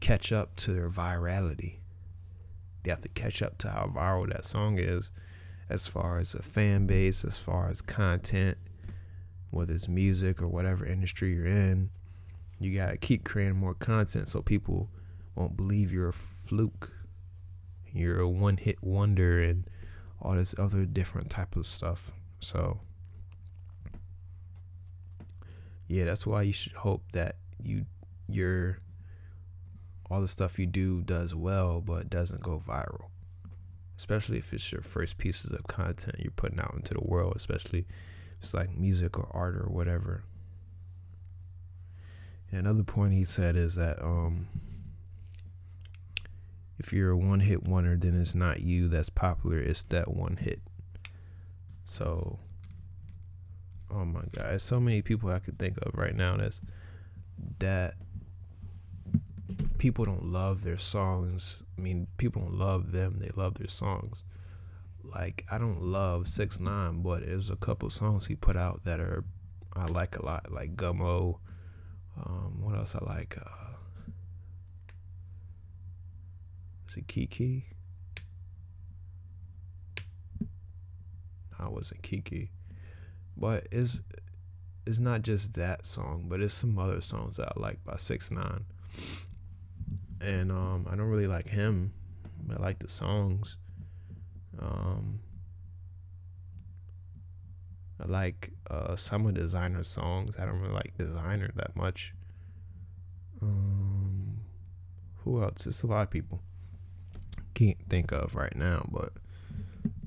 catch 0.00 0.32
up 0.32 0.56
to 0.56 0.72
their 0.72 0.88
virality. 0.88 1.78
They 2.82 2.90
have 2.90 3.02
to 3.02 3.08
catch 3.08 3.42
up 3.42 3.58
to 3.58 3.68
how 3.68 3.92
viral 3.94 4.30
that 4.32 4.44
song 4.44 4.78
is 4.78 5.10
as 5.70 5.86
far 5.86 6.18
as 6.18 6.34
a 6.34 6.42
fan 6.42 6.86
base, 6.86 7.24
as 7.24 7.38
far 7.38 7.68
as 7.68 7.80
content, 7.80 8.58
whether 9.50 9.72
it's 9.72 9.88
music 9.88 10.42
or 10.42 10.48
whatever 10.48 10.84
industry 10.84 11.32
you're 11.32 11.46
in, 11.46 11.90
you 12.58 12.76
got 12.76 12.90
to 12.90 12.96
keep 12.96 13.24
creating 13.24 13.56
more 13.56 13.74
content 13.74 14.28
so 14.28 14.42
people 14.42 14.90
won't 15.36 15.56
believe 15.56 15.92
you're 15.92 16.08
a 16.08 16.12
fluke. 16.12 16.92
You're 17.92 18.20
a 18.20 18.28
one 18.28 18.56
hit 18.56 18.82
wonder 18.82 19.40
and 19.40 19.64
all 20.20 20.34
this 20.34 20.58
other 20.58 20.84
different 20.84 21.30
type 21.30 21.56
of 21.56 21.66
stuff. 21.66 22.12
So, 22.40 22.80
yeah, 25.86 26.04
that's 26.04 26.26
why 26.26 26.42
you 26.42 26.52
should 26.52 26.72
hope 26.72 27.02
that 27.12 27.36
you, 27.62 27.86
your, 28.28 28.78
all 30.10 30.20
the 30.20 30.28
stuff 30.28 30.58
you 30.58 30.66
do 30.66 31.02
does 31.02 31.34
well, 31.34 31.80
but 31.80 32.10
doesn't 32.10 32.42
go 32.42 32.58
viral. 32.58 33.10
Especially 33.96 34.38
if 34.38 34.52
it's 34.52 34.72
your 34.72 34.80
first 34.80 35.18
pieces 35.18 35.52
of 35.52 35.66
content 35.66 36.16
you're 36.18 36.32
putting 36.32 36.58
out 36.58 36.74
into 36.74 36.94
the 36.94 37.04
world, 37.04 37.34
especially 37.36 37.86
it's 38.40 38.54
like 38.54 38.76
music 38.76 39.18
or 39.18 39.28
art 39.32 39.54
or 39.56 39.68
whatever. 39.68 40.24
And 42.50 42.60
another 42.60 42.82
point 42.82 43.12
he 43.12 43.24
said 43.24 43.56
is 43.56 43.76
that 43.76 44.02
um, 44.02 44.46
if 46.78 46.92
you're 46.92 47.10
a 47.10 47.16
one 47.16 47.40
hit 47.40 47.62
wonder, 47.62 47.94
then 47.94 48.20
it's 48.20 48.34
not 48.34 48.60
you 48.60 48.88
that's 48.88 49.10
popular, 49.10 49.58
it's 49.58 49.84
that 49.84 50.10
one 50.10 50.36
hit. 50.36 50.60
So 51.84 52.38
oh 53.92 54.04
my 54.04 54.22
god, 54.32 54.60
so 54.60 54.80
many 54.80 55.02
people 55.02 55.30
I 55.30 55.38
could 55.38 55.58
think 55.58 55.76
of 55.84 55.94
right 55.94 56.14
now 56.14 56.36
that's 56.36 56.60
that 57.58 57.94
people 59.80 60.04
don't 60.04 60.26
love 60.26 60.62
their 60.62 60.76
songs. 60.76 61.62
I 61.78 61.80
mean, 61.80 62.06
people 62.18 62.42
don't 62.42 62.58
love 62.58 62.92
them; 62.92 63.14
they 63.18 63.30
love 63.34 63.54
their 63.54 63.66
songs. 63.66 64.22
Like 65.02 65.42
I 65.50 65.56
don't 65.56 65.82
love 65.82 66.28
Six 66.28 66.60
Nine, 66.60 67.02
but 67.02 67.24
there's 67.26 67.50
a 67.50 67.56
couple 67.56 67.88
songs 67.88 68.26
he 68.26 68.36
put 68.36 68.56
out 68.56 68.84
that 68.84 69.00
are 69.00 69.24
I 69.74 69.86
like 69.86 70.16
a 70.18 70.24
lot, 70.24 70.52
like 70.52 70.76
Gummo. 70.76 71.38
Um, 72.22 72.62
what 72.62 72.76
else 72.76 72.94
I 72.94 73.02
like? 73.04 73.36
Uh, 73.38 74.12
is 76.88 76.98
it 76.98 77.08
Kiki? 77.08 77.64
No, 81.58 81.66
it 81.66 81.72
wasn't 81.72 82.02
Kiki. 82.02 82.50
But 83.34 83.66
it's 83.72 84.02
it's 84.86 84.98
not 84.98 85.22
just 85.22 85.54
that 85.54 85.86
song, 85.86 86.26
but 86.28 86.40
it's 86.40 86.52
some 86.52 86.78
other 86.78 87.00
songs 87.00 87.38
that 87.38 87.52
I 87.56 87.60
like 87.60 87.82
by 87.82 87.96
Six 87.96 88.30
Nine. 88.30 88.66
And 90.20 90.52
um, 90.52 90.86
I 90.90 90.96
don't 90.96 91.08
really 91.08 91.26
like 91.26 91.48
him, 91.48 91.92
but 92.46 92.58
I 92.58 92.62
like 92.62 92.78
the 92.78 92.88
songs. 92.88 93.56
Um, 94.58 95.20
I 98.02 98.06
like 98.06 98.50
uh, 98.70 98.96
some 98.96 99.26
of 99.26 99.34
Desiigner's 99.34 99.88
songs. 99.88 100.38
I 100.38 100.44
don't 100.44 100.60
really 100.60 100.74
like 100.74 100.96
Desiigner 100.98 101.54
that 101.54 101.74
much. 101.76 102.14
Um, 103.42 104.40
who 105.24 105.42
else? 105.42 105.66
It's 105.66 105.82
a 105.82 105.86
lot 105.86 106.02
of 106.02 106.10
people. 106.10 106.42
Can't 107.54 107.78
think 107.88 108.12
of 108.12 108.34
right 108.34 108.54
now, 108.56 108.86
but 108.90 109.10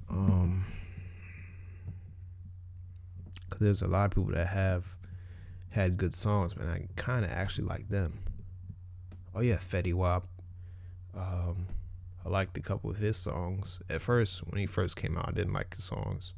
um, 0.09 0.65
cause 3.49 3.59
there's 3.59 3.81
a 3.81 3.87
lot 3.87 4.05
of 4.05 4.11
people 4.11 4.33
that 4.35 4.47
have 4.47 4.95
had 5.69 5.97
good 5.97 6.13
songs, 6.13 6.55
man. 6.55 6.67
I 6.67 6.87
kind 6.95 7.25
of 7.25 7.31
actually 7.31 7.67
like 7.67 7.89
them. 7.89 8.22
Oh 9.35 9.41
yeah, 9.41 9.55
Fetty 9.55 9.93
Wap. 9.93 10.25
Um, 11.15 11.67
I 12.25 12.29
liked 12.29 12.57
a 12.57 12.61
couple 12.61 12.89
of 12.89 12.97
his 12.97 13.17
songs. 13.17 13.81
At 13.89 14.01
first, 14.01 14.39
when 14.47 14.59
he 14.59 14.65
first 14.65 14.95
came 14.95 15.17
out, 15.17 15.29
I 15.29 15.31
didn't 15.31 15.53
like 15.53 15.75
his 15.75 15.85
songs 15.85 16.33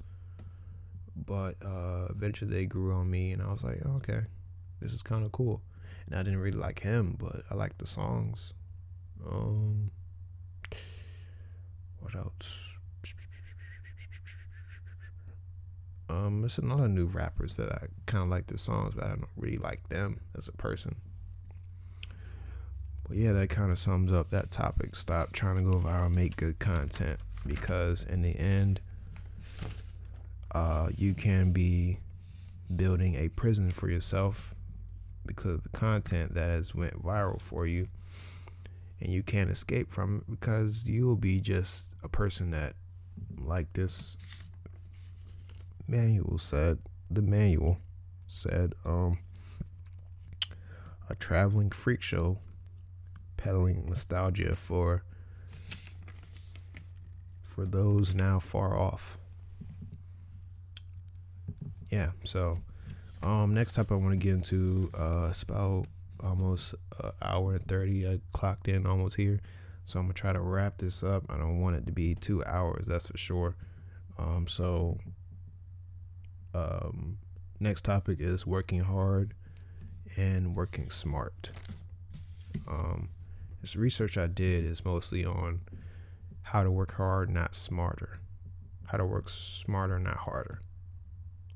but 1.16 1.56
uh, 1.66 2.08
eventually 2.10 2.52
they 2.52 2.66
grew 2.66 2.94
on 2.94 3.10
me, 3.10 3.32
and 3.32 3.42
I 3.42 3.52
was 3.52 3.64
like, 3.64 3.80
oh, 3.86 3.96
okay, 3.98 4.22
this 4.82 4.94
is 4.94 5.02
kind 5.02 5.26
of 5.26 5.32
cool. 5.32 5.62
And 6.06 6.16
I 6.16 6.24
didn't 6.24 6.40
really 6.40 6.58
like 6.58 6.80
him, 6.80 7.16
but 7.20 7.42
I 7.50 7.56
liked 7.56 7.80
the 7.80 7.88
songs. 7.88 8.54
Um, 9.26 9.92
what 12.00 12.16
else? 12.16 12.78
Um, 16.08 16.42
there's 16.42 16.60
a 16.60 16.66
lot 16.66 16.86
of 16.86 16.92
new 16.92 17.08
rappers 17.08 17.58
that 17.58 17.72
I 17.72 17.88
kind 18.06 18.24
of 18.24 18.30
like 18.30 18.46
their 18.46 18.60
songs, 18.60 18.94
but 18.94 19.06
I 19.06 19.10
don't 19.10 19.26
really 19.36 19.58
like 19.58 19.90
them 19.90 20.22
as 20.38 20.48
a 20.48 20.52
person. 20.52 20.96
But 23.08 23.18
yeah, 23.18 23.34
that 23.34 23.50
kind 23.50 23.72
of 23.72 23.78
sums 23.78 24.12
up 24.12 24.30
that 24.30 24.52
topic. 24.52 24.96
Stop 24.96 25.32
trying 25.32 25.58
to 25.58 25.64
go 25.64 25.78
viral, 25.78 26.14
make 26.14 26.38
good 26.38 26.60
content, 26.60 27.20
because 27.46 28.04
in 28.04 28.22
the 28.22 28.38
end, 28.38 28.80
uh, 30.54 30.90
you 30.98 31.14
can 31.14 31.52
be 31.52 32.00
building 32.76 33.16
a 33.16 33.30
prison 33.30 33.70
for 33.72 33.90
yourself 33.90 34.56
because 35.26 35.56
of 35.56 35.64
the 35.64 35.70
content 35.70 36.34
that 36.34 36.50
has 36.50 36.74
went 36.74 36.94
viral 37.04 37.42
for 37.42 37.66
you 37.66 37.88
and 39.02 39.12
you 39.12 39.22
can't 39.22 39.50
escape 39.50 39.92
from 39.92 40.18
it 40.18 40.24
because 40.30 40.88
you'll 40.88 41.16
be 41.16 41.40
just 41.40 41.94
a 42.04 42.10
person 42.10 42.52
that 42.52 42.74
like 43.44 43.72
this 43.74 44.18
manual 45.88 46.38
said 46.38 46.78
the 47.12 47.22
manual 47.22 47.78
said 48.28 48.74
um 48.86 49.18
a 51.10 51.16
traveling 51.16 51.70
freak 51.70 52.02
show 52.02 52.38
peddling 53.38 53.86
nostalgia 53.86 54.56
for 54.56 55.04
for 57.44 57.66
those 57.66 58.14
now 58.14 58.40
far 58.40 58.78
off 58.78 59.18
yeah, 61.96 62.12
so 62.24 62.58
um, 63.24 63.54
next 63.54 63.78
up 63.78 63.92
I 63.92 63.96
want 63.96 64.12
to 64.12 64.18
get 64.18 64.36
into 64.36 64.90
uh, 64.98 65.28
it's 65.30 65.44
about 65.44 65.86
almost 66.24 66.76
an 67.04 67.12
hour 67.22 67.54
and 67.54 67.66
thirty. 67.66 68.08
I 68.08 68.20
clocked 68.34 68.68
in 68.68 68.86
almost 68.86 69.16
here, 69.16 69.40
so 69.84 70.00
I'm 70.00 70.06
gonna 70.06 70.14
try 70.14 70.34
to 70.34 70.42
wrap 70.42 70.78
this 70.78 71.04
up. 71.04 71.24
I 71.30 71.38
don't 71.38 71.62
want 71.62 71.78
it 71.78 71.86
to 71.86 71.94
be 71.94 72.16
two 72.16 72.44
hours, 72.46 72.88
that's 72.88 73.08
for 73.08 73.18
sure. 73.18 73.56
Um, 74.18 74.48
so 74.48 74.98
um, 76.54 77.18
next 77.60 77.84
topic 77.84 78.20
is 78.20 78.46
working 78.46 78.82
hard 78.82 79.34
and 80.18 80.56
working 80.56 80.90
smart. 80.90 81.52
Um, 82.70 83.10
this 83.66 83.76
research 83.76 84.16
I 84.16 84.28
did 84.28 84.64
is 84.64 84.86
mostly 84.86 85.26
on 85.26 85.62
how 86.44 86.64
to 86.64 86.70
work 86.70 86.94
hard, 86.94 87.32
not 87.32 87.56
smarter. 87.56 88.20
How 88.84 89.00
to 89.00 89.06
work 89.08 89.28
smarter, 89.28 89.98
not 89.98 90.18
harder. 90.18 90.62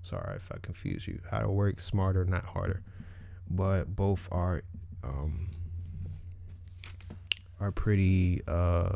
Sorry 0.02 0.36
if 0.36 0.52
I 0.52 0.57
confuse 0.60 1.07
you. 1.07 1.19
How 1.30 1.41
to 1.41 1.52
work 1.52 1.80
smarter, 1.80 2.26
not 2.26 2.45
harder. 2.45 2.81
But 3.48 3.95
both 3.95 4.27
are 4.31 4.64
um, 5.03 5.49
are 7.60 7.72
pretty 7.72 8.41
uh, 8.48 8.95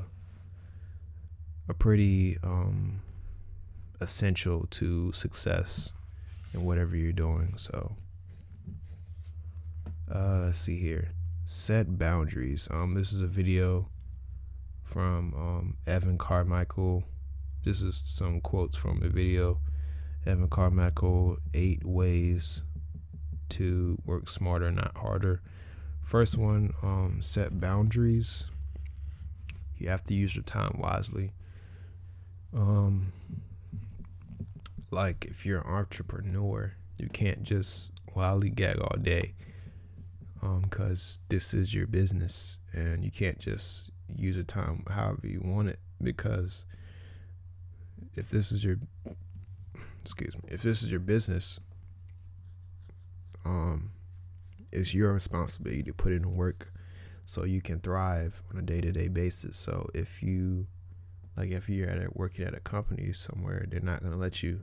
are 1.69 1.75
pretty 1.77 2.37
um, 2.43 3.03
essential 4.01 4.65
to 4.71 5.11
success 5.11 5.93
in 6.55 6.65
whatever 6.65 6.97
you're 6.97 7.11
doing. 7.11 7.57
So 7.57 7.91
uh, 10.11 10.45
let's 10.45 10.57
see 10.57 10.79
here. 10.79 11.09
Set 11.45 11.97
boundaries. 11.97 12.69
Um, 12.71 12.93
this 12.93 13.11
is 13.11 13.21
a 13.21 13.27
video 13.27 13.89
from 14.85 15.33
um, 15.33 15.77
Evan 15.85 16.17
Carmichael. 16.17 17.03
This 17.65 17.81
is 17.81 17.97
some 17.97 18.39
quotes 18.39 18.77
from 18.77 19.01
the 19.01 19.09
video. 19.09 19.59
Evan 20.25 20.47
Carmichael, 20.47 21.37
Eight 21.53 21.83
Ways 21.83 22.63
to 23.49 23.97
Work 24.05 24.29
Smarter, 24.29 24.71
Not 24.71 24.95
Harder. 24.95 25.41
First 26.01 26.37
one, 26.37 26.73
um, 26.81 27.21
set 27.21 27.59
boundaries. 27.59 28.45
You 29.77 29.89
have 29.89 30.03
to 30.05 30.13
use 30.13 30.37
your 30.37 30.43
time 30.43 30.79
wisely. 30.79 31.33
Um, 32.53 33.11
like 34.91 35.25
if 35.25 35.45
you're 35.45 35.59
an 35.59 35.67
entrepreneur, 35.67 36.73
you 36.97 37.09
can't 37.09 37.43
just 37.43 37.91
lollygag 38.15 38.79
all 38.81 38.97
day. 39.01 39.33
Um, 40.43 40.63
cause 40.69 41.19
this 41.29 41.53
is 41.53 41.73
your 41.73 41.87
business, 41.87 42.57
and 42.73 43.01
you 43.01 43.11
can't 43.11 43.39
just 43.39 43.91
use 44.13 44.35
your 44.35 44.43
time 44.43 44.83
however 44.89 45.21
you 45.23 45.41
want 45.41 45.69
it. 45.69 45.79
Because 46.01 46.65
if 48.15 48.29
this 48.29 48.51
is 48.51 48.63
your 48.63 48.75
excuse 50.01 50.35
me, 50.35 50.41
if 50.49 50.61
this 50.61 50.83
is 50.83 50.91
your 50.91 50.99
business, 50.99 51.61
um, 53.45 53.91
it's 54.73 54.93
your 54.93 55.13
responsibility 55.13 55.83
to 55.83 55.93
put 55.93 56.11
in 56.11 56.35
work 56.35 56.73
so 57.25 57.45
you 57.45 57.61
can 57.61 57.79
thrive 57.79 58.43
on 58.51 58.59
a 58.59 58.61
day 58.61 58.81
to 58.81 58.91
day 58.91 59.07
basis. 59.07 59.55
So 59.55 59.87
if 59.93 60.21
you 60.21 60.67
like 61.37 61.51
if 61.51 61.69
you're 61.69 61.89
at 61.89 61.99
a, 61.99 62.09
working 62.15 62.45
at 62.45 62.53
a 62.53 62.59
company 62.59 63.13
somewhere, 63.13 63.65
they're 63.69 63.79
not 63.79 64.03
gonna 64.03 64.17
let 64.17 64.43
you 64.43 64.59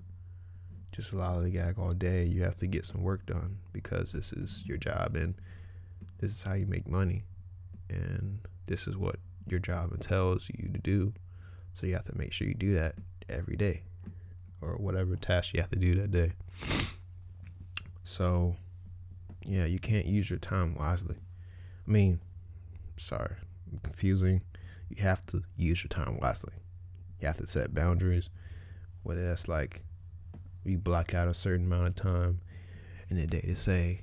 just 0.92 1.14
lollygag 1.14 1.78
all 1.78 1.94
day. 1.94 2.24
You 2.24 2.42
have 2.42 2.56
to 2.56 2.66
get 2.66 2.84
some 2.84 3.02
work 3.02 3.24
done 3.24 3.60
because 3.72 4.12
this 4.12 4.34
is 4.34 4.62
your 4.66 4.76
job 4.76 5.16
and 5.16 5.34
this 6.20 6.32
is 6.32 6.42
how 6.42 6.54
you 6.54 6.66
make 6.66 6.86
money. 6.86 7.24
And 7.88 8.40
this 8.66 8.86
is 8.86 8.96
what 8.96 9.16
your 9.48 9.58
job 9.58 9.92
entails 9.92 10.48
you 10.48 10.70
to 10.72 10.78
do. 10.78 11.12
So 11.72 11.86
you 11.86 11.94
have 11.94 12.04
to 12.04 12.16
make 12.16 12.32
sure 12.32 12.46
you 12.46 12.54
do 12.54 12.74
that 12.74 12.94
every 13.28 13.56
day 13.56 13.82
or 14.60 14.76
whatever 14.76 15.16
task 15.16 15.54
you 15.54 15.60
have 15.60 15.70
to 15.70 15.78
do 15.78 15.94
that 15.96 16.10
day. 16.10 16.32
So, 18.02 18.56
yeah, 19.46 19.64
you 19.64 19.78
can't 19.78 20.06
use 20.06 20.28
your 20.28 20.38
time 20.38 20.74
wisely. 20.74 21.16
I 21.86 21.90
mean, 21.90 22.20
sorry, 22.96 23.36
confusing. 23.82 24.42
You 24.88 25.02
have 25.02 25.24
to 25.26 25.42
use 25.56 25.82
your 25.82 25.88
time 25.88 26.18
wisely. 26.20 26.52
You 27.20 27.26
have 27.28 27.38
to 27.38 27.46
set 27.46 27.74
boundaries, 27.74 28.28
whether 29.02 29.26
that's 29.26 29.48
like 29.48 29.82
you 30.64 30.78
block 30.78 31.14
out 31.14 31.28
a 31.28 31.34
certain 31.34 31.66
amount 31.66 31.88
of 31.88 31.96
time 31.96 32.38
in 33.08 33.16
the 33.16 33.26
day 33.26 33.40
to 33.40 33.56
say, 33.56 34.02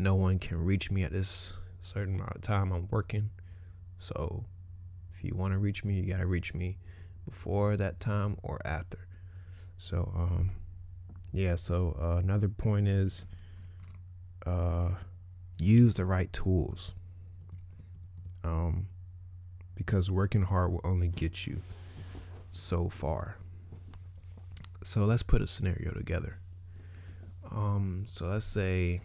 no 0.00 0.14
one 0.14 0.38
can 0.38 0.64
reach 0.64 0.90
me 0.90 1.02
at 1.02 1.12
this 1.12 1.52
certain 1.82 2.14
amount 2.14 2.34
of 2.34 2.40
time 2.40 2.72
I'm 2.72 2.88
working. 2.90 3.30
So, 3.98 4.44
if 5.12 5.22
you 5.22 5.34
want 5.34 5.52
to 5.52 5.58
reach 5.58 5.84
me, 5.84 5.94
you 5.94 6.10
got 6.10 6.20
to 6.20 6.26
reach 6.26 6.54
me 6.54 6.78
before 7.26 7.76
that 7.76 8.00
time 8.00 8.36
or 8.42 8.58
after. 8.64 8.98
So, 9.76 10.10
um, 10.16 10.50
yeah, 11.32 11.56
so 11.56 11.96
uh, 12.00 12.16
another 12.16 12.48
point 12.48 12.88
is 12.88 13.26
uh, 14.46 14.90
use 15.58 15.94
the 15.94 16.04
right 16.04 16.32
tools. 16.32 16.94
Um, 18.42 18.86
because 19.74 20.10
working 20.10 20.42
hard 20.42 20.72
will 20.72 20.80
only 20.82 21.08
get 21.08 21.46
you 21.46 21.60
so 22.50 22.88
far. 22.88 23.36
So 24.82 25.04
let's 25.04 25.22
put 25.22 25.42
a 25.42 25.46
scenario 25.46 25.92
together. 25.92 26.38
Um, 27.50 28.04
so 28.06 28.26
let's 28.26 28.46
say 28.46 29.00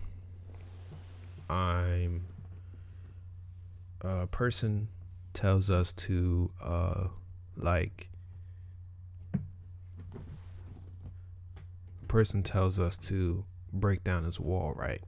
I'm 1.50 2.26
a 4.02 4.28
person 4.28 4.88
tells 5.34 5.70
us 5.70 5.92
to 5.92 6.52
uh 6.64 7.08
like 7.58 8.10
a 9.34 9.40
person 12.08 12.42
tells 12.44 12.80
us 12.80 12.98
to 12.98 13.46
break 13.74 14.04
down 14.04 14.24
this 14.24 14.40
wall, 14.40 14.74
right? 14.76 15.02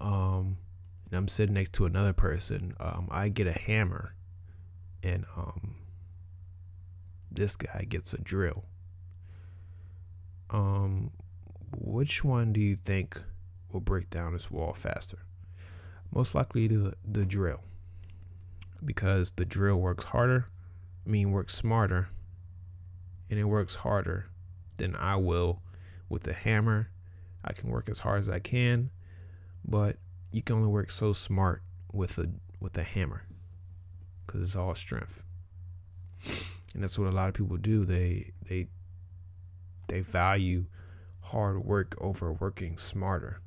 Um 0.00 0.58
and 1.06 1.18
I'm 1.18 1.28
sitting 1.28 1.54
next 1.54 1.72
to 1.74 1.86
another 1.86 2.12
person. 2.12 2.74
Um 2.80 3.08
I 3.10 3.28
get 3.28 3.46
a 3.46 3.52
hammer 3.52 4.14
and 5.02 5.24
um 5.36 5.74
this 7.30 7.56
guy 7.56 7.84
gets 7.88 8.12
a 8.12 8.20
drill. 8.20 8.64
Um 10.50 11.12
which 11.78 12.24
one 12.24 12.52
do 12.52 12.60
you 12.60 12.76
think 12.76 13.22
will 13.72 13.80
break 13.80 14.10
down 14.10 14.32
this 14.32 14.50
wall 14.50 14.72
faster? 14.72 15.18
Most 16.12 16.34
likely 16.34 16.66
the 16.66 16.94
the 17.04 17.26
drill 17.26 17.60
because 18.84 19.32
the 19.32 19.44
drill 19.44 19.80
works 19.80 20.04
harder, 20.04 20.46
I 21.06 21.10
mean, 21.10 21.32
works 21.32 21.54
smarter, 21.54 22.08
and 23.30 23.38
it 23.38 23.44
works 23.44 23.76
harder 23.76 24.26
than 24.76 24.94
I 24.96 25.16
will 25.16 25.62
with 26.08 26.22
the 26.22 26.32
hammer. 26.32 26.90
I 27.44 27.52
can 27.52 27.70
work 27.70 27.88
as 27.88 28.00
hard 28.00 28.20
as 28.20 28.28
I 28.28 28.38
can, 28.38 28.90
but 29.64 29.96
you 30.32 30.42
can 30.42 30.56
only 30.56 30.68
work 30.68 30.90
so 30.90 31.12
smart 31.12 31.62
with 31.92 32.18
a 32.18 32.30
with 32.60 32.76
a 32.78 32.82
hammer 32.82 33.24
because 34.26 34.42
it's 34.42 34.56
all 34.56 34.74
strength, 34.74 35.24
and 36.74 36.82
that's 36.82 36.98
what 36.98 37.08
a 37.08 37.14
lot 37.14 37.28
of 37.28 37.34
people 37.34 37.56
do. 37.56 37.84
They 37.84 38.32
they 38.48 38.68
they 39.88 40.00
value 40.00 40.66
hard 41.22 41.64
work 41.64 41.94
over 42.00 42.32
working 42.32 42.78
smarter 42.78 43.40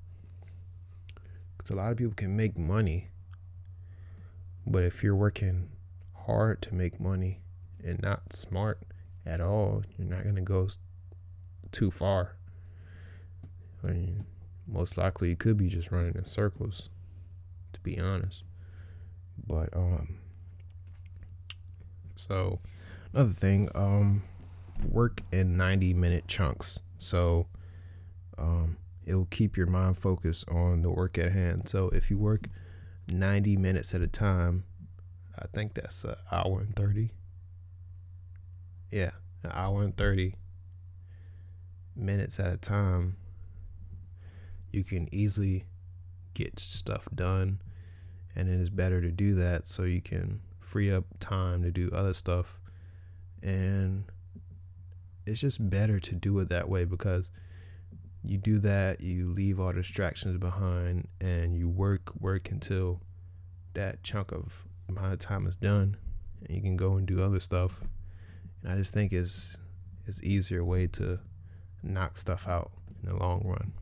because 1.61 1.77
a 1.77 1.81
lot 1.81 1.91
of 1.91 1.97
people 1.97 2.13
can 2.13 2.35
make 2.35 2.57
money 2.57 3.11
but 4.65 4.83
if 4.83 5.03
you're 5.03 5.15
working 5.15 5.69
hard 6.25 6.61
to 6.63 6.75
make 6.75 6.99
money 6.99 7.39
and 7.83 8.01
not 8.01 8.31
smart 8.31 8.79
at 9.25 9.41
all, 9.41 9.83
you're 9.97 10.07
not 10.07 10.23
going 10.23 10.35
to 10.35 10.41
go 10.41 10.69
too 11.71 11.89
far. 11.89 12.35
I 13.83 13.87
mean, 13.87 14.25
most 14.67 14.97
likely 14.97 15.29
you 15.29 15.35
could 15.35 15.57
be 15.57 15.67
just 15.67 15.91
running 15.91 16.13
in 16.15 16.25
circles, 16.25 16.89
to 17.73 17.79
be 17.81 17.99
honest. 17.99 18.43
But, 19.47 19.75
um, 19.75 20.19
so 22.15 22.59
another 23.13 23.31
thing, 23.31 23.69
um, 23.73 24.23
work 24.87 25.21
in 25.31 25.57
90 25.57 25.95
minute 25.95 26.27
chunks. 26.27 26.79
So, 26.99 27.47
um, 28.37 28.77
it'll 29.05 29.25
keep 29.25 29.57
your 29.57 29.67
mind 29.67 29.97
focused 29.97 30.49
on 30.49 30.81
the 30.81 30.91
work 30.91 31.17
at 31.17 31.31
hand. 31.31 31.67
So 31.67 31.89
if 31.89 32.09
you 32.09 32.17
work 32.17 32.47
90 33.07 33.57
minutes 33.57 33.93
at 33.93 34.01
a 34.01 34.07
time. 34.07 34.63
I 35.37 35.45
think 35.53 35.73
that's 35.73 36.03
an 36.03 36.15
hour 36.31 36.59
and 36.59 36.75
30. 36.75 37.11
Yeah, 38.91 39.11
an 39.43 39.51
hour 39.53 39.83
and 39.83 39.95
30 39.95 40.35
minutes 41.95 42.39
at 42.39 42.53
a 42.53 42.57
time. 42.57 43.17
You 44.71 44.83
can 44.83 45.07
easily 45.13 45.65
get 46.33 46.59
stuff 46.59 47.07
done, 47.13 47.61
and 48.35 48.47
it 48.47 48.59
is 48.59 48.69
better 48.69 49.01
to 49.01 49.11
do 49.11 49.35
that 49.35 49.65
so 49.65 49.83
you 49.83 50.01
can 50.01 50.41
free 50.59 50.91
up 50.91 51.05
time 51.19 51.63
to 51.63 51.71
do 51.71 51.89
other 51.93 52.13
stuff. 52.13 52.59
And 53.41 54.05
it's 55.25 55.41
just 55.41 55.69
better 55.69 55.99
to 55.99 56.15
do 56.15 56.39
it 56.39 56.49
that 56.49 56.69
way 56.69 56.85
because 56.85 57.31
you 58.23 58.37
do 58.37 58.59
that, 58.59 59.01
you 59.01 59.29
leave 59.29 59.59
all 59.59 59.73
distractions 59.73 60.37
behind, 60.37 61.07
and 61.19 61.55
you 61.55 61.67
work 61.67 62.13
work 62.19 62.51
until 62.51 63.01
that 63.73 64.03
chunk 64.03 64.31
of 64.31 64.65
amount 64.89 65.13
of 65.13 65.19
time 65.19 65.47
is 65.47 65.57
done, 65.57 65.97
and 66.45 66.55
you 66.55 66.61
can 66.61 66.77
go 66.77 66.93
and 66.93 67.07
do 67.07 67.23
other 67.23 67.39
stuff. 67.39 67.81
And 68.61 68.71
I 68.71 68.75
just 68.75 68.93
think 68.93 69.11
it's 69.11 69.57
it's 70.05 70.21
easier 70.23 70.63
way 70.63 70.87
to 70.87 71.19
knock 71.83 72.17
stuff 72.17 72.47
out 72.47 72.71
in 73.01 73.09
the 73.09 73.15
long 73.15 73.41
run. 73.45 73.73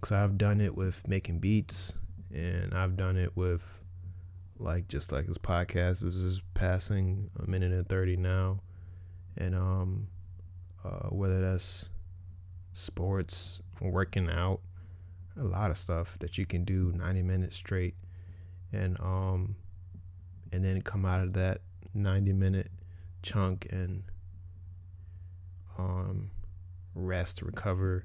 Cause 0.00 0.12
I've 0.12 0.38
done 0.38 0.60
it 0.60 0.74
with 0.74 1.08
making 1.08 1.40
beats, 1.40 1.94
and 2.32 2.72
I've 2.72 2.96
done 2.96 3.16
it 3.16 3.36
with 3.36 3.82
like 4.58 4.88
just 4.88 5.12
like 5.12 5.26
this 5.26 5.38
podcast. 5.38 6.02
This 6.02 6.16
is 6.16 6.40
passing 6.54 7.30
a 7.42 7.50
minute 7.50 7.72
and 7.72 7.88
thirty 7.88 8.16
now, 8.16 8.58
and 9.36 9.54
um, 9.54 10.08
uh, 10.84 11.08
whether 11.08 11.40
that's 11.40 11.89
sports, 12.72 13.62
working 13.80 14.30
out, 14.30 14.60
a 15.38 15.44
lot 15.44 15.70
of 15.70 15.78
stuff 15.78 16.18
that 16.18 16.38
you 16.38 16.46
can 16.46 16.64
do 16.64 16.92
90 16.96 17.22
minutes 17.22 17.56
straight 17.56 17.94
and 18.72 18.98
um 19.00 19.56
and 20.52 20.64
then 20.64 20.82
come 20.82 21.04
out 21.04 21.20
of 21.20 21.32
that 21.34 21.58
90 21.94 22.32
minute 22.32 22.68
chunk 23.22 23.66
and 23.70 24.02
um 25.78 26.30
rest 26.94 27.42
recover 27.42 28.04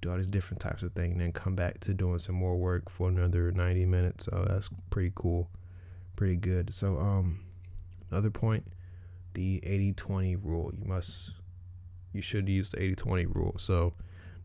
do 0.00 0.10
all 0.10 0.16
these 0.16 0.26
different 0.26 0.60
types 0.60 0.82
of 0.82 0.92
things 0.92 1.12
and 1.12 1.20
then 1.20 1.32
come 1.32 1.54
back 1.54 1.80
to 1.80 1.94
doing 1.94 2.18
some 2.18 2.34
more 2.34 2.56
work 2.56 2.90
for 2.90 3.08
another 3.08 3.50
90 3.50 3.86
minutes. 3.86 4.26
So 4.26 4.44
that's 4.46 4.68
pretty 4.90 5.12
cool 5.14 5.48
pretty 6.16 6.36
good. 6.36 6.72
So 6.72 6.98
um 6.98 7.40
another 8.10 8.30
point 8.30 8.64
the 9.34 9.60
80-20 9.60 10.38
rule. 10.42 10.72
You 10.78 10.86
must 10.86 11.32
you 12.16 12.22
should 12.22 12.48
use 12.48 12.70
the 12.70 12.78
80-20 12.78 13.34
rule 13.34 13.54
so 13.58 13.94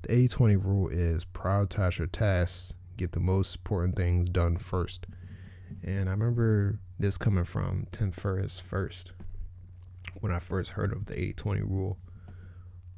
the 0.03 0.09
80-20 0.09 0.65
rule 0.65 0.87
is 0.89 1.25
prioritize 1.25 1.99
your 1.99 2.07
tasks, 2.07 2.73
get 2.97 3.11
the 3.11 3.19
most 3.19 3.57
important 3.57 3.95
things 3.95 4.29
done 4.29 4.57
first. 4.57 5.05
And 5.83 6.09
I 6.09 6.11
remember 6.13 6.79
this 6.99 7.17
coming 7.17 7.45
from 7.45 7.85
Tim 7.91 8.11
Ferriss 8.11 8.59
first 8.59 9.13
when 10.19 10.31
I 10.31 10.39
first 10.39 10.71
heard 10.71 10.91
of 10.91 11.05
the 11.05 11.13
80-20 11.13 11.61
rule. 11.61 11.97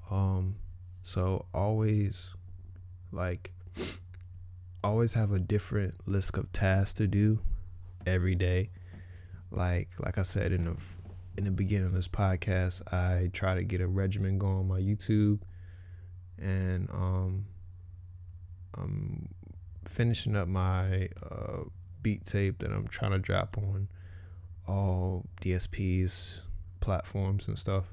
Um 0.10 0.56
so 1.02 1.46
always 1.54 2.34
like 3.12 3.52
always 4.84 5.14
have 5.14 5.32
a 5.32 5.40
different 5.40 6.08
list 6.08 6.38
of 6.38 6.52
tasks 6.54 6.94
to 6.96 7.08
do 7.08 7.40
every 8.06 8.36
day. 8.36 8.70
Like 9.52 9.90
like 10.00 10.18
I 10.18 10.24
said 10.24 10.54
in 10.54 10.66
the 10.66 10.82
in 11.38 11.46
the 11.46 11.52
beginning 11.52 11.88
of 11.88 11.94
this 11.94 12.08
podcast, 12.08 12.94
I 12.94 13.30
try 13.34 13.56
to 13.56 13.64
get 13.64 13.82
a 13.82 13.88
regimen 13.88 14.38
going 14.38 14.58
on 14.58 14.68
my 14.68 14.80
YouTube 14.80 15.42
and 16.40 16.90
um, 16.92 17.46
I'm 18.78 19.30
finishing 19.88 20.36
up 20.36 20.48
my 20.48 21.08
uh, 21.30 21.62
beat 22.02 22.26
tape 22.26 22.60
that 22.60 22.72
I'm 22.72 22.88
trying 22.88 23.12
to 23.12 23.20
drop 23.20 23.58
on 23.58 23.88
all 24.68 25.26
DSPs 25.42 26.42
platforms 26.80 27.48
and 27.48 27.58
stuff. 27.58 27.86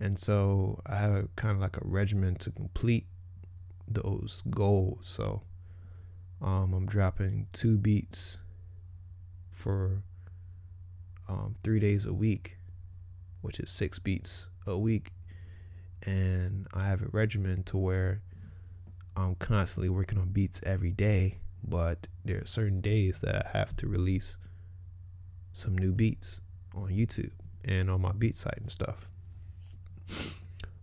And 0.00 0.18
so 0.18 0.80
I 0.86 0.96
have 0.96 1.10
a, 1.12 1.28
kind 1.36 1.54
of 1.54 1.60
like 1.60 1.76
a 1.76 1.84
regimen 1.84 2.36
to 2.36 2.50
complete 2.50 3.06
those 3.88 4.42
goals. 4.50 5.00
So 5.04 5.42
um, 6.40 6.72
I'm 6.72 6.86
dropping 6.86 7.46
two 7.52 7.78
beats 7.78 8.38
for 9.50 10.02
um, 11.28 11.56
three 11.62 11.80
days 11.80 12.06
a 12.06 12.14
week, 12.14 12.56
which 13.40 13.60
is 13.60 13.70
six 13.70 13.98
beats 13.98 14.48
a 14.66 14.78
week 14.78 15.12
and 16.06 16.66
I 16.74 16.86
have 16.86 17.02
a 17.02 17.08
regimen 17.08 17.62
to 17.64 17.78
where 17.78 18.22
I'm 19.16 19.34
constantly 19.34 19.88
working 19.88 20.18
on 20.18 20.30
beats 20.30 20.60
every 20.64 20.92
day, 20.92 21.38
but 21.64 22.06
there 22.24 22.38
are 22.38 22.46
certain 22.46 22.80
days 22.80 23.20
that 23.22 23.34
I 23.34 23.58
have 23.58 23.74
to 23.76 23.88
release 23.88 24.38
some 25.52 25.76
new 25.76 25.92
beats 25.92 26.40
on 26.74 26.90
YouTube 26.90 27.32
and 27.64 27.90
on 27.90 28.00
my 28.00 28.12
beat 28.12 28.36
site 28.36 28.58
and 28.58 28.70
stuff. 28.70 29.08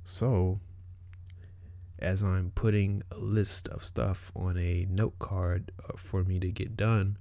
So, 0.04 0.60
as 1.98 2.22
I'm 2.22 2.52
putting 2.54 3.02
a 3.10 3.18
list 3.18 3.70
of 3.70 3.84
stuff 3.84 4.32
on 4.36 4.58
a 4.58 4.86
note 4.90 5.18
card 5.18 5.72
uh, 5.80 5.94
for 5.98 6.24
me 6.24 6.40
to 6.40 6.52
get 6.52 6.76
done, 6.76 7.18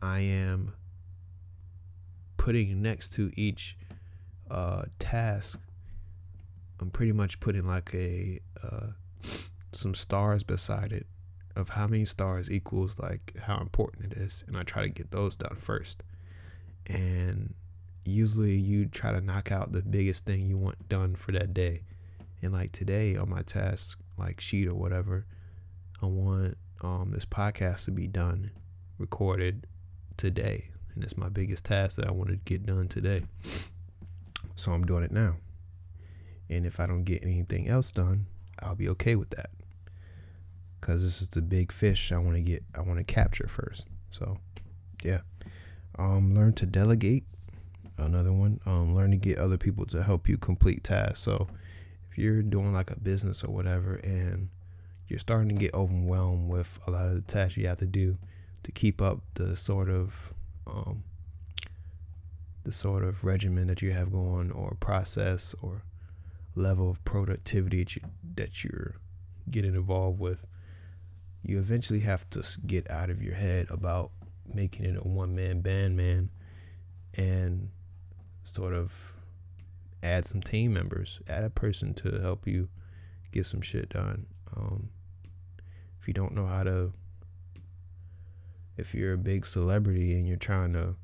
I 0.00 0.20
am 0.20 0.74
putting 2.38 2.80
next 2.82 3.12
to 3.14 3.30
each 3.34 3.76
uh, 4.50 4.84
task 4.98 5.60
I'm 6.80 6.90
pretty 6.90 7.12
much 7.12 7.40
putting 7.40 7.66
like 7.66 7.92
a 7.94 8.40
uh, 8.62 8.88
some 9.72 9.94
stars 9.94 10.42
beside 10.42 10.92
it 10.92 11.06
of 11.56 11.70
how 11.70 11.86
many 11.88 12.04
stars 12.04 12.50
equals 12.50 12.98
like 12.98 13.34
how 13.46 13.58
important 13.58 14.12
it 14.12 14.18
is, 14.18 14.44
and 14.46 14.56
I 14.56 14.62
try 14.62 14.82
to 14.82 14.88
get 14.88 15.10
those 15.10 15.34
done 15.36 15.56
first. 15.56 16.02
And 16.88 17.54
usually 18.04 18.52
you 18.52 18.86
try 18.86 19.12
to 19.12 19.20
knock 19.20 19.50
out 19.50 19.72
the 19.72 19.82
biggest 19.82 20.24
thing 20.24 20.46
you 20.46 20.56
want 20.56 20.88
done 20.88 21.14
for 21.14 21.32
that 21.32 21.52
day. 21.52 21.82
And 22.40 22.52
like 22.52 22.70
today 22.70 23.16
on 23.16 23.28
my 23.28 23.42
task 23.42 23.98
like 24.16 24.40
sheet 24.40 24.68
or 24.68 24.74
whatever, 24.74 25.26
I 26.00 26.06
want 26.06 26.56
um 26.82 27.10
this 27.10 27.26
podcast 27.26 27.86
to 27.86 27.90
be 27.90 28.06
done, 28.06 28.52
recorded 28.98 29.66
today. 30.16 30.66
And 30.98 31.04
it's 31.04 31.16
my 31.16 31.28
biggest 31.28 31.64
task 31.64 31.98
that 31.98 32.08
I 32.08 32.10
want 32.10 32.30
to 32.30 32.36
get 32.38 32.66
done 32.66 32.88
today. 32.88 33.20
So 34.56 34.72
I'm 34.72 34.84
doing 34.84 35.04
it 35.04 35.12
now 35.12 35.36
And 36.50 36.66
if 36.66 36.80
I 36.80 36.88
don't 36.88 37.04
get 37.04 37.22
anything 37.22 37.68
else 37.68 37.92
done, 37.92 38.26
I'll 38.60 38.74
be 38.74 38.88
okay 38.88 39.14
with 39.14 39.30
that. 39.30 39.50
Cause 40.80 41.04
this 41.04 41.22
is 41.22 41.28
the 41.28 41.40
big 41.40 41.70
fish 41.70 42.10
I 42.10 42.18
want 42.18 42.34
to 42.34 42.42
get. 42.42 42.64
I 42.74 42.80
want 42.80 42.98
to 42.98 43.04
capture 43.04 43.46
first. 43.46 43.86
So, 44.10 44.38
yeah. 45.04 45.20
Um, 46.00 46.34
learn 46.34 46.52
to 46.54 46.66
delegate. 46.66 47.22
Another 47.96 48.32
one. 48.32 48.58
Um, 48.66 48.92
learn 48.92 49.12
to 49.12 49.16
get 49.16 49.38
other 49.38 49.56
people 49.56 49.86
to 49.86 50.02
help 50.02 50.28
you 50.28 50.36
complete 50.36 50.82
tasks. 50.82 51.20
So, 51.20 51.46
if 52.10 52.18
you're 52.18 52.42
doing 52.42 52.72
like 52.72 52.90
a 52.90 52.98
business 52.98 53.44
or 53.44 53.54
whatever, 53.54 54.00
and 54.02 54.48
you're 55.06 55.20
starting 55.20 55.50
to 55.50 55.54
get 55.54 55.74
overwhelmed 55.74 56.50
with 56.50 56.80
a 56.88 56.90
lot 56.90 57.06
of 57.06 57.14
the 57.14 57.22
tasks 57.22 57.56
you 57.56 57.68
have 57.68 57.78
to 57.78 57.86
do 57.86 58.16
to 58.64 58.72
keep 58.72 59.00
up 59.00 59.20
the 59.34 59.56
sort 59.56 59.90
of 59.90 60.34
um, 60.72 61.04
the 62.64 62.72
sort 62.72 63.04
of 63.04 63.24
regimen 63.24 63.66
that 63.68 63.82
you 63.82 63.90
have 63.90 64.12
going 64.12 64.50
or 64.52 64.76
process 64.80 65.54
or 65.62 65.82
level 66.54 66.90
of 66.90 67.04
productivity 67.04 67.78
that, 67.78 67.96
you, 67.96 68.02
that 68.34 68.64
you're 68.64 68.96
getting 69.50 69.74
involved 69.74 70.18
with 70.18 70.44
you 71.42 71.58
eventually 71.58 72.00
have 72.00 72.28
to 72.30 72.44
get 72.66 72.90
out 72.90 73.10
of 73.10 73.22
your 73.22 73.34
head 73.34 73.66
about 73.70 74.10
making 74.52 74.84
it 74.84 74.96
a 74.96 75.08
one 75.08 75.34
man 75.34 75.60
band 75.60 75.96
man 75.96 76.30
and 77.16 77.68
sort 78.42 78.74
of 78.74 79.14
add 80.02 80.26
some 80.26 80.40
team 80.40 80.72
members 80.72 81.20
add 81.28 81.44
a 81.44 81.50
person 81.50 81.92
to 81.92 82.20
help 82.20 82.46
you 82.46 82.68
get 83.32 83.44
some 83.44 83.60
shit 83.60 83.90
done. 83.90 84.26
Um, 84.56 84.88
if 86.00 86.08
you 86.08 86.14
don't 86.14 86.34
know 86.34 86.46
how 86.46 86.64
to 86.64 86.92
if 88.78 88.94
you're 88.94 89.14
a 89.14 89.18
big 89.18 89.44
celebrity 89.44 90.12
and 90.12 90.26
you're 90.26 90.36
trying 90.36 90.72
to 90.72 90.94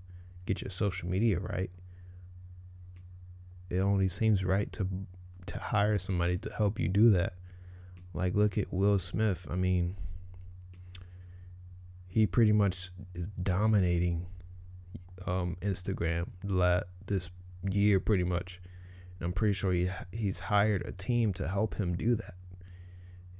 get 0.46 0.62
your 0.62 0.70
social 0.70 1.08
media 1.08 1.40
right, 1.40 1.70
it 3.68 3.80
only 3.80 4.08
seems 4.08 4.44
right 4.44 4.70
to 4.72 4.86
to 5.46 5.58
hire 5.58 5.98
somebody 5.98 6.38
to 6.38 6.50
help 6.50 6.78
you 6.78 6.88
do 6.88 7.10
that. 7.10 7.34
Like 8.14 8.34
look 8.34 8.56
at 8.56 8.72
Will 8.72 8.98
Smith. 8.98 9.46
I 9.50 9.56
mean, 9.56 9.96
he 12.06 12.26
pretty 12.26 12.52
much 12.52 12.90
is 13.14 13.28
dominating 13.28 14.26
um, 15.26 15.56
Instagram 15.60 16.28
this 17.06 17.30
year 17.68 17.98
pretty 17.98 18.24
much. 18.24 18.60
And 19.18 19.26
I'm 19.26 19.32
pretty 19.32 19.54
sure 19.54 19.72
he 19.72 19.88
he's 20.12 20.38
hired 20.38 20.86
a 20.86 20.92
team 20.92 21.32
to 21.34 21.48
help 21.48 21.74
him 21.74 21.96
do 21.96 22.14
that. 22.14 22.34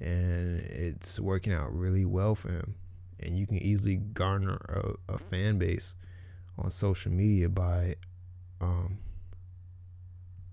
And 0.01 0.61
it's 0.61 1.21
working 1.21 1.53
out 1.53 1.73
really 1.73 2.05
well 2.05 2.35
for 2.35 2.51
him 2.51 2.75
and 3.25 3.37
you 3.37 3.47
can 3.47 3.59
easily 3.59 3.97
garner 3.97 4.61
a, 4.69 5.15
a 5.15 5.19
fan 5.19 5.59
base 5.59 5.95
on 6.59 6.71
social 6.71 7.13
media 7.13 7.49
by 7.49 7.95
um, 8.61 8.99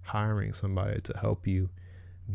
hiring 0.04 0.54
somebody 0.54 1.00
to 1.02 1.18
help 1.18 1.48
you 1.48 1.70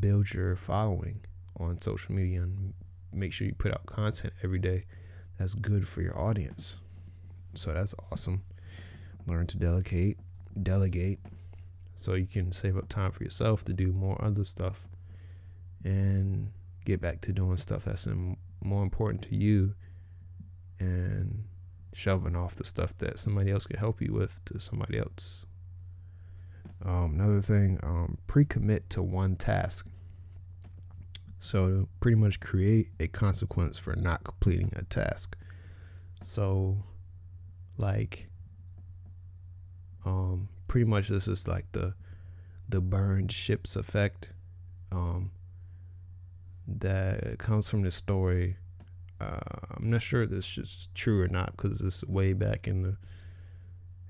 build 0.00 0.32
your 0.32 0.56
following 0.56 1.20
on 1.58 1.80
social 1.80 2.14
media 2.14 2.42
and 2.42 2.74
make 3.12 3.32
sure 3.32 3.46
you 3.46 3.54
put 3.54 3.72
out 3.72 3.84
content 3.86 4.32
every 4.42 4.58
day 4.58 4.84
that's 5.38 5.54
good 5.54 5.86
for 5.86 6.00
your 6.00 6.18
audience. 6.18 6.76
So 7.54 7.72
that's 7.72 7.94
awesome. 8.10 8.42
Learn 9.26 9.46
to 9.48 9.58
delegate, 9.58 10.18
delegate 10.62 11.18
so 11.94 12.14
you 12.14 12.26
can 12.26 12.52
save 12.52 12.76
up 12.76 12.88
time 12.88 13.10
for 13.10 13.24
yourself 13.24 13.64
to 13.64 13.72
do 13.72 13.92
more 13.92 14.22
other 14.22 14.44
stuff 14.44 14.86
and 15.84 16.50
get 16.84 17.00
back 17.00 17.20
to 17.22 17.32
doing 17.32 17.56
stuff 17.56 17.84
that's 17.84 18.06
more 18.64 18.82
important 18.82 19.22
to 19.22 19.34
you 19.34 19.74
and 20.78 21.44
shoving 21.92 22.36
off 22.36 22.54
the 22.54 22.64
stuff 22.64 22.94
that 22.96 23.18
somebody 23.18 23.50
else 23.50 23.66
can 23.66 23.78
help 23.78 24.02
you 24.02 24.12
with 24.12 24.44
to 24.44 24.60
somebody 24.60 24.98
else. 24.98 25.46
Um, 26.84 27.14
another 27.14 27.40
thing, 27.40 27.80
um, 27.82 28.18
pre 28.26 28.44
commit 28.44 28.90
to 28.90 29.02
one 29.02 29.36
task. 29.36 29.88
So, 31.38 31.68
to 31.68 31.88
pretty 32.00 32.16
much 32.16 32.40
create 32.40 32.90
a 33.00 33.08
consequence 33.08 33.78
for 33.78 33.94
not 33.96 34.24
completing 34.24 34.72
a 34.76 34.84
task. 34.84 35.36
So, 36.22 36.76
like, 37.78 38.28
um, 40.04 40.48
pretty 40.68 40.86
much 40.86 41.08
this 41.08 41.28
is 41.28 41.48
like 41.48 41.70
the 41.72 41.94
the 42.68 42.80
burned 42.80 43.30
ships 43.30 43.76
effect 43.76 44.32
um, 44.90 45.30
that 46.66 47.38
comes 47.38 47.70
from 47.70 47.82
the 47.82 47.92
story 47.92 48.56
uh, 49.20 49.40
I'm 49.76 49.90
not 49.90 50.02
sure 50.02 50.22
if 50.22 50.30
this 50.30 50.58
is 50.58 50.88
true 50.94 51.22
or 51.22 51.28
not 51.28 51.52
because 51.52 51.80
it's 51.80 52.04
way 52.04 52.32
back 52.32 52.66
in 52.68 52.82
the 52.82 52.96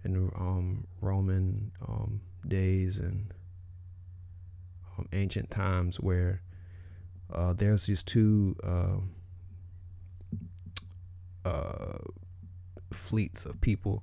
in 0.05 0.15
the 0.15 0.37
um, 0.37 0.87
Roman 1.01 1.73
um, 1.87 2.21
days 2.47 2.99
and 2.99 3.33
um, 4.97 5.07
ancient 5.13 5.51
times 5.51 6.01
where 6.01 6.43
uh, 7.33 7.53
there's 7.53 7.87
these 7.87 8.03
two 8.03 8.57
um, 8.65 9.11
uh, 11.45 11.99
fleets 12.93 13.45
of 13.45 13.61
people 13.61 14.03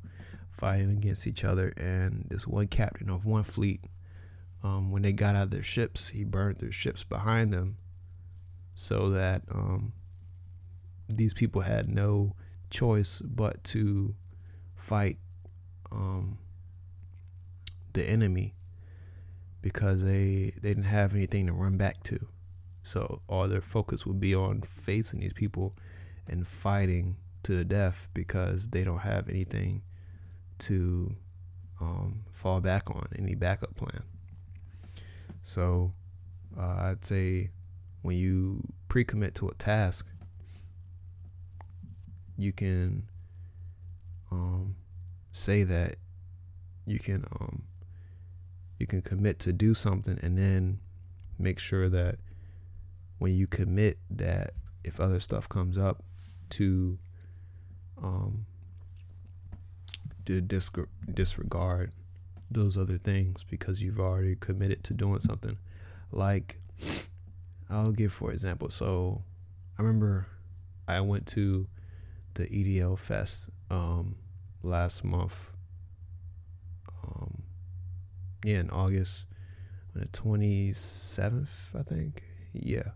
fighting 0.52 0.92
against 0.92 1.26
each 1.26 1.44
other, 1.44 1.74
and 1.78 2.26
this 2.30 2.48
one 2.48 2.68
captain 2.68 3.10
of 3.10 3.26
one 3.26 3.44
fleet, 3.44 3.82
um, 4.64 4.92
when 4.92 5.02
they 5.02 5.14
got 5.14 5.36
out 5.36 5.46
of 5.46 5.52
their 5.52 5.64
ships, 5.64 6.10
he 6.10 6.24
burned 6.24 6.58
their 6.58 6.72
ships 6.72 7.04
behind 7.04 7.52
them, 7.52 7.76
so 8.74 9.10
that 9.10 9.42
um, 9.52 9.94
these 11.08 11.34
people 11.34 11.62
had 11.62 11.88
no 11.88 12.36
choice 12.70 13.20
but 13.20 13.64
to 13.64 14.16
fight 14.76 15.18
um, 15.92 16.38
the 17.94 18.04
enemy 18.10 18.54
because 19.62 20.04
they 20.04 20.54
they 20.62 20.70
didn't 20.70 20.84
have 20.84 21.14
anything 21.14 21.48
to 21.48 21.54
run 21.54 21.78
back 21.78 22.02
to. 22.04 22.20
So 22.82 23.22
all 23.28 23.48
their 23.48 23.62
focus 23.62 24.06
would 24.06 24.20
be 24.20 24.36
on 24.36 24.62
facing 24.62 25.22
these 25.22 25.34
people 25.34 25.74
and 26.28 26.46
fighting 26.46 27.16
to 27.44 27.56
the 27.56 27.66
death 27.66 28.10
because 28.14 28.70
they 28.70 28.84
don't 28.84 29.00
have 29.00 29.30
anything 29.30 29.84
to 30.60 31.16
um, 31.82 32.24
fall 32.32 32.60
back 32.60 32.90
on, 32.90 33.08
any 33.18 33.36
backup 33.36 33.76
plan. 33.76 34.04
So 35.44 35.94
uh, 36.58 36.90
I'd 36.92 37.04
say 37.04 37.52
when 38.02 38.18
you 38.18 38.62
pre 38.88 39.04
commit 39.04 39.36
to 39.36 39.48
a 39.48 39.54
task, 39.56 40.10
you 42.38 42.52
can 42.52 43.04
um, 44.32 44.76
say 45.32 45.64
that 45.64 45.96
you 46.86 47.00
can 47.00 47.24
um, 47.40 47.64
you 48.80 48.88
can 48.88 49.02
commit 49.02 49.40
to 49.40 49.54
do 49.54 49.74
something 49.74 50.18
and 50.22 50.38
then 50.38 50.80
make 51.40 51.60
sure 51.60 51.90
that 51.90 52.16
when 53.20 53.34
you 53.34 53.48
commit 53.48 53.98
that 54.10 54.52
if 54.84 55.00
other 55.00 55.20
stuff 55.20 55.48
comes 55.48 55.78
up 55.78 56.04
to 56.50 56.98
um, 58.02 58.46
to 60.26 60.42
dis- 60.42 60.70
disregard 61.14 61.92
those 62.52 62.78
other 62.78 62.98
things 62.98 63.44
because 63.44 63.82
you've 63.82 64.00
already 64.00 64.36
committed 64.36 64.84
to 64.84 64.94
doing 64.94 65.20
something. 65.20 65.58
Like 66.12 66.58
I'll 67.70 67.92
give 67.92 68.12
for 68.12 68.32
example 68.32 68.70
so 68.70 69.22
I 69.80 69.82
remember 69.82 70.28
I 70.88 71.02
went 71.02 71.26
to 71.28 71.68
the 72.36 72.46
EDL 72.48 72.98
Fest 72.98 73.50
um, 73.70 74.16
last 74.64 75.04
month. 75.04 75.52
Um, 77.06 77.44
yeah, 78.44 78.62
in 78.62 78.70
August, 78.70 79.26
on 79.96 80.02
the 80.02 80.08
twenty 80.08 80.72
seventh, 80.72 81.74
I 81.78 81.84
think. 81.84 82.24
Yeah, 82.54 82.90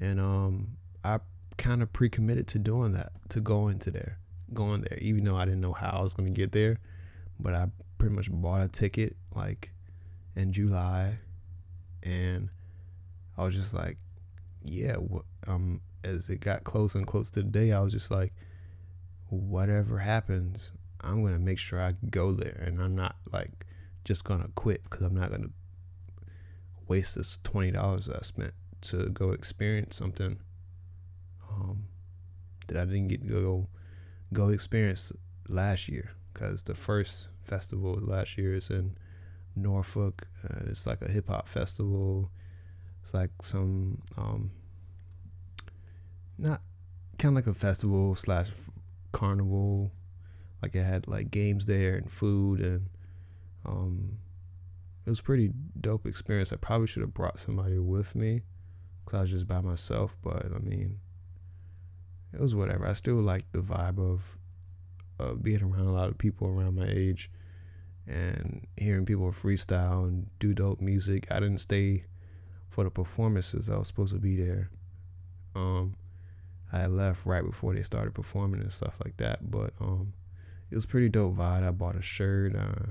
and 0.00 0.20
um, 0.20 0.76
I 1.04 1.18
kind 1.56 1.82
of 1.82 1.92
pre-committed 1.92 2.48
to 2.48 2.58
doing 2.58 2.92
that, 2.92 3.10
to 3.30 3.40
going 3.40 3.78
to 3.80 3.90
there, 3.90 4.18
going 4.52 4.82
there, 4.82 4.98
even 5.00 5.24
though 5.24 5.36
I 5.36 5.44
didn't 5.44 5.60
know 5.60 5.72
how 5.72 5.98
I 5.98 6.02
was 6.02 6.14
gonna 6.14 6.30
get 6.30 6.52
there, 6.52 6.78
but 7.38 7.54
I 7.54 7.66
pretty 7.98 8.14
much 8.16 8.30
bought 8.30 8.64
a 8.64 8.68
ticket 8.68 9.16
like 9.34 9.70
in 10.36 10.52
July, 10.52 11.16
and 12.02 12.48
I 13.36 13.44
was 13.44 13.54
just 13.54 13.74
like, 13.74 13.96
yeah, 14.62 14.96
um, 15.46 15.80
as 16.04 16.28
it 16.30 16.40
got 16.40 16.64
close 16.64 16.94
and 16.94 17.06
close 17.06 17.30
to 17.30 17.42
the 17.42 17.48
day, 17.48 17.72
I 17.72 17.80
was 17.80 17.92
just 17.92 18.10
like, 18.10 18.32
whatever 19.28 19.98
happens, 19.98 20.72
I'm 21.02 21.22
gonna 21.22 21.38
make 21.38 21.58
sure 21.58 21.80
I 21.80 21.94
go 22.10 22.32
there, 22.32 22.62
and 22.66 22.80
I'm 22.80 22.94
not 22.94 23.16
like 23.32 23.66
just 24.04 24.24
gonna 24.24 24.48
quit 24.54 24.82
because 24.84 25.02
I'm 25.02 25.14
not 25.14 25.30
gonna 25.30 25.50
waste 26.88 27.16
this 27.16 27.38
twenty 27.42 27.72
dollars 27.72 28.08
I 28.08 28.18
spent 28.22 28.52
to 28.82 29.08
go 29.10 29.30
experience 29.30 29.96
something 29.96 30.38
um, 31.50 31.84
that 32.66 32.76
I 32.76 32.84
didn't 32.84 33.08
get 33.08 33.22
to 33.22 33.28
go 33.28 33.66
go 34.32 34.48
experience 34.48 35.12
last 35.48 35.88
year. 35.88 36.10
Because 36.32 36.62
the 36.62 36.74
first 36.74 37.28
festival 37.42 37.98
last 38.00 38.38
year 38.38 38.54
is 38.54 38.70
in 38.70 38.96
Norfolk. 39.54 40.26
Uh, 40.44 40.60
it's 40.66 40.86
like 40.86 41.02
a 41.02 41.10
hip 41.10 41.28
hop 41.28 41.46
festival. 41.46 42.30
It's 43.02 43.12
like 43.12 43.30
some 43.42 44.00
um, 44.16 44.50
not 46.42 46.60
kind 47.18 47.36
of 47.36 47.44
like 47.44 47.54
a 47.54 47.58
festival 47.58 48.14
slash 48.14 48.50
carnival. 49.12 49.92
Like 50.60 50.74
it 50.74 50.82
had 50.82 51.08
like 51.08 51.30
games 51.30 51.66
there 51.66 51.96
and 51.96 52.10
food 52.10 52.60
and 52.60 52.88
um, 53.64 54.18
it 55.06 55.10
was 55.10 55.20
pretty 55.20 55.52
dope 55.80 56.06
experience. 56.06 56.52
I 56.52 56.56
probably 56.56 56.86
should 56.86 57.02
have 57.02 57.14
brought 57.14 57.38
somebody 57.38 57.78
with 57.78 58.14
me 58.14 58.40
because 59.04 59.18
I 59.18 59.22
was 59.22 59.30
just 59.30 59.48
by 59.48 59.60
myself. 59.60 60.16
But 60.22 60.46
I 60.46 60.58
mean, 60.58 60.98
it 62.32 62.40
was 62.40 62.54
whatever. 62.54 62.86
I 62.86 62.92
still 62.92 63.16
like 63.16 63.50
the 63.52 63.60
vibe 63.60 63.98
of 63.98 64.38
of 65.18 65.42
being 65.42 65.62
around 65.62 65.86
a 65.86 65.92
lot 65.92 66.08
of 66.08 66.18
people 66.18 66.48
around 66.48 66.74
my 66.74 66.88
age 66.88 67.30
and 68.08 68.66
hearing 68.76 69.06
people 69.06 69.30
freestyle 69.30 70.04
and 70.04 70.26
do 70.38 70.54
dope 70.54 70.80
music. 70.80 71.30
I 71.30 71.38
didn't 71.38 71.58
stay 71.58 72.04
for 72.68 72.84
the 72.84 72.90
performances. 72.90 73.70
I 73.70 73.78
was 73.78 73.86
supposed 73.86 74.14
to 74.14 74.20
be 74.20 74.36
there. 74.36 74.70
Um, 75.54 75.94
I 76.72 76.86
left 76.86 77.26
right 77.26 77.44
before 77.44 77.74
they 77.74 77.82
started 77.82 78.14
performing 78.14 78.60
and 78.60 78.72
stuff 78.72 78.96
like 79.04 79.16
that. 79.18 79.50
But 79.50 79.72
um, 79.80 80.12
it 80.70 80.74
was 80.74 80.86
pretty 80.86 81.08
dope 81.08 81.34
vibe. 81.34 81.66
I 81.66 81.70
bought 81.70 81.96
a 81.96 82.02
shirt. 82.02 82.56
Uh, 82.56 82.86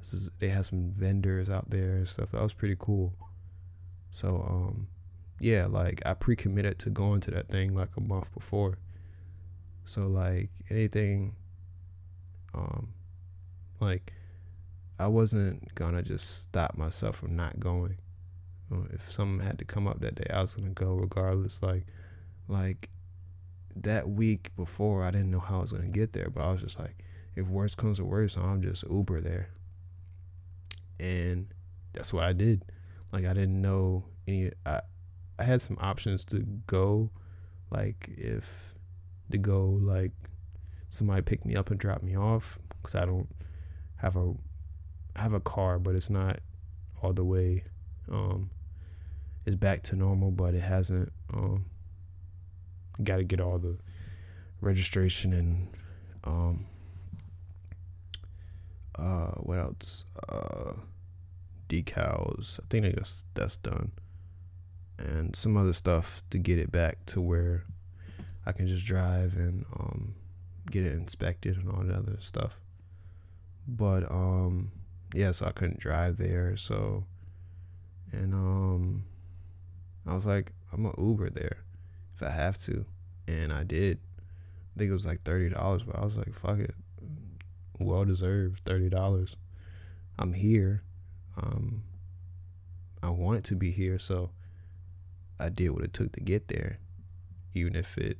is, 0.00 0.30
they 0.38 0.48
had 0.48 0.66
some 0.66 0.92
vendors 0.92 1.50
out 1.50 1.70
there 1.70 1.96
and 1.96 2.08
stuff. 2.08 2.32
That 2.32 2.42
was 2.42 2.52
pretty 2.52 2.76
cool. 2.78 3.14
So 4.10 4.44
um, 4.48 4.88
yeah, 5.40 5.66
like 5.66 6.02
I 6.06 6.14
pre-committed 6.14 6.78
to 6.80 6.90
going 6.90 7.20
to 7.20 7.30
that 7.32 7.48
thing 7.48 7.74
like 7.74 7.96
a 7.96 8.00
month 8.00 8.32
before. 8.34 8.78
So 9.84 10.02
like 10.02 10.50
anything, 10.70 11.34
um, 12.54 12.88
like 13.80 14.12
I 14.98 15.06
wasn't 15.06 15.74
gonna 15.74 16.02
just 16.02 16.42
stop 16.44 16.76
myself 16.76 17.16
from 17.16 17.36
not 17.36 17.58
going. 17.60 17.96
If 18.92 19.02
something 19.02 19.44
had 19.46 19.58
to 19.60 19.64
come 19.64 19.86
up 19.86 20.00
that 20.00 20.16
day, 20.16 20.26
I 20.32 20.42
was 20.42 20.56
gonna 20.56 20.70
go 20.70 20.94
regardless. 20.94 21.62
Like, 21.62 21.86
like 22.48 22.88
that 23.76 24.08
week 24.08 24.50
before, 24.56 25.04
I 25.04 25.10
didn't 25.10 25.30
know 25.30 25.40
how 25.40 25.58
I 25.58 25.62
was 25.62 25.72
gonna 25.72 25.88
get 25.88 26.12
there, 26.12 26.30
but 26.30 26.42
I 26.42 26.52
was 26.52 26.62
just 26.62 26.78
like, 26.78 26.96
if 27.36 27.46
worst 27.46 27.76
comes 27.76 27.98
to 27.98 28.04
worst, 28.04 28.38
I'm 28.38 28.62
just 28.62 28.84
Uber 28.90 29.20
there. 29.20 29.50
And 30.98 31.46
that's 31.92 32.12
what 32.12 32.24
I 32.24 32.32
did. 32.32 32.64
Like 33.12 33.24
I 33.24 33.32
didn't 33.32 33.60
know 33.60 34.04
any. 34.26 34.50
I 34.66 34.80
I 35.38 35.44
had 35.44 35.60
some 35.60 35.76
options 35.80 36.24
to 36.26 36.40
go, 36.66 37.10
like 37.70 38.10
if 38.16 38.74
to 39.30 39.38
go 39.38 39.66
like 39.66 40.12
somebody 40.88 41.22
pick 41.22 41.44
me 41.44 41.54
up 41.54 41.70
and 41.70 41.78
drop 41.78 42.02
me 42.02 42.16
off 42.16 42.58
because 42.68 42.94
I 42.94 43.04
don't 43.04 43.28
have 43.96 44.16
a 44.16 44.34
have 45.16 45.32
a 45.32 45.40
car, 45.40 45.78
but 45.78 45.94
it's 45.94 46.10
not 46.10 46.40
all 47.02 47.12
the 47.12 47.24
way. 47.24 47.64
Um, 48.10 48.50
it's 49.46 49.56
back 49.56 49.82
to 49.84 49.96
normal, 49.96 50.30
but 50.30 50.54
it 50.54 50.60
hasn't. 50.60 51.10
Um, 51.32 51.64
Got 53.02 53.18
to 53.18 53.24
get 53.24 53.40
all 53.40 53.58
the 53.58 53.76
registration 54.60 55.32
and 55.32 55.68
um, 56.24 56.66
uh, 58.98 59.30
what 59.36 59.58
else? 59.58 60.04
Uh, 60.28 60.72
decals. 61.68 62.58
I 62.60 62.66
think 62.68 62.96
that's 62.96 63.24
that's 63.34 63.56
done, 63.56 63.92
and 64.98 65.34
some 65.36 65.56
other 65.56 65.72
stuff 65.72 66.22
to 66.30 66.38
get 66.38 66.58
it 66.58 66.72
back 66.72 67.04
to 67.06 67.20
where 67.20 67.64
I 68.44 68.52
can 68.52 68.66
just 68.66 68.86
drive 68.86 69.34
and 69.34 69.64
um, 69.78 70.14
get 70.70 70.84
it 70.84 70.94
inspected 70.94 71.56
and 71.56 71.70
all 71.70 71.84
that 71.84 71.94
other 71.94 72.16
stuff. 72.18 72.60
But 73.66 74.10
um, 74.10 74.72
yeah, 75.14 75.32
so 75.32 75.46
I 75.46 75.52
couldn't 75.52 75.78
drive 75.78 76.16
there. 76.16 76.56
So, 76.56 77.04
and 78.12 78.34
um, 78.34 79.04
I 80.06 80.14
was 80.14 80.26
like, 80.26 80.52
I'm 80.72 80.82
gonna 80.82 80.94
Uber 80.98 81.30
there 81.30 81.58
if 82.20 82.26
I 82.26 82.30
have 82.30 82.56
to, 82.58 82.84
and 83.28 83.52
I 83.52 83.62
did. 83.62 83.98
I 84.18 84.78
think 84.78 84.90
it 84.90 84.94
was 84.94 85.06
like 85.06 85.22
thirty 85.22 85.48
dollars, 85.48 85.84
but 85.84 85.96
I 85.96 86.04
was 86.04 86.16
like, 86.16 86.34
fuck 86.34 86.58
it, 86.58 86.74
well 87.78 88.04
deserved 88.04 88.58
thirty 88.58 88.88
dollars. 88.88 89.36
I'm 90.18 90.32
here. 90.32 90.82
Um, 91.40 91.82
I 93.02 93.10
wanted 93.10 93.44
to 93.44 93.56
be 93.56 93.70
here, 93.70 93.98
so 93.98 94.30
I 95.38 95.48
did 95.48 95.70
what 95.70 95.84
it 95.84 95.92
took 95.92 96.12
to 96.12 96.20
get 96.20 96.48
there, 96.48 96.78
even 97.54 97.76
if 97.76 97.96
it 97.96 98.18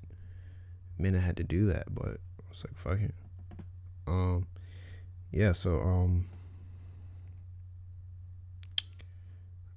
meant 0.96 1.16
I 1.16 1.20
had 1.20 1.36
to 1.38 1.44
do 1.44 1.66
that. 1.66 1.92
But 1.92 2.18
I 2.38 2.48
was 2.48 2.64
like, 2.64 2.78
fuck 2.78 3.00
it. 3.00 3.14
Um, 4.06 4.46
yeah. 5.32 5.50
So 5.52 5.80
um, 5.80 6.26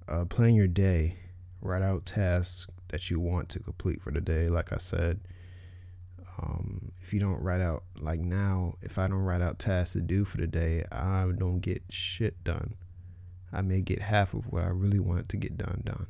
uh, 0.08 0.24
plan 0.26 0.54
your 0.54 0.68
day. 0.68 1.16
Write 1.60 1.82
out 1.82 2.06
tasks 2.06 2.68
that 2.92 3.10
you 3.10 3.18
want 3.18 3.48
to 3.50 3.58
complete 3.58 4.00
for 4.00 4.12
the 4.12 4.20
day. 4.20 4.48
Like 4.48 4.72
I 4.72 4.76
said, 4.76 5.20
um, 6.40 6.92
if 7.02 7.12
you 7.12 7.20
don't 7.20 7.42
write 7.42 7.60
out 7.60 7.82
like 8.00 8.20
now, 8.20 8.74
if 8.80 8.98
I 8.98 9.08
don't 9.08 9.22
write 9.22 9.42
out 9.42 9.58
tasks 9.58 9.94
to 9.94 10.00
do 10.00 10.24
for 10.24 10.36
the 10.36 10.46
day, 10.46 10.84
I 10.92 11.26
don't 11.36 11.60
get 11.60 11.82
shit 11.90 12.42
done. 12.44 12.74
I 13.52 13.62
may 13.62 13.82
get 13.82 14.00
half 14.00 14.32
of 14.34 14.46
what 14.52 14.64
I 14.64 14.68
really 14.68 15.00
want 15.00 15.28
to 15.30 15.36
get 15.36 15.58
done 15.58 15.82
done. 15.84 16.06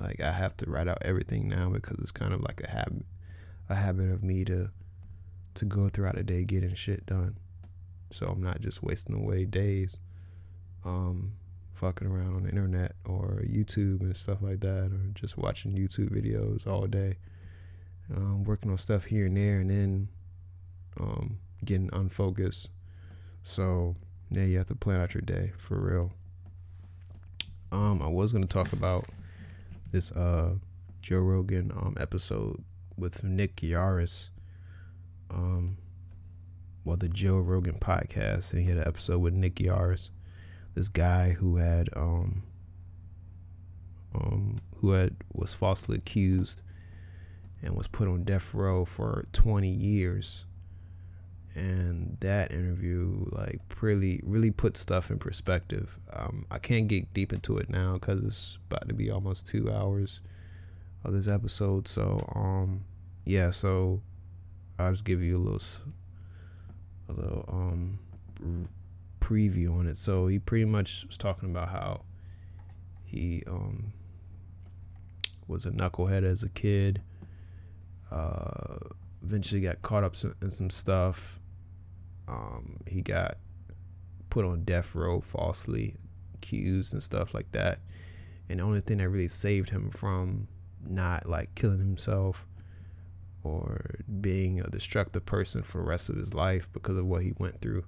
Like 0.00 0.20
I 0.20 0.32
have 0.32 0.56
to 0.58 0.70
write 0.70 0.88
out 0.88 0.98
everything 1.02 1.48
now 1.48 1.70
because 1.70 1.98
it's 1.98 2.12
kind 2.12 2.34
of 2.34 2.40
like 2.40 2.60
a 2.64 2.70
habit, 2.70 3.04
a 3.68 3.74
habit 3.74 4.10
of 4.10 4.22
me 4.22 4.44
to 4.46 4.70
to 5.54 5.64
go 5.66 5.88
throughout 5.88 6.16
the 6.16 6.22
day 6.22 6.44
getting 6.44 6.74
shit 6.74 7.04
done. 7.06 7.36
So 8.10 8.26
I'm 8.26 8.42
not 8.42 8.60
just 8.60 8.82
wasting 8.82 9.16
away 9.16 9.44
days, 9.44 9.98
um, 10.84 11.32
fucking 11.72 12.06
around 12.06 12.36
on 12.36 12.42
the 12.44 12.50
internet 12.50 12.92
or 13.04 13.42
YouTube 13.44 14.00
and 14.02 14.16
stuff 14.16 14.42
like 14.42 14.60
that, 14.60 14.90
or 14.92 15.10
just 15.14 15.36
watching 15.36 15.72
YouTube 15.72 16.10
videos 16.10 16.66
all 16.66 16.86
day, 16.86 17.14
um, 18.14 18.44
working 18.44 18.70
on 18.70 18.78
stuff 18.78 19.04
here 19.04 19.26
and 19.26 19.36
there, 19.36 19.58
and 19.60 19.70
then 19.70 20.08
um, 21.00 21.38
getting 21.64 21.90
unfocused. 21.92 22.70
So 23.42 23.96
yeah, 24.30 24.44
you 24.44 24.58
have 24.58 24.66
to 24.66 24.74
plan 24.74 25.00
out 25.00 25.14
your 25.14 25.22
day 25.22 25.52
for 25.58 25.78
real. 25.80 26.12
Um, 27.72 28.02
I 28.02 28.08
was 28.08 28.32
gonna 28.32 28.46
talk 28.46 28.72
about 28.72 29.04
this 29.90 30.12
uh 30.12 30.54
Joe 31.00 31.20
Rogan 31.20 31.72
um 31.72 31.96
episode 31.98 32.62
with 32.96 33.24
Nick 33.24 33.56
Yarris. 33.56 34.28
Um, 35.30 35.78
well, 36.84 36.96
the 36.96 37.08
Joe 37.08 37.40
Rogan 37.40 37.74
podcast, 37.74 38.52
and 38.52 38.62
he 38.62 38.68
had 38.68 38.78
an 38.78 38.86
episode 38.86 39.20
with 39.20 39.34
Nick 39.34 39.54
Yarris, 39.56 40.10
this 40.74 40.88
guy 40.88 41.30
who 41.30 41.56
had 41.56 41.88
um 41.96 42.42
um 44.14 44.56
who 44.78 44.90
had 44.90 45.16
was 45.32 45.54
falsely 45.54 45.96
accused 45.96 46.62
and 47.62 47.76
was 47.76 47.86
put 47.86 48.08
on 48.08 48.24
death 48.24 48.54
row 48.54 48.84
for 48.84 49.26
20 49.32 49.68
years. 49.68 50.46
And 51.54 52.16
that 52.20 52.50
interview 52.50 53.24
like 53.30 53.60
really 53.80 54.20
really 54.24 54.50
put 54.50 54.76
stuff 54.76 55.10
in 55.10 55.18
perspective. 55.18 55.98
Um, 56.12 56.46
i 56.50 56.58
can't 56.58 56.88
get 56.88 57.12
deep 57.12 57.32
into 57.32 57.58
it 57.58 57.68
now 57.68 57.94
because 57.94 58.24
it's 58.24 58.58
about 58.70 58.88
to 58.88 58.94
be 58.94 59.10
almost 59.10 59.46
two 59.46 59.70
hours 59.70 60.20
of 61.04 61.12
this 61.12 61.28
episode. 61.28 61.86
So 61.86 62.18
um 62.34 62.84
yeah 63.24 63.50
so 63.50 64.00
i'll 64.78 64.90
just 64.90 65.04
give 65.04 65.22
you 65.22 65.36
a 65.36 65.38
little 65.38 65.62
a 67.08 67.12
little 67.12 67.44
um 67.48 67.98
preview 69.24 69.78
on 69.78 69.86
it 69.86 69.96
so 69.96 70.26
he 70.26 70.38
pretty 70.38 70.64
much 70.64 71.04
was 71.06 71.16
talking 71.16 71.50
about 71.50 71.68
how 71.68 72.02
he 73.04 73.42
um 73.46 73.92
was 75.46 75.64
a 75.66 75.70
knucklehead 75.70 76.24
as 76.24 76.42
a 76.42 76.48
kid 76.48 77.00
uh 78.10 78.76
eventually 79.22 79.60
got 79.60 79.80
caught 79.82 80.02
up 80.02 80.14
in 80.42 80.50
some 80.50 80.70
stuff 80.70 81.38
um, 82.28 82.76
he 82.88 83.02
got 83.02 83.36
put 84.30 84.44
on 84.44 84.64
death 84.64 84.94
row 84.94 85.20
falsely 85.20 85.94
accused 86.34 86.92
and 86.92 87.02
stuff 87.02 87.34
like 87.34 87.50
that. 87.52 87.78
And 88.48 88.58
the 88.58 88.64
only 88.64 88.80
thing 88.80 88.98
that 88.98 89.08
really 89.08 89.28
saved 89.28 89.70
him 89.70 89.90
from 89.90 90.48
not 90.84 91.28
like 91.28 91.54
killing 91.54 91.78
himself 91.78 92.46
or 93.44 93.96
being 94.20 94.60
a 94.60 94.68
destructive 94.68 95.26
person 95.26 95.62
for 95.62 95.78
the 95.78 95.84
rest 95.84 96.08
of 96.08 96.16
his 96.16 96.34
life 96.34 96.72
because 96.72 96.96
of 96.96 97.06
what 97.06 97.22
he 97.22 97.32
went 97.38 97.60
through, 97.60 97.84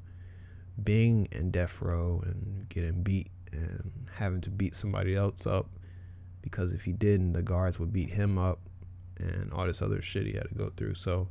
being 0.82 1.28
in 1.32 1.50
death 1.50 1.80
row 1.80 2.20
and 2.24 2.68
getting 2.68 3.02
beat 3.02 3.28
and 3.52 3.90
having 4.16 4.40
to 4.42 4.50
beat 4.50 4.74
somebody 4.74 5.14
else 5.14 5.46
up 5.46 5.68
because 6.42 6.74
if 6.74 6.84
he 6.84 6.92
didn't, 6.92 7.32
the 7.32 7.42
guards 7.42 7.78
would 7.78 7.92
beat 7.92 8.10
him 8.10 8.36
up 8.36 8.58
and 9.18 9.50
all 9.52 9.66
this 9.66 9.80
other 9.80 10.02
shit 10.02 10.26
he 10.26 10.34
had 10.34 10.48
to 10.48 10.54
go 10.54 10.68
through. 10.76 10.94
So, 10.94 11.28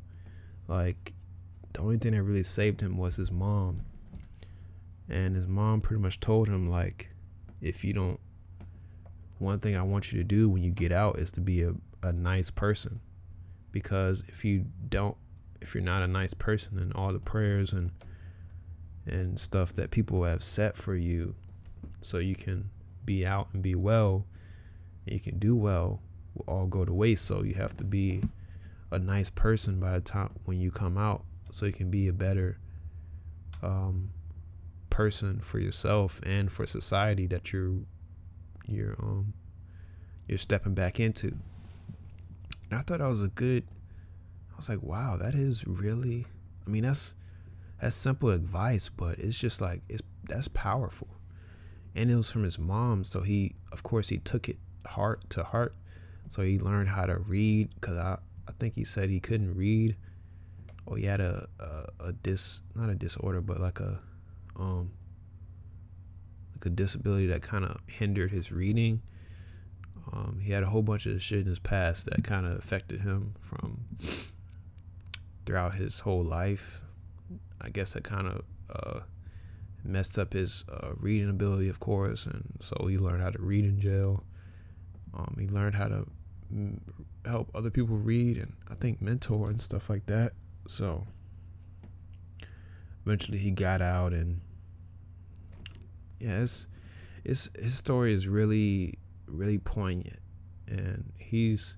like, 0.68 1.14
the 1.74 1.82
only 1.82 1.98
thing 1.98 2.14
that 2.14 2.24
really 2.24 2.44
saved 2.44 2.82
him 2.82 2.98
was 2.98 3.18
his 3.18 3.32
mom. 3.32 3.82
And 5.07 5.36
his 5.36 5.48
mom 5.48 5.82
pretty 5.82 6.02
much 6.02 6.20
told 6.20 6.48
him, 6.48 6.68
like, 6.68 7.10
if 7.61 7.84
you 7.84 7.94
don't, 7.94 8.20
one 9.38 9.60
thing 9.60 9.76
I 9.76 9.84
want 9.84 10.11
you 10.11 10.18
to 10.18 10.24
do 10.24 10.49
when 10.49 10.64
you 10.64 10.72
get 10.72 10.91
out 10.91 11.18
is 11.18 11.32
to 11.34 11.41
be 11.41 11.61
a, 11.61 11.74
a 12.02 12.11
nice 12.11 12.49
person. 12.49 12.99
Because 13.72 14.24
if 14.28 14.44
you 14.44 14.65
don't, 14.90 15.18
if 15.61 15.76
you're 15.76 15.84
not 15.84 16.02
a 16.02 16.07
nice 16.07 16.34
person, 16.34 16.78
then 16.78 16.91
all 16.95 17.14
the 17.14 17.20
prayers 17.20 17.72
and 17.72 17.91
and 19.05 19.39
stuff 19.39 19.73
that 19.73 19.91
people 19.91 20.23
have 20.23 20.43
set 20.43 20.77
for 20.77 20.95
you 20.95 21.35
so 22.01 22.17
you 22.17 22.35
can 22.35 22.69
be 23.05 23.25
out 23.25 23.47
and 23.53 23.61
be 23.61 23.75
well 23.75 24.25
and 25.05 25.13
you 25.13 25.19
can 25.19 25.39
do 25.39 25.55
well 25.55 26.01
will 26.34 26.45
all 26.47 26.67
go 26.67 26.85
to 26.85 26.93
waste. 26.93 27.25
So 27.25 27.43
you 27.43 27.53
have 27.55 27.75
to 27.77 27.84
be 27.84 28.23
a 28.91 28.99
nice 28.99 29.30
person 29.30 29.80
by 29.80 29.93
the 29.93 30.01
time 30.01 30.31
when 30.45 30.59
you 30.59 30.71
come 30.71 30.97
out 30.97 31.23
so 31.49 31.65
you 31.65 31.71
can 31.71 31.91
be 31.91 32.07
a 32.07 32.13
better 32.13 32.57
um, 33.61 34.11
person 34.89 35.39
for 35.39 35.59
yourself 35.59 36.19
and 36.25 36.51
for 36.51 36.65
society 36.65 37.25
that 37.27 37.51
you're 37.51 37.80
you're 38.67 38.95
um 38.99 39.34
you're 40.27 40.38
stepping 40.38 40.73
back 40.73 40.99
into. 40.99 41.27
And 42.69 42.80
I 42.80 42.80
thought 42.80 42.99
that 42.99 43.07
was 43.07 43.23
a 43.23 43.30
good 43.30 43.63
I 44.51 44.55
was 44.55 44.69
like, 44.69 44.84
wow, 44.84 45.17
that 45.17 45.35
is 45.35 45.67
really 45.67 46.25
I 46.65 46.69
mean 46.69 46.84
that's 46.84 47.15
that's 47.84 47.97
simple 47.97 48.30
advice, 48.30 48.88
but 48.88 49.19
it's 49.19 49.38
just 49.38 49.60
like 49.60 49.81
it's 49.89 50.01
that's 50.23 50.47
powerful. 50.47 51.10
And 51.93 52.10
it 52.10 52.15
was 52.15 52.31
from 52.31 52.43
his 52.43 52.57
mom, 52.57 53.03
so 53.03 53.22
he 53.22 53.55
of 53.73 53.84
course 53.84 54.07
he 54.07 54.19
took 54.19 54.47
it 54.47 54.55
heart 54.88 55.30
to 55.31 55.43
heart. 55.43 55.76
So 56.30 56.43
he 56.43 56.60
learned 56.60 56.88
how 56.88 57.05
to 57.05 57.19
read 57.19 57.81
cuz 57.81 57.97
I 57.97 58.19
I 58.47 58.51
think 58.57 58.76
he 58.76 58.85
said 58.85 59.10
he 59.10 59.19
couldn't 59.19 59.55
read 59.55 59.97
or 60.85 60.95
he 60.95 61.03
had 61.03 61.19
a 61.19 61.45
a, 61.60 62.05
a 62.05 62.14
dis 62.14 62.61
not 62.73 62.89
a 62.89 62.95
disorder 62.95 63.41
but 63.41 63.60
like 63.60 63.81
a 63.81 63.99
um 64.55 64.93
like 66.53 66.65
a 66.65 66.69
disability 66.69 67.27
that 67.27 67.41
kind 67.41 67.65
of 67.65 67.81
hindered 67.89 68.31
his 68.31 68.49
reading. 68.49 69.01
Um, 70.14 70.39
he 70.41 70.53
had 70.53 70.64
a 70.64 70.68
whole 70.68 70.84
bunch 70.84 71.05
of 71.05 71.22
shit 71.22 71.39
in 71.41 71.47
his 71.47 71.60
past 71.60 72.10
that 72.10 72.23
kind 72.23 72.45
of 72.45 72.57
affected 72.57 73.01
him 73.01 73.34
from 73.41 73.85
throughout 75.45 75.76
his 75.76 75.99
whole 76.01 76.23
life. 76.23 76.84
I 77.64 77.69
guess 77.69 77.94
that 77.94 78.03
kind 78.03 78.27
of 78.27 78.41
uh, 78.73 78.99
messed 79.84 80.18
up 80.18 80.34
his 80.34 80.65
uh, 80.69 80.91
reading 80.98 81.30
ability, 81.30 81.69
of 81.69 81.80
course, 81.80 82.26
and 82.26 82.44
so 82.60 82.88
he 82.88 82.98
learned 82.98 83.22
how 83.22 83.30
to 83.30 83.41
read 83.41 83.65
in 83.65 83.80
jail. 83.80 84.23
Um, 85.14 85.35
he 85.40 85.48
learned 85.48 85.76
how 85.76 85.88
to 85.88 86.06
mm, 86.53 86.80
help 87.26 87.52
other 87.53 87.69
people 87.69 87.98
read 87.98 88.38
and 88.38 88.52
I 88.69 88.73
think 88.73 89.02
mentor 89.02 89.49
and 89.49 89.61
stuff 89.61 89.90
like 89.90 90.07
that. 90.07 90.34
So 90.68 91.06
eventually 93.06 93.38
he 93.38 93.52
got 93.52 93.81
out 93.81 94.14
and 94.14 94.41
yeah, 96.19 96.41
it's, 96.41 96.68
it's 97.23 97.49
his 97.56 97.76
story 97.76 98.14
is 98.14 98.27
really 98.27 98.95
really 99.27 99.57
poignant 99.57 100.19
and 100.68 101.11
he's 101.18 101.76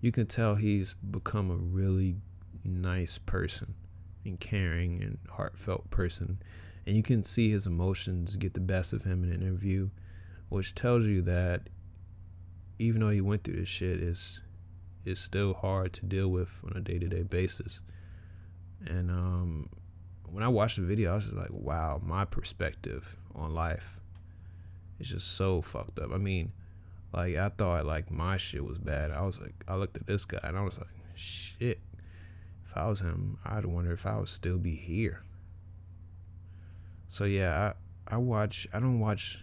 you 0.00 0.10
can 0.10 0.26
tell 0.26 0.54
he's 0.54 0.94
become 0.94 1.50
a 1.50 1.56
really 1.56 2.16
nice 2.64 3.18
person 3.18 3.74
and 4.24 4.40
caring 4.40 5.02
and 5.02 5.18
heartfelt 5.32 5.90
person 5.90 6.38
and 6.86 6.96
you 6.96 7.02
can 7.02 7.24
see 7.24 7.50
his 7.50 7.66
emotions 7.66 8.36
get 8.36 8.54
the 8.54 8.60
best 8.60 8.92
of 8.92 9.04
him 9.04 9.24
in 9.24 9.30
an 9.30 9.42
interview 9.42 9.90
which 10.48 10.74
tells 10.74 11.06
you 11.06 11.22
that 11.22 11.68
even 12.78 13.00
though 13.00 13.10
he 13.10 13.20
went 13.20 13.44
through 13.44 13.56
this 13.56 13.68
shit 13.68 14.00
it's, 14.00 14.40
is 15.04 15.18
still 15.18 15.54
hard 15.54 15.92
to 15.92 16.06
deal 16.06 16.28
with 16.28 16.62
on 16.64 16.76
a 16.76 16.80
day-to-day 16.80 17.22
basis 17.22 17.80
and 18.86 19.10
um, 19.10 19.68
when 20.34 20.42
I 20.42 20.48
watched 20.48 20.76
the 20.76 20.82
video, 20.82 21.12
I 21.12 21.14
was 21.14 21.26
just 21.26 21.36
like, 21.36 21.52
wow, 21.52 22.00
my 22.02 22.24
perspective 22.24 23.16
on 23.36 23.54
life 23.54 24.00
is 24.98 25.10
just 25.10 25.36
so 25.36 25.62
fucked 25.62 25.98
up. 26.00 26.10
I 26.12 26.18
mean, 26.18 26.52
like 27.12 27.36
I 27.36 27.48
thought 27.50 27.86
like 27.86 28.10
my 28.10 28.36
shit 28.36 28.64
was 28.64 28.78
bad. 28.78 29.12
I 29.12 29.22
was 29.22 29.40
like, 29.40 29.54
I 29.68 29.76
looked 29.76 29.96
at 29.96 30.06
this 30.06 30.24
guy 30.24 30.40
and 30.42 30.58
I 30.58 30.62
was 30.62 30.78
like, 30.78 30.88
shit. 31.14 31.78
If 32.74 32.80
I 32.80 32.88
was 32.88 33.00
him, 33.00 33.38
I'd 33.44 33.66
wonder 33.66 33.92
if 33.92 34.04
I 34.04 34.16
would 34.18 34.28
still 34.28 34.58
be 34.58 34.74
here. 34.74 35.22
So 37.06 37.24
yeah, 37.24 37.72
I 38.08 38.14
I 38.14 38.18
watch. 38.18 38.66
I 38.72 38.80
don't 38.80 38.98
watch 38.98 39.38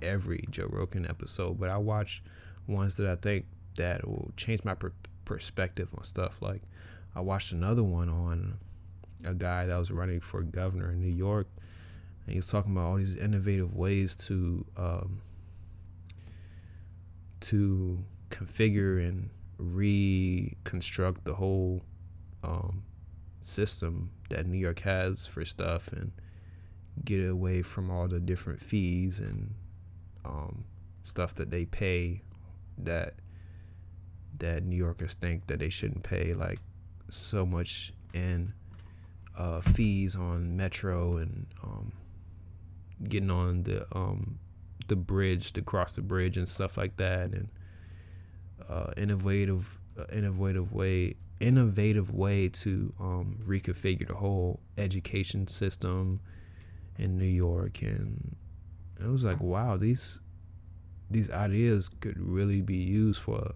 every 0.00 0.44
Joe 0.50 0.68
Rogan 0.70 1.04
episode, 1.08 1.58
but 1.58 1.68
I 1.68 1.78
watch 1.78 2.22
ones 2.68 2.96
that 2.96 3.06
I 3.08 3.16
think 3.16 3.46
that 3.76 4.06
will 4.06 4.30
change 4.36 4.64
my 4.64 4.74
per- 4.74 4.92
perspective 5.24 5.92
on 5.96 6.04
stuff. 6.04 6.40
Like 6.40 6.62
I 7.14 7.20
watched 7.20 7.50
another 7.50 7.82
one 7.82 8.08
on 8.08 8.58
a 9.24 9.34
guy 9.34 9.66
that 9.66 9.78
was 9.78 9.90
running 9.90 10.20
for 10.20 10.42
governor 10.42 10.92
in 10.92 11.00
New 11.00 11.12
York, 11.12 11.48
and 12.24 12.34
he 12.34 12.38
was 12.38 12.46
talking 12.46 12.70
about 12.70 12.84
all 12.84 12.96
these 12.96 13.16
innovative 13.16 13.74
ways 13.74 14.14
to 14.28 14.64
um, 14.76 15.22
to 17.40 17.98
configure 18.30 19.04
and 19.04 19.30
reconstruct 19.58 21.24
the 21.24 21.34
whole 21.34 21.82
um, 22.46 22.84
system 23.40 24.12
that 24.30 24.46
New 24.46 24.58
York 24.58 24.80
has 24.80 25.26
for 25.26 25.44
stuff 25.44 25.92
and 25.92 26.12
get 27.04 27.28
away 27.28 27.62
from 27.62 27.90
all 27.90 28.08
the 28.08 28.20
different 28.20 28.60
fees 28.60 29.20
and 29.20 29.54
um, 30.24 30.64
stuff 31.02 31.34
that 31.34 31.50
they 31.50 31.64
pay 31.64 32.22
that 32.78 33.14
that 34.38 34.64
New 34.64 34.76
Yorkers 34.76 35.14
think 35.14 35.46
that 35.46 35.60
they 35.60 35.70
shouldn't 35.70 36.02
pay 36.02 36.32
like 36.34 36.58
so 37.10 37.46
much 37.46 37.92
in 38.12 38.52
uh, 39.38 39.60
fees 39.60 40.16
on 40.16 40.56
Metro 40.56 41.16
and 41.16 41.46
um, 41.62 41.92
getting 43.04 43.30
on 43.30 43.62
the 43.62 43.86
um, 43.96 44.38
the 44.88 44.96
bridge 44.96 45.52
to 45.52 45.62
cross 45.62 45.92
the 45.94 46.02
bridge 46.02 46.36
and 46.36 46.48
stuff 46.48 46.76
like 46.76 46.96
that, 46.96 47.32
and 47.32 47.48
uh, 48.68 48.92
innovative 48.96 49.78
uh, 49.98 50.04
innovative 50.12 50.72
way 50.72 51.14
innovative 51.40 52.14
way 52.14 52.48
to 52.48 52.92
um, 52.98 53.38
reconfigure 53.46 54.08
the 54.08 54.14
whole 54.14 54.60
education 54.78 55.46
system 55.46 56.20
in 56.98 57.18
New 57.18 57.24
York, 57.24 57.82
and 57.82 58.36
it 58.98 59.06
was 59.06 59.24
like, 59.24 59.42
wow, 59.42 59.76
these 59.76 60.20
these 61.10 61.30
ideas 61.30 61.88
could 62.00 62.18
really 62.18 62.62
be 62.62 62.76
used 62.76 63.20
for 63.20 63.52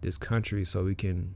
this 0.00 0.16
country, 0.16 0.64
so 0.64 0.84
we 0.84 0.94
can 0.94 1.34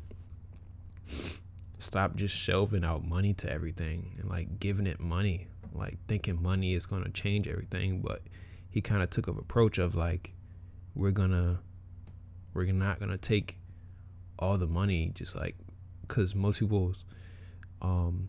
stop 1.79 2.17
just 2.17 2.35
shelving 2.35 2.85
out 2.85 3.05
money 3.05 3.35
to 3.35 3.53
everything 3.53 4.17
and 4.19 4.31
like 4.31 4.59
giving 4.59 4.87
it 4.87 4.99
money, 5.01 5.49
like 5.73 5.99
thinking 6.09 6.43
money 6.43 6.73
is 6.73 6.87
gonna 6.87 7.11
change 7.11 7.47
everything. 7.47 8.01
But 8.01 8.23
he 8.71 8.81
kind 8.81 9.03
of 9.03 9.11
took 9.11 9.29
an 9.29 9.37
approach 9.39 9.79
of 9.79 9.95
like, 9.95 10.33
we're 10.95 11.11
gonna, 11.11 11.61
we're 12.55 12.73
not 12.73 12.99
gonna 12.99 13.19
take 13.19 13.57
all 14.39 14.59
the 14.59 14.67
money, 14.67 15.11
just 15.15 15.37
like, 15.37 15.57
cause 16.09 16.35
most 16.35 16.61
people's 16.61 17.05
um, 17.83 18.29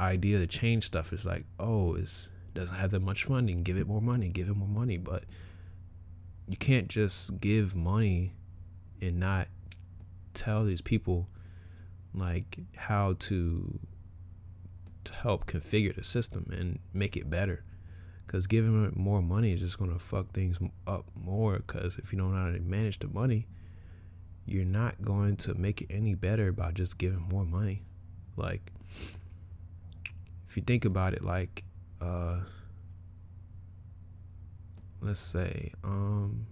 idea 0.00 0.38
to 0.38 0.46
change 0.46 0.84
stuff 0.84 1.12
is 1.12 1.26
like, 1.26 1.44
oh, 1.58 1.94
it 1.94 2.28
doesn't 2.54 2.76
have 2.76 2.90
that 2.90 3.02
much 3.02 3.24
funding, 3.24 3.62
give 3.62 3.76
it 3.76 3.86
more 3.86 4.02
money, 4.02 4.28
give 4.28 4.48
it 4.48 4.56
more 4.56 4.68
money. 4.68 4.96
But 4.96 5.24
you 6.48 6.56
can't 6.56 6.88
just 6.88 7.40
give 7.40 7.74
money 7.74 8.34
and 9.00 9.18
not 9.18 9.48
tell 10.34 10.64
these 10.64 10.80
people 10.80 11.28
like 12.14 12.58
how 12.76 13.14
to 13.18 13.78
to 15.04 15.12
help 15.14 15.46
configure 15.46 15.94
the 15.94 16.02
system 16.02 16.46
and 16.50 16.80
make 16.92 17.16
it 17.16 17.30
better. 17.30 17.64
Because 18.26 18.48
giving 18.48 18.92
more 18.96 19.22
money 19.22 19.52
is 19.52 19.60
just 19.60 19.78
gonna 19.78 19.98
fuck 19.98 20.32
things 20.32 20.58
up 20.86 21.04
more. 21.14 21.58
Because 21.58 21.96
if 21.98 22.12
you 22.12 22.18
don't 22.18 22.32
know 22.34 22.40
how 22.40 22.50
to 22.50 22.60
manage 22.60 22.98
the 22.98 23.08
money, 23.08 23.46
you're 24.46 24.64
not 24.64 25.02
going 25.02 25.36
to 25.36 25.54
make 25.54 25.82
it 25.82 25.88
any 25.90 26.14
better 26.14 26.52
by 26.52 26.70
just 26.70 26.98
giving 26.98 27.26
more 27.30 27.44
money. 27.44 27.82
Like, 28.36 28.72
if 30.48 30.56
you 30.56 30.62
think 30.62 30.84
about 30.84 31.14
it, 31.14 31.24
like, 31.24 31.64
uh, 32.00 32.42
let's 35.00 35.20
say, 35.20 35.72
um, 35.82 36.46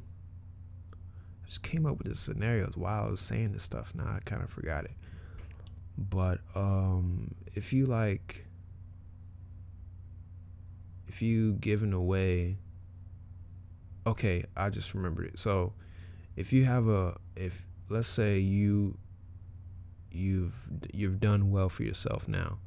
I 0.92 1.46
just 1.46 1.62
came 1.62 1.86
up 1.86 1.98
with 1.98 2.08
this 2.08 2.20
scenarios 2.20 2.76
while 2.76 3.04
I 3.04 3.10
was 3.10 3.20
saying 3.20 3.52
this 3.52 3.62
stuff. 3.62 3.94
Now 3.94 4.06
I 4.06 4.18
kind 4.24 4.42
of 4.42 4.50
forgot 4.50 4.84
it. 4.84 4.92
But 5.96 6.40
um, 6.56 7.30
if 7.54 7.72
you 7.72 7.86
like, 7.86 8.46
if 11.06 11.22
you 11.22 11.54
giving 11.54 11.92
away, 11.92 12.58
okay, 14.04 14.44
I 14.56 14.70
just 14.70 14.94
remembered 14.94 15.26
it. 15.26 15.38
So 15.38 15.74
if 16.34 16.52
you 16.52 16.64
have 16.64 16.88
a, 16.88 17.16
if 17.36 17.64
let's 17.88 18.08
say 18.08 18.38
you, 18.38 18.98
you've 20.10 20.70
you've 20.92 21.20
done 21.20 21.50
well 21.50 21.68
for 21.68 21.82
yourself 21.82 22.28
now, 22.28 22.58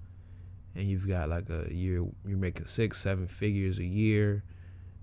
and 0.76 0.85
you've 0.88 1.07
got 1.07 1.30
like 1.30 1.49
a 1.49 1.68
you're 1.72 2.07
you're 2.26 2.38
making 2.38 2.65
six 2.65 2.99
seven 2.99 3.27
figures 3.27 3.80
a 3.80 3.85
year, 3.85 4.44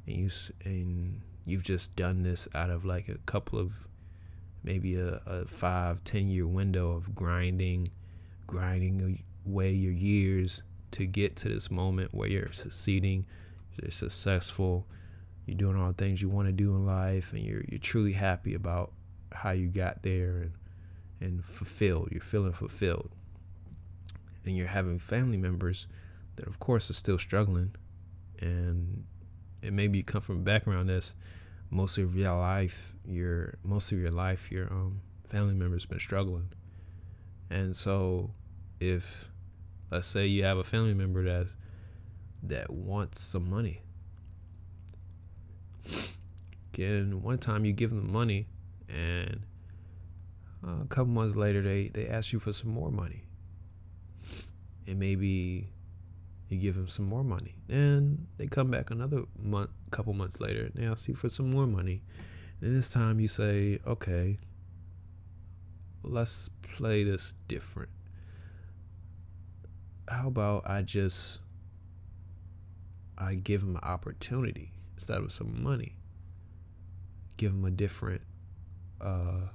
and 0.06 0.16
you 0.16 0.30
and 0.64 1.20
you've 1.46 1.62
just 1.62 1.96
done 1.96 2.22
this 2.22 2.48
out 2.54 2.70
of 2.70 2.84
like 2.84 3.08
a 3.08 3.18
couple 3.26 3.58
of 3.58 3.88
maybe 4.62 4.96
a, 4.96 5.20
a 5.26 5.44
five 5.46 6.02
ten 6.04 6.28
year 6.28 6.46
window 6.46 6.92
of 6.92 7.14
grinding 7.14 7.88
grinding 8.46 9.22
away 9.46 9.70
your 9.70 9.92
years 9.92 10.62
to 10.90 11.06
get 11.06 11.34
to 11.36 11.48
this 11.48 11.70
moment 11.70 12.14
where 12.14 12.28
you're 12.28 12.52
succeeding, 12.52 13.26
you're 13.80 13.90
successful, 13.90 14.86
you're 15.46 15.56
doing 15.56 15.76
all 15.76 15.88
the 15.88 15.94
things 15.94 16.22
you 16.22 16.28
want 16.28 16.46
to 16.46 16.52
do 16.52 16.70
in 16.76 16.86
life, 16.86 17.32
and 17.32 17.42
you're 17.42 17.62
you're 17.68 17.80
truly 17.80 18.12
happy 18.12 18.54
about 18.54 18.92
how 19.34 19.50
you 19.50 19.68
got 19.68 20.02
there 20.02 20.36
and 20.38 20.52
and 21.20 21.44
fulfilled. 21.44 22.08
You're 22.10 22.20
feeling 22.20 22.52
fulfilled, 22.52 23.10
and 24.44 24.56
you're 24.56 24.66
having 24.66 24.98
family 24.98 25.36
members 25.36 25.86
that, 26.36 26.46
of 26.46 26.58
course, 26.58 26.90
are 26.90 26.94
still 26.94 27.18
struggling, 27.18 27.74
and 28.40 29.04
and 29.62 29.76
maybe 29.76 29.98
you 29.98 30.04
come 30.04 30.20
from 30.20 30.38
a 30.38 30.42
background 30.42 30.88
that's 30.88 31.14
most 31.70 31.98
of 31.98 32.14
your 32.14 32.32
life, 32.32 32.94
your 33.06 33.54
most 33.64 33.92
of 33.92 33.98
your 33.98 34.10
life, 34.10 34.50
your 34.50 34.72
um 34.72 35.00
family 35.26 35.54
members 35.54 35.86
been 35.86 35.98
struggling 35.98 36.48
and 37.50 37.76
so 37.76 38.30
if 38.80 39.30
let's 39.90 40.06
say 40.06 40.26
you 40.26 40.44
have 40.44 40.58
a 40.58 40.64
family 40.64 40.94
member 40.94 41.22
that 41.24 41.46
that 42.42 42.70
wants 42.70 43.20
some 43.20 43.48
money 43.48 43.80
and 46.76 47.22
one 47.22 47.38
time 47.38 47.64
you 47.64 47.72
give 47.72 47.90
them 47.90 48.10
money, 48.10 48.48
and 48.94 49.42
uh, 50.66 50.82
a 50.82 50.86
couple 50.86 51.12
months 51.12 51.36
later 51.36 51.60
they 51.60 51.88
they 51.88 52.06
ask 52.06 52.32
you 52.32 52.38
for 52.38 52.52
some 52.52 52.70
more 52.70 52.90
money, 52.90 53.24
and 54.86 54.98
maybe 54.98 55.68
you 56.48 56.58
give 56.58 56.74
them 56.76 56.88
some 56.88 57.06
more 57.06 57.24
money, 57.24 57.54
and 57.68 58.26
they 58.38 58.46
come 58.46 58.70
back 58.70 58.90
another 58.90 59.22
month, 59.38 59.70
couple 59.90 60.12
months 60.12 60.40
later, 60.40 60.64
and 60.66 60.74
they 60.74 60.86
ask 60.86 61.08
you 61.08 61.14
for 61.14 61.28
some 61.28 61.50
more 61.50 61.66
money, 61.66 62.02
and 62.60 62.76
this 62.76 62.88
time 62.88 63.18
you 63.20 63.28
say, 63.28 63.78
okay, 63.86 64.38
let's 66.02 66.48
play 66.62 67.02
this 67.02 67.34
different. 67.48 67.90
How 70.08 70.28
about 70.28 70.68
I 70.68 70.82
just 70.82 71.40
I 73.16 73.34
give 73.34 73.60
them 73.62 73.76
an 73.76 73.82
opportunity 73.82 74.72
instead 74.94 75.18
of 75.18 75.32
some 75.32 75.62
money. 75.62 75.96
Give 77.36 77.52
them 77.52 77.64
a 77.64 77.70
different, 77.70 78.22
uh, 79.00 79.48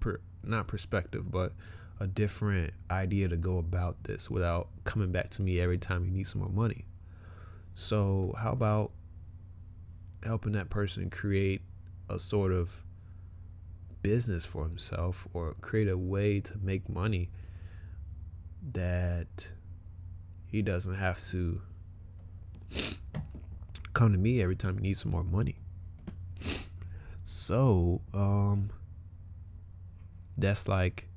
per, 0.00 0.20
not 0.42 0.68
perspective, 0.68 1.30
but 1.30 1.52
a 2.00 2.06
different 2.06 2.72
idea 2.90 3.28
to 3.28 3.36
go 3.36 3.58
about 3.58 4.04
this 4.04 4.30
without 4.30 4.68
coming 4.84 5.10
back 5.10 5.30
to 5.30 5.42
me 5.42 5.60
every 5.60 5.78
time 5.78 6.04
you 6.04 6.10
need 6.10 6.26
some 6.26 6.40
more 6.40 6.50
money. 6.50 6.84
So, 7.74 8.34
how 8.38 8.52
about 8.52 8.92
helping 10.24 10.52
that 10.52 10.70
person 10.70 11.10
create 11.10 11.62
a 12.10 12.18
sort 12.18 12.52
of 12.52 12.82
business 14.02 14.44
for 14.44 14.64
himself 14.64 15.28
or 15.32 15.52
create 15.60 15.88
a 15.88 15.98
way 15.98 16.40
to 16.40 16.58
make 16.58 16.88
money 16.88 17.30
that 18.72 19.52
he 20.46 20.62
doesn't 20.62 20.94
have 20.94 21.18
to 21.18 21.60
come 23.92 24.12
to 24.12 24.18
me 24.18 24.40
every 24.42 24.56
time 24.56 24.76
he 24.76 24.82
needs 24.82 25.00
some 25.00 25.12
more 25.12 25.24
money. 25.24 25.56
So, 27.30 28.00
um, 28.14 28.70
that's 30.38 30.66
like, 30.66 31.10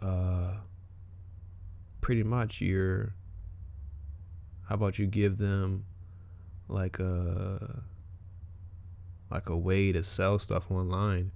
uh, 0.00 0.62
pretty 2.00 2.22
much 2.22 2.62
your. 2.62 3.12
How 4.66 4.76
about 4.76 4.98
you 4.98 5.06
give 5.06 5.36
them, 5.36 5.84
like 6.68 7.00
a, 7.00 7.82
like 9.30 9.50
a 9.50 9.56
way 9.58 9.92
to 9.92 10.02
sell 10.02 10.38
stuff 10.38 10.70
online, 10.70 11.32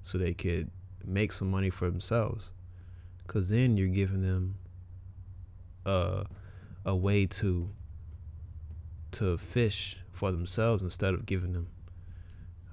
so 0.00 0.16
they 0.16 0.32
could 0.32 0.70
make 1.06 1.32
some 1.32 1.50
money 1.50 1.68
for 1.68 1.90
themselves, 1.90 2.50
because 3.26 3.50
then 3.50 3.76
you're 3.76 3.88
giving 3.88 4.22
them, 4.22 4.54
uh, 5.84 6.24
a 6.86 6.96
way 6.96 7.26
to 7.26 7.68
to 9.10 9.36
fish 9.36 9.98
for 10.10 10.32
themselves 10.32 10.82
instead 10.82 11.12
of 11.12 11.26
giving 11.26 11.52
them. 11.52 11.68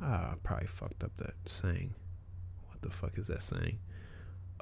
Ah, 0.02 0.32
I 0.32 0.36
probably 0.44 0.68
fucked 0.68 1.04
up 1.04 1.16
that 1.18 1.34
saying. 1.46 1.96
What 2.68 2.82
the 2.82 2.90
fuck 2.90 3.18
is 3.18 3.28
that 3.28 3.42
saying? 3.42 3.80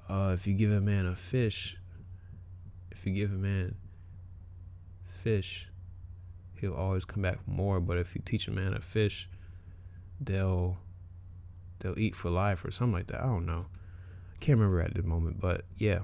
Uh, 0.08 0.32
if 0.34 0.48
you 0.48 0.54
give 0.54 0.72
a 0.72 0.82
man 0.82 1.06
a 1.06 1.16
fish, 1.16 1.78
if 2.92 3.06
you 3.06 3.14
give 3.14 3.32
a 3.32 3.38
man 3.38 3.76
fish, 5.04 5.70
he'll 6.60 6.74
always 6.74 7.06
come 7.06 7.22
back 7.22 7.40
more. 7.48 7.80
But 7.80 7.98
if 7.98 8.16
you 8.16 8.22
teach 8.24 8.48
a 8.48 8.52
man 8.52 8.74
a 8.74 8.82
fish, 8.82 9.28
they'll 10.20 10.78
they'll 11.80 12.00
eat 12.00 12.16
for 12.16 12.30
life 12.30 12.64
or 12.64 12.72
something 12.72 12.94
like 12.94 13.08
that. 13.08 13.22
I 13.22 13.26
don't 13.26 13.46
know. 13.46 13.66
I 14.34 14.38
can't 14.40 14.58
remember 14.58 14.82
at 14.82 14.94
the 14.94 15.04
moment, 15.04 15.40
but 15.40 15.64
yeah, 15.76 16.00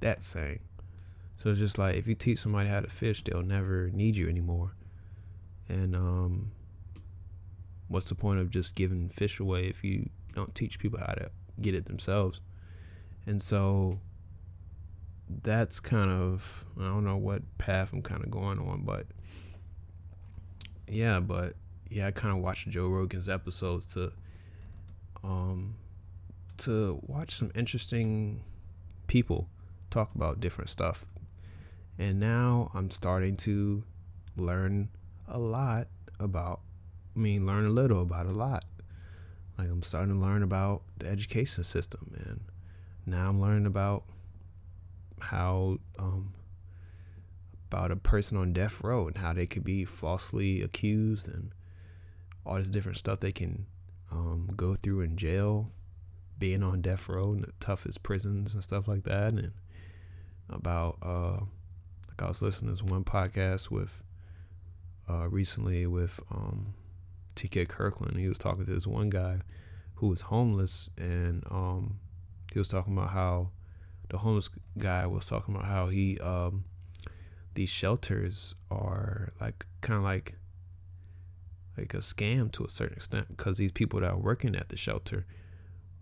that 0.00 0.22
saying. 0.22 0.60
So 1.36 1.50
it's 1.50 1.58
just 1.58 1.78
like 1.78 1.96
if 1.96 2.06
you 2.06 2.14
teach 2.14 2.38
somebody 2.38 2.68
how 2.68 2.80
to 2.80 2.90
fish, 2.90 3.24
they'll 3.24 3.42
never 3.42 3.88
need 3.90 4.16
you 4.16 4.28
anymore. 4.28 4.74
And 5.68 5.94
um, 5.96 6.50
what's 7.90 8.08
the 8.08 8.14
point 8.14 8.40
of 8.40 8.50
just 8.50 8.74
giving 8.74 9.08
fish 9.08 9.40
away 9.40 9.66
if 9.66 9.84
you 9.84 10.08
don't 10.34 10.54
teach 10.54 10.78
people 10.78 10.98
how 10.98 11.12
to 11.12 11.30
get 11.60 11.74
it 11.74 11.86
themselves? 11.86 12.40
And 13.26 13.42
so 13.42 14.00
that's 15.42 15.78
kind 15.78 16.10
of 16.10 16.64
I 16.78 16.84
don't 16.84 17.04
know 17.04 17.16
what 17.16 17.42
path 17.58 17.92
I'm 17.92 18.02
kind 18.02 18.24
of 18.24 18.30
going 18.30 18.58
on, 18.58 18.84
but 18.84 19.06
yeah, 20.88 21.20
but 21.20 21.52
yeah, 21.88 22.06
I 22.06 22.10
kind 22.10 22.36
of 22.36 22.42
watched 22.42 22.68
Joe 22.68 22.88
Rogan's 22.88 23.28
episodes 23.28 23.86
to 23.94 24.12
um 25.22 25.74
to 26.58 27.00
watch 27.06 27.32
some 27.32 27.50
interesting 27.54 28.40
people 29.06 29.48
talk 29.90 30.14
about 30.14 30.40
different 30.40 30.70
stuff 30.70 31.08
and 32.00 32.18
now 32.18 32.70
I'm 32.72 32.88
starting 32.88 33.36
to 33.38 33.82
learn 34.34 34.88
a 35.28 35.38
lot 35.38 35.88
about, 36.18 36.60
I 37.20 37.22
mean, 37.22 37.44
learn 37.44 37.66
a 37.66 37.70
little 37.70 38.00
about 38.00 38.24
a 38.24 38.30
lot. 38.30 38.64
Like 39.58 39.68
I'm 39.68 39.82
starting 39.82 40.14
to 40.14 40.18
learn 40.18 40.42
about 40.42 40.80
the 40.96 41.06
education 41.06 41.64
system, 41.64 42.14
and 42.16 42.40
now 43.04 43.28
I'm 43.28 43.42
learning 43.42 43.66
about 43.66 44.04
how, 45.20 45.76
um, 45.98 46.32
about 47.68 47.90
a 47.90 47.96
person 47.96 48.38
on 48.38 48.54
death 48.54 48.82
row 48.82 49.06
and 49.06 49.18
how 49.18 49.34
they 49.34 49.44
could 49.44 49.64
be 49.64 49.84
falsely 49.84 50.62
accused 50.62 51.28
and 51.30 51.52
all 52.46 52.54
this 52.54 52.70
different 52.70 52.96
stuff 52.96 53.20
they 53.20 53.32
can 53.32 53.66
um, 54.10 54.48
go 54.56 54.74
through 54.74 55.02
in 55.02 55.18
jail, 55.18 55.68
being 56.38 56.62
on 56.62 56.80
death 56.80 57.06
row 57.06 57.34
in 57.34 57.42
the 57.42 57.52
toughest 57.60 58.02
prisons 58.02 58.54
and 58.54 58.64
stuff 58.64 58.88
like 58.88 59.02
that, 59.02 59.34
and 59.34 59.52
about 60.48 60.96
uh, 61.02 61.40
like 62.08 62.22
I 62.22 62.28
was 62.28 62.40
listening 62.40 62.74
to 62.76 62.84
one 62.86 63.04
podcast 63.04 63.70
with 63.70 64.02
uh, 65.06 65.28
recently 65.28 65.86
with 65.86 66.18
um, 66.30 66.72
TK 67.40 67.68
Kirkland. 67.68 68.18
He 68.18 68.28
was 68.28 68.38
talking 68.38 68.66
to 68.66 68.70
this 68.70 68.86
one 68.86 69.08
guy 69.08 69.40
who 69.96 70.08
was 70.08 70.22
homeless, 70.22 70.90
and 70.98 71.42
um, 71.50 71.98
he 72.52 72.58
was 72.58 72.68
talking 72.68 72.96
about 72.96 73.10
how 73.10 73.50
the 74.08 74.18
homeless 74.18 74.50
guy 74.76 75.06
was 75.06 75.26
talking 75.26 75.54
about 75.54 75.66
how 75.66 75.86
he 75.86 76.18
um, 76.18 76.64
these 77.54 77.70
shelters 77.70 78.54
are 78.70 79.32
like 79.40 79.66
kind 79.80 79.98
of 79.98 80.04
like 80.04 80.36
like 81.78 81.94
a 81.94 81.98
scam 81.98 82.52
to 82.52 82.64
a 82.64 82.68
certain 82.68 82.96
extent 82.96 83.28
because 83.28 83.56
these 83.56 83.72
people 83.72 84.00
that 84.00 84.10
are 84.10 84.18
working 84.18 84.54
at 84.54 84.68
the 84.68 84.76
shelter 84.76 85.24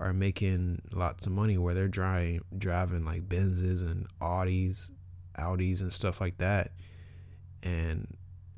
are 0.00 0.12
making 0.12 0.80
lots 0.92 1.26
of 1.26 1.32
money 1.32 1.58
where 1.58 1.74
they're 1.74 1.88
driving 1.88 2.40
driving 2.56 3.04
like 3.04 3.28
Benzes 3.28 3.88
and 3.88 4.06
Audis 4.20 4.90
Audis 5.38 5.80
and 5.80 5.92
stuff 5.92 6.20
like 6.20 6.38
that, 6.38 6.72
and 7.62 8.06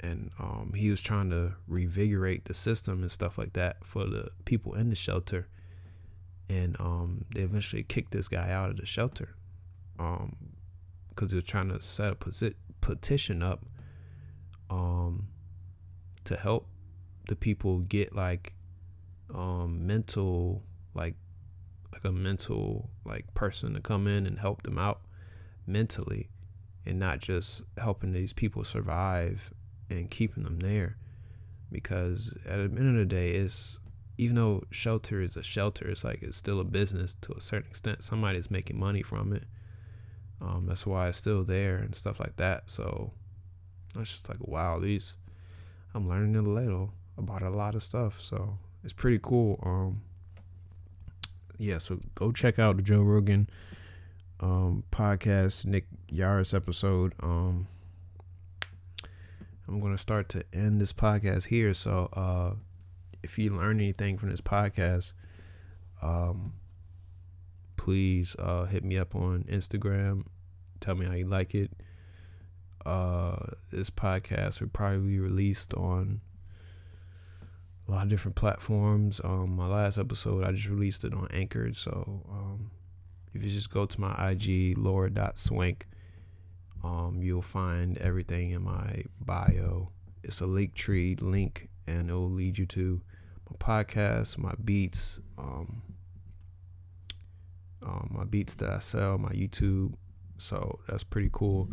and 0.03 0.31
um, 0.39 0.73
he 0.75 0.91
was 0.91 1.03
trying 1.03 1.31
to 1.31 1.55
revigorate 1.69 2.45
the 2.45 2.55
system 2.55 3.03
and 3.03 3.11
stuff 3.11 3.39
like 3.39 3.53
that 3.55 3.85
for 3.85 4.05
the 4.05 4.29
people 4.45 4.75
in 4.75 4.91
the 4.91 4.97
shelter, 4.97 5.49
and 6.49 6.79
um, 6.81 7.25
they 7.35 7.43
eventually 7.43 7.83
kicked 7.83 8.13
this 8.13 8.29
guy 8.29 8.51
out 8.51 8.71
of 8.71 8.77
the 8.77 8.87
shelter, 8.87 9.35
um, 9.99 10.37
because 11.09 11.31
he 11.31 11.37
was 11.37 11.45
trying 11.45 11.69
to 11.69 11.81
set 11.81 12.13
a 12.13 12.17
posi- 12.17 12.55
petition 12.81 13.43
up, 13.43 13.65
um, 14.71 15.29
to 16.25 16.37
help 16.37 16.67
the 17.29 17.37
people 17.37 17.81
get 17.81 18.15
like, 18.15 18.55
um, 19.35 19.87
mental 19.87 20.63
like 20.95 21.15
like 21.93 22.05
a 22.05 22.13
mental 22.13 22.91
like 23.05 23.33
person 23.35 23.75
to 23.75 23.81
come 23.81 24.07
in 24.07 24.27
and 24.27 24.39
help 24.39 24.63
them 24.63 24.79
out 24.79 25.01
mentally 25.67 26.29
and 26.87 26.99
not 26.99 27.21
just 27.21 27.63
helping 27.79 28.13
these 28.13 28.33
people 28.33 28.65
survive 28.65 29.53
and 29.91 30.11
keeping 30.11 30.45
them 30.45 30.61
there. 30.61 30.97
Because 31.71 32.35
at 32.47 32.57
the 32.57 32.79
end 32.79 32.79
of 32.79 32.95
the 32.95 33.05
day, 33.05 33.31
it's 33.31 33.79
even 34.19 34.37
though 34.37 34.63
shelter 34.71 35.21
is 35.21 35.37
a 35.37 35.43
shelter, 35.43 35.89
it's 35.89 36.05
like 36.05 36.23
it's 36.23 36.37
still 36.37 36.61
a 36.61 36.65
business 36.65 37.15
to 37.23 37.33
a 37.33 37.41
certain 37.41 37.71
extent. 37.71 38.03
Somebody's 38.03 38.51
making 38.51 38.79
money 38.79 39.03
from 39.03 39.33
it. 39.33 39.45
Um, 40.41 40.67
that's 40.67 40.87
why 40.87 41.09
it's 41.09 41.19
still 41.19 41.45
there 41.45 41.77
and 41.77 41.95
stuff 41.95 42.21
like 42.21 42.37
that. 42.37 42.71
So 42.71 43.13
it's 43.97 44.11
just 44.11 44.29
like, 44.29 44.47
wow, 44.47 44.79
these 44.79 45.17
I'm 45.95 46.09
learning 46.09 46.37
a 46.37 46.43
little 46.43 46.93
about 47.17 47.43
a 47.43 47.51
lot 47.51 47.75
of 47.75 47.83
stuff. 47.83 48.21
So 48.21 48.59
it's 48.85 48.93
pretty 48.93 49.19
cool. 49.23 49.59
Um, 49.63 50.03
yeah, 51.59 51.79
so 51.79 52.01
go 52.15 52.33
check 52.33 52.59
out 52.59 52.77
the 52.77 52.83
Joe 52.83 53.03
Rogan 53.03 53.49
um, 54.41 54.85
podcast, 54.91 55.67
Nick 55.67 55.87
Yarris 56.11 56.55
episode. 56.55 57.15
I'm 59.71 59.79
going 59.79 59.95
to 59.95 59.99
start 59.99 60.29
to 60.31 60.43
end 60.53 60.81
this 60.81 60.93
podcast 60.93 61.47
here. 61.47 61.73
So, 61.75 62.09
uh, 62.13 62.55
if 63.23 63.39
you 63.39 63.51
learn 63.51 63.77
anything 63.77 64.19
from 64.19 64.31
this 64.31 64.41
podcast, 64.41 65.13
um, 66.03 66.55
please 67.77 68.35
uh, 68.41 68.65
hit 68.65 68.83
me 68.83 68.99
up 68.99 69.15
on 69.15 69.45
Instagram. 69.45 70.27
Tell 70.81 70.97
me 70.97 71.07
how 71.07 71.13
you 71.13 71.29
like 71.29 71.55
it. 71.55 71.71
Uh, 72.85 73.37
this 73.71 73.91
podcast 73.91 74.61
will 74.61 74.71
probably 74.71 75.07
be 75.07 75.21
released 75.21 75.73
on 75.75 76.21
a 77.87 77.93
lot 77.93 78.03
of 78.03 78.09
different 78.09 78.35
platforms. 78.35 79.21
Um, 79.23 79.55
my 79.55 79.69
last 79.69 79.99
episode, 79.99 80.43
I 80.43 80.51
just 80.51 80.69
released 80.69 81.05
it 81.05 81.15
on 81.15 81.29
Anchor. 81.33 81.73
So, 81.75 82.25
um, 82.29 82.73
if 83.33 83.45
you 83.45 83.51
just 83.51 83.73
go 83.73 83.87
to 83.87 84.01
my 84.01 84.31
IG, 84.31 84.77
lord.swank, 84.77 85.87
um, 86.83 87.21
you'll 87.23 87.43
find 87.43 87.99
everything 87.99 88.51
in 88.51 88.63
my 88.63 89.05
bio. 89.21 89.91
It's 90.23 90.41
a 90.41 90.45
Linktree 90.45 91.21
link 91.21 91.69
and 91.87 92.11
it 92.11 92.13
will 92.13 92.31
lead 92.31 92.59
you 92.59 92.67
to 92.67 93.01
my 93.51 93.57
podcast, 93.57 94.39
my 94.39 94.55
beats, 94.63 95.21
um, 95.39 95.83
um, 97.83 98.11
my 98.11 98.25
beats 98.25 98.55
that 98.57 98.71
I 98.71 98.79
sell, 98.79 99.19
my 99.19 99.31
YouTube. 99.31 99.95
So 100.39 100.81
that's 100.89 101.05
pretty 101.05 101.31
cool. 101.33 101.69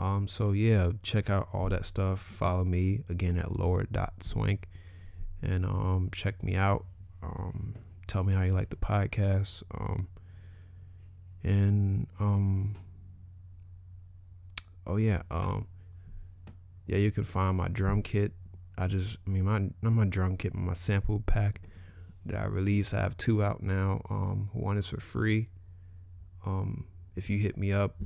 Um, 0.00 0.26
so 0.26 0.52
yeah, 0.52 0.90
check 1.02 1.30
out 1.30 1.48
all 1.52 1.68
that 1.68 1.84
stuff. 1.84 2.20
Follow 2.20 2.64
me 2.64 3.04
again 3.08 3.38
at 3.38 3.52
lord 3.52 3.88
dot 3.92 4.22
swank, 4.22 4.68
and 5.42 5.64
um, 5.64 6.08
check 6.12 6.42
me 6.42 6.56
out. 6.56 6.84
Um, 7.22 7.74
tell 8.06 8.24
me 8.24 8.32
how 8.32 8.42
you 8.42 8.52
like 8.52 8.70
the 8.70 8.76
podcast. 8.76 9.62
Um, 9.72 10.08
and 11.44 12.06
um, 12.18 12.74
oh 14.86 14.96
yeah, 14.96 15.22
um, 15.30 15.66
yeah, 16.86 16.98
you 16.98 17.10
can 17.10 17.24
find 17.24 17.56
my 17.56 17.68
drum 17.68 18.02
kit. 18.02 18.32
I 18.76 18.86
just, 18.86 19.18
I 19.26 19.30
mean, 19.30 19.44
my 19.44 19.70
not 19.82 19.92
my 19.92 20.06
drum 20.06 20.36
kit, 20.36 20.54
my 20.54 20.74
sample 20.74 21.22
pack 21.24 21.60
that 22.26 22.40
I 22.40 22.46
released. 22.46 22.94
I 22.94 23.00
have 23.00 23.16
two 23.16 23.42
out 23.42 23.62
now. 23.62 24.00
Um, 24.10 24.50
one 24.52 24.76
is 24.76 24.88
for 24.88 25.00
free. 25.00 25.48
Um, 26.46 26.86
if 27.16 27.30
you 27.30 27.38
hit 27.38 27.56
me 27.56 27.72
up 27.72 27.96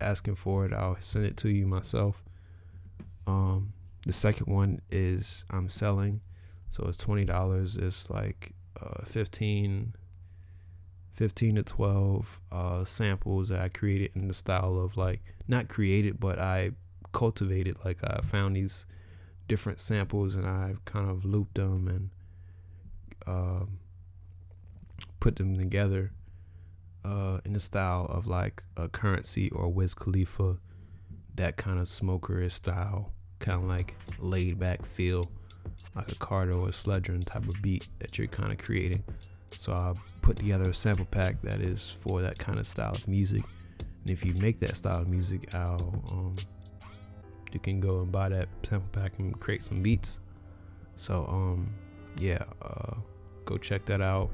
asking 0.00 0.34
for 0.36 0.66
it, 0.66 0.72
I'll 0.72 1.00
send 1.00 1.24
it 1.24 1.36
to 1.38 1.50
you 1.50 1.66
myself. 1.66 2.22
Um, 3.26 3.72
the 4.06 4.12
second 4.12 4.52
one 4.52 4.80
is 4.90 5.44
I'm 5.50 5.68
selling, 5.68 6.20
so 6.68 6.84
it's 6.86 6.96
twenty 6.98 7.24
dollars. 7.24 7.76
It's 7.76 8.10
like 8.10 8.52
uh, 8.80 9.04
15, 9.04 9.94
15 11.12 11.54
to 11.56 11.62
twelve 11.62 12.40
uh, 12.50 12.84
samples 12.84 13.48
that 13.48 13.60
I 13.60 13.68
created 13.68 14.12
in 14.14 14.28
the 14.28 14.34
style 14.34 14.78
of 14.78 14.96
like 14.96 15.22
not 15.50 15.68
created, 15.68 16.18
but 16.18 16.38
I 16.38 16.70
cultivated. 17.12 17.76
Like 17.84 17.98
I 18.04 18.20
found 18.22 18.56
these 18.56 18.86
different 19.48 19.80
samples 19.80 20.36
and 20.36 20.46
I 20.46 20.76
kind 20.84 21.10
of 21.10 21.24
looped 21.24 21.56
them 21.56 21.88
and 21.88 22.10
uh, 23.26 23.64
put 25.18 25.36
them 25.36 25.58
together 25.58 26.12
uh, 27.04 27.38
in 27.44 27.52
the 27.52 27.60
style 27.60 28.06
of 28.06 28.26
like 28.26 28.62
a 28.76 28.88
Curren$y 28.88 29.50
or 29.52 29.68
Wiz 29.68 29.94
Khalifa, 29.94 30.58
that 31.34 31.56
kind 31.56 31.78
of 31.78 31.86
smokerish 31.86 32.52
style, 32.52 33.12
kind 33.40 33.62
of 33.62 33.68
like 33.68 33.96
laid 34.18 34.58
back 34.58 34.84
feel, 34.84 35.28
like 35.96 36.12
a 36.12 36.14
Cardo 36.14 36.62
or 36.62 36.68
a 36.68 36.72
Sledgren 36.72 37.24
type 37.24 37.48
of 37.48 37.60
beat 37.60 37.88
that 37.98 38.18
you're 38.18 38.28
kind 38.28 38.52
of 38.52 38.58
creating. 38.58 39.02
So 39.56 39.72
I 39.72 39.94
put 40.22 40.36
together 40.36 40.66
a 40.66 40.74
sample 40.74 41.06
pack 41.06 41.42
that 41.42 41.60
is 41.60 41.90
for 41.90 42.22
that 42.22 42.38
kind 42.38 42.58
of 42.60 42.66
style 42.66 42.94
of 42.94 43.08
music. 43.08 43.42
And 44.02 44.10
if 44.10 44.24
you 44.24 44.34
make 44.34 44.60
that 44.60 44.76
style 44.76 45.02
of 45.02 45.08
music, 45.08 45.54
I'll 45.54 46.02
um, 46.10 46.36
you 47.52 47.60
can 47.60 47.80
go 47.80 48.00
and 48.00 48.12
buy 48.12 48.28
that 48.28 48.48
sample 48.62 48.88
pack 48.92 49.18
and 49.18 49.38
create 49.38 49.62
some 49.62 49.82
beats. 49.82 50.20
So 50.94 51.26
um, 51.28 51.66
yeah, 52.18 52.42
uh, 52.62 52.94
go 53.44 53.56
check 53.58 53.84
that 53.86 54.00
out 54.00 54.30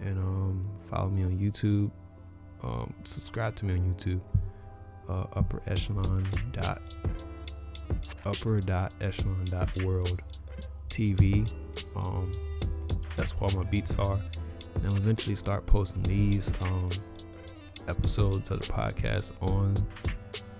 and 0.00 0.18
um, 0.18 0.70
follow 0.80 1.10
me 1.10 1.24
on 1.24 1.38
YouTube. 1.38 1.90
Um, 2.62 2.92
subscribe 3.04 3.54
to 3.56 3.66
me 3.66 3.74
on 3.74 3.94
YouTube. 3.94 4.20
Uh, 5.08 5.26
upper 5.34 5.60
echelon 5.66 6.24
dot 6.52 6.80
upper 8.24 8.60
dot 8.60 8.92
echelon 9.00 9.44
dot 9.46 9.82
world 9.82 10.22
TV. 10.88 11.50
Um, 11.96 12.32
that's 13.16 13.38
where 13.38 13.50
all 13.50 13.56
my 13.56 13.68
beats 13.68 13.98
are, 13.98 14.20
and 14.76 14.86
I'll 14.86 14.96
eventually 14.96 15.34
start 15.34 15.66
posting 15.66 16.04
these 16.04 16.52
um, 16.62 16.90
episodes 17.88 18.50
of 18.50 18.60
the 18.60 18.66
podcast 18.66 19.32
on 19.42 19.74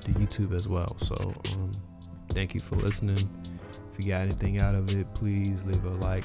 the 0.05 0.13
YouTube 0.19 0.57
as 0.57 0.69
well. 0.69 0.97
So, 0.99 1.15
um, 1.53 1.77
thank 2.31 2.55
you 2.55 2.61
for 2.61 2.77
listening. 2.77 3.29
If 3.93 3.99
you 3.99 4.11
got 4.11 4.23
anything 4.23 4.59
out 4.59 4.75
of 4.75 4.95
it, 4.99 5.13
please 5.15 5.65
leave 5.65 5.85
a 5.85 5.91
like, 5.91 6.25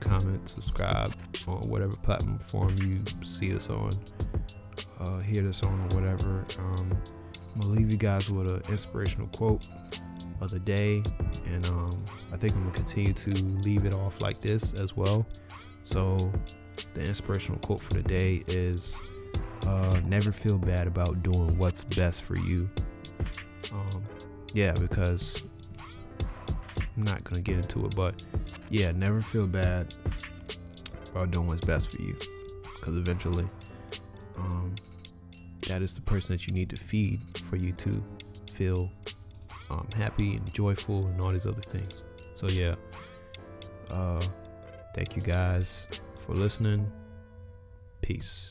comment, 0.00 0.48
subscribe 0.48 1.12
on 1.46 1.68
whatever 1.68 1.94
platform 1.96 2.74
you 2.82 3.00
see 3.22 3.50
this 3.50 3.70
on, 3.70 3.98
uh, 5.00 5.20
hear 5.20 5.42
this 5.42 5.62
on, 5.62 5.80
or 5.80 6.00
whatever. 6.00 6.44
Um, 6.58 6.98
I'm 7.54 7.62
gonna 7.62 7.72
leave 7.72 7.90
you 7.90 7.96
guys 7.96 8.30
with 8.30 8.48
an 8.48 8.62
inspirational 8.68 9.28
quote 9.28 9.66
of 10.40 10.50
the 10.50 10.60
day, 10.60 11.02
and 11.46 11.66
um, 11.66 12.04
I 12.32 12.36
think 12.36 12.54
I'm 12.54 12.60
gonna 12.62 12.74
continue 12.74 13.12
to 13.12 13.30
leave 13.30 13.84
it 13.84 13.92
off 13.92 14.20
like 14.20 14.40
this 14.40 14.74
as 14.74 14.96
well. 14.96 15.26
So, 15.82 16.32
the 16.94 17.00
inspirational 17.00 17.58
quote 17.60 17.80
for 17.80 17.94
the 17.94 18.02
day 18.02 18.42
is 18.46 18.98
uh, 19.66 20.00
never 20.06 20.32
feel 20.32 20.58
bad 20.58 20.86
about 20.86 21.22
doing 21.22 21.56
what's 21.58 21.84
best 21.84 22.22
for 22.22 22.36
you. 22.36 22.68
Um, 23.72 24.02
yeah, 24.54 24.74
because 24.78 25.42
I'm 26.96 27.04
not 27.04 27.24
gonna 27.24 27.42
get 27.42 27.56
into 27.58 27.84
it, 27.86 27.94
but 27.96 28.24
yeah, 28.70 28.92
never 28.92 29.20
feel 29.20 29.46
bad 29.46 29.94
about 31.10 31.30
doing 31.30 31.46
what's 31.46 31.60
best 31.60 31.94
for 31.94 32.00
you, 32.02 32.16
because 32.76 32.96
eventually, 32.96 33.44
um, 34.38 34.74
that 35.68 35.82
is 35.82 35.94
the 35.94 36.00
person 36.02 36.34
that 36.34 36.46
you 36.46 36.54
need 36.54 36.70
to 36.70 36.76
feed 36.76 37.20
for 37.42 37.56
you 37.56 37.72
to 37.72 38.02
feel 38.50 38.90
um, 39.70 39.86
happy 39.96 40.36
and 40.36 40.54
joyful 40.54 41.06
and 41.08 41.20
all 41.20 41.32
these 41.32 41.46
other 41.46 41.60
things. 41.60 42.02
So 42.34 42.48
yeah, 42.48 42.74
uh, 43.90 44.22
thank 44.94 45.16
you 45.16 45.22
guys 45.22 45.88
for 46.16 46.34
listening. 46.34 46.90
Peace. 48.00 48.50